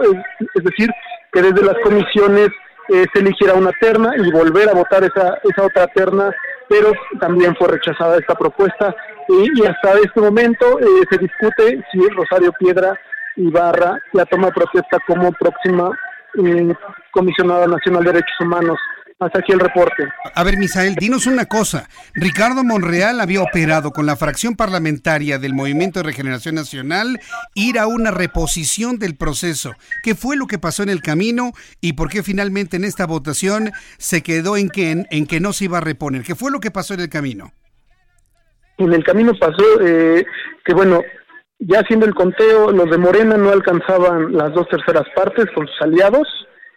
es 0.55 0.63
decir, 0.63 0.89
que 1.33 1.41
desde 1.41 1.65
las 1.65 1.75
comisiones 1.83 2.47
se 3.13 3.19
eligiera 3.19 3.53
una 3.53 3.71
terna 3.79 4.13
y 4.17 4.31
volver 4.31 4.69
a 4.69 4.73
votar 4.73 5.03
esa, 5.03 5.39
esa 5.43 5.63
otra 5.63 5.87
terna, 5.87 6.31
pero 6.67 6.91
también 7.19 7.55
fue 7.55 7.69
rechazada 7.69 8.17
esta 8.17 8.35
propuesta. 8.35 8.95
Y, 9.27 9.65
hasta 9.65 9.99
este 9.99 10.19
momento 10.19 10.79
eh, 10.79 11.03
se 11.09 11.17
discute 11.17 11.83
si 11.91 11.99
Rosario 12.09 12.51
Piedra 12.53 12.99
Ibarra 13.35 13.97
ya 14.13 14.25
toma 14.25 14.51
protesta 14.51 14.97
como 15.07 15.31
próxima 15.33 15.89
eh, 16.43 16.73
comisionada 17.11 17.67
nacional 17.67 18.03
de 18.03 18.13
derechos 18.13 18.41
humanos 18.41 18.77
hasta 19.21 19.39
aquí 19.39 19.51
el 19.51 19.59
reporte. 19.59 20.03
A 20.33 20.43
ver, 20.43 20.57
Misael, 20.57 20.95
dinos 20.95 21.27
una 21.27 21.45
cosa. 21.45 21.87
Ricardo 22.13 22.63
Monreal 22.63 23.21
había 23.21 23.43
operado 23.43 23.91
con 23.91 24.07
la 24.07 24.15
fracción 24.15 24.55
parlamentaria 24.55 25.37
del 25.37 25.53
Movimiento 25.53 25.99
de 25.99 26.03
Regeneración 26.03 26.55
Nacional 26.55 27.19
ir 27.53 27.77
a 27.77 27.85
una 27.85 28.09
reposición 28.09 28.97
del 28.97 29.15
proceso. 29.15 29.73
¿Qué 30.03 30.15
fue 30.15 30.35
lo 30.35 30.47
que 30.47 30.57
pasó 30.57 30.81
en 30.81 30.89
el 30.89 31.01
camino 31.01 31.51
y 31.81 31.93
por 31.93 32.09
qué 32.09 32.23
finalmente 32.23 32.77
en 32.77 32.83
esta 32.83 33.05
votación 33.05 33.71
se 33.99 34.23
quedó 34.23 34.57
en 34.57 34.69
que, 34.69 35.05
en, 35.09 35.27
que 35.27 35.39
no 35.39 35.53
se 35.53 35.65
iba 35.65 35.77
a 35.77 35.81
reponer? 35.81 36.23
¿Qué 36.23 36.33
fue 36.33 36.51
lo 36.51 36.59
que 36.59 36.71
pasó 36.71 36.95
en 36.95 37.01
el 37.01 37.09
camino? 37.09 37.51
En 38.79 38.91
el 38.91 39.03
camino 39.03 39.33
pasó 39.39 39.63
eh, 39.81 40.25
que, 40.65 40.73
bueno, 40.73 41.03
ya 41.59 41.81
haciendo 41.81 42.07
el 42.07 42.15
conteo, 42.15 42.71
los 42.71 42.89
de 42.89 42.97
Morena 42.97 43.37
no 43.37 43.51
alcanzaban 43.51 44.35
las 44.35 44.51
dos 44.53 44.67
terceras 44.67 45.05
partes 45.15 45.45
con 45.53 45.67
sus 45.67 45.81
aliados 45.81 46.27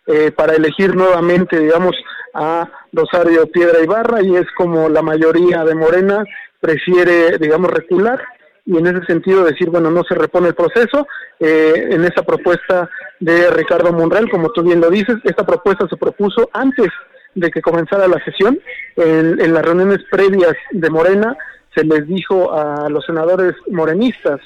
eh, 0.07 0.31
para 0.33 0.55
elegir 0.55 0.95
nuevamente, 0.95 1.59
digamos, 1.59 1.97
a 2.35 2.69
Rosario 2.93 3.47
Piedra 3.47 3.83
Ibarra 3.83 4.23
y 4.23 4.37
es 4.37 4.47
como 4.57 4.89
la 4.89 5.03
mayoría 5.03 5.65
de 5.65 5.75
Morena 5.75 6.25
prefiere, 6.61 7.39
digamos, 7.39 7.71
recular 7.71 8.21
y 8.67 8.77
en 8.77 8.87
ese 8.87 9.05
sentido 9.07 9.45
decir, 9.45 9.71
bueno, 9.71 9.91
no 9.91 10.03
se 10.05 10.15
repone 10.15 10.49
el 10.49 10.55
proceso. 10.55 11.07
Eh, 11.39 11.89
en 11.91 12.05
esa 12.05 12.23
propuesta 12.23 12.89
de 13.21 13.51
Ricardo 13.51 13.93
Monreal, 13.93 14.31
como 14.31 14.51
tú 14.51 14.63
bien 14.63 14.81
lo 14.81 14.91
dices, 14.91 15.17
esta 15.25 15.45
propuesta 15.45 15.87
se 15.89 15.97
propuso 15.97 16.49
antes 16.53 16.89
de 17.35 17.51
que 17.51 17.61
comenzara 17.61 18.09
la 18.09 18.23
sesión. 18.25 18.59
En, 18.97 19.41
en 19.41 19.53
las 19.53 19.65
reuniones 19.65 19.99
previas 20.11 20.55
de 20.71 20.91
Morena 20.91 21.37
se 21.75 21.85
les 21.85 22.07
dijo 22.07 22.53
a 22.53 22.89
los 22.89 23.05
senadores 23.05 23.55
morenistas 23.69 24.41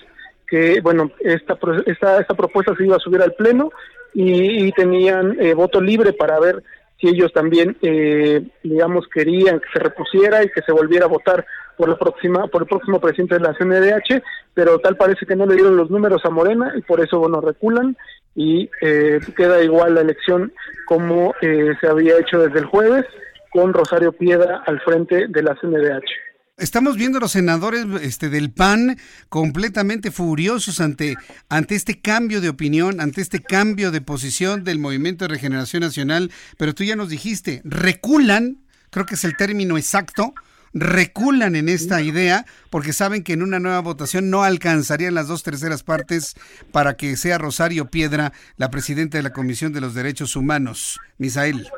que, 0.48 0.80
bueno, 0.80 1.10
esta, 1.20 1.58
esta, 1.86 2.20
esta 2.20 2.34
propuesta 2.34 2.74
se 2.74 2.84
iba 2.84 2.96
a 2.96 3.00
subir 3.00 3.22
al 3.22 3.34
Pleno 3.34 3.70
y, 4.14 4.70
tenían 4.72 5.36
eh, 5.40 5.54
voto 5.54 5.80
libre 5.80 6.12
para 6.12 6.38
ver 6.40 6.62
si 7.00 7.08
ellos 7.08 7.32
también, 7.32 7.76
eh, 7.82 8.42
digamos, 8.62 9.06
querían 9.12 9.60
que 9.60 9.68
se 9.72 9.78
repusiera 9.78 10.42
y 10.42 10.50
que 10.50 10.62
se 10.62 10.72
volviera 10.72 11.04
a 11.04 11.08
votar 11.08 11.46
por 11.76 11.88
la 11.88 11.96
próxima, 11.96 12.48
por 12.48 12.62
el 12.62 12.68
próximo 12.68 13.00
presidente 13.00 13.36
de 13.36 13.40
la 13.40 13.54
CNDH, 13.54 14.22
pero 14.52 14.80
tal 14.80 14.96
parece 14.96 15.24
que 15.24 15.36
no 15.36 15.46
le 15.46 15.54
dieron 15.54 15.76
los 15.76 15.90
números 15.90 16.24
a 16.24 16.30
Morena 16.30 16.72
y 16.76 16.82
por 16.82 17.00
eso, 17.00 17.20
bueno, 17.20 17.40
reculan 17.40 17.96
y 18.34 18.68
eh, 18.82 19.20
queda 19.36 19.62
igual 19.62 19.94
la 19.94 20.00
elección 20.00 20.52
como 20.86 21.34
eh, 21.40 21.72
se 21.80 21.86
había 21.86 22.18
hecho 22.18 22.40
desde 22.40 22.58
el 22.58 22.66
jueves 22.66 23.04
con 23.50 23.72
Rosario 23.72 24.12
Piedra 24.12 24.62
al 24.66 24.80
frente 24.80 25.28
de 25.28 25.42
la 25.42 25.54
CNDH. 25.54 26.27
Estamos 26.58 26.96
viendo 26.96 27.18
a 27.18 27.20
los 27.20 27.30
senadores 27.30 27.86
este, 28.02 28.28
del 28.30 28.50
PAN 28.50 28.98
completamente 29.28 30.10
furiosos 30.10 30.80
ante, 30.80 31.16
ante 31.48 31.76
este 31.76 32.00
cambio 32.00 32.40
de 32.40 32.48
opinión, 32.48 33.00
ante 33.00 33.20
este 33.20 33.40
cambio 33.40 33.92
de 33.92 34.00
posición 34.00 34.64
del 34.64 34.80
Movimiento 34.80 35.24
de 35.24 35.34
Regeneración 35.34 35.82
Nacional, 35.82 36.32
pero 36.56 36.74
tú 36.74 36.82
ya 36.82 36.96
nos 36.96 37.10
dijiste, 37.10 37.62
reculan, 37.64 38.58
creo 38.90 39.06
que 39.06 39.14
es 39.14 39.22
el 39.22 39.36
término 39.36 39.78
exacto, 39.78 40.34
reculan 40.74 41.54
en 41.54 41.68
esta 41.68 42.02
idea 42.02 42.44
porque 42.70 42.92
saben 42.92 43.22
que 43.22 43.34
en 43.34 43.42
una 43.42 43.60
nueva 43.60 43.78
votación 43.78 44.28
no 44.28 44.42
alcanzarían 44.42 45.14
las 45.14 45.28
dos 45.28 45.44
terceras 45.44 45.84
partes 45.84 46.34
para 46.72 46.96
que 46.96 47.16
sea 47.16 47.38
Rosario 47.38 47.88
Piedra 47.88 48.32
la 48.56 48.68
presidenta 48.68 49.16
de 49.16 49.22
la 49.22 49.32
Comisión 49.32 49.72
de 49.72 49.80
los 49.80 49.94
Derechos 49.94 50.34
Humanos. 50.34 50.98
Misael. 51.18 51.68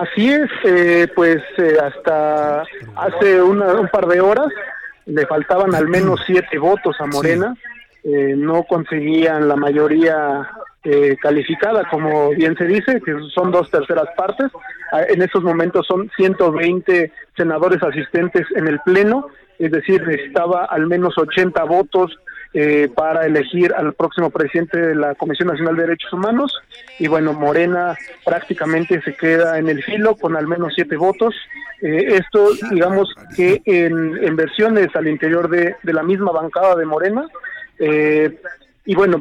Así 0.00 0.30
es, 0.30 0.48
eh, 0.64 1.08
pues 1.14 1.42
eh, 1.58 1.76
hasta 1.78 2.62
hace 2.96 3.42
un 3.42 3.60
par 3.92 4.06
de 4.06 4.18
horas 4.22 4.48
le 5.04 5.26
faltaban 5.26 5.74
al 5.74 5.88
menos 5.88 6.22
siete 6.26 6.56
votos 6.56 6.96
a 7.00 7.06
Morena, 7.06 7.54
eh, 8.02 8.34
no 8.34 8.62
conseguían 8.62 9.46
la 9.46 9.56
mayoría 9.56 10.48
calificada, 11.20 11.86
como 11.90 12.30
bien 12.30 12.56
se 12.56 12.64
dice, 12.64 13.02
que 13.04 13.14
son 13.34 13.50
dos 13.50 13.70
terceras 13.70 14.06
partes. 14.16 14.46
Ah, 14.92 15.02
en 15.06 15.20
estos 15.20 15.42
momentos 15.42 15.86
son 15.86 16.10
120 16.16 17.12
senadores 17.36 17.82
asistentes 17.82 18.46
en 18.56 18.66
el 18.66 18.80
Pleno, 18.80 19.26
es 19.58 19.70
decir, 19.70 20.02
necesitaba 20.06 20.64
al 20.64 20.86
menos 20.86 21.18
80 21.18 21.62
votos 21.64 22.18
eh, 22.52 22.88
para 22.92 23.26
elegir 23.26 23.72
al 23.72 23.92
próximo 23.92 24.28
presidente 24.28 24.76
de 24.76 24.96
la 24.96 25.14
Comisión 25.14 25.46
Nacional 25.46 25.76
de 25.76 25.82
Derechos 25.82 26.12
Humanos. 26.12 26.52
Y 26.98 27.06
bueno, 27.06 27.32
Morena 27.32 27.96
prácticamente 28.24 29.00
se 29.02 29.14
queda 29.14 29.58
en 29.60 29.68
el 29.68 29.80
filo 29.84 30.16
con 30.16 30.36
al 30.36 30.48
menos 30.48 30.72
siete 30.74 30.96
votos. 30.96 31.32
Eh, 31.80 32.16
esto, 32.16 32.48
digamos 32.72 33.14
que 33.36 33.62
en, 33.64 34.34
versiones 34.34 34.88
al 34.96 35.06
interior 35.06 35.48
de, 35.48 35.76
la 35.84 36.02
misma 36.02 36.32
bancada 36.32 36.74
de 36.74 36.86
Morena. 36.86 37.28
Eh, 37.78 38.36
y 38.84 38.96
bueno, 38.96 39.20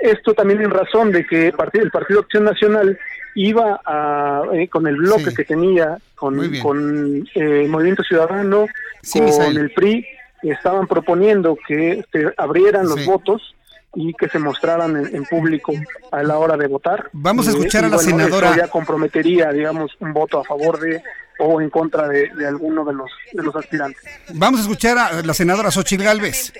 esto 0.00 0.34
también 0.34 0.60
en 0.60 0.70
razón 0.70 1.10
de 1.10 1.26
que 1.26 1.46
el 1.46 1.54
Partido, 1.54 1.84
el 1.84 1.90
partido 1.90 2.20
Acción 2.20 2.44
Nacional 2.44 2.98
iba 3.34 3.80
a, 3.82 4.42
con 4.70 4.86
el 4.86 4.96
bloque 4.96 5.32
que 5.34 5.44
tenía 5.44 5.96
con, 6.14 6.36
con 6.58 7.20
Movimiento 7.70 8.02
Ciudadano, 8.02 8.66
con 9.10 9.56
el 9.56 9.70
PRI, 9.70 10.04
estaban 10.42 10.86
proponiendo 10.86 11.56
que 11.66 12.04
se 12.12 12.32
abrieran 12.36 12.88
los 12.88 13.04
votos 13.04 13.54
y 13.94 14.12
que 14.14 14.28
se 14.28 14.38
mostraran 14.38 14.96
en, 14.96 15.24
público 15.24 15.72
a 16.12 16.22
la 16.22 16.38
hora 16.38 16.56
de 16.56 16.66
votar. 16.66 17.08
Vamos 17.12 17.48
a 17.48 17.50
escuchar 17.50 17.84
a 17.84 17.88
la 17.88 17.98
senadora. 17.98 18.56
ya 18.56 18.68
comprometería, 18.68 19.50
digamos, 19.50 19.92
un 20.00 20.12
voto 20.12 20.40
a 20.40 20.44
favor 20.44 20.78
de 20.78 21.02
o 21.40 21.60
en 21.60 21.70
contra 21.70 22.08
de, 22.08 22.30
alguno 22.46 22.84
de 22.84 22.94
los 22.94 23.10
de 23.32 23.42
los 23.42 23.54
aspirantes. 23.54 24.02
Vamos 24.34 24.60
a 24.60 24.62
escuchar 24.64 24.98
a 24.98 25.22
la 25.22 25.34
senadora 25.34 25.70
Xochitl 25.70 26.02
Galvez. 26.02 26.52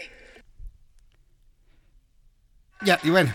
Ya, 2.82 2.98
y 3.02 3.10
bueno, 3.10 3.34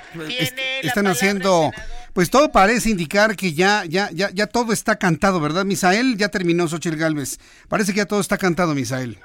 están 0.82 1.06
haciendo, 1.07 1.72
pues 2.14 2.30
todo 2.30 2.53
parece 2.53 2.90
indicar 2.90 3.36
que 3.36 3.53
ya, 3.53 3.84
ya, 3.86 4.10
ya, 4.14 4.30
ya 4.32 4.48
todo 4.48 4.72
está 4.72 4.95
cantado, 4.95 5.41
¿verdad, 5.41 5.65
Misael? 5.65 6.15
Ya 6.18 6.30
terminó 6.30 6.65
Xochitl 6.68 6.95
Galvez. 6.95 7.40
Parece 7.68 7.91
que 7.91 7.98
ya 7.98 8.06
todo 8.06 8.22
está 8.22 8.38
cantado, 8.38 8.74
Misael. 8.74 9.20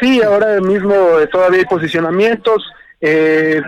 Sí, 0.00 0.22
ahora 0.22 0.60
mismo 0.60 0.94
eh, 1.20 1.26
todavía 1.26 1.60
hay 1.60 1.66
posicionamientos. 1.66 2.62
Eh, 3.00 3.60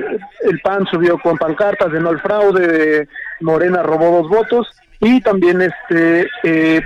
el 0.43 0.61
PAN 0.61 0.87
subió 0.91 1.19
con 1.19 1.37
pancartas 1.37 1.93
de 1.93 2.01
no 2.01 2.11
al 2.11 2.21
fraude, 2.21 3.09
Morena 3.41 3.83
robó 3.83 4.23
dos 4.23 4.29
votos 4.29 4.69
y 5.01 5.21
también 5.21 5.61
este 5.63 6.27
eh, 6.43 6.81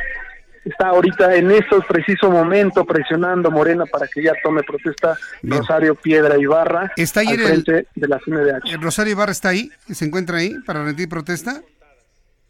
está 0.64 0.88
ahorita 0.88 1.34
en 1.36 1.50
estos 1.50 1.84
preciso 1.86 2.30
momento 2.30 2.84
presionando 2.84 3.50
Morena 3.50 3.86
para 3.86 4.06
que 4.06 4.22
ya 4.22 4.32
tome 4.42 4.62
protesta 4.62 5.16
Rosario 5.42 5.94
Piedra 5.94 6.36
Ibarra 6.38 6.92
está 6.96 7.20
ahí 7.20 7.28
al 7.28 7.38
frente 7.38 7.86
de 7.94 8.08
la 8.08 8.18
CNDH. 8.18 8.80
¿Rosario 8.80 9.12
Ibarra 9.12 9.32
está 9.32 9.50
ahí? 9.50 9.70
¿Se 9.90 10.04
encuentra 10.04 10.38
ahí 10.38 10.54
para 10.66 10.84
rendir 10.84 11.08
protesta? 11.08 11.62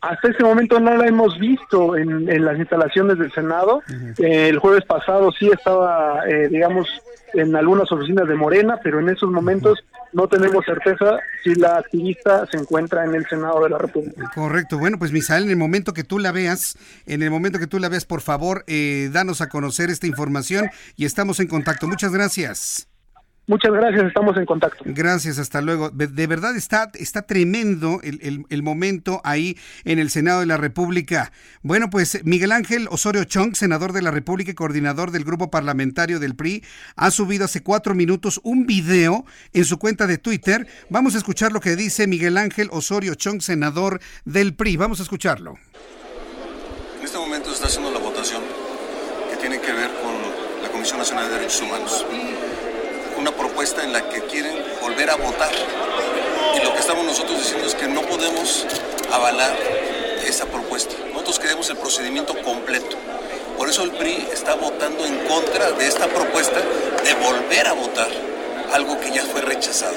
Hasta 0.02 0.30
ese 0.30 0.42
momento 0.42 0.80
no 0.80 0.96
la 0.96 1.06
hemos 1.06 1.38
visto 1.38 1.96
en, 1.96 2.44
las 2.44 2.58
instalaciones 2.58 3.18
del 3.18 3.32
Senado. 3.32 3.82
Eh, 4.18 4.48
el 4.48 4.58
jueves 4.58 4.84
pasado 4.84 5.30
sí 5.30 5.48
estaba, 5.48 6.28
eh, 6.28 6.48
digamos, 6.48 6.88
en 7.34 7.54
algunas 7.54 7.90
oficinas 7.92 8.26
de 8.26 8.34
Morena, 8.34 8.80
pero 8.82 8.98
en 8.98 9.08
esos 9.08 9.30
momentos 9.30 9.78
no 10.12 10.26
tenemos 10.26 10.64
certeza 10.64 11.20
si 11.44 11.54
la 11.54 11.76
activista 11.76 12.46
se 12.50 12.58
encuentra 12.58 13.04
en 13.04 13.14
el 13.14 13.24
Senado 13.26 13.62
de 13.62 13.70
la 13.70 13.78
República. 13.78 14.28
Correcto. 14.34 14.76
Bueno, 14.76 14.98
pues 14.98 15.12
Misael, 15.12 15.44
en 15.44 15.50
el 15.50 15.56
momento 15.56 15.94
que 15.94 16.02
tú 16.02 16.18
la 16.18 16.32
veas, 16.32 16.76
en 17.06 17.22
el 17.22 17.30
momento 17.30 17.60
que 17.60 17.68
tú 17.68 17.78
la 17.78 17.88
veas, 17.88 18.04
por 18.04 18.22
favor, 18.22 18.64
eh, 18.66 19.08
danos 19.12 19.40
a 19.40 19.48
conocer 19.48 19.88
esta 19.88 20.08
información 20.08 20.68
y 20.96 21.04
estamos 21.04 21.38
en 21.38 21.46
contacto. 21.46 21.86
Muchas 21.86 22.12
gracias. 22.12 22.88
Muchas 23.48 23.72
gracias, 23.72 24.04
estamos 24.04 24.36
en 24.36 24.46
contacto. 24.46 24.84
Gracias, 24.86 25.38
hasta 25.40 25.60
luego. 25.60 25.90
De, 25.90 26.26
verdad 26.28 26.54
está, 26.54 26.92
está 26.94 27.22
tremendo 27.22 27.98
el, 28.04 28.46
el, 28.48 28.62
momento 28.62 29.20
ahí 29.24 29.58
en 29.84 29.98
el 29.98 30.10
Senado 30.10 30.40
de 30.40 30.46
la 30.46 30.56
República. 30.56 31.32
Bueno, 31.62 31.90
pues 31.90 32.24
Miguel 32.24 32.52
Ángel 32.52 32.86
Osorio 32.90 33.24
Chong, 33.24 33.56
senador 33.56 33.92
de 33.92 34.00
la 34.00 34.12
República 34.12 34.52
y 34.52 34.54
coordinador 34.54 35.10
del 35.10 35.24
grupo 35.24 35.50
parlamentario 35.50 36.20
del 36.20 36.36
PRI, 36.36 36.62
ha 36.94 37.10
subido 37.10 37.46
hace 37.46 37.64
cuatro 37.64 37.96
minutos 37.96 38.40
un 38.44 38.64
video 38.64 39.24
en 39.52 39.64
su 39.64 39.76
cuenta 39.80 40.06
de 40.06 40.18
Twitter. 40.18 40.68
Vamos 40.88 41.16
a 41.16 41.18
escuchar 41.18 41.52
lo 41.52 41.58
que 41.58 41.74
dice 41.74 42.06
Miguel 42.06 42.38
Ángel 42.38 42.68
Osorio 42.70 43.16
Chong, 43.16 43.40
senador 43.40 44.00
del 44.24 44.54
PRI. 44.54 44.76
Vamos 44.76 45.00
a 45.00 45.02
escucharlo. 45.02 45.56
En 47.00 47.04
este 47.04 47.18
momento 47.18 47.48
se 47.48 47.56
está 47.56 47.66
haciendo 47.66 47.90
la 47.90 47.98
votación 47.98 48.40
que 49.30 49.36
tiene 49.36 49.60
que 49.60 49.72
ver 49.72 49.90
con 50.00 50.14
la 50.62 50.68
Comisión 50.70 50.98
Nacional 50.98 51.28
de 51.28 51.34
Derechos 51.34 51.62
Humanos 51.62 52.06
una 53.22 53.30
propuesta 53.30 53.84
en 53.84 53.92
la 53.92 54.08
que 54.08 54.20
quieren 54.22 54.52
volver 54.80 55.08
a 55.08 55.14
votar. 55.14 55.52
Y 56.56 56.64
lo 56.64 56.74
que 56.74 56.80
estamos 56.80 57.04
nosotros 57.04 57.38
diciendo 57.38 57.68
es 57.68 57.74
que 57.76 57.86
no 57.86 58.02
podemos 58.02 58.66
avalar 59.12 59.56
esa 60.26 60.44
propuesta. 60.46 60.96
Nosotros 61.12 61.38
queremos 61.38 61.70
el 61.70 61.76
procedimiento 61.76 62.34
completo. 62.42 62.96
Por 63.56 63.68
eso 63.68 63.84
el 63.84 63.92
PRI 63.92 64.26
está 64.32 64.56
votando 64.56 65.06
en 65.06 65.18
contra 65.28 65.70
de 65.70 65.86
esta 65.86 66.08
propuesta 66.08 66.56
de 66.56 67.14
volver 67.24 67.68
a 67.68 67.74
votar 67.74 68.08
algo 68.72 68.98
que 68.98 69.12
ya 69.12 69.24
fue 69.24 69.40
rechazado, 69.40 69.94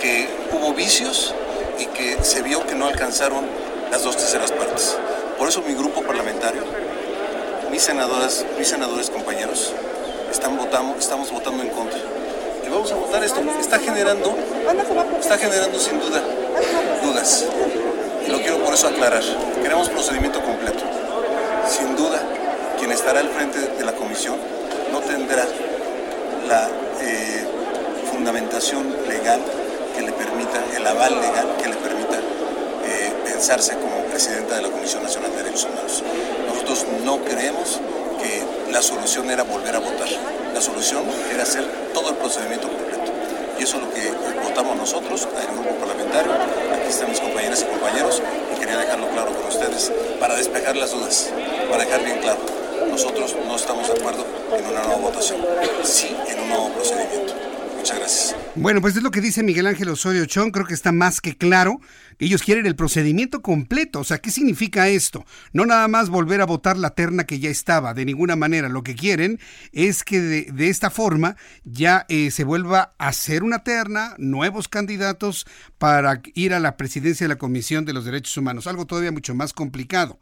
que 0.00 0.26
hubo 0.50 0.72
vicios 0.72 1.34
y 1.78 1.84
que 1.86 2.24
se 2.24 2.40
vio 2.40 2.66
que 2.66 2.74
no 2.74 2.86
alcanzaron 2.86 3.44
las 3.90 4.04
dos 4.04 4.16
terceras 4.16 4.52
partes. 4.52 4.96
Por 5.36 5.48
eso 5.48 5.60
mi 5.60 5.74
grupo 5.74 6.00
parlamentario, 6.00 6.62
mis 7.70 7.82
senadoras, 7.82 8.46
mis 8.56 8.68
senadores 8.68 9.10
compañeros, 9.10 9.74
están 10.30 10.56
votando, 10.56 10.96
estamos 10.98 11.30
votando 11.30 11.62
en 11.62 11.68
contra 11.68 12.00
vamos 12.70 12.90
a 12.92 12.96
votar 12.96 13.22
esto. 13.24 13.40
Está 13.60 13.78
generando, 13.78 14.36
está 15.20 15.38
generando 15.38 15.78
sin 15.78 16.00
duda 16.00 16.22
dudas. 17.04 17.44
Y 18.26 18.30
lo 18.30 18.38
quiero 18.38 18.58
por 18.58 18.74
eso 18.74 18.88
aclarar. 18.88 19.22
Queremos 19.62 19.88
procedimiento 19.88 20.40
completo. 20.42 20.82
Sin 21.68 21.96
duda, 21.96 22.20
quien 22.78 22.92
estará 22.92 23.20
al 23.20 23.28
frente 23.28 23.58
de 23.58 23.84
la 23.84 23.92
comisión 23.92 24.36
no 24.92 25.00
tendrá 25.00 25.44
la 26.48 26.68
eh, 27.00 27.44
fundamentación 28.10 28.94
legal 29.08 29.40
que 29.96 30.02
le 30.02 30.12
permita, 30.12 30.62
el 30.76 30.86
aval 30.86 31.20
legal 31.20 31.56
que 31.62 31.68
le 31.68 31.76
permita 31.76 32.16
eh, 32.86 33.12
pensarse 33.24 33.74
como 33.74 33.96
presidenta 34.10 34.56
de 34.56 34.62
la 34.62 34.68
Comisión 34.68 35.02
Nacional 35.02 35.30
de 35.30 35.42
Derechos 35.42 35.64
Humanos. 35.64 36.02
Nosotros 36.48 36.86
no 37.04 37.18
creemos 37.24 37.80
que 38.20 38.72
la 38.72 38.82
solución 38.82 39.30
era 39.30 39.42
volver 39.42 39.76
a 39.76 39.78
votar. 39.78 40.08
La 40.54 40.60
solución 40.60 41.02
era 41.32 41.42
hacer 41.42 41.64
todo 41.92 42.10
el 42.10 42.14
procedimiento 42.14 42.68
completo. 42.68 43.10
Y 43.58 43.64
eso 43.64 43.76
es 43.76 43.82
lo 43.82 43.90
que 43.92 44.38
votamos 44.40 44.76
nosotros, 44.76 45.26
el 45.40 45.52
grupo 45.52 45.74
parlamentario. 45.80 46.32
Aquí 46.32 46.90
están 46.90 47.10
mis 47.10 47.18
compañeras 47.18 47.62
y 47.62 47.64
compañeros 47.64 48.22
y 48.54 48.60
quería 48.60 48.78
dejarlo 48.78 49.08
claro 49.08 49.32
con 49.32 49.48
ustedes 49.48 49.90
para 50.20 50.36
despejar 50.36 50.76
las 50.76 50.92
dudas, 50.92 51.32
para 51.68 51.84
dejar 51.84 52.04
bien 52.04 52.20
claro. 52.20 52.38
Nosotros 52.88 53.34
no 53.44 53.56
estamos 53.56 53.88
de 53.88 53.94
acuerdo 53.94 54.24
en 54.56 54.66
una 54.66 54.84
nueva 54.84 55.00
votación, 55.00 55.44
sí 55.82 56.16
en 56.28 56.40
un 56.40 56.48
nuevo 56.48 56.68
procedimiento. 56.68 57.23
Bueno, 58.56 58.80
pues 58.80 58.96
es 58.96 59.02
lo 59.02 59.10
que 59.10 59.20
dice 59.20 59.42
Miguel 59.42 59.66
Ángel 59.66 59.88
Osorio 59.88 60.24
Chong, 60.26 60.52
creo 60.52 60.66
que 60.66 60.74
está 60.74 60.92
más 60.92 61.20
que 61.20 61.36
claro. 61.36 61.80
Ellos 62.18 62.42
quieren 62.42 62.66
el 62.66 62.76
procedimiento 62.76 63.42
completo. 63.42 64.00
O 64.00 64.04
sea, 64.04 64.18
¿qué 64.18 64.30
significa 64.30 64.88
esto? 64.88 65.24
No 65.52 65.66
nada 65.66 65.88
más 65.88 66.08
volver 66.08 66.40
a 66.40 66.46
votar 66.46 66.78
la 66.78 66.90
terna 66.90 67.24
que 67.24 67.40
ya 67.40 67.50
estaba, 67.50 67.92
de 67.92 68.04
ninguna 68.04 68.36
manera. 68.36 68.68
Lo 68.68 68.82
que 68.82 68.94
quieren 68.94 69.40
es 69.72 70.04
que 70.04 70.20
de, 70.20 70.68
esta 70.68 70.90
forma 70.90 71.36
ya 71.64 72.06
eh, 72.08 72.30
se 72.30 72.44
vuelva 72.44 72.94
a 72.98 73.08
hacer 73.08 73.42
una 73.42 73.64
terna, 73.64 74.14
nuevos 74.18 74.68
candidatos 74.68 75.46
para 75.78 76.22
ir 76.34 76.54
a 76.54 76.60
la 76.60 76.76
presidencia 76.76 77.24
de 77.24 77.34
la 77.34 77.38
Comisión 77.38 77.84
de 77.84 77.92
los 77.92 78.04
Derechos 78.04 78.36
Humanos. 78.36 78.66
Algo 78.66 78.86
todavía 78.86 79.12
mucho 79.12 79.34
más 79.34 79.52
complicado. 79.52 80.18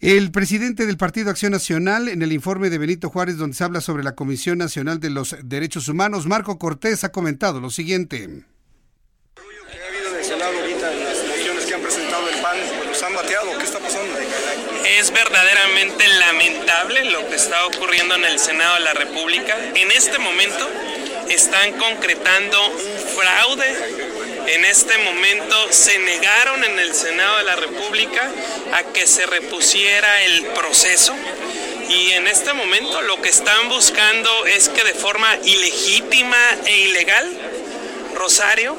El 0.00 0.30
presidente 0.30 0.84
del 0.84 0.98
Partido 0.98 1.30
Acción 1.30 1.52
Nacional, 1.52 2.08
en 2.08 2.20
el 2.20 2.30
informe 2.30 2.68
de 2.68 2.76
Benito 2.76 3.08
Juárez, 3.08 3.38
donde 3.38 3.56
se 3.56 3.64
habla 3.64 3.80
sobre 3.80 4.04
la 4.04 4.14
Comisión 4.14 4.58
Nacional 4.58 5.00
de 5.00 5.08
los 5.08 5.36
Derechos 5.42 5.88
Humanos, 5.88 6.26
Marco 6.26 6.58
Cortés 6.58 7.02
ha 7.04 7.12
comentado 7.12 7.60
lo 7.60 7.70
siguiente. 7.70 8.44
Es 14.98 15.12
verdaderamente 15.12 16.08
lamentable 16.08 17.10
lo 17.10 17.26
que 17.28 17.36
está 17.36 17.66
ocurriendo 17.66 18.16
en 18.16 18.24
el 18.26 18.38
Senado 18.38 18.74
de 18.74 18.80
la 18.80 18.92
República. 18.92 19.56
En 19.74 19.90
este 19.92 20.18
momento 20.18 20.68
están 21.30 21.72
concretando 21.72 22.58
un 22.68 22.98
fraude 23.16 24.25
en 24.46 24.64
este 24.64 24.96
momento 24.98 25.72
se 25.72 25.98
negaron 25.98 26.64
en 26.64 26.78
el 26.78 26.94
Senado 26.94 27.38
de 27.38 27.44
la 27.44 27.56
República 27.56 28.30
a 28.72 28.82
que 28.84 29.06
se 29.06 29.26
repusiera 29.26 30.22
el 30.22 30.46
proceso 30.46 31.14
y 31.88 32.12
en 32.12 32.26
este 32.26 32.52
momento 32.52 33.02
lo 33.02 33.20
que 33.22 33.28
están 33.28 33.68
buscando 33.68 34.46
es 34.46 34.68
que 34.68 34.84
de 34.84 34.94
forma 34.94 35.36
ilegítima 35.44 36.38
e 36.64 36.76
ilegal 36.78 37.38
Rosario 38.14 38.76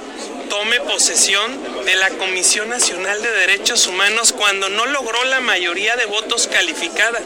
tome 0.50 0.80
posesión 0.82 1.86
de 1.86 1.96
la 1.96 2.10
Comisión 2.12 2.70
Nacional 2.70 3.22
de 3.22 3.32
Derechos 3.32 3.88
Humanos 3.88 4.34
cuando 4.34 4.70
no 4.70 4.86
logró 4.86 5.24
la 5.26 5.42
mayoría 5.42 5.96
de 5.96 6.06
votos 6.06 6.48
calificada. 6.48 7.20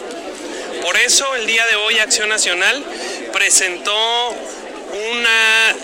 Por 0.81 0.97
eso 0.97 1.35
el 1.35 1.45
día 1.45 1.65
de 1.67 1.75
hoy 1.75 1.99
Acción 1.99 2.29
Nacional 2.29 2.83
presentó 3.31 4.35
una 5.11 5.75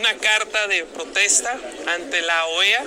una 0.00 0.16
carta 0.16 0.66
de 0.66 0.86
protesta 0.86 1.60
ante 1.88 2.22
la 2.22 2.46
OEA, 2.46 2.84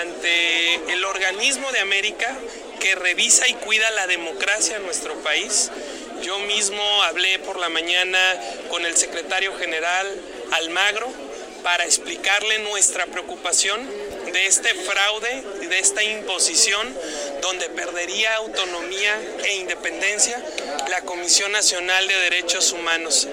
ante 0.00 0.74
el 0.92 1.02
organismo 1.06 1.72
de 1.72 1.78
América 1.80 2.36
que 2.78 2.94
revisa 2.94 3.48
y 3.48 3.54
cuida 3.54 3.90
la 3.92 4.06
democracia 4.06 4.76
en 4.76 4.84
nuestro 4.84 5.14
país. 5.22 5.70
Yo 6.22 6.38
mismo 6.40 6.82
hablé 7.04 7.38
por 7.38 7.58
la 7.58 7.70
mañana 7.70 8.18
con 8.68 8.84
el 8.84 8.98
secretario 8.98 9.56
general 9.56 10.06
Almagro 10.52 11.10
para 11.62 11.86
explicarle 11.86 12.58
nuestra 12.58 13.06
preocupación 13.06 13.80
de 14.30 14.46
este 14.46 14.74
fraude 14.74 15.42
de 15.68 15.78
esta 15.78 16.02
imposición 16.02 16.94
donde 17.40 17.70
perdería 17.70 18.36
autonomía 18.36 19.18
e 19.44 19.56
independencia 19.56 20.44
la 20.90 21.00
Comisión 21.00 21.50
Nacional 21.52 22.06
de 22.06 22.14
Derechos 22.14 22.72
Humanos. 22.72 23.26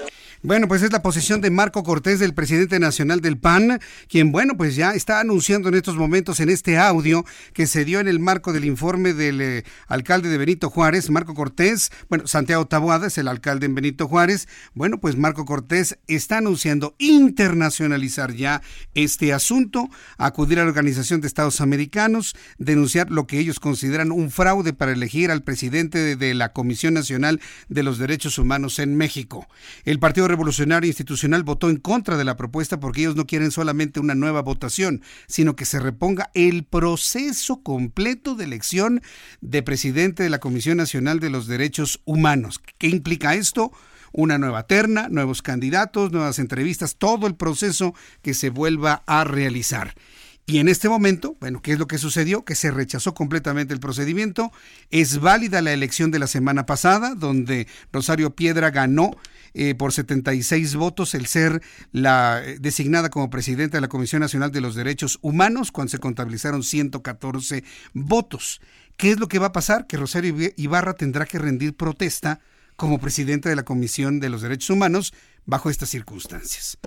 Bueno, 0.43 0.67
pues 0.67 0.83
es 0.83 0.91
la 0.91 1.01
posición 1.01 1.41
de 1.41 1.49
Marco 1.49 1.83
Cortés, 1.83 2.19
del 2.19 2.35
presidente 2.35 2.79
nacional 2.79 3.21
del 3.21 3.39
PAN, 3.39 3.79
quien, 4.07 4.31
bueno, 4.31 4.55
pues 4.55 4.75
ya 4.75 4.91
está 4.91 5.19
anunciando 5.19 5.67
en 5.69 5.75
estos 5.75 5.95
momentos 5.95 6.39
en 6.39 6.49
este 6.49 6.77
audio 6.77 7.25
que 7.53 7.65
se 7.65 7.85
dio 7.85 7.99
en 7.99 8.07
el 8.07 8.19
marco 8.19 8.53
del 8.53 8.65
informe 8.65 9.13
del 9.13 9.41
eh, 9.41 9.63
alcalde 9.87 10.29
de 10.29 10.37
Benito 10.37 10.69
Juárez, 10.69 11.09
Marco 11.09 11.33
Cortés, 11.33 11.91
bueno, 12.07 12.27
Santiago 12.27 12.67
Taboada 12.67 13.07
es 13.07 13.17
el 13.17 13.27
alcalde 13.27 13.65
en 13.65 13.73
Benito 13.73 14.07
Juárez, 14.07 14.47
bueno, 14.75 14.99
pues 14.99 15.17
Marco 15.17 15.43
Cortés 15.43 15.97
está 16.07 16.37
anunciando 16.37 16.95
internacionalizar 16.99 18.31
ya 18.33 18.61
este 18.97 19.31
asunto, 19.31 19.89
acudir 20.17 20.59
a 20.59 20.63
la 20.63 20.69
Organización 20.69 21.21
de 21.21 21.27
Estados 21.27 21.61
Americanos, 21.61 22.35
denunciar 22.57 23.11
lo 23.11 23.27
que 23.27 23.37
ellos 23.37 23.59
consideran 23.59 24.11
un 24.11 24.31
fraude 24.31 24.73
para 24.73 24.91
elegir 24.91 25.29
al 25.29 25.43
presidente 25.43 26.15
de, 26.15 26.33
la 26.33 26.51
Comisión 26.51 26.95
Nacional 26.95 27.39
de 27.69 27.83
los 27.83 27.99
Derechos 27.99 28.39
Humanos 28.39 28.79
en 28.79 28.95
México. 28.95 29.47
El 29.85 29.99
Partido 29.99 30.27
Revolucionario 30.27 30.87
Institucional 30.87 31.43
votó 31.43 31.69
en 31.69 31.77
contra 31.77 32.17
de 32.17 32.25
la 32.25 32.37
propuesta 32.37 32.79
porque 32.79 33.01
ellos 33.01 33.15
no 33.15 33.27
quieren 33.27 33.51
solamente 33.51 33.99
una 33.99 34.15
nueva 34.15 34.41
votación, 34.41 35.01
sino 35.27 35.55
que 35.55 35.65
se 35.65 35.79
reponga 35.79 36.31
el 36.33 36.63
proceso 36.63 37.61
completo 37.61 38.35
de 38.35 38.45
elección 38.45 39.01
de 39.41 39.61
presidente 39.61 40.23
de 40.23 40.29
la 40.29 40.39
Comisión 40.39 40.77
Nacional 40.77 41.19
de 41.19 41.29
los 41.29 41.45
Derechos 41.45 42.01
Humanos. 42.05 42.59
¿Qué 42.79 42.87
implica 42.87 43.35
esto? 43.35 43.71
Una 44.17 44.39
nueva 44.39 44.63
terna, 44.63 45.09
nuevos 45.09 45.43
candidatos, 45.43 46.11
nuevas 46.11 46.39
entrevistas, 46.39 46.95
todo 46.95 47.27
el 47.27 47.35
proceso 47.35 47.93
que 48.23 48.33
se 48.33 48.49
vuelva 48.49 49.03
a 49.05 49.23
realizar. 49.23 49.93
Y 50.47 50.57
en 50.57 50.69
este 50.69 50.89
momento, 50.89 51.37
bueno, 51.39 51.61
¿qué 51.61 51.73
es 51.73 51.77
lo 51.77 51.85
que 51.85 51.99
sucedió? 51.99 52.43
Que 52.43 52.55
se 52.55 52.71
rechazó 52.71 53.13
completamente 53.13 53.75
el 53.75 53.79
procedimiento. 53.79 54.51
Es 54.89 55.19
válida 55.19 55.61
la 55.61 55.71
elección 55.71 56.09
de 56.09 56.17
la 56.17 56.25
semana 56.25 56.65
pasada, 56.65 57.13
donde 57.13 57.67
Rosario 57.93 58.35
Piedra 58.35 58.71
ganó 58.71 59.11
eh, 59.53 59.75
por 59.75 59.93
76 59.93 60.75
votos 60.77 61.13
el 61.13 61.27
ser 61.27 61.61
la 61.91 62.41
eh, 62.43 62.57
designada 62.59 63.11
como 63.11 63.29
presidenta 63.29 63.77
de 63.77 63.81
la 63.81 63.87
Comisión 63.87 64.21
Nacional 64.21 64.51
de 64.51 64.61
los 64.61 64.73
Derechos 64.73 65.19
Humanos, 65.21 65.71
cuando 65.71 65.91
se 65.91 65.99
contabilizaron 65.99 66.63
114 66.63 67.63
votos. 67.93 68.59
¿Qué 68.97 69.11
es 69.11 69.19
lo 69.19 69.27
que 69.27 69.37
va 69.37 69.47
a 69.47 69.53
pasar? 69.53 69.85
Que 69.85 69.97
Rosario 69.97 70.33
Ibarra 70.55 70.95
tendrá 70.95 71.27
que 71.27 71.37
rendir 71.37 71.75
protesta 71.75 72.39
como 72.77 72.99
presidenta 72.99 73.49
de 73.49 73.57
la 73.57 73.63
Comisión 73.63 74.21
de 74.21 74.29
los 74.29 74.41
Derechos 74.41 74.69
Humanos 74.69 75.13
bajo 75.45 75.69
estas 75.69 75.89
circunstancias. 75.89 76.77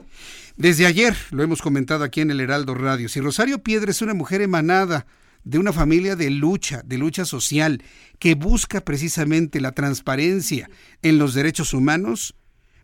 Desde 0.56 0.86
ayer, 0.86 1.16
lo 1.30 1.42
hemos 1.42 1.60
comentado 1.60 2.04
aquí 2.04 2.22
en 2.22 2.30
el 2.30 2.40
Heraldo 2.40 2.74
Radio, 2.74 3.08
si 3.08 3.20
Rosario 3.20 3.62
Piedra 3.62 3.90
es 3.90 4.00
una 4.00 4.14
mujer 4.14 4.40
emanada 4.40 5.06
de 5.44 5.58
una 5.58 5.72
familia 5.72 6.16
de 6.16 6.30
lucha, 6.30 6.82
de 6.84 6.98
lucha 6.98 7.24
social, 7.24 7.82
que 8.18 8.34
busca 8.34 8.82
precisamente 8.82 9.60
la 9.60 9.72
transparencia 9.72 10.70
en 11.02 11.18
los 11.18 11.34
derechos 11.34 11.74
humanos, 11.74 12.34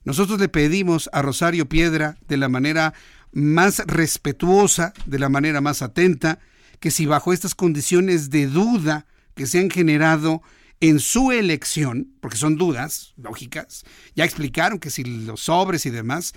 Nosotros 0.07 0.39
le 0.39 0.49
pedimos 0.49 1.11
a 1.12 1.20
Rosario 1.20 1.69
Piedra 1.69 2.16
de 2.28 2.37
la 2.37 2.49
manera 2.49 2.95
más 3.33 3.83
respetuosa, 3.87 4.95
de 5.05 5.19
la 5.19 5.28
manera 5.28 5.61
más 5.61 5.83
atenta, 5.83 6.39
que 6.78 6.93
si 6.93 7.07
bajo 7.07 7.33
estas 7.33 7.57
condiciones 7.57 8.31
de 8.31 8.47
duda 8.47 9.07
que 9.35 9.49
se 9.49 9.59
han 9.59 9.69
generado 9.69 10.43
en 10.81 11.01
su 11.01 11.32
elección, 11.32 12.15
porque 12.20 12.36
son 12.36 12.57
dudas 12.57 13.15
lógicas, 13.16 13.85
ya 14.15 14.24
explicaron 14.24 14.78
que 14.78 14.90
si 14.90 15.05
los 15.05 15.40
sobres 15.40 15.86
y 15.86 15.90
demás, 15.90 16.35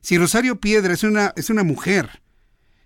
si 0.00 0.18
Rosario 0.18 0.60
Piedra 0.60 0.94
es 0.94 1.02
una, 1.02 1.32
es 1.36 1.50
una 1.50 1.64
mujer 1.64 2.22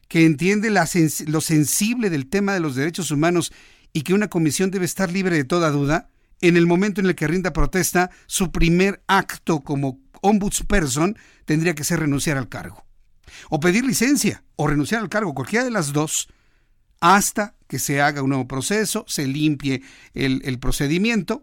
que 0.09 0.24
entiende 0.24 0.70
lo 0.70 1.40
sensible 1.40 2.10
del 2.10 2.28
tema 2.28 2.55
de 2.55 2.60
los 2.60 2.77
derechos 2.77 3.10
humanos 3.10 3.52
y 3.93 4.02
que 4.02 4.14
una 4.14 4.28
comisión 4.28 4.70
debe 4.70 4.85
estar 4.85 5.10
libre 5.10 5.36
de 5.36 5.44
toda 5.44 5.70
duda, 5.70 6.10
en 6.40 6.56
el 6.56 6.66
momento 6.66 7.01
en 7.01 7.06
el 7.06 7.14
que 7.14 7.27
rinda 7.27 7.52
protesta, 7.52 8.10
su 8.27 8.52
primer 8.52 9.02
acto 9.06 9.60
como 9.60 10.01
ombudsperson 10.20 11.16
tendría 11.44 11.74
que 11.74 11.85
ser 11.85 12.01
renunciar 12.01 12.36
al 12.36 12.48
cargo. 12.48 12.85
O 13.48 13.59
pedir 13.60 13.85
licencia 13.85 14.44
o 14.55 14.66
renunciar 14.66 15.01
al 15.01 15.09
cargo, 15.09 15.35
cualquiera 15.35 15.64
de 15.64 15.70
las 15.70 15.93
dos, 15.93 16.28
hasta 17.01 17.55
que 17.68 17.78
se 17.78 18.01
haga 18.01 18.23
un 18.23 18.31
nuevo 18.31 18.48
proceso, 18.48 19.05
se 19.09 19.27
limpie 19.27 19.82
el, 20.14 20.59
procedimiento. 20.59 21.43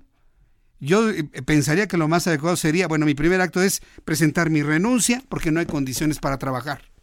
Yo 0.79 1.09
eh, 1.09 1.23
pensaría 1.45 1.87
que 1.87 1.97
lo 1.97 2.07
más 2.07 2.27
adecuado 2.27 2.55
sería, 2.55 2.87
bueno, 2.87 3.05
mi 3.05 3.13
primer 3.13 3.41
acto 3.41 3.61
es 3.61 3.81
presentar 4.05 4.49
mi 4.49 4.63
renuncia 4.63 5.23
porque 5.29 5.51
no 5.51 5.59
hay 5.59 5.65
condiciones 5.65 6.19
para 6.19 6.37
trabajar. 6.37 6.93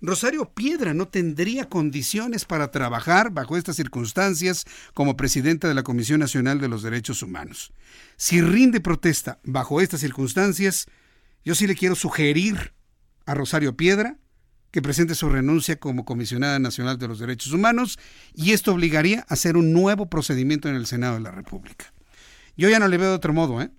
Rosario 0.00 0.52
Piedra 0.54 0.94
no 0.94 1.08
tendría 1.08 1.68
condiciones 1.68 2.44
para 2.44 2.70
trabajar 2.70 3.30
bajo 3.32 3.56
estas 3.56 3.74
circunstancias 3.74 4.64
como 4.94 5.16
presidenta 5.16 5.66
de 5.66 5.74
la 5.74 5.82
Comisión 5.82 6.20
Nacional 6.20 6.60
de 6.60 6.68
los 6.68 6.84
Derechos 6.84 7.22
Humanos. 7.22 7.72
Si 8.16 8.40
rinde 8.40 8.80
protesta 8.80 9.40
bajo 9.42 9.80
estas 9.80 10.00
circunstancias, 10.00 10.86
yo 11.44 11.56
sí 11.56 11.66
le 11.66 11.74
quiero 11.74 11.96
sugerir 11.96 12.74
a 13.26 13.34
Rosario 13.34 13.76
Piedra 13.76 14.18
que 14.70 14.82
presente 14.82 15.14
su 15.14 15.28
renuncia 15.28 15.78
como 15.78 16.04
comisionada 16.04 16.58
nacional 16.58 16.98
de 16.98 17.08
los 17.08 17.18
derechos 17.18 17.52
humanos 17.52 17.98
y 18.34 18.52
esto 18.52 18.72
obligaría 18.72 19.20
a 19.28 19.34
hacer 19.34 19.56
un 19.56 19.72
nuevo 19.72 20.06
procedimiento 20.06 20.68
en 20.68 20.76
el 20.76 20.86
Senado 20.86 21.14
de 21.14 21.20
la 21.20 21.30
República. 21.30 21.92
Yo 22.56 22.68
ya 22.68 22.78
no 22.78 22.88
le 22.88 22.98
veo 22.98 23.10
de 23.10 23.16
otro 23.16 23.32
modo, 23.32 23.62
¿eh? 23.62 23.70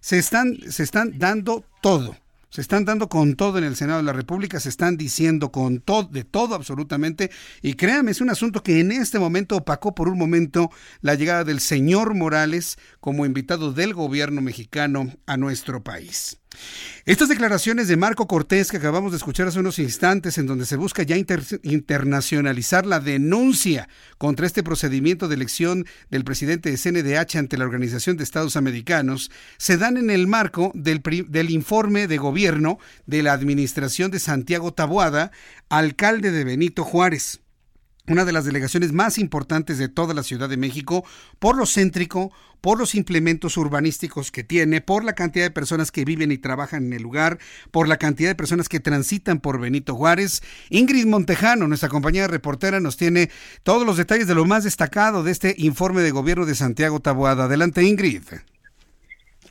Se 0.00 0.18
están, 0.18 0.56
se 0.70 0.82
están 0.84 1.18
dando 1.18 1.64
todo 1.82 2.16
se 2.50 2.62
están 2.62 2.84
dando 2.84 3.08
con 3.08 3.34
todo 3.34 3.58
en 3.58 3.64
el 3.64 3.76
Senado 3.76 3.98
de 3.98 4.04
la 4.04 4.12
República, 4.12 4.58
se 4.58 4.70
están 4.70 4.96
diciendo 4.96 5.52
con 5.52 5.80
todo, 5.80 6.04
de 6.04 6.24
todo 6.24 6.54
absolutamente. 6.54 7.30
Y 7.60 7.74
créanme, 7.74 8.10
es 8.10 8.20
un 8.20 8.30
asunto 8.30 8.62
que 8.62 8.80
en 8.80 8.90
este 8.90 9.18
momento 9.18 9.56
opacó 9.56 9.94
por 9.94 10.08
un 10.08 10.18
momento 10.18 10.70
la 11.02 11.14
llegada 11.14 11.44
del 11.44 11.60
señor 11.60 12.14
Morales 12.14 12.78
como 13.00 13.26
invitado 13.26 13.72
del 13.72 13.92
gobierno 13.92 14.40
mexicano 14.40 15.12
a 15.26 15.36
nuestro 15.36 15.84
país. 15.84 16.38
Estas 17.04 17.28
declaraciones 17.28 17.88
de 17.88 17.96
Marco 17.96 18.26
Cortés 18.26 18.70
que 18.70 18.76
acabamos 18.76 19.12
de 19.12 19.16
escuchar 19.16 19.48
hace 19.48 19.60
unos 19.60 19.78
instantes, 19.78 20.36
en 20.36 20.46
donde 20.46 20.66
se 20.66 20.76
busca 20.76 21.02
ya 21.02 21.16
internacionalizar 21.16 22.84
la 22.84 23.00
denuncia 23.00 23.88
contra 24.18 24.46
este 24.46 24.62
procedimiento 24.62 25.26
de 25.26 25.34
elección 25.34 25.86
del 26.10 26.24
presidente 26.24 26.70
de 26.70 26.76
CNDH 26.76 27.38
ante 27.38 27.56
la 27.56 27.64
Organización 27.64 28.16
de 28.16 28.24
Estados 28.24 28.56
Americanos, 28.56 29.30
se 29.56 29.78
dan 29.78 29.96
en 29.96 30.10
el 30.10 30.26
marco 30.26 30.70
del, 30.74 31.00
del 31.28 31.50
informe 31.50 32.08
de 32.08 32.18
gobierno 32.18 32.78
de 33.06 33.22
la 33.22 33.32
administración 33.32 34.10
de 34.10 34.18
Santiago 34.18 34.74
Taboada, 34.74 35.32
alcalde 35.70 36.30
de 36.30 36.44
Benito 36.44 36.84
Juárez 36.84 37.40
una 38.08 38.24
de 38.24 38.32
las 38.32 38.44
delegaciones 38.44 38.92
más 38.92 39.18
importantes 39.18 39.78
de 39.78 39.88
toda 39.88 40.14
la 40.14 40.22
Ciudad 40.22 40.48
de 40.48 40.56
México, 40.56 41.04
por 41.38 41.56
lo 41.56 41.66
céntrico, 41.66 42.32
por 42.60 42.78
los 42.78 42.94
implementos 42.94 43.56
urbanísticos 43.56 44.32
que 44.32 44.44
tiene, 44.44 44.80
por 44.80 45.04
la 45.04 45.14
cantidad 45.14 45.44
de 45.44 45.50
personas 45.50 45.92
que 45.92 46.04
viven 46.04 46.32
y 46.32 46.38
trabajan 46.38 46.86
en 46.86 46.92
el 46.92 47.02
lugar, 47.02 47.38
por 47.70 47.88
la 47.88 47.98
cantidad 47.98 48.30
de 48.30 48.34
personas 48.34 48.68
que 48.68 48.80
transitan 48.80 49.40
por 49.40 49.60
Benito 49.60 49.94
Juárez. 49.94 50.42
Ingrid 50.70 51.06
Montejano, 51.06 51.68
nuestra 51.68 51.88
compañera 51.88 52.26
reportera, 52.26 52.80
nos 52.80 52.96
tiene 52.96 53.30
todos 53.62 53.86
los 53.86 53.96
detalles 53.96 54.26
de 54.26 54.34
lo 54.34 54.44
más 54.44 54.64
destacado 54.64 55.22
de 55.22 55.32
este 55.32 55.54
informe 55.58 56.02
de 56.02 56.10
gobierno 56.10 56.46
de 56.46 56.54
Santiago 56.54 57.00
Taboada. 57.00 57.44
Adelante, 57.44 57.82
Ingrid. 57.82 58.22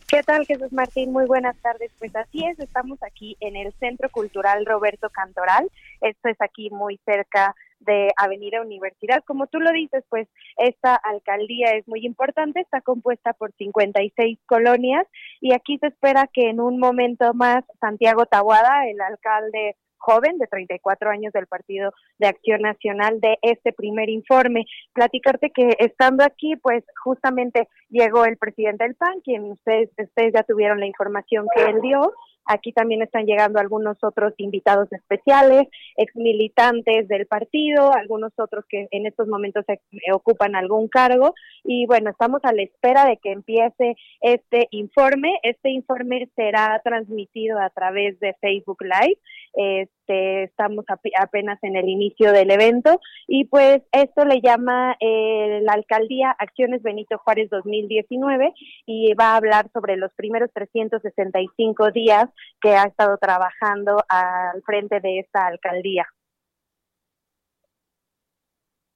¿Qué 0.08 0.24
tal, 0.24 0.46
Jesús 0.46 0.72
Martín? 0.72 1.12
Muy 1.12 1.26
buenas 1.26 1.58
tardes. 1.58 1.92
Pues 2.00 2.16
así 2.16 2.46
es, 2.46 2.58
estamos 2.60 2.98
aquí 3.04 3.36
en 3.42 3.58
el 3.58 3.74
Centro 3.74 4.10
Cultural 4.10 4.66
Roberto 4.66 5.10
Cantoral. 5.10 5.70
Esto 6.00 6.30
es 6.30 6.38
aquí 6.40 6.70
muy 6.70 6.98
cerca 7.06 7.54
de 7.88 8.12
Avenida 8.18 8.62
Universidad. 8.62 9.24
Como 9.26 9.48
tú 9.48 9.60
lo 9.60 9.72
dices, 9.72 10.04
pues 10.10 10.28
esta 10.58 10.96
alcaldía 10.96 11.72
es 11.72 11.88
muy 11.88 12.06
importante, 12.06 12.60
está 12.60 12.82
compuesta 12.82 13.34
por 13.34 13.52
56 13.54 14.38
colonias 14.46 15.08
y 15.42 15.54
aquí 15.54 15.80
se 15.80 15.88
espera 15.88 16.30
que 16.32 16.50
en 16.50 16.60
un 16.60 16.78
momento 16.78 17.34
más 17.34 17.64
Santiago 17.80 18.28
Tabuada, 18.28 18.88
el 18.88 19.02
alcalde 19.02 19.76
joven 19.98 20.38
de 20.38 20.48
34 20.48 21.10
años 21.10 21.34
del 21.34 21.48
Partido 21.48 21.92
de 22.18 22.28
Acción 22.28 22.62
Nacional 22.62 23.20
de 23.20 23.38
este 23.42 23.74
primer 23.74 24.10
informe. 24.10 24.66
Platicarte 24.94 25.52
que 25.52 25.70
estando 25.80 26.24
aquí, 26.24 26.56
pues 26.56 26.84
justamente 27.04 27.68
llegó 27.90 28.26
el 28.26 28.38
presidente 28.38 28.84
del 28.84 28.96
PAN, 28.96 29.22
quien 29.24 29.52
ustedes, 29.52 29.90
ustedes 29.98 30.34
ya 30.34 30.44
tuvieron 30.44 30.80
la 30.80 30.88
información 30.88 31.48
que 31.56 31.64
él 31.64 31.82
dio, 31.82 32.14
Aquí 32.48 32.72
también 32.72 33.02
están 33.02 33.26
llegando 33.26 33.60
algunos 33.60 33.98
otros 34.02 34.34
invitados 34.38 34.88
especiales, 34.94 35.68
ex 35.98 36.16
militantes 36.16 37.08
del 37.10 37.28
partido, 37.28 37.94
algunos 37.94 38.32
otros 38.38 38.64
que 38.70 38.88
en 38.92 39.06
estos 39.06 39.28
momentos 39.28 39.66
ocupan 40.14 40.56
algún 40.56 40.88
cargo. 40.88 41.34
Y 41.66 41.86
bueno, 41.88 42.10
estamos 42.10 42.40
a 42.44 42.54
la 42.54 42.64
espera 42.64 43.06
de 43.06 43.18
que 43.18 43.34
empiece 43.34 43.96
este 44.22 44.68
informe. 44.72 45.38
Este 45.44 45.72
informe 45.72 46.30
será 46.36 46.82
transmitido 46.86 47.60
a 47.60 47.70
través 47.70 48.18
de 48.22 48.34
Facebook 48.40 48.82
Live. 48.82 49.20
Este, 49.60 50.44
estamos 50.44 50.86
apenas 51.20 51.58
en 51.64 51.76
el 51.76 51.90
inicio 51.90 52.32
del 52.32 52.52
evento 52.52 53.00
y 53.28 53.46
pues 53.46 53.82
esto 53.92 54.24
le 54.24 54.40
llama 54.40 54.96
eh, 55.00 55.62
la 55.64 55.74
alcaldía 55.74 56.30
Acciones 56.38 56.84
Benito 56.84 57.18
Juárez 57.18 57.50
2019 57.50 58.54
y 58.86 59.16
va 59.16 59.32
a 59.32 59.38
hablar 59.38 59.72
sobre 59.74 59.98
los 59.98 60.14
primeros 60.14 60.52
365 60.54 61.90
días 61.90 62.26
que 62.62 62.76
ha 62.76 62.84
estado 62.84 63.18
trabajando 63.18 63.98
al 64.08 64.62
frente 64.64 65.00
de 65.00 65.22
esta 65.22 65.48
alcaldía. 65.48 66.06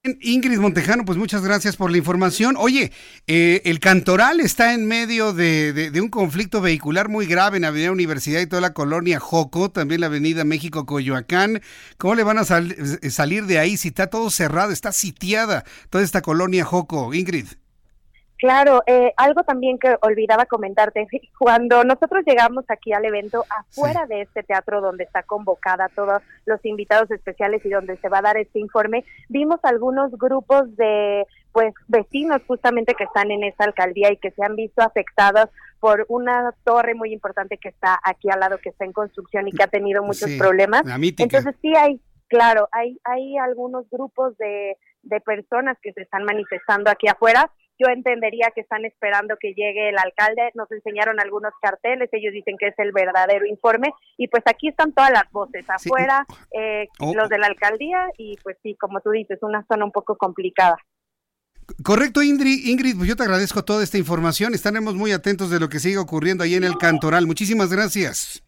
Ingrid 0.04 0.58
Montejano, 0.58 1.06
pues 1.06 1.20
muchas 1.20 1.44
gracias 1.44 1.78
por 1.78 1.92
la 1.92 1.98
información. 1.98 2.56
Oye, 2.58 2.92
eh, 3.28 3.62
el 3.66 3.80
Cantoral 3.80 4.40
está 4.40 4.74
en 4.74 4.88
medio 4.88 5.32
de, 5.32 5.92
un 6.02 6.10
conflicto 6.10 6.60
vehicular 6.60 7.08
muy 7.08 7.28
grave 7.28 7.58
en 7.58 7.66
Avenida 7.66 7.92
Universidad 7.92 8.42
y 8.42 8.48
toda 8.48 8.64
la 8.64 8.74
colonia 8.74 9.20
Joco, 9.20 9.70
también 9.70 10.02
la 10.02 10.08
Avenida 10.08 10.44
México 10.44 10.88
Coyoacán. 10.88 11.62
¿Cómo 12.00 12.16
le 12.16 12.24
van 12.24 12.40
a 12.40 12.42
eh, 12.42 13.12
salir 13.12 13.46
de 13.46 13.60
ahí 13.60 13.78
si 13.78 13.90
está 13.90 14.08
todo 14.08 14.32
cerrado, 14.32 14.72
está 14.72 14.92
sitiada 14.92 15.66
toda 15.92 16.04
esta 16.04 16.24
colonia 16.24 16.66
Joco, 16.66 17.14
Ingrid? 17.14 17.46
Claro, 18.42 18.82
eh, 18.88 19.14
algo 19.18 19.44
también 19.44 19.78
que 19.78 19.96
olvidaba 20.02 20.48
comentarte, 20.48 21.08
cuando 21.38 21.84
nosotros 21.84 22.24
llegamos 22.26 22.66
aquí 22.70 22.92
al 22.92 23.06
evento, 23.06 23.46
afuera 23.56 24.08
de 24.08 24.22
este 24.22 24.42
teatro 24.42 24.82
donde 24.82 25.04
está 25.04 25.22
convocada 25.22 25.90
todos 25.90 26.24
los 26.48 26.66
invitados 26.66 27.12
especiales 27.12 27.64
y 27.64 27.70
donde 27.70 27.98
se 27.98 28.10
va 28.10 28.18
a 28.18 28.24
dar 28.24 28.38
este 28.38 28.60
informe, 28.60 29.06
vimos 29.30 29.60
algunos 29.62 30.12
grupos 30.18 30.76
de 30.76 31.28
pues 31.52 31.72
vecinos 31.88 32.42
justamente 32.48 32.96
que 32.96 33.04
están 33.04 33.30
en 33.30 33.44
esa 33.44 33.66
alcaldía 33.66 34.12
y 34.12 34.18
que 34.18 34.32
se 34.32 34.44
han 34.44 34.56
visto 34.56 34.82
afectados 34.82 35.50
por 35.80 36.08
una 36.10 36.56
torre 36.64 36.96
muy 36.96 37.14
importante 37.14 37.60
que 37.60 37.70
está 37.70 38.00
aquí 38.04 38.32
al 38.32 38.40
lado, 38.40 38.58
que 38.58 38.70
está 38.70 38.86
en 38.86 38.94
construcción 38.94 39.48
y 39.50 39.52
que 39.52 39.64
ha 39.64 39.68
tenido 39.68 40.02
muchos 40.02 40.32
problemas. 40.40 40.82
Entonces 41.26 41.56
sí 41.62 41.76
hay, 41.76 42.02
claro, 42.28 42.68
hay, 42.72 42.98
hay 43.04 43.38
algunos 43.38 43.88
grupos 43.92 44.36
de, 44.38 44.78
de 45.04 45.22
personas 45.22 45.78
que 45.82 45.94
se 45.94 46.02
están 46.02 46.24
manifestando 46.24 46.90
aquí 46.90 47.08
afuera, 47.08 47.52
yo 47.82 47.92
entendería 47.92 48.52
que 48.54 48.62
están 48.62 48.86
esperando 48.86 49.36
que 49.40 49.54
llegue 49.54 49.90
el 49.90 49.98
alcalde, 49.98 50.52
nos 50.54 50.72
enseñaron 50.72 51.20
algunos 51.20 51.54
carteles, 51.62 52.10
ellos 52.12 52.34
dicen 52.34 52.56
que 52.60 52.68
es 52.68 52.76
el 52.78 52.92
verdadero 52.92 53.46
informe 53.46 53.90
y 54.18 54.28
pues 54.28 54.44
aquí 54.46 54.68
están 54.68 54.94
todas 54.94 55.12
las 55.12 55.30
voces, 55.32 55.66
afuera, 55.68 56.26
eh, 56.58 56.88
oh. 57.00 57.14
los 57.16 57.30
de 57.30 57.40
la 57.40 57.48
alcaldía 57.48 58.08
y 58.18 58.38
pues 58.44 58.58
sí, 58.64 58.76
como 58.76 59.02
tú 59.02 59.12
dices, 59.12 59.40
una 59.42 59.66
zona 59.68 59.86
un 59.86 59.92
poco 59.92 60.16
complicada. 60.16 60.78
Correcto, 61.84 62.22
Ingrid. 62.22 62.68
Ingrid, 62.68 62.98
pues 62.98 63.08
yo 63.08 63.16
te 63.16 63.24
agradezco 63.24 63.64
toda 63.64 63.84
esta 63.84 63.98
información. 63.98 64.54
Estaremos 64.54 64.96
muy 64.96 65.14
atentos 65.14 65.50
de 65.50 65.60
lo 65.60 65.70
que 65.70 65.80
sigue 65.80 65.98
ocurriendo 65.98 66.44
ahí 66.44 66.56
en 66.56 66.64
el 66.64 66.78
Cantoral. 66.78 67.28
Muchísimas 67.28 67.72
gracias. 67.72 68.44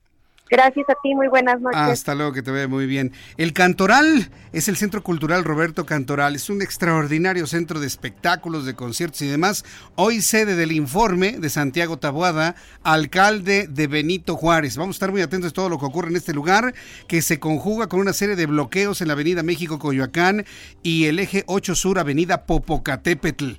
Gracias 0.54 0.88
a 0.88 0.94
ti, 1.02 1.16
muy 1.16 1.28
buenas 1.30 1.60
noches. 1.60 1.80
Hasta 1.80 2.14
luego, 2.14 2.32
que 2.32 2.44
te 2.44 2.52
vea 2.52 2.68
muy 2.68 2.86
bien. 2.86 3.12
El 3.38 3.54
Cantoral 3.54 4.30
es 4.52 4.68
el 4.68 4.78
Centro 4.78 5.02
Cultural 5.02 5.44
Roberto 5.44 5.88
Cantoral. 5.88 6.36
Es 6.36 6.48
un 6.48 6.62
extraordinario 6.62 7.48
centro 7.48 7.80
de 7.80 7.88
espectáculos, 7.88 8.64
de 8.64 8.76
conciertos 8.76 9.24
y 9.24 9.28
demás. 9.28 9.66
Hoy 9.96 10.22
sede 10.22 10.56
del 10.56 10.72
informe 10.72 11.40
de 11.40 11.50
Santiago 11.50 11.98
Taboada, 11.98 12.54
alcalde 12.84 13.66
de 13.68 13.88
Benito 13.88 14.36
Juárez. 14.36 14.78
Vamos 14.78 14.94
a 14.94 14.98
estar 14.98 15.12
muy 15.12 15.22
atentos 15.22 15.50
a 15.50 15.54
todo 15.56 15.70
lo 15.70 15.80
que 15.80 15.88
ocurre 15.88 16.10
en 16.10 16.18
este 16.18 16.36
lugar, 16.36 16.76
que 17.08 17.24
se 17.24 17.40
conjuga 17.40 17.88
con 17.88 18.00
una 18.00 18.14
serie 18.14 18.36
de 18.36 18.46
bloqueos 18.46 19.02
en 19.02 19.08
la 19.08 19.14
avenida 19.14 19.42
México-Coyoacán 19.42 20.46
y 20.84 21.06
el 21.06 21.18
eje 21.18 21.46
8 21.48 21.74
Sur, 21.74 21.98
avenida 21.98 22.46
Popocatépetl. 22.46 23.54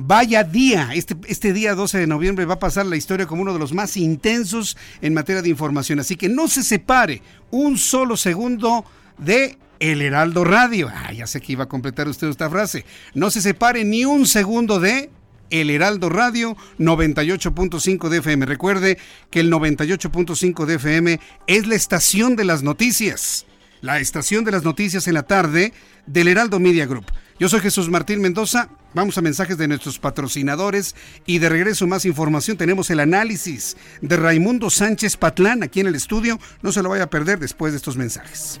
Vaya 0.00 0.44
día, 0.44 0.90
este, 0.94 1.16
este 1.26 1.52
día 1.52 1.74
12 1.74 1.98
de 1.98 2.06
noviembre 2.06 2.44
va 2.44 2.54
a 2.54 2.58
pasar 2.60 2.86
la 2.86 2.94
historia 2.94 3.26
como 3.26 3.42
uno 3.42 3.52
de 3.52 3.58
los 3.58 3.72
más 3.72 3.96
intensos 3.96 4.76
en 5.00 5.12
materia 5.12 5.42
de 5.42 5.48
información. 5.48 5.98
Así 5.98 6.14
que 6.14 6.28
no 6.28 6.46
se 6.46 6.62
separe 6.62 7.20
un 7.50 7.78
solo 7.78 8.16
segundo 8.16 8.84
de 9.18 9.58
El 9.80 10.00
Heraldo 10.00 10.44
Radio. 10.44 10.88
Ah, 10.88 11.12
ya 11.12 11.26
sé 11.26 11.40
que 11.40 11.50
iba 11.50 11.64
a 11.64 11.68
completar 11.68 12.06
usted 12.06 12.28
esta 12.28 12.48
frase. 12.48 12.84
No 13.12 13.28
se 13.28 13.42
separe 13.42 13.84
ni 13.84 14.04
un 14.04 14.26
segundo 14.26 14.78
de 14.78 15.10
el 15.50 15.68
Heraldo 15.68 16.08
Radio 16.10 16.56
98.5 16.78 18.08
de 18.08 18.18
FM. 18.18 18.46
Recuerde 18.46 18.98
que 19.32 19.40
el 19.40 19.50
98.5 19.50 20.64
de 20.64 20.74
FM 20.76 21.20
es 21.48 21.66
la 21.66 21.74
estación 21.74 22.36
de 22.36 22.44
las 22.44 22.62
noticias. 22.62 23.46
La 23.80 23.98
estación 23.98 24.44
de 24.44 24.52
las 24.52 24.62
noticias 24.62 25.08
en 25.08 25.14
la 25.14 25.24
tarde 25.24 25.72
del 26.06 26.28
Heraldo 26.28 26.60
Media 26.60 26.86
Group. 26.86 27.06
Yo 27.38 27.48
soy 27.48 27.60
Jesús 27.60 27.88
Martín 27.88 28.20
Mendoza. 28.20 28.68
Vamos 28.94 29.16
a 29.16 29.22
mensajes 29.22 29.56
de 29.58 29.68
nuestros 29.68 30.00
patrocinadores 30.00 30.96
y 31.24 31.38
de 31.38 31.48
regreso 31.48 31.86
más 31.86 32.04
información. 32.04 32.56
Tenemos 32.56 32.90
el 32.90 32.98
análisis 32.98 33.76
de 34.00 34.16
Raimundo 34.16 34.70
Sánchez 34.70 35.16
Patlán 35.16 35.62
aquí 35.62 35.78
en 35.78 35.86
el 35.86 35.94
estudio. 35.94 36.40
No 36.62 36.72
se 36.72 36.82
lo 36.82 36.88
vaya 36.88 37.04
a 37.04 37.10
perder 37.10 37.38
después 37.38 37.72
de 37.72 37.76
estos 37.76 37.96
mensajes. 37.96 38.60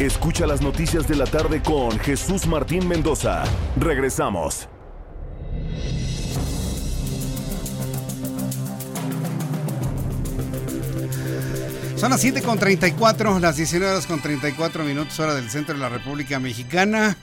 Escucha 0.00 0.46
las 0.46 0.62
noticias 0.62 1.06
de 1.06 1.14
la 1.14 1.26
tarde 1.26 1.62
con 1.62 1.98
Jesús 1.98 2.46
Martín 2.46 2.88
Mendoza. 2.88 3.44
Regresamos. 3.76 4.66
Son 11.96 12.08
las 12.08 12.18
7 12.22 12.40
con 12.40 12.58
34, 12.58 13.40
las 13.40 13.56
19 13.56 13.92
horas 13.92 14.06
con 14.06 14.22
34 14.22 14.84
minutos, 14.84 15.20
hora 15.20 15.34
del 15.34 15.50
centro 15.50 15.74
de 15.74 15.80
la 15.80 15.90
República 15.90 16.40
Mexicana. 16.40 17.18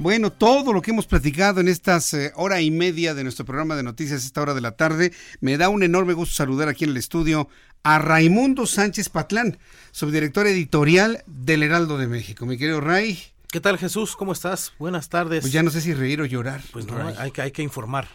Bueno, 0.00 0.30
todo 0.30 0.72
lo 0.72 0.80
que 0.80 0.92
hemos 0.92 1.06
platicado 1.06 1.60
en 1.60 1.66
estas 1.66 2.14
eh, 2.14 2.30
hora 2.36 2.60
y 2.60 2.70
media 2.70 3.14
de 3.14 3.24
nuestro 3.24 3.44
programa 3.44 3.74
de 3.74 3.82
noticias, 3.82 4.24
esta 4.24 4.40
hora 4.42 4.54
de 4.54 4.60
la 4.60 4.72
tarde, 4.72 5.12
me 5.40 5.56
da 5.56 5.70
un 5.70 5.82
enorme 5.82 6.12
gusto 6.12 6.36
saludar 6.36 6.68
aquí 6.68 6.84
en 6.84 6.90
el 6.90 6.98
estudio 6.98 7.48
a 7.82 7.98
Raimundo 7.98 8.66
Sánchez 8.66 9.08
Patlán, 9.08 9.58
subdirector 9.92 10.46
editorial 10.46 11.22
del 11.26 11.62
Heraldo 11.62 11.98
de 11.98 12.06
México. 12.06 12.46
Mi 12.46 12.58
querido 12.58 12.80
Ray. 12.80 13.18
¿Qué 13.50 13.60
tal 13.60 13.78
Jesús? 13.78 14.14
¿Cómo 14.16 14.32
estás? 14.32 14.72
Buenas 14.78 15.08
tardes. 15.08 15.40
Pues 15.40 15.52
ya 15.52 15.62
no 15.62 15.70
sé 15.70 15.80
si 15.80 15.94
reír 15.94 16.20
o 16.20 16.26
llorar. 16.26 16.60
Pues 16.72 16.86
no, 16.86 16.96
hay 17.18 17.30
que, 17.30 17.42
hay 17.42 17.50
que 17.50 17.62
informar. 17.62 18.08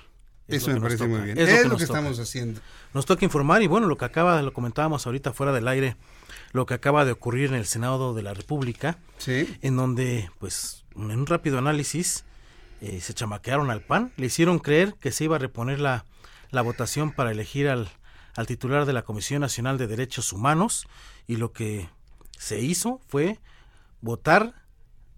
Eso 0.48 0.72
me 0.72 0.80
parece 0.80 1.08
muy 1.08 1.22
bien. 1.22 1.38
Es, 1.38 1.66
lo 1.66 1.78
que, 1.78 1.86
estamos 1.86 2.20
haciendo. 2.20 2.62
Nos 2.94 3.06
toca 3.06 3.26
informar 3.26 3.62
y 3.64 3.68
bueno, 3.68 3.88
lo 3.88 3.98
que 3.98 4.06
acaba, 4.06 4.42
lo 4.42 4.54
comentábamos 4.54 5.06
ahorita 5.08 5.34
fuera 5.34 5.52
del 5.54 5.68
aire, 5.68 5.96
lo 6.52 6.66
que 6.66 6.74
acaba 6.74 7.06
de 7.06 7.14
ocurrir 7.14 7.50
en 7.50 7.56
el 7.56 7.66
Senado 7.66 8.14
de 8.14 8.22
la 8.22 8.34
República, 8.34 9.00
sí. 9.18 9.58
en 9.62 9.76
donde, 9.78 10.30
pues, 10.40 10.86
en 10.96 11.12
un 11.12 11.26
rápido 11.26 11.58
análisis, 11.58 12.26
eh, 12.82 13.00
se 13.02 13.14
chamaquearon 13.14 13.72
al 13.72 13.82
PAN, 13.82 14.12
le 14.18 14.28
hicieron 14.28 14.60
creer 14.60 14.96
que 15.00 15.12
se 15.12 15.24
iba 15.24 15.38
a 15.38 15.40
reponer 15.40 15.80
la, 15.80 16.06
la 16.52 16.62
votación 16.62 17.12
para 17.12 17.32
elegir 17.32 17.70
al, 17.70 17.90
al 18.36 18.48
titular 18.48 18.86
de 18.86 18.94
la 18.94 19.04
Comisión 19.04 19.42
Nacional 19.42 19.78
de 19.78 19.88
Derechos 19.88 20.34
Humanos 20.34 20.88
y 21.28 21.38
lo 21.38 21.52
que 21.52 21.90
se 22.38 22.60
hizo 22.60 23.00
fue 23.08 23.40
votar 24.02 24.64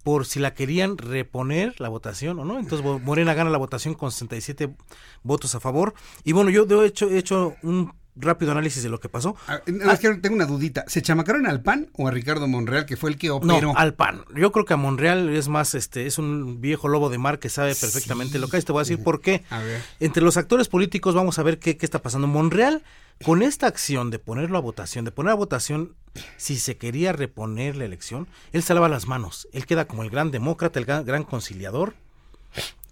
por 0.02 0.24
si 0.24 0.38
la 0.38 0.54
querían 0.54 0.98
reponer 0.98 1.80
la 1.80 1.88
votación 1.88 2.38
o 2.38 2.44
no. 2.44 2.60
Entonces 2.60 2.86
Morena 3.02 3.34
gana 3.34 3.50
la 3.50 3.58
votación 3.58 3.94
con 3.94 4.12
67 4.12 4.76
votos 5.24 5.54
a 5.56 5.60
favor. 5.60 5.94
Y 6.22 6.32
bueno, 6.32 6.50
yo 6.50 6.64
de 6.64 6.86
hecho 6.86 7.10
he 7.10 7.18
hecho 7.18 7.56
un 7.62 7.92
rápido 8.16 8.52
análisis 8.52 8.82
de 8.82 8.88
lo 8.88 9.00
que 9.00 9.08
pasó. 9.08 9.36
Ah, 9.46 9.60
es 9.66 10.00
que 10.00 10.14
tengo 10.16 10.34
una 10.34 10.46
dudita. 10.46 10.84
¿Se 10.88 11.02
chamacaron 11.02 11.46
al 11.46 11.62
PAN 11.62 11.90
o 11.92 12.08
a 12.08 12.10
Ricardo 12.10 12.48
Monreal, 12.48 12.86
que 12.86 12.96
fue 12.96 13.10
el 13.10 13.18
que 13.18 13.30
operó? 13.30 13.60
No, 13.60 13.76
al 13.76 13.94
PAN. 13.94 14.24
Yo 14.34 14.52
creo 14.52 14.64
que 14.64 14.74
a 14.74 14.76
Monreal 14.76 15.28
es 15.28 15.48
más, 15.48 15.74
este, 15.74 16.06
es 16.06 16.18
un 16.18 16.60
viejo 16.60 16.88
lobo 16.88 17.10
de 17.10 17.18
mar 17.18 17.38
que 17.38 17.48
sabe 17.48 17.74
perfectamente 17.74 18.38
lo 18.38 18.48
que 18.48 18.56
es. 18.56 18.64
Te 18.64 18.72
voy 18.72 18.80
a 18.80 18.82
decir 18.82 19.02
por 19.02 19.20
qué. 19.20 19.44
A 19.50 19.60
ver. 19.60 19.82
Entre 20.00 20.22
los 20.22 20.36
actores 20.36 20.68
políticos 20.68 21.14
vamos 21.14 21.38
a 21.38 21.42
ver 21.42 21.58
qué, 21.58 21.76
qué 21.76 21.86
está 21.86 22.02
pasando. 22.02 22.26
Monreal, 22.26 22.82
con 23.24 23.42
esta 23.42 23.66
acción 23.66 24.10
de 24.10 24.18
ponerlo 24.18 24.58
a 24.58 24.60
votación, 24.60 25.04
de 25.04 25.10
poner 25.10 25.32
a 25.32 25.36
votación 25.36 25.94
si 26.36 26.56
se 26.58 26.76
quería 26.76 27.12
reponer 27.12 27.76
la 27.76 27.84
elección, 27.84 28.26
él 28.52 28.62
se 28.62 28.74
lava 28.74 28.88
las 28.88 29.06
manos. 29.06 29.48
Él 29.52 29.66
queda 29.66 29.86
como 29.86 30.02
el 30.02 30.10
gran 30.10 30.30
demócrata, 30.30 30.78
el 30.78 30.84
gran, 30.84 31.04
gran 31.04 31.24
conciliador. 31.24 31.94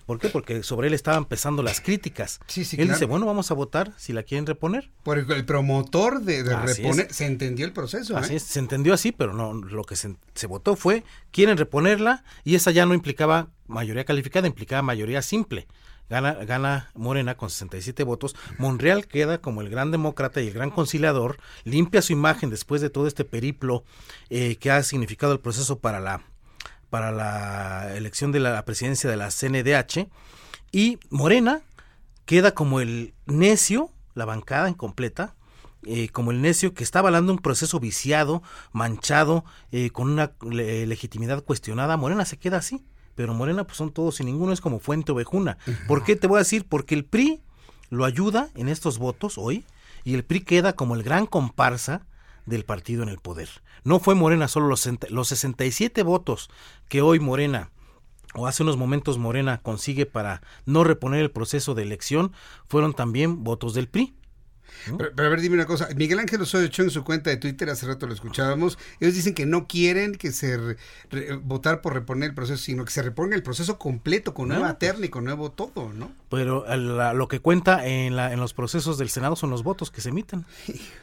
¿Por 0.06 0.18
qué? 0.18 0.28
Porque 0.28 0.62
sobre 0.62 0.88
él 0.88 0.94
estaban 0.94 1.22
empezando 1.22 1.62
las 1.62 1.80
críticas. 1.80 2.40
Sí, 2.46 2.64
sí, 2.64 2.76
él 2.76 2.86
claro. 2.86 2.98
dice, 2.98 3.06
bueno, 3.06 3.26
vamos 3.26 3.50
a 3.50 3.54
votar 3.54 3.92
si 3.96 4.12
la 4.12 4.22
quieren 4.22 4.46
reponer. 4.46 4.90
Por 5.02 5.18
el, 5.18 5.44
promotor 5.44 6.20
de, 6.22 6.42
reponer, 6.42 7.06
es. 7.10 7.16
se 7.16 7.26
entendió 7.26 7.64
el 7.64 7.72
proceso. 7.72 8.16
Así 8.16 8.34
¿eh? 8.34 8.36
es, 8.36 8.42
se 8.42 8.58
entendió 8.58 8.92
así, 8.92 9.12
pero 9.12 9.32
no 9.32 9.54
lo 9.54 9.84
que 9.84 9.96
se, 9.96 10.16
se 10.34 10.46
votó 10.46 10.76
fue 10.76 11.04
quieren 11.30 11.56
reponerla 11.56 12.24
y 12.44 12.54
esa 12.54 12.70
ya 12.70 12.86
no 12.86 12.94
implicaba 12.94 13.48
mayoría 13.66 14.04
calificada, 14.04 14.46
implicaba 14.46 14.82
mayoría 14.82 15.22
simple. 15.22 15.66
Gana, 16.10 16.34
gana 16.34 16.90
Morena 16.94 17.36
con 17.36 17.48
67 17.48 18.04
votos. 18.04 18.36
Monreal 18.58 19.06
queda 19.06 19.38
como 19.38 19.62
el 19.62 19.70
gran 19.70 19.90
demócrata 19.90 20.42
y 20.42 20.48
el 20.48 20.54
gran 20.54 20.70
conciliador. 20.70 21.38
Limpia 21.64 22.02
su 22.02 22.12
imagen 22.12 22.50
después 22.50 22.82
de 22.82 22.90
todo 22.90 23.06
este 23.06 23.24
periplo 23.24 23.84
eh, 24.28 24.56
que 24.56 24.70
ha 24.70 24.82
significado 24.82 25.32
el 25.32 25.40
proceso 25.40 25.78
para 25.78 26.00
la, 26.00 26.22
para 26.94 27.10
la 27.10 27.92
elección 27.96 28.30
de 28.30 28.38
la 28.38 28.64
presidencia 28.64 29.10
de 29.10 29.16
la 29.16 29.30
CNDH. 29.32 30.06
Y 30.70 31.00
Morena 31.10 31.60
queda 32.24 32.54
como 32.54 32.78
el 32.80 33.14
necio, 33.26 33.90
la 34.14 34.24
bancada 34.26 34.68
incompleta, 34.68 35.34
eh, 35.86 36.08
como 36.10 36.30
el 36.30 36.40
necio 36.40 36.72
que 36.72 36.84
está 36.84 37.00
avalando 37.00 37.32
un 37.32 37.40
proceso 37.40 37.80
viciado, 37.80 38.44
manchado, 38.70 39.44
eh, 39.72 39.90
con 39.90 40.08
una 40.08 40.34
le- 40.48 40.86
legitimidad 40.86 41.42
cuestionada. 41.42 41.96
Morena 41.96 42.24
se 42.24 42.36
queda 42.38 42.58
así, 42.58 42.84
pero 43.16 43.34
Morena 43.34 43.64
pues 43.64 43.76
son 43.76 43.90
todos 43.90 44.20
y 44.20 44.24
ninguno 44.24 44.52
es 44.52 44.60
como 44.60 44.78
Fuente 44.78 45.10
Ovejuna. 45.10 45.58
¿Por 45.88 46.04
qué 46.04 46.14
te 46.14 46.28
voy 46.28 46.36
a 46.36 46.44
decir? 46.46 46.64
Porque 46.68 46.94
el 46.94 47.04
PRI 47.04 47.42
lo 47.90 48.04
ayuda 48.04 48.50
en 48.54 48.68
estos 48.68 48.98
votos 48.98 49.36
hoy 49.36 49.64
y 50.04 50.14
el 50.14 50.22
PRI 50.24 50.42
queda 50.42 50.74
como 50.74 50.94
el 50.94 51.02
gran 51.02 51.26
comparsa 51.26 52.06
del 52.46 52.64
partido 52.64 53.02
en 53.02 53.08
el 53.08 53.18
poder. 53.18 53.48
No 53.84 54.00
fue 54.00 54.14
Morena 54.14 54.48
solo 54.48 54.68
los, 54.68 54.88
los 55.08 55.28
67 55.28 56.02
votos 56.02 56.50
que 56.88 57.02
hoy 57.02 57.20
Morena 57.20 57.70
o 58.34 58.46
hace 58.46 58.62
unos 58.64 58.76
momentos 58.76 59.16
Morena 59.16 59.60
consigue 59.62 60.06
para 60.06 60.42
no 60.66 60.84
reponer 60.84 61.20
el 61.20 61.30
proceso 61.30 61.74
de 61.74 61.82
elección, 61.82 62.32
fueron 62.68 62.92
también 62.92 63.44
votos 63.44 63.74
del 63.74 63.88
PRI. 63.88 64.14
Pero, 64.96 65.26
a 65.26 65.28
ver, 65.28 65.40
dime 65.40 65.54
una 65.54 65.66
cosa. 65.66 65.88
Miguel 65.96 66.18
Ángel 66.18 66.42
Osorio 66.42 66.66
echó 66.66 66.82
en 66.82 66.90
su 66.90 67.04
cuenta 67.04 67.30
de 67.30 67.36
Twitter, 67.36 67.70
hace 67.70 67.86
rato 67.86 68.06
lo 68.06 68.14
escuchábamos, 68.14 68.78
ellos 69.00 69.14
dicen 69.14 69.34
que 69.34 69.46
no 69.46 69.66
quieren 69.66 70.14
que 70.14 70.32
se 70.32 70.76
votar 71.42 71.80
por 71.80 71.94
reponer 71.94 72.30
el 72.30 72.34
proceso, 72.34 72.62
sino 72.62 72.84
que 72.84 72.92
se 72.92 73.02
reponga 73.02 73.36
el 73.36 73.42
proceso 73.42 73.78
completo, 73.78 74.34
con 74.34 74.48
nueva 74.48 74.78
terna 74.78 75.06
y 75.06 75.08
con 75.08 75.24
nuevo 75.24 75.50
todo, 75.50 75.92
¿no? 75.92 76.12
Pero 76.28 76.64
lo 77.14 77.28
que 77.28 77.40
cuenta 77.40 77.86
en, 77.86 78.16
la, 78.16 78.32
en 78.32 78.40
los 78.40 78.54
procesos 78.54 78.98
del 78.98 79.08
Senado 79.08 79.36
son 79.36 79.50
los 79.50 79.62
votos 79.62 79.90
que 79.90 80.00
se 80.00 80.10
emiten, 80.10 80.44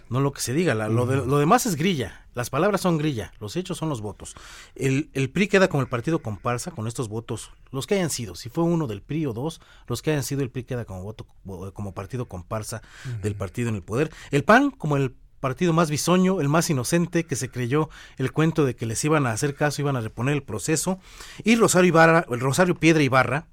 no 0.10 0.22
lo 0.22 0.32
que 0.32 0.42
se 0.42 0.54
diga. 0.54 0.76
lo, 0.76 1.06
lo 1.06 1.40
demás 1.40 1.66
es 1.66 1.76
grilla. 1.76 2.26
Las 2.34 2.50
palabras 2.50 2.80
son 2.80 2.98
grilla, 2.98 3.34
los 3.42 3.58
hechos 3.58 3.78
son 3.78 3.90
los 3.90 4.00
votos. 4.00 4.36
El, 4.76 5.10
el, 5.14 5.30
PRI 5.30 5.50
queda 5.50 5.68
como 5.68 5.84
el 5.84 5.90
partido 5.90 6.20
comparsa 6.20 6.72
con 6.72 6.88
estos 6.88 7.10
votos, 7.10 7.52
los 7.72 7.88
que 7.88 7.96
hayan 7.96 8.10
sido, 8.10 8.36
si 8.36 8.48
fue 8.48 8.64
uno 8.64 8.88
del 8.88 9.02
PRI 9.02 9.26
o 9.26 9.34
dos, 9.34 9.60
los 9.88 10.02
que 10.02 10.12
hayan 10.12 10.24
sido, 10.24 10.42
el 10.42 10.50
PRI 10.50 10.64
queda 10.64 10.86
como 10.86 11.04
voto 11.04 11.28
como 11.74 11.94
partido 11.94 12.30
comparsa 12.30 12.82
del 13.22 13.36
partido 13.36 13.51
en 13.56 13.76
el 13.76 13.84
poder. 13.84 14.12
El 14.32 14.44
PAN 14.44 14.72
como 14.72 14.98
el 14.98 15.16
partido 15.40 15.74
más 15.74 15.90
bisoño, 15.90 16.40
el 16.40 16.50
más 16.50 16.70
inocente, 16.70 17.26
que 17.26 17.36
se 17.36 17.50
creyó 17.50 17.90
el 18.18 18.32
cuento 18.32 18.66
de 18.66 18.76
que 18.76 18.86
les 18.86 19.04
iban 19.04 19.26
a 19.28 19.32
hacer 19.32 19.56
caso, 19.56 19.82
iban 19.82 19.96
a 19.98 20.02
reponer 20.02 20.36
el 20.36 20.44
proceso, 20.44 21.00
y 21.44 21.56
Rosario 21.56 21.90
Ibarra, 21.90 22.26
Rosario 22.30 22.76
Piedra 22.76 23.04
Ibarra, 23.04 23.48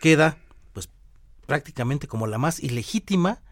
queda 0.00 0.38
pues 0.72 0.88
prácticamente 1.46 2.08
como 2.08 2.26
la 2.26 2.38
más 2.38 2.60
ilegítima 2.60 3.42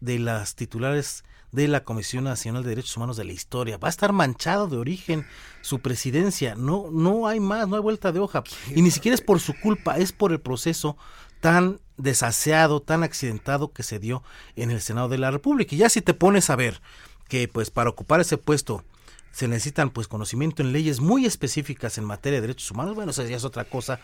de 0.00 0.18
las 0.18 0.56
titulares 0.56 1.24
de 1.52 1.68
la 1.68 1.84
Comisión 1.84 2.24
Nacional 2.24 2.62
de 2.62 2.70
Derechos 2.70 2.96
Humanos 2.96 3.16
de 3.16 3.24
la 3.24 3.32
historia. 3.32 3.76
Va 3.76 3.88
a 3.88 3.90
estar 3.90 4.12
manchado 4.12 4.68
de 4.68 4.76
origen 4.76 5.26
su 5.62 5.80
presidencia. 5.80 6.54
No, 6.54 6.88
no 6.92 7.26
hay 7.26 7.40
más, 7.40 7.68
no 7.68 7.76
hay 7.76 7.82
vuelta 7.82 8.12
de 8.12 8.20
hoja. 8.20 8.44
Y 8.74 8.82
ni 8.82 8.90
siquiera 8.90 9.14
es 9.14 9.20
por 9.20 9.40
su 9.40 9.54
culpa, 9.58 9.98
es 9.98 10.12
por 10.12 10.32
el 10.32 10.40
proceso 10.40 10.96
tan 11.40 11.80
desaseado, 12.02 12.80
tan 12.80 13.02
accidentado 13.02 13.72
que 13.72 13.82
se 13.82 13.98
dio 13.98 14.22
en 14.56 14.70
el 14.70 14.80
Senado 14.80 15.08
de 15.08 15.18
la 15.18 15.30
República. 15.30 15.74
Y 15.74 15.78
ya 15.78 15.88
si 15.88 16.02
te 16.02 16.14
pones 16.14 16.50
a 16.50 16.56
ver 16.56 16.80
que 17.28 17.48
pues 17.48 17.70
para 17.70 17.90
ocupar 17.90 18.20
ese 18.20 18.36
puesto 18.36 18.84
se 19.32 19.48
necesitan 19.48 19.90
pues 19.90 20.08
conocimiento 20.08 20.62
en 20.62 20.72
leyes 20.72 21.00
muy 21.00 21.24
específicas 21.24 21.98
en 21.98 22.04
materia 22.04 22.38
de 22.38 22.48
derechos 22.48 22.70
humanos, 22.70 22.94
bueno, 22.94 23.12
eso 23.12 23.24
ya 23.24 23.36
es 23.36 23.44
otra 23.44 23.64
cosa, 23.64 24.00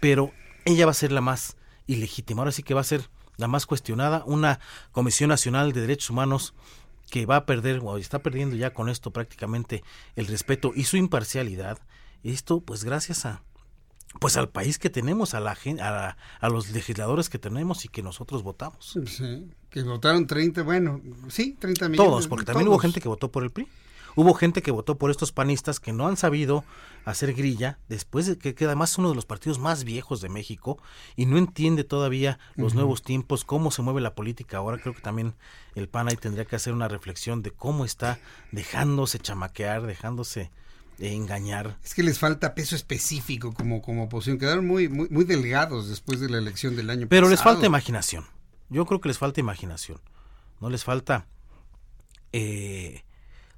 pero 0.00 0.32
ella 0.64 0.86
va 0.86 0.90
a 0.90 0.94
ser 0.94 1.12
la 1.12 1.20
más 1.20 1.56
ilegítima. 1.86 2.42
Ahora 2.42 2.52
sí 2.52 2.62
que 2.62 2.74
va 2.74 2.80
a 2.80 2.84
ser 2.84 3.08
la 3.36 3.48
más 3.48 3.66
cuestionada, 3.66 4.24
una 4.26 4.60
Comisión 4.92 5.28
Nacional 5.28 5.72
de 5.72 5.82
Derechos 5.82 6.10
Humanos 6.10 6.54
que 7.10 7.26
va 7.26 7.36
a 7.36 7.46
perder 7.46 7.80
o 7.82 7.96
está 7.98 8.20
perdiendo 8.20 8.56
ya 8.56 8.72
con 8.72 8.88
esto 8.88 9.12
prácticamente 9.12 9.84
el 10.16 10.26
respeto 10.26 10.72
y 10.74 10.84
su 10.84 10.96
imparcialidad. 10.96 11.78
Esto 12.22 12.60
pues 12.60 12.84
gracias 12.84 13.26
a 13.26 13.42
pues 14.20 14.36
al 14.36 14.48
país 14.48 14.78
que 14.78 14.90
tenemos, 14.90 15.34
a 15.34 15.40
la 15.40 15.56
a, 15.80 16.16
a 16.40 16.48
los 16.48 16.70
legisladores 16.70 17.28
que 17.28 17.38
tenemos 17.38 17.84
y 17.84 17.88
que 17.88 18.02
nosotros 18.02 18.42
votamos. 18.42 18.98
Sí, 19.06 19.48
que 19.70 19.82
votaron 19.82 20.26
30, 20.26 20.62
bueno, 20.62 21.00
sí, 21.28 21.56
30 21.58 21.88
millones. 21.88 22.10
Todos, 22.10 22.28
porque 22.28 22.44
también 22.44 22.68
hubo 22.68 22.78
gente 22.78 23.00
que 23.00 23.08
votó 23.08 23.30
por 23.30 23.42
el 23.42 23.50
PRI. 23.50 23.68
Hubo 24.16 24.34
gente 24.34 24.62
que 24.62 24.70
votó 24.70 24.96
por 24.96 25.10
estos 25.10 25.32
panistas 25.32 25.80
que 25.80 25.92
no 25.92 26.06
han 26.06 26.16
sabido 26.16 26.64
hacer 27.04 27.34
grilla, 27.34 27.78
después 27.88 28.26
de 28.26 28.38
que, 28.38 28.64
además 28.64 28.92
es 28.92 28.98
uno 28.98 29.08
de 29.08 29.16
los 29.16 29.26
partidos 29.26 29.58
más 29.58 29.82
viejos 29.82 30.20
de 30.20 30.28
México 30.28 30.78
y 31.16 31.26
no 31.26 31.36
entiende 31.36 31.82
todavía 31.82 32.38
los 32.54 32.74
nuevos 32.74 33.02
tiempos, 33.02 33.44
cómo 33.44 33.72
se 33.72 33.82
mueve 33.82 34.00
la 34.00 34.14
política 34.14 34.58
ahora. 34.58 34.78
Creo 34.78 34.94
que 34.94 35.02
también 35.02 35.34
el 35.74 35.88
PAN 35.88 36.08
ahí 36.08 36.16
tendría 36.16 36.44
que 36.44 36.54
hacer 36.54 36.72
una 36.72 36.86
reflexión 36.86 37.42
de 37.42 37.50
cómo 37.50 37.84
está 37.84 38.20
dejándose 38.52 39.18
chamaquear, 39.18 39.82
dejándose 39.82 40.52
engañar. 40.98 41.78
Es 41.84 41.94
que 41.94 42.02
les 42.02 42.18
falta 42.18 42.54
peso 42.54 42.76
específico 42.76 43.52
como, 43.52 43.82
como 43.82 44.04
oposición. 44.04 44.38
Quedaron 44.38 44.66
muy, 44.66 44.88
muy, 44.88 45.08
muy 45.08 45.24
delgados 45.24 45.88
después 45.88 46.20
de 46.20 46.28
la 46.28 46.38
elección 46.38 46.76
del 46.76 46.90
año 46.90 47.06
Pero 47.08 47.28
les 47.28 47.42
falta 47.42 47.66
imaginación. 47.66 48.24
Yo 48.68 48.86
creo 48.86 49.00
que 49.00 49.08
les 49.08 49.18
falta 49.18 49.40
imaginación. 49.40 50.00
No 50.60 50.70
les 50.70 50.84
falta 50.84 51.26
eh, 52.32 53.04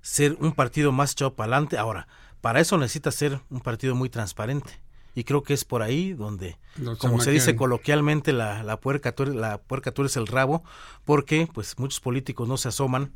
ser 0.00 0.36
un 0.40 0.52
partido 0.52 0.92
más 0.92 1.12
echado 1.12 1.34
para 1.34 1.52
adelante. 1.52 1.78
Ahora, 1.78 2.08
para 2.40 2.60
eso 2.60 2.78
necesita 2.78 3.10
ser 3.10 3.40
un 3.50 3.60
partido 3.60 3.94
muy 3.94 4.08
transparente. 4.08 4.80
Y 5.14 5.24
creo 5.24 5.42
que 5.42 5.54
es 5.54 5.64
por 5.64 5.82
ahí 5.82 6.12
donde, 6.12 6.58
como 6.98 7.20
se 7.22 7.30
dice 7.30 7.56
coloquialmente, 7.56 8.34
la, 8.34 8.62
la, 8.62 8.78
puerca, 8.78 9.12
tú 9.12 9.22
eres, 9.22 9.34
la 9.34 9.56
puerca 9.58 9.90
tú 9.90 10.02
eres 10.02 10.16
el 10.18 10.26
rabo, 10.26 10.62
porque 11.06 11.48
pues 11.54 11.78
muchos 11.78 12.00
políticos 12.00 12.46
no 12.46 12.58
se 12.58 12.68
asoman 12.68 13.14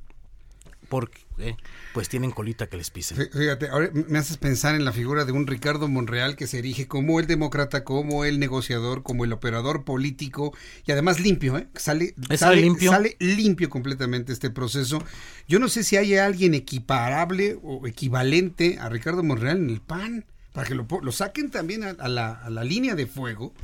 porque 0.91 1.23
eh, 1.39 1.57
pues 1.95 2.11
tienen 2.11 2.33
colita 2.33 2.67
que 2.67 2.77
les 2.77 2.91
pisen. 2.91 3.17
Fíjate, 3.33 3.69
ahora 3.69 3.91
me 3.95 4.19
haces 4.19 4.37
pensar 4.37 4.75
en 4.75 4.85
la 4.85 4.93
figura 4.93 5.25
de 5.25 5.33
un 5.33 5.47
Ricardo 5.47 5.89
Monreal 5.89 6.37
que 6.37 6.47
se 6.47 6.59
erige 6.59 6.87
como 6.87 7.21
el 7.21 7.27
demócrata, 7.27 7.85
como 7.85 8.27
el 8.27 8.39
negociador, 8.39 9.03
como 9.03 9.25
el 9.25 9.33
operador 9.33 9.85
político 9.85 10.53
y 10.85 10.93
además 10.93 11.21
limpio, 11.21 11.57
¿eh? 11.57 11.69
Sale, 11.77 12.15
sale, 12.37 12.61
limpio? 12.61 12.91
sale 12.91 13.17
limpio 13.21 13.71
completamente 13.71 14.33
este 14.33 14.51
proceso. 14.51 15.03
Yo 15.49 15.59
no 15.61 15.69
sé 15.69 15.85
si 15.85 15.97
hay 15.97 16.17
alguien 16.17 16.53
equiparable 16.53 17.59
o 17.63 17.87
equivalente 17.87 18.79
a 18.79 18.89
Ricardo 18.89 19.23
Monreal 19.23 19.59
en 19.59 19.71
el 19.71 19.81
PAN, 19.81 20.27
para 20.53 20.67
que 20.67 20.75
lo, 20.75 20.87
lo 21.01 21.13
saquen 21.13 21.51
también 21.51 21.85
a, 21.85 22.09
la, 22.09 22.33
a 22.33 22.51
la 22.51 22.65
línea 22.65 22.97
de 22.97 23.07
fuego 23.07 23.55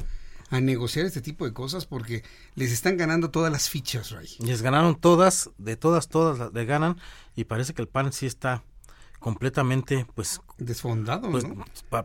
a 0.51 0.61
negociar 0.61 1.07
este 1.07 1.21
tipo 1.21 1.45
de 1.45 1.53
cosas 1.53 1.87
porque 1.87 2.23
les 2.55 2.73
están 2.73 2.97
ganando 2.97 3.31
todas 3.31 3.51
las 3.51 3.69
fichas, 3.69 4.11
Ray. 4.11 4.29
Les 4.41 4.63
ganaron 4.63 4.95
todas, 4.95 5.51
de 5.59 5.77
todas, 5.77 6.09
todas 6.09 6.53
le 6.53 6.65
ganan 6.65 6.99
y 7.35 7.45
parece 7.45 7.75
que 7.75 7.83
el 7.83 7.89
PAN 7.89 8.13
sí 8.13 8.27
está 8.27 8.63
completamente 9.19 10.07
pues 10.15 10.41
desfondado 10.59 11.31
pues, 11.31 11.45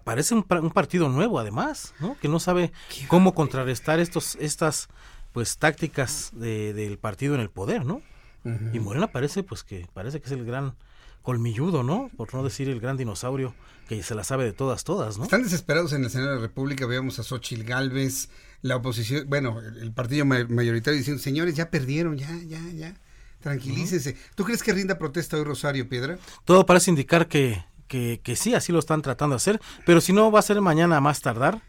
parece 0.03 0.33
un, 0.33 0.43
partido 0.43 1.09
nuevo 1.09 1.39
además 1.39 1.93
no 1.99 2.17
que 2.19 2.29
no 2.29 2.39
sabe 2.39 2.71
cómo 3.09 3.35
contrarrestar 3.35 3.99
estos 3.99 4.35
estas 4.37 4.87
pues 5.33 5.57
tácticas 5.57 6.31
de, 6.33 6.73
del 6.73 6.97
partido 6.97 7.35
en 7.35 7.41
el 7.41 7.49
poder 7.49 7.85
no 7.85 8.01
y 8.43 8.79
Morena 8.79 9.11
parece 9.11 9.43
pues 9.43 9.63
que 9.63 9.87
parece 9.93 10.19
que 10.19 10.25
es 10.25 10.31
el 10.31 10.45
gran 10.45 10.75
colmilludo, 11.21 11.83
¿no? 11.83 12.09
Por 12.17 12.33
no 12.33 12.43
decir 12.43 12.69
el 12.69 12.79
gran 12.79 12.97
dinosaurio 12.97 13.53
que 13.87 14.01
se 14.03 14.15
la 14.15 14.23
sabe 14.23 14.45
de 14.45 14.53
todas, 14.53 14.83
todas, 14.83 15.17
¿no? 15.17 15.25
Están 15.25 15.43
desesperados 15.43 15.93
en 15.93 16.03
el 16.03 16.09
Senado 16.09 16.31
de 16.31 16.35
la 16.37 16.41
República, 16.41 16.85
veamos 16.85 17.19
a 17.19 17.23
Xochitl 17.23 17.63
Galvez, 17.63 18.29
la 18.61 18.77
oposición, 18.77 19.25
bueno, 19.27 19.59
el 19.59 19.91
partido 19.91 20.25
mayoritario 20.25 20.97
diciendo, 20.97 21.21
señores, 21.21 21.55
ya 21.55 21.69
perdieron, 21.69 22.17
ya, 22.17 22.31
ya, 22.47 22.61
ya, 22.71 22.95
tranquilícense. 23.41 24.15
¿Tú 24.35 24.43
crees 24.43 24.63
que 24.63 24.73
rinda 24.73 24.97
protesta 24.97 25.37
hoy 25.37 25.43
Rosario 25.43 25.87
Piedra? 25.87 26.17
Todo 26.45 26.65
parece 26.65 26.89
indicar 26.89 27.27
que, 27.27 27.63
que, 27.87 28.21
que 28.23 28.35
sí, 28.35 28.53
así 28.55 28.71
lo 28.71 28.79
están 28.79 29.01
tratando 29.01 29.33
de 29.33 29.37
hacer, 29.37 29.61
pero 29.85 30.01
si 30.01 30.13
no, 30.13 30.31
va 30.31 30.39
a 30.39 30.43
ser 30.43 30.61
mañana 30.61 30.97
a 30.97 31.01
más 31.01 31.21
tardar. 31.21 31.61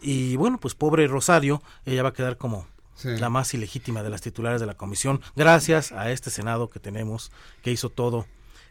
Y 0.00 0.36
bueno, 0.36 0.58
pues 0.58 0.74
pobre 0.74 1.06
Rosario, 1.06 1.62
ella 1.84 2.02
va 2.02 2.08
a 2.08 2.14
quedar 2.14 2.38
como 2.38 2.66
la 3.04 3.30
más 3.30 3.54
ilegítima 3.54 4.02
de 4.02 4.10
las 4.10 4.20
titulares 4.20 4.60
de 4.60 4.66
la 4.66 4.74
comisión, 4.74 5.20
gracias 5.36 5.92
a 5.92 6.10
este 6.10 6.30
Senado 6.30 6.70
que 6.70 6.80
tenemos, 6.80 7.30
que 7.62 7.70
hizo 7.70 7.90
todo 7.90 8.26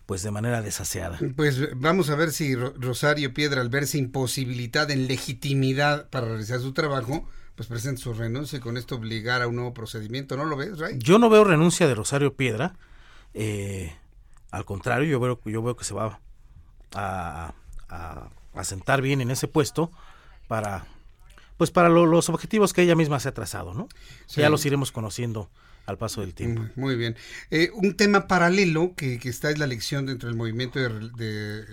pues 0.05 0.23
de 0.23 0.31
manera 0.31 0.61
desaseada. 0.61 1.19
Pues 1.35 1.73
vamos 1.79 2.09
a 2.09 2.15
ver 2.15 2.31
si 2.31 2.53
Rosario 2.55 3.33
Piedra, 3.33 3.61
al 3.61 3.69
verse 3.69 3.97
imposibilitada 3.97 4.91
en 4.91 5.07
legitimidad 5.07 6.09
para 6.09 6.27
realizar 6.27 6.59
su 6.59 6.73
trabajo, 6.73 7.25
pues 7.55 7.69
presenta 7.69 8.01
su 8.01 8.13
renuncia 8.13 8.57
y 8.57 8.59
con 8.59 8.75
esto 8.75 8.95
obligar 8.95 9.41
a 9.41 9.47
un 9.47 9.55
nuevo 9.55 9.73
procedimiento. 9.73 10.35
¿No 10.35 10.45
lo 10.45 10.57
ves, 10.57 10.79
Ray? 10.79 10.95
Yo 10.97 11.19
no 11.19 11.29
veo 11.29 11.43
renuncia 11.43 11.87
de 11.87 11.95
Rosario 11.95 12.33
Piedra. 12.33 12.75
Eh, 13.33 13.95
al 14.51 14.65
contrario, 14.65 15.07
yo 15.07 15.19
veo, 15.19 15.39
yo 15.45 15.61
veo 15.61 15.77
que 15.77 15.85
se 15.85 15.93
va 15.93 16.19
a, 16.93 17.53
a, 17.87 18.63
sentar 18.63 19.01
bien 19.01 19.21
en 19.21 19.31
ese 19.31 19.47
puesto 19.47 19.91
para 20.47 20.85
pues 21.61 21.69
para 21.69 21.89
los 21.89 22.27
objetivos 22.27 22.73
que 22.73 22.81
ella 22.81 22.95
misma 22.95 23.19
se 23.19 23.29
ha 23.29 23.35
trazado, 23.35 23.75
¿no? 23.75 23.87
Ya 24.29 24.49
los 24.49 24.65
iremos 24.65 24.91
conociendo 24.91 25.51
al 25.85 25.95
paso 25.95 26.21
del 26.21 26.33
tiempo. 26.33 26.63
Muy 26.75 26.95
bien. 26.95 27.15
Eh, 27.51 27.69
un 27.75 27.95
tema 27.95 28.27
paralelo 28.27 28.95
que, 28.95 29.19
que, 29.19 29.29
está 29.29 29.51
es 29.51 29.59
la 29.59 29.65
elección 29.65 30.07
dentro 30.07 30.27
del 30.27 30.35
movimiento 30.35 30.79
de 30.79 31.11
de, 31.11 31.63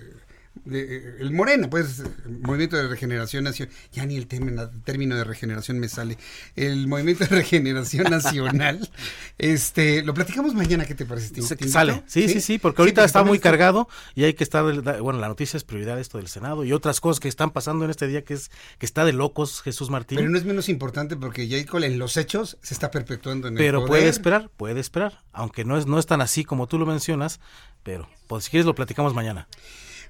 el 0.66 1.32
Morena, 1.32 1.70
pues, 1.70 2.02
Movimiento 2.26 2.76
de 2.76 2.88
Regeneración 2.88 3.44
Nacional, 3.44 3.74
ya 3.92 4.06
ni 4.06 4.16
el 4.16 4.26
término, 4.26 5.16
de 5.16 5.24
regeneración 5.24 5.78
me 5.78 5.88
sale, 5.88 6.18
el 6.56 6.86
Movimiento 6.88 7.24
de 7.24 7.36
Regeneración 7.36 8.04
Nacional, 8.10 8.90
este, 9.38 10.02
lo 10.02 10.14
platicamos 10.14 10.54
mañana, 10.54 10.84
¿qué 10.84 10.94
te 10.94 11.06
parece? 11.06 11.34
¿Te 11.34 11.68
sale, 11.68 12.02
sí, 12.06 12.28
sí, 12.28 12.40
sí, 12.40 12.58
porque 12.58 12.82
ahorita 12.82 13.04
está 13.04 13.24
muy 13.24 13.38
cargado 13.38 13.88
y 14.14 14.24
hay 14.24 14.34
que 14.34 14.44
estar, 14.44 14.64
bueno, 15.00 15.20
la 15.20 15.28
noticia 15.28 15.56
es 15.56 15.64
prioridad 15.64 15.98
esto 15.98 16.18
del 16.18 16.28
Senado 16.28 16.64
y 16.64 16.72
otras 16.72 17.00
cosas 17.00 17.20
que 17.20 17.28
están 17.28 17.50
pasando 17.50 17.84
en 17.84 17.90
este 17.90 18.06
día 18.06 18.24
que 18.24 18.34
es 18.34 18.50
que 18.78 18.86
está 18.86 19.04
de 19.04 19.12
locos 19.12 19.62
Jesús 19.62 19.90
Martín. 19.90 20.16
Pero 20.16 20.30
no 20.30 20.38
es 20.38 20.44
menos 20.44 20.68
importante 20.68 21.16
porque 21.16 21.48
ya 21.48 21.58
en 21.58 21.98
los 21.98 22.16
hechos 22.16 22.58
se 22.62 22.74
está 22.74 22.90
perpetuando 22.90 23.48
en 23.48 23.54
el 23.54 23.58
Pero 23.58 23.84
puede 23.86 24.08
esperar, 24.08 24.50
puede 24.56 24.80
esperar, 24.80 25.22
aunque 25.32 25.64
no 25.64 25.76
es, 25.76 25.86
no 25.86 25.98
es 25.98 26.06
tan 26.06 26.20
así 26.20 26.44
como 26.44 26.66
tú 26.66 26.78
lo 26.78 26.86
mencionas, 26.86 27.40
pero 27.82 28.08
pues 28.26 28.44
si 28.44 28.50
quieres 28.50 28.66
lo 28.66 28.74
platicamos 28.74 29.14
mañana. 29.14 29.48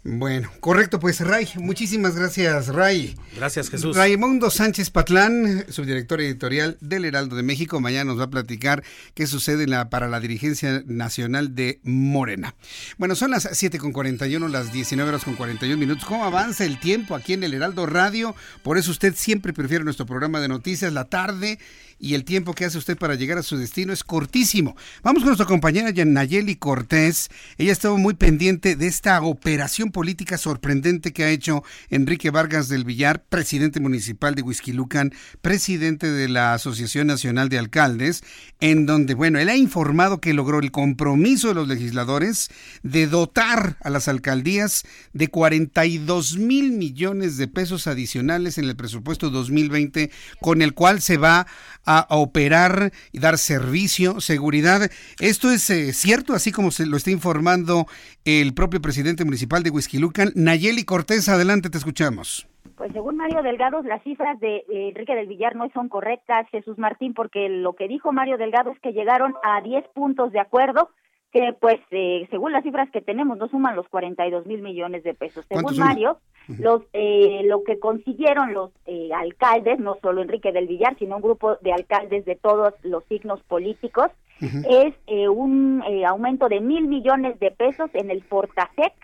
Bueno, 0.04 0.50
correcto, 0.60 1.00
pues 1.00 1.20
Ray, 1.20 1.48
muchísimas 1.56 2.14
gracias 2.16 2.68
Ray. 2.68 3.16
Gracias 3.36 3.68
Jesús. 3.68 3.96
Raimundo 3.96 4.50
Sánchez 4.50 4.90
Patlán, 4.90 5.64
subdirector 5.68 6.20
editorial 6.20 6.78
del 6.80 7.04
Heraldo 7.04 7.36
de 7.36 7.42
México, 7.42 7.80
mañana 7.80 8.04
nos 8.04 8.18
va 8.18 8.24
a 8.24 8.30
platicar 8.30 8.82
qué 9.14 9.26
sucede 9.26 9.66
la, 9.66 9.90
para 9.90 10.08
la 10.08 10.20
dirigencia 10.20 10.82
nacional 10.86 11.54
de 11.54 11.80
Morena. 11.82 12.54
Bueno, 12.96 13.14
son 13.16 13.32
las 13.32 13.48
7 13.52 13.78
con 13.78 13.92
41, 13.92 14.48
las 14.48 14.72
19 14.72 15.08
horas 15.08 15.24
con 15.24 15.34
41 15.34 15.76
minutos. 15.76 16.04
¿Cómo 16.04 16.24
avanza 16.24 16.64
el 16.64 16.78
tiempo 16.78 17.14
aquí 17.14 17.32
en 17.32 17.44
el 17.44 17.54
Heraldo 17.54 17.86
Radio? 17.86 18.34
Por 18.62 18.78
eso 18.78 18.90
usted 18.90 19.14
siempre 19.14 19.52
prefiere 19.52 19.84
nuestro 19.84 20.06
programa 20.06 20.40
de 20.40 20.48
noticias 20.48 20.92
la 20.92 21.04
tarde 21.06 21.58
y 21.98 22.14
el 22.14 22.24
tiempo 22.24 22.54
que 22.54 22.64
hace 22.64 22.78
usted 22.78 22.96
para 22.96 23.14
llegar 23.14 23.38
a 23.38 23.42
su 23.42 23.56
destino 23.56 23.92
es 23.92 24.04
cortísimo. 24.04 24.76
Vamos 25.02 25.22
con 25.22 25.28
nuestra 25.28 25.46
compañera 25.46 25.92
Nayeli 26.04 26.56
Cortés. 26.56 27.30
Ella 27.56 27.72
estaba 27.72 27.96
muy 27.96 28.14
pendiente 28.14 28.76
de 28.76 28.86
esta 28.86 29.20
operación 29.22 29.90
política 29.90 30.38
sorprendente 30.38 31.12
que 31.12 31.24
ha 31.24 31.30
hecho 31.30 31.62
Enrique 31.90 32.30
Vargas 32.30 32.68
del 32.68 32.84
Villar, 32.84 33.24
presidente 33.24 33.80
municipal 33.80 34.34
de 34.34 34.42
Huizquilucan, 34.42 35.12
presidente 35.42 36.10
de 36.10 36.28
la 36.28 36.54
Asociación 36.54 37.06
Nacional 37.06 37.48
de 37.48 37.58
Alcaldes, 37.58 38.22
en 38.60 38.86
donde, 38.86 39.14
bueno, 39.14 39.38
él 39.38 39.48
ha 39.48 39.56
informado 39.56 40.20
que 40.20 40.34
logró 40.34 40.60
el 40.60 40.70
compromiso 40.70 41.48
de 41.48 41.54
los 41.54 41.68
legisladores 41.68 42.50
de 42.82 43.06
dotar 43.06 43.76
a 43.82 43.90
las 43.90 44.08
alcaldías 44.08 44.84
de 45.12 45.28
42 45.28 46.38
mil 46.38 46.72
millones 46.72 47.36
de 47.36 47.48
pesos 47.48 47.86
adicionales 47.86 48.58
en 48.58 48.64
el 48.64 48.76
presupuesto 48.76 49.30
2020, 49.30 50.10
con 50.40 50.62
el 50.62 50.74
cual 50.74 51.00
se 51.00 51.16
va 51.16 51.46
a, 51.88 52.06
operar 52.10 52.92
y 53.12 53.18
dar 53.18 53.38
servicio, 53.38 54.20
seguridad. 54.20 54.90
¿Esto 55.20 55.50
es 55.50 55.70
eh, 55.70 55.92
cierto, 55.92 56.34
así 56.34 56.52
como 56.52 56.70
se 56.70 56.86
lo 56.86 56.96
está 56.96 57.10
informando 57.10 57.86
el 58.24 58.52
propio 58.52 58.80
presidente 58.80 59.24
municipal 59.24 59.62
de 59.62 59.70
Huizquilucan? 59.70 60.32
Nayeli 60.34 60.84
Cortés, 60.84 61.28
adelante, 61.28 61.70
te 61.70 61.78
escuchamos. 61.78 62.46
Pues 62.76 62.92
según 62.92 63.16
Mario 63.16 63.42
Delgado, 63.42 63.82
las 63.82 64.02
cifras 64.04 64.38
de 64.38 64.62
Enrique 64.70 65.14
del 65.14 65.26
Villar 65.26 65.56
no 65.56 65.68
son 65.72 65.88
correctas, 65.88 66.46
Jesús 66.50 66.78
Martín, 66.78 67.14
porque 67.14 67.48
lo 67.48 67.72
que 67.72 67.88
dijo 67.88 68.12
Mario 68.12 68.36
Delgado 68.36 68.70
es 68.70 68.78
que 68.80 68.92
llegaron 68.92 69.34
a 69.42 69.60
10 69.62 69.84
puntos 69.94 70.30
de 70.30 70.40
acuerdo 70.40 70.90
que 71.32 71.54
pues 71.60 71.78
eh, 71.90 72.26
según 72.30 72.52
las 72.52 72.62
cifras 72.62 72.90
que 72.90 73.02
tenemos 73.02 73.36
no 73.36 73.48
suman 73.48 73.76
los 73.76 73.88
42 73.88 74.46
mil 74.46 74.62
millones 74.62 75.04
de 75.04 75.14
pesos. 75.14 75.44
Según 75.48 75.76
Mario, 75.76 76.18
los 76.58 76.82
eh, 76.94 77.42
lo 77.44 77.64
que 77.64 77.78
consiguieron 77.78 78.54
los 78.54 78.70
eh, 78.86 79.10
alcaldes, 79.14 79.78
no 79.78 79.98
solo 80.00 80.22
Enrique 80.22 80.52
del 80.52 80.66
Villar, 80.66 80.96
sino 80.98 81.16
un 81.16 81.22
grupo 81.22 81.56
de 81.56 81.72
alcaldes 81.72 82.24
de 82.24 82.36
todos 82.36 82.72
los 82.82 83.04
signos 83.04 83.42
políticos, 83.42 84.10
es 84.40 84.94
un 85.28 85.82
aumento 86.06 86.48
de 86.48 86.60
mil 86.60 86.86
millones 86.86 87.40
de 87.40 87.50
pesos 87.50 87.90
en 87.92 88.08
el 88.12 88.22
Fortasec, 88.22 88.94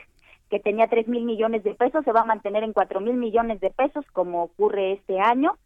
que 0.48 0.60
tenía 0.60 0.86
tres 0.86 1.09
mil 1.09 1.24
millones 1.24 1.64
de 1.64 1.74
pesos, 1.74 2.05
se 2.05 2.12
va 2.12 2.20
a 2.20 2.24
mantener 2.24 2.62
en 2.62 2.72
cuatro 2.72 3.01
mil 3.01 3.14
millones 3.14 3.60
de 3.60 3.70
pesos, 3.70 4.05
como 4.12 4.44
ocurre 4.44 4.92
este 4.92 5.18
año. 5.18 5.59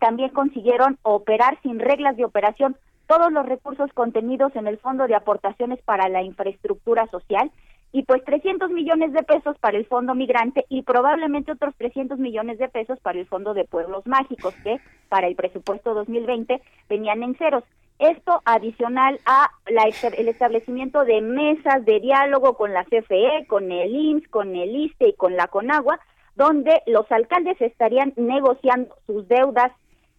también 0.00 0.30
consiguieron 0.30 0.98
operar 1.02 1.58
sin 1.62 1.78
reglas 1.78 2.16
de 2.16 2.24
operación 2.24 2.76
todos 3.06 3.32
los 3.32 3.46
recursos 3.46 3.92
contenidos 3.92 4.54
en 4.56 4.66
el 4.66 4.78
Fondo 4.78 5.06
de 5.06 5.14
Aportaciones 5.14 5.80
para 5.82 6.08
la 6.08 6.22
Infraestructura 6.22 7.06
Social 7.08 7.50
y 7.92 8.02
pues 8.02 8.24
300 8.24 8.70
millones 8.70 9.12
de 9.12 9.22
pesos 9.22 9.56
para 9.58 9.76
el 9.76 9.86
Fondo 9.86 10.16
Migrante 10.16 10.66
y 10.68 10.82
probablemente 10.82 11.52
otros 11.52 11.74
300 11.76 12.18
millones 12.18 12.58
de 12.58 12.68
pesos 12.68 12.98
para 12.98 13.20
el 13.20 13.26
Fondo 13.26 13.54
de 13.54 13.64
Pueblos 13.64 14.04
Mágicos 14.06 14.52
que 14.64 14.80
para 15.08 15.28
el 15.28 15.36
presupuesto 15.36 15.94
2020 15.94 16.60
venían 16.88 17.22
en 17.22 17.36
ceros. 17.36 17.62
Esto 18.00 18.42
adicional 18.44 19.20
a 19.26 19.48
la, 19.68 19.84
el 20.18 20.28
establecimiento 20.28 21.04
de 21.04 21.20
mesas 21.20 21.84
de 21.84 22.00
diálogo 22.00 22.56
con 22.56 22.72
la 22.72 22.84
CFE, 22.84 23.46
con 23.46 23.70
el 23.70 23.94
IMSS, 23.94 24.28
con 24.28 24.56
el 24.56 24.74
ISTE 24.74 25.10
y 25.10 25.14
con 25.14 25.36
la 25.36 25.46
CONAGUA, 25.46 26.00
donde 26.34 26.82
los 26.86 27.10
alcaldes 27.12 27.60
estarían 27.60 28.12
negociando 28.16 28.96
sus 29.06 29.28
deudas 29.28 29.70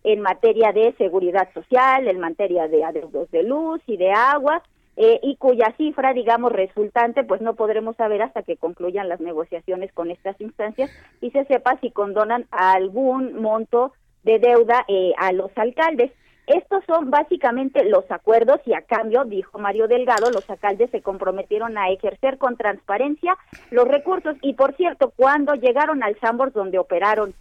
en 0.06 0.22
materia 0.22 0.72
de 0.72 0.94
seguridad 0.98 1.52
social, 1.54 2.08
en 2.08 2.20
materia 2.20 2.68
de 2.68 2.84
adeudos 2.84 3.30
de 3.32 3.44
luz 3.44 3.82
y 3.88 3.98
de 3.98 4.12
agua, 4.12 4.62
eh, 4.98 5.20
y 5.24 5.36
cuya 5.36 5.74
cifra, 5.78 6.14
digamos, 6.14 6.52
resultante, 6.54 7.24
pues 7.24 7.42
no 7.42 7.56
podremos 7.56 7.98
saber 7.98 8.22
hasta 8.22 8.44
que 8.44 8.56
concluyan 8.56 9.10
las 9.10 9.20
negociaciones 9.20 9.92
con 9.92 10.12
estas 10.12 10.40
instancias 10.40 10.92
y 11.22 11.32
se 11.32 11.44
sepa 11.46 11.78
si 11.82 11.92
condonan 11.92 12.46
algún 12.52 13.42
monto 13.42 13.94
de 14.24 14.40
deuda 14.40 14.86
eh, 14.88 15.12
a 15.18 15.34
los 15.34 15.52
alcaldes. 15.58 16.12
Estos 16.48 16.84
son 16.86 17.10
básicamente 17.10 17.84
los 17.86 18.10
acuerdos 18.12 18.62
y 18.66 18.74
a 18.74 18.82
cambio, 18.82 19.26
dijo 19.26 19.58
Mario 19.58 19.88
Delgado, 19.88 20.30
los 20.30 20.48
alcaldes 20.48 20.92
se 20.92 21.02
comprometieron 21.02 21.78
a 21.80 21.90
ejercer 21.90 22.38
con 22.38 22.56
transparencia 22.56 23.36
los 23.72 23.88
recursos 23.88 24.38
y 24.44 24.54
por 24.54 24.76
cierto, 24.76 25.12
cuando 25.16 25.56
llegaron 25.56 26.04
al 26.04 26.18
Sambors 26.20 26.54
donde 26.54 26.78
operaron 26.78 27.34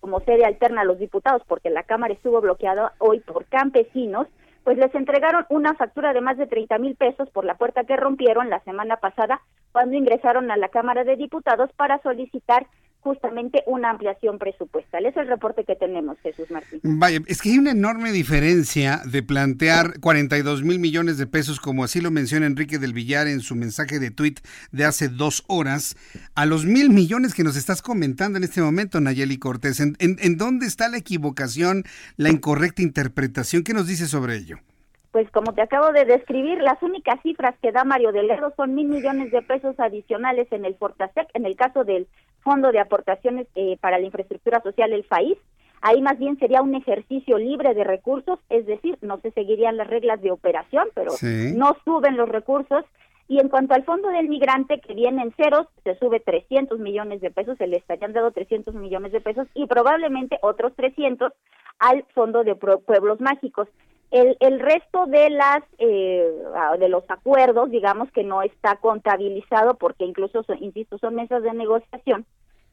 como 0.00 0.20
sede 0.20 0.44
alterna 0.44 0.82
a 0.82 0.84
los 0.84 0.98
diputados, 0.98 1.42
porque 1.46 1.70
la 1.70 1.84
Cámara 1.84 2.12
estuvo 2.12 2.40
bloqueada 2.40 2.92
hoy 2.98 3.20
por 3.20 3.46
campesinos, 3.46 4.26
pues 4.64 4.76
les 4.76 4.94
entregaron 4.94 5.46
una 5.48 5.74
factura 5.74 6.12
de 6.12 6.20
más 6.20 6.36
de 6.36 6.46
30 6.46 6.78
mil 6.78 6.94
pesos 6.94 7.30
por 7.30 7.44
la 7.44 7.56
puerta 7.56 7.84
que 7.84 7.96
rompieron 7.96 8.50
la 8.50 8.60
semana 8.60 8.96
pasada 8.98 9.40
cuando 9.72 9.96
ingresaron 9.96 10.50
a 10.50 10.56
la 10.56 10.68
Cámara 10.68 11.04
de 11.04 11.16
Diputados 11.16 11.70
para 11.76 12.00
solicitar 12.02 12.66
justamente 13.02 13.62
una 13.66 13.90
ampliación 13.90 14.38
presupuestal. 14.38 15.06
Es 15.06 15.16
el 15.16 15.28
reporte 15.28 15.64
que 15.64 15.76
tenemos, 15.76 16.18
Jesús 16.22 16.50
Martín. 16.50 16.80
Vaya, 16.82 17.18
es 17.26 17.42
que 17.42 17.50
hay 17.50 17.58
una 17.58 17.72
enorme 17.72 18.12
diferencia 18.12 19.00
de 19.04 19.22
plantear 19.22 20.00
42 20.00 20.62
mil 20.62 20.78
millones 20.78 21.18
de 21.18 21.26
pesos, 21.26 21.60
como 21.60 21.84
así 21.84 22.00
lo 22.00 22.10
menciona 22.10 22.46
Enrique 22.46 22.78
del 22.78 22.92
Villar 22.92 23.26
en 23.26 23.40
su 23.40 23.54
mensaje 23.56 23.98
de 23.98 24.10
tuit 24.10 24.40
de 24.70 24.84
hace 24.84 25.08
dos 25.08 25.44
horas, 25.48 25.96
a 26.34 26.46
los 26.46 26.64
mil 26.64 26.90
millones 26.90 27.34
que 27.34 27.44
nos 27.44 27.56
estás 27.56 27.82
comentando 27.82 28.38
en 28.38 28.44
este 28.44 28.62
momento, 28.62 29.00
Nayeli 29.00 29.38
Cortés. 29.38 29.80
¿En, 29.80 29.96
en 29.98 30.36
dónde 30.36 30.66
está 30.66 30.88
la 30.88 30.98
equivocación, 30.98 31.84
la 32.16 32.30
incorrecta 32.30 32.82
interpretación? 32.82 33.64
¿Qué 33.64 33.74
nos 33.74 33.86
dice 33.86 34.06
sobre 34.06 34.36
ello? 34.36 34.58
pues 35.12 35.30
como 35.30 35.52
te 35.52 35.60
acabo 35.60 35.92
de 35.92 36.06
describir, 36.06 36.58
las 36.62 36.82
únicas 36.82 37.20
cifras 37.22 37.54
que 37.60 37.70
da 37.70 37.84
Mario 37.84 38.12
Delgado 38.12 38.52
son 38.56 38.74
mil 38.74 38.88
millones 38.88 39.30
de 39.30 39.42
pesos 39.42 39.78
adicionales 39.78 40.50
en 40.50 40.64
el 40.64 40.74
Fortasec, 40.74 41.28
en 41.34 41.44
el 41.44 41.54
caso 41.54 41.84
del 41.84 42.08
Fondo 42.42 42.72
de 42.72 42.80
Aportaciones 42.80 43.46
eh, 43.54 43.76
para 43.80 43.98
la 43.98 44.06
Infraestructura 44.06 44.60
Social, 44.62 44.92
el 44.92 45.04
FAIS. 45.04 45.38
Ahí 45.80 46.00
más 46.00 46.18
bien 46.18 46.38
sería 46.38 46.62
un 46.62 46.74
ejercicio 46.74 47.38
libre 47.38 47.74
de 47.74 47.82
recursos, 47.82 48.38
es 48.48 48.66
decir, 48.66 48.98
no 49.00 49.18
se 49.18 49.32
seguirían 49.32 49.76
las 49.76 49.88
reglas 49.88 50.22
de 50.22 50.30
operación, 50.30 50.88
pero 50.94 51.10
no 51.56 51.76
suben 51.84 52.16
los 52.16 52.28
recursos. 52.28 52.84
Y 53.26 53.40
en 53.40 53.48
cuanto 53.48 53.74
al 53.74 53.84
fondo 53.84 54.08
del 54.08 54.28
migrante, 54.28 54.80
que 54.80 54.94
viene 54.94 55.22
en 55.22 55.32
ceros, 55.32 55.66
se 55.82 55.96
sube 55.96 56.20
300 56.20 56.78
millones 56.78 57.20
de 57.20 57.30
pesos, 57.30 57.58
se 57.58 57.66
le 57.66 57.78
estarían 57.78 58.12
dado 58.12 58.30
300 58.30 58.74
millones 58.74 59.10
de 59.10 59.20
pesos 59.20 59.48
y 59.54 59.66
probablemente 59.66 60.38
otros 60.42 60.72
300 60.76 61.32
al 61.78 62.04
fondo 62.14 62.44
de 62.44 62.54
pueblos 62.54 63.20
mágicos. 63.20 63.68
El, 64.12 64.36
el 64.40 64.60
resto 64.60 65.06
de 65.06 65.30
las 65.30 65.62
eh, 65.78 66.30
de 66.78 66.88
los 66.90 67.02
acuerdos, 67.08 67.70
digamos 67.70 68.12
que 68.12 68.22
no 68.22 68.42
está 68.42 68.76
contabilizado 68.76 69.74
porque 69.74 70.04
incluso, 70.04 70.44
insisto, 70.60 70.98
son 70.98 71.14
mesas 71.14 71.42
de 71.42 71.54
negociación 71.54 72.26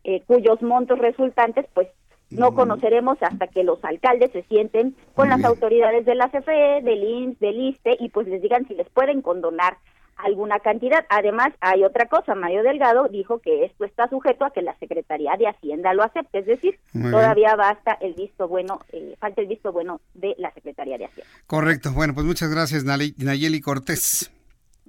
eh, 0.04 0.22
cuyos 0.28 0.62
montos 0.62 1.00
resultantes, 1.00 1.66
pues 1.74 1.88
no 2.30 2.54
conoceremos 2.54 3.18
hasta 3.22 3.48
que 3.48 3.64
los 3.64 3.84
alcaldes 3.84 4.32
se 4.32 4.44
sienten 4.44 4.96
con 5.16 5.30
las 5.30 5.44
autoridades 5.44 6.06
de 6.06 6.16
la 6.16 6.30
CFE, 6.30 6.82
del 6.84 7.04
INS, 7.04 7.40
del 7.40 7.60
ISTE 7.60 7.98
y 8.00 8.10
pues 8.10 8.28
les 8.28 8.42
digan 8.42 8.68
si 8.68 8.76
les 8.76 8.90
pueden 8.90 9.22
condonar 9.22 9.78
alguna 10.24 10.60
cantidad. 10.60 11.06
Además, 11.10 11.50
hay 11.62 11.84
otra 11.84 12.08
cosa, 12.08 12.36
Mario 12.36 12.64
Delgado 12.64 13.08
dijo 13.08 13.40
que 13.40 13.66
esto 13.66 13.86
está 13.86 14.10
sujeto 14.10 14.46
a 14.46 14.52
que 14.52 14.62
la 14.62 14.78
Secretaría 14.80 15.36
de 15.38 15.48
Hacienda 15.48 15.94
lo 15.94 16.04
acepte, 16.04 16.40
es 16.40 16.46
decir, 16.46 16.80
todavía 16.94 17.56
basta 17.56 17.98
el 18.02 18.14
visto 18.14 18.48
bueno, 18.48 18.82
eh, 18.92 19.16
falta 19.20 19.42
el 19.42 19.48
visto 19.48 19.72
bueno 19.72 20.02
de 20.14 20.36
la 20.38 20.54
Secretaría 20.54 20.98
de 20.98 21.06
Hacienda. 21.06 21.32
Correcto, 21.48 21.92
bueno, 21.94 22.14
pues 22.14 22.26
muchas 22.26 22.50
gracias 22.50 22.84
Nayeli 22.84 23.62
Cortés. 23.62 24.32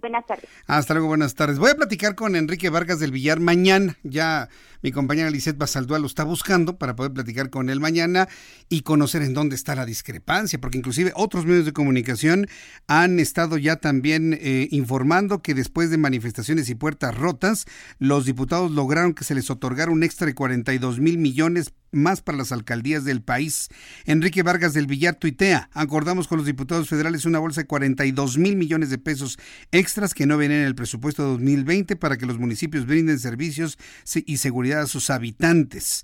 Buenas 0.01 0.27
tardes. 0.27 0.49
Hasta 0.67 0.95
luego, 0.95 1.09
buenas 1.09 1.35
tardes. 1.35 1.59
Voy 1.59 1.71
a 1.71 1.75
platicar 1.75 2.15
con 2.15 2.37
Enrique 2.37 2.71
Vargas 2.71 3.01
del 3.01 3.13
Villar 3.13 3.41
mañana. 3.41 3.97
Ya 4.03 4.49
mi 4.83 4.93
compañera 4.93 5.31
Lisette 5.31 5.59
Basaldúa 5.59 5.99
lo 5.99 6.07
está 6.07 6.25
buscando 6.25 6.79
para 6.79 6.97
poder 6.97 7.13
platicar 7.13 7.51
con 7.51 7.69
él 7.69 7.81
mañana 7.81 8.29
y 8.69 8.83
conocer 8.83 9.23
en 9.23 9.35
dónde 9.35 9.57
está 9.57 9.75
la 9.75 9.85
discrepancia, 9.85 10.59
porque 10.61 10.79
inclusive 10.79 11.13
otros 11.15 11.45
medios 11.45 11.67
de 11.67 11.73
comunicación 11.73 12.47
han 12.87 13.21
estado 13.21 13.59
ya 13.59 13.77
también 13.77 14.39
eh, 14.41 14.69
informando 14.71 15.43
que 15.43 15.55
después 15.55 15.91
de 15.91 15.99
manifestaciones 15.99 16.71
y 16.71 16.75
puertas 16.75 17.15
rotas, 17.15 17.67
los 17.99 18.25
diputados 18.25 18.71
lograron 18.71 19.13
que 19.13 19.25
se 19.25 19.35
les 19.35 19.51
otorgara 19.51 19.91
un 19.91 20.03
extra 20.03 20.27
de 20.27 20.35
42 20.35 20.99
mil 20.99 21.19
millones 21.19 21.73
más 21.93 22.23
para 22.23 22.39
las 22.39 22.53
alcaldías 22.53 23.05
del 23.05 23.23
país. 23.23 23.69
Enrique 24.05 24.43
Vargas 24.43 24.75
del 24.75 24.87
Villar 24.87 25.17
tuitea, 25.17 25.71
acordamos 25.73 26.29
con 26.29 26.39
los 26.39 26.47
diputados 26.47 26.89
federales 26.89 27.25
una 27.25 27.39
bolsa 27.39 27.63
de 27.63 27.67
42 27.67 28.39
mil 28.39 28.57
millones 28.57 28.91
de 28.91 28.99
pesos 28.99 29.39
extras 29.73 30.15
que 30.15 30.27
no 30.27 30.39
vienen 30.39 30.61
en 30.61 30.67
el 30.67 30.75
presupuesto 30.75 31.23
de 31.23 31.31
2020 31.31 31.97
para 31.97 32.17
que 32.17 32.27
los 32.27 32.39
municipios 32.39 32.87
brinden 32.87 33.19
servicios 33.19 33.79
y 34.27 34.37
seguridad 34.39 34.83
a 34.83 34.87
sus 34.87 35.11
habitantes. 35.11 36.03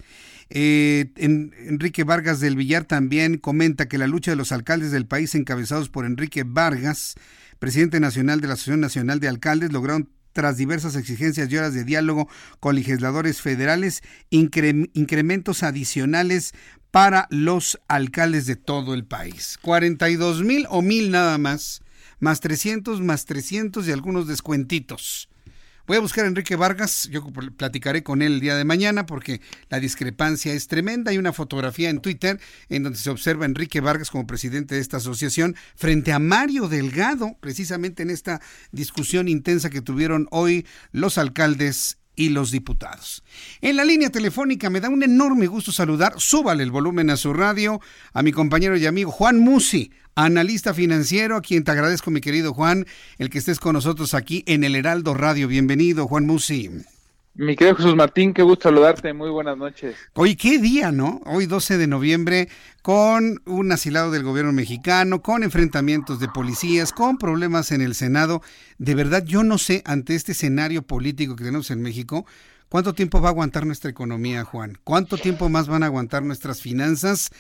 Eh, 0.49 1.11
Enrique 1.17 2.05
Vargas 2.05 2.41
del 2.41 2.57
Villar 2.57 2.85
también 2.85 3.39
comenta 3.39 3.89
que 3.89 3.99
la 3.99 4.07
lucha 4.07 4.31
de 4.31 4.37
los 4.37 4.53
alcaldes 4.53 4.93
del 4.93 5.07
país 5.07 5.35
encabezados 5.35 5.89
por 5.89 6.07
Enrique 6.07 6.45
Vargas, 6.47 7.15
presidente 7.59 8.01
nacional 8.01 8.41
de 8.41 8.49
la 8.49 8.55
Asociación 8.55 8.81
Nacional 8.81 9.19
de 9.19 9.29
Alcaldes, 9.29 9.73
lograron 9.73 10.09
tras 10.37 10.59
diversas 10.59 10.97
exigencias 10.97 11.51
y 11.51 11.57
horas 11.57 11.73
de 11.73 11.83
diálogo 11.83 12.29
con 12.61 12.75
legisladores 12.75 13.41
federales, 13.41 14.03
incrementos 14.29 15.63
adicionales 15.63 16.53
para 16.91 17.27
los 17.31 17.81
alcaldes 17.89 18.45
de 18.45 18.55
todo 18.55 18.93
el 18.93 19.07
país. 19.07 19.59
42 19.63 20.43
mil 20.43 20.67
o 20.69 20.83
mil 20.83 21.11
nada 21.11 21.39
más, 21.39 21.81
más 22.21 22.41
300, 22.41 23.01
más 23.01 23.25
300 23.25 23.89
y 23.89 23.93
algunos 23.93 24.27
descuentitos. 24.27 25.31
Voy 25.87 25.99
a 25.99 26.01
buscar 26.01 26.25
a 26.25 26.29
Enrique 26.29 26.57
Vargas, 26.57 27.09
yo 27.13 27.25
platicaré 27.57 28.03
con 28.03 28.21
él 28.21 28.35
el 28.35 28.41
día 28.41 28.57
de 28.57 28.65
mañana 28.65 29.07
porque 29.07 29.41
la 29.69 29.79
discrepancia 29.79 30.53
es 30.53 30.67
tremenda. 30.67 31.13
Hay 31.13 31.19
una 31.19 31.33
fotografía 31.33 31.91
en 31.91 32.01
Twitter 32.01 32.41
en 32.69 32.83
donde 32.83 32.99
se 32.99 33.09
observa 33.09 33.45
a 33.45 33.47
Enrique 33.47 33.81
Vargas 33.81 34.11
como 34.11 34.27
presidente 34.27 34.75
de 34.75 34.81
esta 34.81 34.97
asociación 34.97 35.55
frente 35.77 36.13
a 36.13 36.19
Mario 36.19 36.67
Delgado, 36.67 37.37
precisamente 37.39 38.03
en 38.03 38.11
esta 38.11 38.41
discusión 38.73 39.29
intensa 39.29 39.71
que 39.71 39.81
tuvieron 39.81 40.27
hoy 40.33 40.67
los 40.91 41.19
alcaldes 41.19 41.99
y 42.17 42.31
los 42.31 42.51
diputados. 42.51 43.23
En 43.61 43.77
la 43.77 43.85
línea 43.85 44.11
telefónica 44.11 44.71
me 44.71 44.81
da 44.81 44.89
un 44.89 45.03
enorme 45.03 45.47
gusto 45.47 45.71
saludar, 45.71 46.15
súbale 46.17 46.63
el 46.63 46.71
volumen 46.71 47.11
a 47.11 47.17
su 47.17 47.33
radio, 47.33 47.81
a 48.13 48.23
mi 48.23 48.33
compañero 48.33 48.77
y 48.77 48.87
amigo 48.87 49.13
Juan 49.13 49.39
Musi, 49.39 49.93
analista 50.15 50.75
financiero, 50.75 51.37
a 51.37 51.43
quien 51.43 51.63
te 51.63 51.71
agradezco, 51.71 52.11
mi 52.11 52.23
querido 52.23 52.55
Juan, 52.55 52.87
el 53.19 53.31
que 53.31 53.39
estés 53.39 53.61
con 53.61 53.75
nosotros 53.75 54.15
aquí 54.15 54.43
en 54.47 54.65
el 54.65 54.75
Heraldo 54.75 55.15
Radio. 55.15 55.47
Bienvenido, 55.47 56.09
Juan 56.09 56.27
Musi. 56.27 56.71
Mi 57.39 57.55
querido 57.55 57.77
Jesús 57.77 57.95
Martín, 57.95 58.33
qué 58.33 58.43
gusto 58.43 58.71
saludarte, 58.71 59.13
muy 59.13 59.29
buenas 59.29 59.59
noches. 59.59 59.95
Hoy, 60.15 60.37
qué 60.37 60.59
día, 60.59 60.91
¿no? 60.91 61.21
Hoy 61.27 61.45
12 61.45 61.77
de 61.77 61.87
noviembre, 61.87 62.49
con 62.81 63.43
un 63.45 63.71
asilado 63.73 64.11
del 64.11 64.23
gobierno 64.23 64.53
mexicano, 64.53 65.21
con 65.21 65.43
enfrentamientos 65.43 66.19
de 66.19 66.29
policías, 66.29 66.93
con 66.93 67.19
problemas 67.19 67.73
en 67.73 67.83
el 67.83 67.95
Senado. 67.95 68.41
De 68.79 68.95
verdad, 68.95 69.23
yo 69.23 69.45
no 69.45 69.59
sé, 69.59 69.83
ante 69.85 70.15
este 70.15 70.33
escenario 70.33 70.81
político 70.81 71.37
que 71.37 71.45
tenemos 71.45 71.71
en 71.71 71.83
México, 71.83 72.25
cuánto 72.71 72.95
tiempo 72.95 73.21
va 73.21 73.29
a 73.29 73.33
aguantar 73.33 73.67
nuestra 73.67 73.91
economía, 73.91 74.43
Juan. 74.45 74.79
¿Cuánto 74.83 75.19
tiempo 75.19 75.51
más 75.51 75.69
van 75.69 75.83
a 75.83 75.87
aguantar 75.87 76.23
nuestras 76.23 76.63
finanzas? 76.63 77.31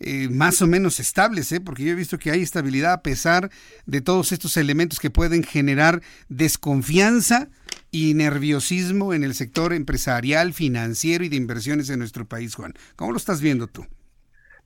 Eh, 0.00 0.28
más 0.28 0.60
o 0.60 0.66
menos 0.66 0.98
estables, 1.00 1.50
¿eh? 1.52 1.60
porque 1.60 1.84
yo 1.84 1.92
he 1.92 1.94
visto 1.94 2.18
que 2.18 2.30
hay 2.30 2.42
estabilidad 2.42 2.92
a 2.92 3.02
pesar 3.02 3.50
de 3.86 4.00
todos 4.00 4.32
estos 4.32 4.56
elementos 4.56 4.98
que 4.98 5.10
pueden 5.10 5.44
generar 5.44 6.02
desconfianza 6.28 7.48
y 7.90 8.14
nerviosismo 8.14 9.14
en 9.14 9.22
el 9.22 9.34
sector 9.34 9.72
empresarial, 9.72 10.52
financiero 10.52 11.24
y 11.24 11.28
de 11.28 11.36
inversiones 11.36 11.90
en 11.90 12.00
nuestro 12.00 12.26
país, 12.26 12.54
Juan. 12.54 12.74
¿Cómo 12.96 13.12
lo 13.12 13.18
estás 13.18 13.40
viendo 13.40 13.68
tú? 13.68 13.86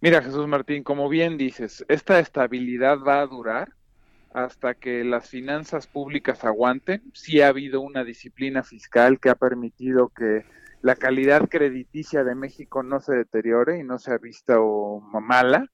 Mira, 0.00 0.22
Jesús 0.22 0.46
Martín, 0.46 0.82
como 0.82 1.09
bien 1.09 1.36
dices, 1.36 1.84
esta 1.88 2.20
estabilidad 2.20 2.98
va 3.00 3.20
a 3.20 3.26
durar 3.26 3.72
hasta 4.32 4.74
que 4.74 5.05
las 5.05 5.28
finanzas 5.28 5.86
públicas 5.86 6.44
aguanten. 6.44 7.02
Sí 7.12 7.40
ha 7.40 7.48
habido 7.48 7.80
una 7.80 8.05
disciplina 8.05 8.62
fiscal 8.62 9.18
que 9.18 9.30
ha 9.30 9.34
permitido 9.34 10.10
que 10.10 10.44
la 10.82 10.96
calidad 10.96 11.48
crediticia 11.48 12.24
de 12.24 12.34
México 12.34 12.82
no 12.82 13.00
se 13.00 13.14
deteriore 13.14 13.78
y 13.78 13.84
no 13.84 13.98
sea 13.98 14.18
vista 14.18 14.60
o 14.60 15.00
mala, 15.00 15.68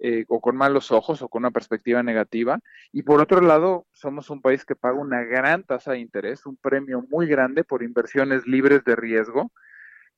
eh, 0.00 0.24
o 0.28 0.40
con 0.40 0.56
malos 0.56 0.90
ojos 0.90 1.22
o 1.22 1.28
con 1.28 1.42
una 1.42 1.50
perspectiva 1.50 2.02
negativa. 2.02 2.58
Y 2.92 3.02
por 3.02 3.20
otro 3.20 3.40
lado, 3.40 3.86
somos 3.92 4.28
un 4.28 4.42
país 4.42 4.64
que 4.64 4.74
paga 4.74 4.98
una 4.98 5.22
gran 5.22 5.62
tasa 5.62 5.92
de 5.92 6.00
interés, 6.00 6.46
un 6.46 6.56
premio 6.56 7.06
muy 7.08 7.26
grande 7.26 7.64
por 7.64 7.82
inversiones 7.82 8.46
libres 8.46 8.84
de 8.84 8.96
riesgo. 8.96 9.52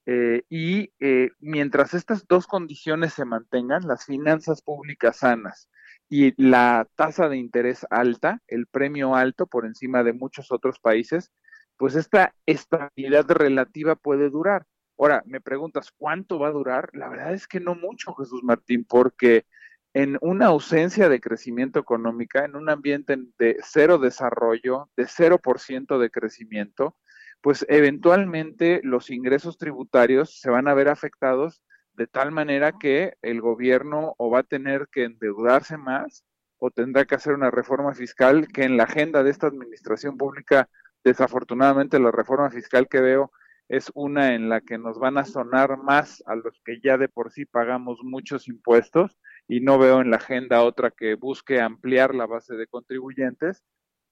Eh, 0.06 0.44
y 0.48 0.92
eh, 1.00 1.30
mientras 1.40 1.94
estas 1.94 2.26
dos 2.26 2.46
condiciones 2.46 3.12
se 3.12 3.24
mantengan, 3.24 3.86
las 3.86 4.04
finanzas 4.06 4.62
públicas 4.62 5.18
sanas 5.18 5.68
y 6.08 6.32
la 6.42 6.88
tasa 6.94 7.28
de 7.28 7.36
interés 7.36 7.86
alta, 7.90 8.40
el 8.46 8.66
premio 8.66 9.14
alto 9.14 9.46
por 9.46 9.66
encima 9.66 10.04
de 10.04 10.12
muchos 10.12 10.52
otros 10.52 10.78
países, 10.78 11.32
pues 11.76 11.94
esta 11.94 12.34
estabilidad 12.46 13.30
relativa 13.30 13.96
puede 13.96 14.30
durar. 14.30 14.66
Ahora, 14.98 15.22
me 15.26 15.40
preguntas, 15.40 15.92
¿cuánto 15.96 16.38
va 16.38 16.48
a 16.48 16.52
durar? 16.52 16.90
La 16.94 17.08
verdad 17.08 17.34
es 17.34 17.46
que 17.46 17.60
no 17.60 17.74
mucho, 17.74 18.14
Jesús 18.14 18.42
Martín, 18.42 18.84
porque 18.84 19.44
en 19.92 20.18
una 20.20 20.46
ausencia 20.46 21.08
de 21.08 21.20
crecimiento 21.20 21.78
económica, 21.78 22.44
en 22.44 22.56
un 22.56 22.68
ambiente 22.68 23.16
de 23.38 23.56
cero 23.62 23.98
desarrollo, 23.98 24.90
de 24.96 25.06
0% 25.06 25.98
de 25.98 26.10
crecimiento, 26.10 26.96
pues 27.40 27.64
eventualmente 27.68 28.80
los 28.82 29.10
ingresos 29.10 29.58
tributarios 29.58 30.40
se 30.40 30.50
van 30.50 30.68
a 30.68 30.74
ver 30.74 30.88
afectados 30.88 31.62
de 31.94 32.06
tal 32.06 32.30
manera 32.30 32.72
que 32.72 33.14
el 33.22 33.40
gobierno 33.40 34.14
o 34.18 34.30
va 34.30 34.40
a 34.40 34.42
tener 34.42 34.88
que 34.92 35.04
endeudarse 35.04 35.76
más 35.76 36.24
o 36.58 36.70
tendrá 36.70 37.04
que 37.04 37.14
hacer 37.14 37.34
una 37.34 37.50
reforma 37.50 37.94
fiscal 37.94 38.48
que 38.48 38.64
en 38.64 38.76
la 38.76 38.84
agenda 38.84 39.22
de 39.22 39.30
esta 39.30 39.46
administración 39.46 40.16
pública 40.16 40.68
Desafortunadamente 41.06 42.00
la 42.00 42.10
reforma 42.10 42.50
fiscal 42.50 42.88
que 42.88 43.00
veo 43.00 43.30
es 43.68 43.92
una 43.94 44.34
en 44.34 44.48
la 44.48 44.60
que 44.60 44.76
nos 44.76 44.98
van 44.98 45.18
a 45.18 45.24
sonar 45.24 45.78
más 45.78 46.20
a 46.26 46.34
los 46.34 46.60
que 46.64 46.80
ya 46.82 46.98
de 46.98 47.08
por 47.08 47.30
sí 47.30 47.44
pagamos 47.44 48.00
muchos 48.02 48.48
impuestos 48.48 49.16
y 49.46 49.60
no 49.60 49.78
veo 49.78 50.00
en 50.00 50.10
la 50.10 50.16
agenda 50.16 50.64
otra 50.64 50.90
que 50.90 51.14
busque 51.14 51.60
ampliar 51.60 52.12
la 52.12 52.26
base 52.26 52.56
de 52.56 52.66
contribuyentes. 52.66 53.62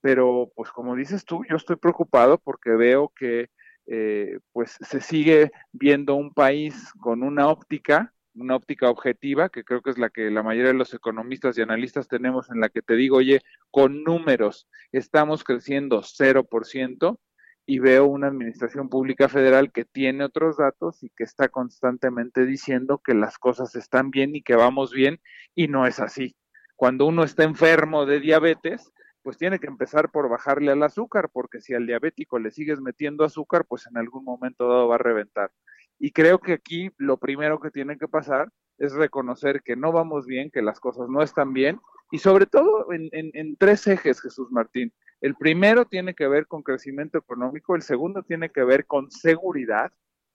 Pero 0.02 0.52
pues 0.54 0.70
como 0.70 0.94
dices 0.94 1.24
tú, 1.24 1.42
yo 1.50 1.56
estoy 1.56 1.74
preocupado 1.74 2.38
porque 2.38 2.70
veo 2.70 3.12
que 3.16 3.50
eh, 3.86 4.38
pues 4.52 4.78
se 4.80 5.00
sigue 5.00 5.50
viendo 5.72 6.14
un 6.14 6.32
país 6.32 6.92
con 7.00 7.24
una 7.24 7.48
óptica 7.48 8.14
una 8.34 8.56
óptica 8.56 8.90
objetiva, 8.90 9.48
que 9.48 9.64
creo 9.64 9.82
que 9.82 9.90
es 9.90 9.98
la 9.98 10.10
que 10.10 10.30
la 10.30 10.42
mayoría 10.42 10.72
de 10.72 10.78
los 10.78 10.94
economistas 10.94 11.56
y 11.56 11.62
analistas 11.62 12.08
tenemos, 12.08 12.50
en 12.50 12.60
la 12.60 12.68
que 12.68 12.82
te 12.82 12.94
digo, 12.94 13.18
oye, 13.18 13.40
con 13.70 14.02
números 14.04 14.68
estamos 14.92 15.44
creciendo 15.44 16.02
0%, 16.02 17.18
y 17.66 17.78
veo 17.78 18.06
una 18.06 18.26
administración 18.26 18.88
pública 18.88 19.28
federal 19.28 19.72
que 19.72 19.84
tiene 19.84 20.24
otros 20.24 20.58
datos 20.58 21.02
y 21.02 21.10
que 21.10 21.24
está 21.24 21.48
constantemente 21.48 22.44
diciendo 22.44 23.00
que 23.02 23.14
las 23.14 23.38
cosas 23.38 23.74
están 23.74 24.10
bien 24.10 24.36
y 24.36 24.42
que 24.42 24.54
vamos 24.54 24.92
bien, 24.92 25.20
y 25.54 25.68
no 25.68 25.86
es 25.86 26.00
así. 26.00 26.36
Cuando 26.76 27.06
uno 27.06 27.24
está 27.24 27.44
enfermo 27.44 28.04
de 28.04 28.20
diabetes, 28.20 28.92
pues 29.22 29.38
tiene 29.38 29.58
que 29.58 29.68
empezar 29.68 30.10
por 30.10 30.28
bajarle 30.28 30.72
al 30.72 30.82
azúcar, 30.82 31.30
porque 31.32 31.62
si 31.62 31.72
al 31.72 31.86
diabético 31.86 32.38
le 32.38 32.50
sigues 32.50 32.80
metiendo 32.80 33.24
azúcar, 33.24 33.64
pues 33.66 33.86
en 33.86 33.96
algún 33.96 34.24
momento 34.24 34.68
dado 34.68 34.88
va 34.88 34.96
a 34.96 34.98
reventar. 34.98 35.50
Y 35.98 36.10
creo 36.12 36.38
que 36.38 36.52
aquí 36.52 36.90
lo 36.98 37.16
primero 37.18 37.60
que 37.60 37.70
tiene 37.70 37.96
que 37.98 38.08
pasar 38.08 38.50
es 38.78 38.92
reconocer 38.92 39.62
que 39.62 39.76
no 39.76 39.92
vamos 39.92 40.26
bien, 40.26 40.50
que 40.50 40.62
las 40.62 40.80
cosas 40.80 41.08
no 41.08 41.22
están 41.22 41.52
bien, 41.52 41.80
y 42.10 42.18
sobre 42.18 42.46
todo 42.46 42.88
en, 42.92 43.56
tres 43.56 43.86
ejes, 43.86 44.20
Jesús 44.20 44.50
Martín. 44.50 44.92
El 45.20 45.34
primero 45.36 45.84
tiene 45.86 46.14
que 46.14 46.28
ver 46.28 46.46
con 46.46 46.62
crecimiento 46.62 47.18
económico, 47.18 47.76
el 47.76 47.82
segundo 47.82 48.22
tiene 48.22 48.50
que 48.50 48.64
ver 48.64 48.86
con 48.86 49.10
seguridad, 49.10 49.92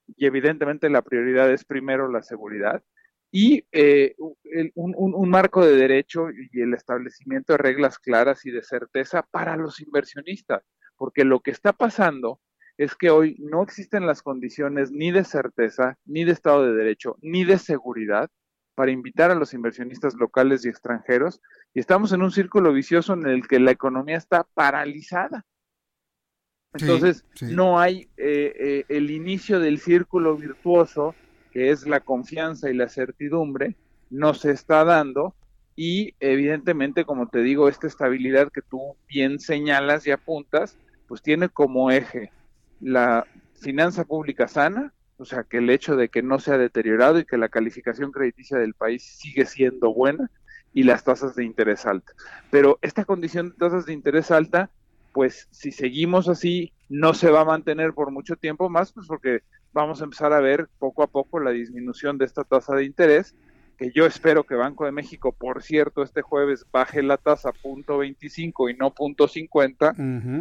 y 0.07 0.25
evidentemente 0.25 0.89
la 0.89 1.01
prioridad 1.01 1.51
es 1.51 1.65
primero 1.65 2.09
la 2.09 2.23
seguridad, 2.23 2.83
y 3.31 3.65
eh, 3.71 4.15
un, 4.17 4.95
un, 4.95 5.29
marco 5.29 5.63
de 5.63 5.75
derecho 5.75 6.29
y 6.31 6.61
el 6.61 6.73
establecimiento 6.73 7.53
de 7.53 7.57
reglas 7.57 7.99
claras 7.99 8.43
y 8.47 8.49
de 8.49 8.63
certeza 8.63 9.21
para 9.21 9.55
los 9.55 9.79
inversionistas, 9.81 10.63
porque 10.97 11.23
lo 11.23 11.41
que 11.41 11.51
está 11.51 11.71
pasando 11.71 12.39
es 12.79 12.95
que 12.95 13.09
hoy 13.09 13.35
no 13.39 13.61
existen 13.61 14.07
las 14.07 14.23
condiciones 14.23 14.89
ni 14.89 15.11
de 15.11 15.25
certeza, 15.25 15.97
ni 16.05 16.23
de 16.23 16.31
Estado 16.31 16.65
de 16.65 16.73
Derecho, 16.73 17.17
ni 17.21 17.43
de 17.43 17.57
seguridad 17.57 18.29
para 18.73 18.91
invitar 18.91 19.31
a 19.31 19.35
los 19.35 19.53
inversionistas 19.53 20.13
locales 20.13 20.63
y 20.63 20.69
extranjeros, 20.69 21.41
y 21.73 21.81
estamos 21.81 22.13
en 22.13 22.21
un 22.21 22.31
círculo 22.31 22.71
vicioso 22.71 23.11
en 23.11 23.27
el 23.27 23.45
que 23.49 23.59
la 23.59 23.71
economía 23.71 24.15
está 24.15 24.45
paralizada. 24.53 25.45
Entonces, 26.71 27.25
no 27.41 27.81
hay 27.81 28.07
eh, 28.15 28.53
eh, 28.57 28.85
el 28.87 29.11
inicio 29.11 29.59
del 29.59 29.79
círculo 29.79 30.37
virtuoso, 30.37 31.15
que 31.51 31.71
es 31.71 31.85
la 31.85 31.99
confianza 31.99 32.69
y 32.69 32.75
la 32.75 32.87
certidumbre, 32.87 33.75
no 34.09 34.33
se 34.33 34.51
está 34.51 34.85
dando, 34.85 35.35
y 35.75 36.15
evidentemente, 36.21 37.03
como 37.03 37.27
te 37.27 37.39
digo, 37.39 37.67
esta 37.67 37.87
estabilidad 37.87 38.49
que 38.53 38.61
tú 38.61 38.95
bien 39.09 39.37
señalas 39.37 40.07
y 40.07 40.11
apuntas, 40.11 40.77
pues 41.09 41.21
tiene 41.21 41.49
como 41.49 41.91
eje 41.91 42.31
la 42.79 43.25
finanza 43.59 44.05
pública 44.05 44.47
sana, 44.47 44.93
o 45.17 45.25
sea, 45.25 45.43
que 45.43 45.57
el 45.57 45.69
hecho 45.69 45.95
de 45.95 46.09
que 46.09 46.21
no 46.21 46.39
se 46.39 46.53
ha 46.53 46.57
deteriorado 46.57 47.19
y 47.19 47.25
que 47.25 47.37
la 47.37 47.49
calificación 47.49 48.11
crediticia 48.11 48.57
del 48.57 48.73
país 48.73 49.03
sigue 49.03 49.45
siendo 49.45 49.93
buena 49.93 50.31
y 50.73 50.83
las 50.83 51.03
tasas 51.03 51.35
de 51.35 51.43
interés 51.43 51.85
altas. 51.85 52.15
Pero 52.51 52.79
esta 52.81 53.05
condición 53.05 53.49
de 53.49 53.55
tasas 53.55 53.85
de 53.85 53.93
interés 53.93 54.31
alta, 54.31 54.69
pues 55.11 55.47
si 55.51 55.71
seguimos 55.71 56.29
así, 56.29 56.71
no 56.87 57.13
se 57.13 57.31
va 57.31 57.41
a 57.41 57.45
mantener 57.45 57.93
por 57.93 58.11
mucho 58.11 58.35
tiempo 58.35 58.69
más, 58.69 58.93
pues 58.93 59.07
porque 59.07 59.41
vamos 59.73 60.01
a 60.01 60.05
empezar 60.05 60.31
a 60.31 60.39
ver 60.39 60.69
poco 60.79 61.03
a 61.03 61.07
poco 61.07 61.39
la 61.39 61.51
disminución 61.51 62.17
de 62.17 62.25
esta 62.25 62.43
tasa 62.43 62.75
de 62.75 62.85
interés 62.85 63.35
que 63.79 63.91
yo 63.91 64.05
espero 64.05 64.43
que 64.43 64.55
Banco 64.55 64.83
de 64.83 64.91
México, 64.91 65.31
por 65.31 65.63
cierto, 65.63 66.03
este 66.03 66.21
jueves 66.21 66.65
baje 66.69 67.01
la 67.01 67.15
tasa 67.15 67.53
punto 67.53 67.99
25 67.99 68.69
y 68.69 68.73
no 68.75 68.93
punto 68.93 69.29
50 69.29 69.95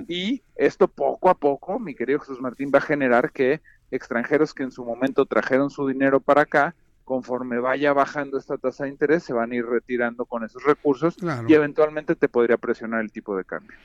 y 0.09 0.43
esto 0.57 0.89
poco 0.89 1.31
a 1.31 1.35
poco, 1.35 1.79
mi 1.79 1.95
querido 1.95 2.19
Jesús 2.19 2.41
Martín, 2.41 2.73
va 2.75 2.79
a 2.79 2.83
generar 2.83 3.31
que 3.31 3.61
extranjeros 3.93 4.53
que 4.53 4.65
en 4.65 4.73
su 4.73 4.85
momento 4.85 5.25
trajeron 5.25 5.71
su 5.71 5.87
dinero 5.87 6.19
para 6.19 6.43
acá, 6.43 6.75
conforme 7.05 7.61
vaya 7.61 7.93
bajando 7.93 8.39
esta 8.39 8.59
tasa 8.59 8.85
de 8.85 8.91
interés, 8.91 9.23
se 9.23 9.33
van 9.33 9.53
a 9.53 9.55
ir 9.55 9.65
retirando 9.65 10.27
con 10.27 10.43
esos 10.43 10.65
recursos 10.65 11.17
y 11.47 11.55
eventualmente 11.55 12.17
te 12.17 12.29
podría 12.29 12.57
presionar 12.57 13.03
el 13.03 13.13
tipo 13.13 13.37
de 13.37 13.45
cambio. 13.45 13.77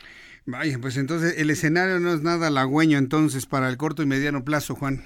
Vaya, 0.47 0.79
pues 0.81 0.97
entonces 0.97 1.37
el 1.37 1.51
escenario 1.51 1.99
no 1.99 2.11
es 2.11 2.23
nada 2.23 2.47
halagüeño 2.47 2.97
entonces 2.97 3.45
para 3.45 3.69
el 3.69 3.77
corto 3.77 4.01
y 4.01 4.07
mediano 4.07 4.43
plazo, 4.43 4.73
Juan. 4.73 5.03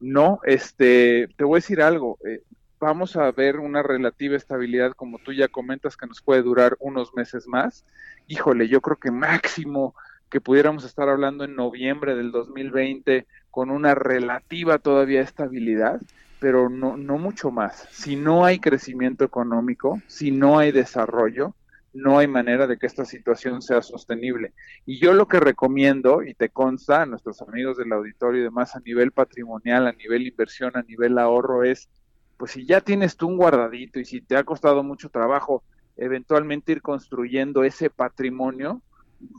No, 0.00 0.40
este, 0.44 1.28
te 1.36 1.44
voy 1.44 1.58
a 1.58 1.60
decir 1.60 1.82
algo. 1.82 2.18
Eh, 2.26 2.42
vamos 2.84 3.16
a 3.16 3.32
ver 3.32 3.60
una 3.60 3.82
relativa 3.82 4.36
estabilidad, 4.36 4.92
como 4.92 5.18
tú 5.18 5.32
ya 5.32 5.48
comentas, 5.48 5.96
que 5.96 6.06
nos 6.06 6.20
puede 6.20 6.42
durar 6.42 6.76
unos 6.80 7.14
meses 7.14 7.48
más. 7.48 7.82
Híjole, 8.26 8.68
yo 8.68 8.82
creo 8.82 8.98
que 8.98 9.10
máximo 9.10 9.94
que 10.28 10.42
pudiéramos 10.42 10.84
estar 10.84 11.08
hablando 11.08 11.44
en 11.44 11.56
noviembre 11.56 12.14
del 12.14 12.30
2020 12.30 13.26
con 13.50 13.70
una 13.70 13.94
relativa 13.94 14.78
todavía 14.78 15.22
estabilidad, 15.22 15.98
pero 16.40 16.68
no, 16.68 16.98
no 16.98 17.16
mucho 17.16 17.50
más. 17.50 17.88
Si 17.90 18.16
no 18.16 18.44
hay 18.44 18.58
crecimiento 18.58 19.24
económico, 19.24 20.02
si 20.06 20.30
no 20.30 20.58
hay 20.58 20.70
desarrollo, 20.70 21.54
no 21.94 22.18
hay 22.18 22.26
manera 22.26 22.66
de 22.66 22.76
que 22.76 22.86
esta 22.86 23.06
situación 23.06 23.62
sea 23.62 23.80
sostenible. 23.80 24.52
Y 24.84 24.98
yo 24.98 25.14
lo 25.14 25.26
que 25.26 25.40
recomiendo, 25.40 26.22
y 26.22 26.34
te 26.34 26.50
consta 26.50 27.00
a 27.00 27.06
nuestros 27.06 27.40
amigos 27.40 27.78
del 27.78 27.92
auditorio 27.92 28.42
y 28.42 28.44
demás, 28.44 28.76
a 28.76 28.80
nivel 28.80 29.10
patrimonial, 29.12 29.86
a 29.86 29.92
nivel 29.92 30.26
inversión, 30.26 30.76
a 30.76 30.82
nivel 30.82 31.16
ahorro, 31.16 31.64
es, 31.64 31.88
pues 32.36 32.52
si 32.52 32.66
ya 32.66 32.80
tienes 32.80 33.16
tú 33.16 33.28
un 33.28 33.36
guardadito 33.36 34.00
y 34.00 34.04
si 34.04 34.20
te 34.20 34.36
ha 34.36 34.44
costado 34.44 34.82
mucho 34.82 35.08
trabajo 35.08 35.62
eventualmente 35.96 36.72
ir 36.72 36.82
construyendo 36.82 37.64
ese 37.64 37.90
patrimonio, 37.90 38.82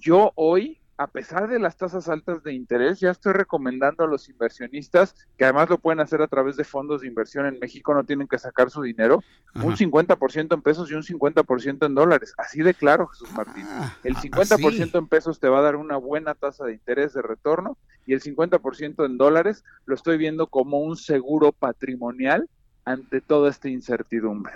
yo 0.02 0.32
hoy 0.36 0.80
a 0.98 1.08
pesar 1.08 1.50
de 1.50 1.60
las 1.60 1.76
tasas 1.76 2.08
altas 2.08 2.42
de 2.44 2.54
interés, 2.54 3.00
ya 3.00 3.12
estoy 3.12 3.34
recomendando 3.34 4.04
a 4.04 4.08
los 4.08 4.30
inversionistas, 4.30 5.14
que 5.38 5.44
además 5.44 5.70
lo 5.70 5.78
pueden 5.78 6.00
hacer 6.00 6.22
a 6.22 6.28
través 6.28 6.56
de 6.56 6.64
fondos 6.64 7.02
de 7.02 7.08
inversión 7.08 7.46
en 7.46 7.60
México, 7.60 7.94
no 7.94 8.06
tienen 8.06 8.28
que 8.28 8.38
sacar 8.38 8.70
su 8.70 8.82
dinero, 8.82 9.22
un 9.56 9.76
50% 9.76 10.54
en 10.54 10.62
pesos 10.62 10.90
y 10.90 10.94
un 10.94 11.04
50% 11.04 11.86
en 11.86 11.96
dólares. 11.96 12.34
Así 12.38 12.62
de 12.62 12.74
claro, 12.74 13.08
Jesús 13.08 13.32
Martín. 13.34 13.66
Ah, 13.68 13.94
el 14.04 14.16
50% 14.16 14.98
en 14.98 15.08
pesos 15.08 15.40
te 15.40 15.50
va 15.50 15.60
a 15.60 15.64
dar 15.64 15.76
una 15.76 15.98
buena 15.98 16.34
tasa 16.34 16.66
de 16.66 16.74
interés 16.74 17.14
de 17.14 17.22
retorno 17.22 17.78
y 18.06 18.14
el 18.14 18.22
50% 18.22 19.06
en 19.06 19.18
dólares 19.18 19.66
lo 19.86 19.96
estoy 19.96 20.18
viendo 20.18 20.48
como 20.48 20.80
un 20.80 20.96
seguro 20.96 21.52
patrimonial 21.52 22.50
ante 22.86 23.20
toda 23.20 23.50
esta 23.50 23.68
incertidumbre. 23.68 24.54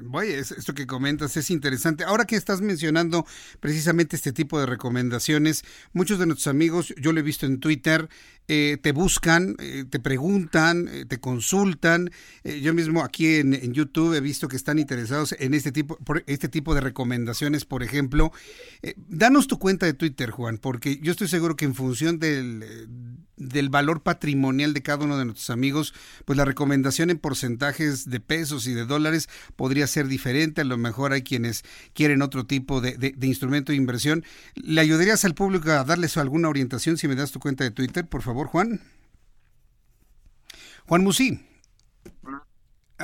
Vaya, 0.00 0.38
esto 0.38 0.74
que 0.74 0.86
comentas 0.86 1.36
es 1.36 1.50
interesante. 1.50 2.02
Ahora 2.02 2.24
que 2.24 2.34
estás 2.34 2.62
mencionando 2.62 3.26
precisamente 3.60 4.16
este 4.16 4.32
tipo 4.32 4.58
de 4.58 4.66
recomendaciones, 4.66 5.62
muchos 5.92 6.18
de 6.18 6.26
nuestros 6.26 6.48
amigos, 6.48 6.94
yo 6.98 7.12
lo 7.12 7.20
he 7.20 7.22
visto 7.22 7.46
en 7.46 7.60
Twitter, 7.60 8.08
eh, 8.48 8.76
te 8.82 8.90
buscan, 8.90 9.54
eh, 9.60 9.84
te 9.88 10.00
preguntan, 10.00 10.88
eh, 10.88 11.04
te 11.06 11.20
consultan. 11.20 12.10
yo 12.44 12.74
mismo 12.74 13.04
aquí 13.04 13.36
en, 13.36 13.72
YouTube 13.72 14.14
he 14.14 14.20
visto 14.20 14.48
que 14.48 14.56
están 14.56 14.78
interesados 14.78 15.34
en 15.38 15.54
este 15.54 15.70
tipo, 15.70 15.96
por 15.98 16.24
este 16.26 16.48
tipo 16.48 16.74
de 16.74 16.80
recomendaciones, 16.80 17.64
por 17.64 17.82
ejemplo. 17.82 18.32
danos 19.08 19.46
tu 19.46 19.58
cuenta 19.58 19.86
de 19.86 19.94
Twitter, 19.94 20.30
Juan, 20.30 20.58
porque 20.58 20.98
yo 21.00 21.12
estoy 21.12 21.28
seguro 21.28 21.54
que 21.54 21.64
en 21.64 21.74
función 21.74 22.18
del, 22.18 22.64
del 23.36 23.68
valor 23.70 24.02
patrimonial 24.02 24.74
de 24.74 24.82
cada 24.82 25.04
uno 25.04 25.16
de 25.16 25.24
nuestros 25.24 25.50
amigos, 25.50 25.94
pues 26.24 26.36
la 26.36 26.44
recomendación 26.44 27.10
en 27.10 27.18
porcentajes 27.18 28.10
de 28.10 28.20
pesos 28.20 28.66
y 28.66 28.74
de 28.74 28.84
dólares 28.84 29.28
podría 29.54 29.86
ser 29.86 30.08
diferente. 30.08 30.62
A 30.62 30.64
lo 30.64 30.78
mejor 30.78 31.12
hay 31.12 31.22
quienes 31.22 31.64
quieren 31.94 32.22
otro 32.22 32.44
tipo 32.44 32.80
de, 32.80 32.96
de 32.96 33.26
instrumento 33.26 33.70
de 33.70 33.76
inversión. 33.76 34.24
¿Le 34.54 34.80
ayudarías 34.80 35.24
al 35.24 35.34
público 35.34 35.70
a 35.70 35.84
darles 35.84 36.16
alguna 36.16 36.48
orientación 36.48 36.98
si 36.98 37.06
me 37.06 37.14
das 37.14 37.30
tu 37.30 37.38
cuenta 37.38 37.62
de 37.62 37.70
Twitter, 37.70 38.06
por 38.06 38.22
favor? 38.22 38.31
Juan. 38.32 38.80
Juan 40.86 41.02
Musí. 41.04 41.51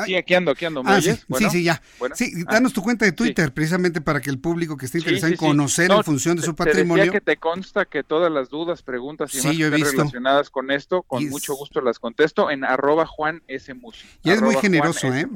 Sí, 0.04 0.14
aquí 0.14 0.34
ando, 0.34 0.50
aquí 0.50 0.64
ando. 0.64 0.82
Ah, 0.84 1.00
sí, 1.00 1.12
sí, 1.50 1.62
ya. 1.62 1.80
Sí, 2.14 2.32
ah, 2.46 2.52
danos 2.52 2.72
tu 2.72 2.82
cuenta 2.82 3.04
de 3.04 3.12
Twitter, 3.12 3.52
precisamente 3.52 4.00
para 4.00 4.20
que 4.20 4.30
el 4.30 4.38
público 4.38 4.76
que 4.76 4.86
esté 4.86 4.98
interesado 4.98 5.32
en 5.32 5.36
conocer 5.36 5.90
en 5.90 6.04
función 6.04 6.36
de 6.36 6.42
su 6.42 6.54
patrimonio. 6.54 7.06
Te 7.06 7.10
que 7.10 7.20
te 7.20 7.36
consta 7.36 7.84
que 7.84 8.02
todas 8.02 8.30
las 8.30 8.48
dudas, 8.48 8.82
preguntas 8.82 9.34
y 9.34 9.46
más 9.46 9.56
relacionadas 9.56 10.50
con 10.50 10.70
esto, 10.70 11.02
con 11.02 11.26
mucho 11.28 11.54
gusto 11.54 11.80
las 11.80 11.98
contesto 11.98 12.50
en 12.50 12.64
arroba 12.64 13.06
Juan 13.06 13.42
S. 13.48 13.72
Musi. 13.74 14.06
Y 14.22 14.30
es 14.30 14.42
muy 14.42 14.56
generoso, 14.56 15.12
¿eh? 15.12 15.26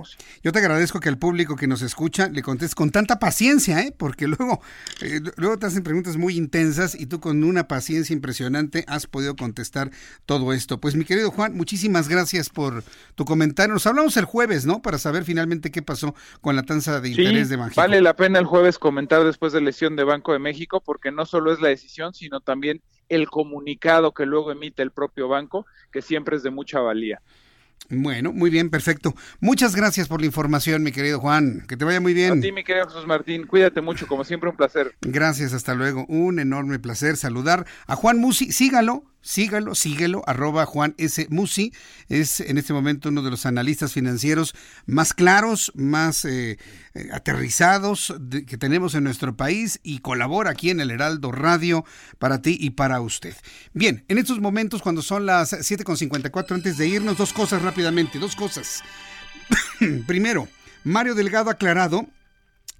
Yo 0.43 0.53
te 0.53 0.59
agradezco 0.59 1.01
que 1.01 1.09
al 1.09 1.19
público 1.19 1.57
que 1.57 1.67
nos 1.67 1.83
escucha 1.83 2.29
le 2.29 2.43
contestes 2.43 2.75
con 2.75 2.91
tanta 2.91 3.19
paciencia, 3.19 3.81
¿eh? 3.81 3.95
Porque 3.97 4.27
luego, 4.27 4.61
eh, 5.01 5.21
luego 5.37 5.59
te 5.59 5.67
hacen 5.67 5.83
preguntas 5.83 6.17
muy 6.17 6.37
intensas 6.37 6.95
y 6.95 7.07
tú 7.07 7.21
con 7.21 7.43
una 7.45 7.69
paciencia 7.69 8.15
impresionante 8.15 8.85
has 8.87 9.07
podido 9.07 9.37
contestar 9.37 9.91
todo 10.27 10.53
esto. 10.53 10.79
Pues 10.79 10.95
mi 10.95 11.05
querido 11.05 11.31
Juan, 11.31 11.55
muchísimas 11.55 12.09
gracias 12.09 12.49
por 12.49 12.85
tu 13.15 13.25
comentario. 13.25 13.75
Nos 13.75 13.87
hablamos 13.87 14.17
el 14.17 14.25
jueves 14.25 14.52
¿no? 14.67 14.83
Para 14.83 14.99
saber 14.99 15.25
finalmente 15.25 15.71
qué 15.71 15.83
pasó 15.83 16.15
con 16.41 16.57
la 16.57 16.63
tasa 16.63 17.01
de 17.01 17.11
interés 17.11 17.49
de 17.49 17.57
Banco. 17.57 17.75
Vale 17.77 18.01
la 18.01 18.15
pena 18.15 18.39
el 18.39 18.47
jueves 18.47 18.79
comentar 18.79 19.25
después 19.25 19.53
de 19.53 19.61
la 19.61 19.67
lesión 19.67 19.97
de 19.97 20.05
Banco 20.05 20.33
de 20.33 20.39
México, 20.39 20.83
porque 20.85 21.11
no 21.11 21.27
solo 21.27 21.53
es 21.53 21.61
la 21.61 21.69
decisión, 21.69 22.15
sino 22.15 22.41
también 22.41 22.83
el 23.09 23.29
comunicado 23.29 24.13
que 24.13 24.27
luego 24.27 24.53
emite 24.53 24.83
el 24.83 24.91
propio 24.91 25.29
banco, 25.29 25.67
que 25.91 26.03
siempre 26.03 26.37
es 26.37 26.43
de 26.43 26.51
mucha 26.51 26.81
valía. 26.81 27.21
Bueno, 27.89 28.33
muy 28.33 28.49
bien, 28.49 28.71
perfecto. 28.71 29.15
Muchas 29.41 29.75
gracias 29.75 30.09
por 30.09 30.21
la 30.21 30.27
información, 30.27 30.83
mi 30.83 30.93
querido 30.93 31.21
Juan. 31.21 31.65
Que 31.69 31.77
te 31.77 31.85
vaya 31.85 32.01
muy 32.01 32.15
bien. 32.15 32.39
A 32.39 32.41
ti, 32.41 32.53
mi 32.53 32.65
querido 32.65 32.87
Jesús 32.87 33.07
Martín. 33.07 33.47
Cuídate 33.47 33.81
mucho, 33.81 34.07
como 34.07 34.25
siempre, 34.25 34.49
un 34.49 34.57
placer. 34.57 34.95
Gracias, 35.03 35.53
hasta 35.53 35.75
luego. 35.75 36.07
Un 36.09 36.39
enorme 36.39 36.79
placer 36.79 37.17
saludar 37.17 37.67
a 37.87 37.97
Juan 37.97 38.19
Musi. 38.19 38.53
Sígalo 38.53 39.12
sígalo, 39.23 39.75
síguelo, 39.75 40.23
arroba 40.27 40.67
Juan 40.67 40.95
S. 40.99 41.27
Musi, 41.31 41.73
es 42.09 42.41
en 42.41 42.59
este 42.59 42.73
momento 42.73 43.09
uno 43.09 43.23
de 43.23 43.31
los 43.31 43.47
analistas 43.47 43.93
financieros 43.93 44.55
más 44.85 45.15
claros, 45.15 45.73
más 45.75 46.25
eh, 46.25 46.59
eh, 46.95 47.09
aterrizados 47.13 48.15
que 48.47 48.59
tenemos 48.59 48.95
en 48.95 49.05
nuestro 49.05 49.37
país 49.37 49.81
y 49.83 50.01
colabora 50.01 50.51
aquí 50.51 50.71
en 50.71 50.81
el 50.81 50.91
Heraldo 50.91 51.33
Radio 51.33 51.85
para 52.19 52.43
ti 52.43 52.57
y 52.61 52.71
para 52.71 53.01
usted. 53.01 53.35
Bien, 53.73 54.05
en 54.09 54.19
estos 54.19 54.41
momentos 54.41 54.83
cuando 54.83 55.03
son 55.03 55.25
las 55.25 55.53
7.54 55.53 56.55
antes 56.55 56.77
de 56.77 56.89
irnos, 56.89 57.17
dos 57.17 57.33
cosas 57.33 57.63
rápidamente, 57.63 58.19
dos 58.19 58.37
cosas. 58.37 58.83
Primero, 60.07 60.49
Mario 60.85 61.15
Delgado 61.15 61.51
ha 61.51 61.55
aclarado 61.55 62.07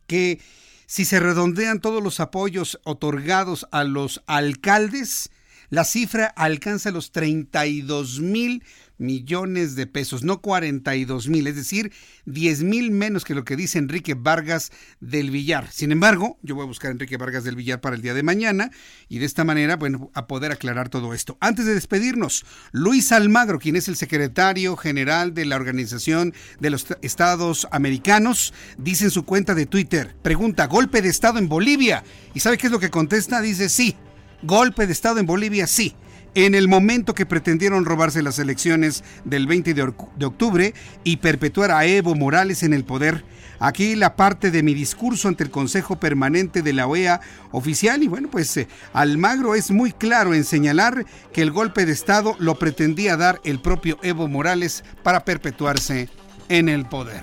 que 0.07 0.41
si 0.87 1.05
se 1.05 1.21
redondean 1.21 1.81
todos 1.81 2.03
los 2.03 2.21
apoyos 2.21 2.79
otorgados 2.85 3.67
a 3.71 3.85
los 3.85 4.23
alcaldes, 4.27 5.31
la 5.73 5.85
cifra 5.85 6.27
alcanza 6.27 6.91
los 6.91 7.13
32 7.13 8.21
mil 8.21 8.63
millones 8.99 9.75
de 9.75 9.87
pesos, 9.87 10.23
no 10.23 10.43
42 10.43 11.29
mil, 11.29 11.47
es 11.47 11.57
decir, 11.57 11.91
10 12.27 12.63
mil 12.63 12.91
menos 12.91 13.25
que 13.25 13.35
lo 13.35 13.47
que 13.47 13.57
dice 13.57 13.79
Enrique 13.79 14.13
Vargas 14.13 14.71
del 15.01 15.31
Villar. 15.31 15.73
Sin 15.73 15.91
embargo, 15.91 16.39
yo 16.43 16.57
voy 16.57 16.65
a 16.65 16.67
buscar 16.67 16.91
a 16.91 16.93
Enrique 16.93 17.17
Vargas 17.17 17.45
del 17.45 17.57
Villar 17.57 17.81
para 17.81 17.97
el 17.97 18.03
día 18.03 18.13
de 18.13 18.23
mañana 18.23 18.71
y 19.09 19.19
de 19.19 19.25
esta 19.25 19.45
manera, 19.45 19.77
bueno, 19.77 20.11
a 20.13 20.27
poder 20.27 20.53
aclarar 20.53 20.91
todo 20.91 21.15
esto. 21.15 21.39
Antes 21.41 21.65
de 21.65 21.73
despedirnos, 21.73 22.45
Luis 22.73 23.11
Almagro, 23.11 23.59
quien 23.59 23.77
es 23.77 23.89
el 23.89 23.97
secretario 23.97 24.77
general 24.77 25.33
de 25.33 25.47
la 25.47 25.57
Organización 25.57 26.35
de 26.61 26.69
los 26.69 26.87
Estados 27.01 27.67
Americanos, 27.71 28.53
dice 28.77 29.05
en 29.05 29.11
su 29.11 29.25
cuenta 29.25 29.55
de 29.55 29.65
Twitter, 29.65 30.15
pregunta, 30.21 30.67
¿golpe 30.67 31.01
de 31.01 31.09
Estado 31.09 31.39
en 31.39 31.49
Bolivia? 31.49 32.05
¿Y 32.35 32.41
sabe 32.41 32.59
qué 32.59 32.67
es 32.67 32.73
lo 32.73 32.79
que 32.79 32.91
contesta? 32.91 33.41
Dice, 33.41 33.71
sí. 33.71 33.97
Golpe 34.43 34.87
de 34.87 34.93
Estado 34.93 35.21
en 35.21 35.27
Bolivia, 35.27 35.67
sí. 35.67 35.95
En 36.35 36.55
el 36.55 36.67
momento 36.67 37.15
que 37.15 37.27
pretendieron 37.27 37.85
robarse 37.85 38.23
las 38.23 38.39
elecciones 38.39 39.05
del 39.25 39.47
20 39.47 39.75
de, 39.75 39.83
octubre 40.27 40.75
y 41.05 41.19
perpetuar 41.19 41.71
a 41.71 41.85
Evo 41.85 42.15
Morales 42.15 42.63
en 42.63 42.73
el 42.73 42.85
poder. 42.85 43.23
Aquí 43.61 43.95
la 43.95 44.17
parte 44.17 44.51
de 44.51 44.63
mi 44.63 44.75
discurso 44.75 45.29
ante 45.29 45.45
el 45.45 45.51
Consejo 45.51 46.01
Permanente 46.01 46.63
de 46.63 46.73
la 46.73 46.87
OEA 46.87 47.21
oficial 47.53 48.03
y 48.03 48.09
bueno, 48.09 48.29
pues 48.31 48.57
eh, 48.57 48.67
Almagro 48.93 49.55
es 49.55 49.71
muy 49.71 49.93
claro 49.93 50.35
en 50.35 50.45
señalar 50.45 51.05
que 51.33 51.43
el 51.43 51.53
golpe 51.53 51.87
de 51.87 51.93
Estado 51.93 52.35
lo 52.39 52.59
pretendía 52.59 53.17
dar 53.17 53.41
el 53.45 53.61
propio 53.61 53.99
Evo 54.03 54.27
Morales 54.27 54.83
para 55.05 55.25
perpetuarse 55.25 56.09
en 56.49 56.69
el 56.69 56.87
poder. 56.87 57.23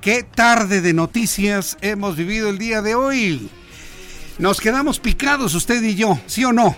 Qué 0.00 0.22
tarde 0.22 0.80
de 0.80 0.94
noticias 0.94 1.76
hemos 1.80 2.16
vivido 2.16 2.48
el 2.48 2.58
día 2.58 2.80
de 2.80 2.94
hoy. 2.94 3.50
Nos 4.38 4.60
quedamos 4.60 5.00
picados 5.00 5.54
usted 5.54 5.82
y 5.82 5.94
yo, 5.94 6.20
¿sí 6.26 6.44
o 6.44 6.52
no? 6.52 6.76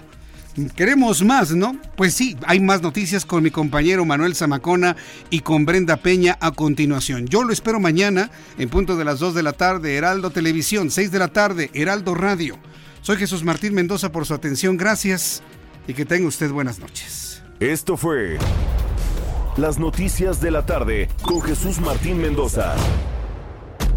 Queremos 0.76 1.22
más, 1.22 1.52
¿no? 1.52 1.76
Pues 1.96 2.14
sí, 2.14 2.36
hay 2.46 2.60
más 2.60 2.82
noticias 2.82 3.24
con 3.24 3.42
mi 3.42 3.50
compañero 3.50 4.04
Manuel 4.04 4.34
Zamacona 4.34 4.96
y 5.30 5.40
con 5.40 5.64
Brenda 5.64 5.96
Peña 5.96 6.36
a 6.40 6.52
continuación. 6.52 7.26
Yo 7.26 7.44
lo 7.44 7.52
espero 7.52 7.80
mañana 7.80 8.30
en 8.58 8.68
punto 8.68 8.96
de 8.96 9.04
las 9.04 9.18
2 9.18 9.34
de 9.34 9.42
la 9.42 9.52
tarde, 9.52 9.96
Heraldo 9.96 10.30
Televisión, 10.30 10.90
6 10.90 11.10
de 11.10 11.18
la 11.18 11.28
tarde, 11.28 11.70
Heraldo 11.74 12.14
Radio. 12.14 12.58
Soy 13.02 13.16
Jesús 13.16 13.44
Martín 13.44 13.74
Mendoza 13.74 14.10
por 14.10 14.26
su 14.26 14.34
atención, 14.34 14.76
gracias 14.76 15.42
y 15.86 15.94
que 15.94 16.04
tenga 16.04 16.28
usted 16.28 16.50
buenas 16.50 16.78
noches. 16.78 17.42
Esto 17.60 17.96
fue 17.96 18.38
Las 19.56 19.78
Noticias 19.78 20.40
de 20.40 20.50
la 20.50 20.64
Tarde 20.66 21.08
con 21.22 21.40
Jesús 21.40 21.80
Martín 21.80 22.20
Mendoza. 22.20 22.74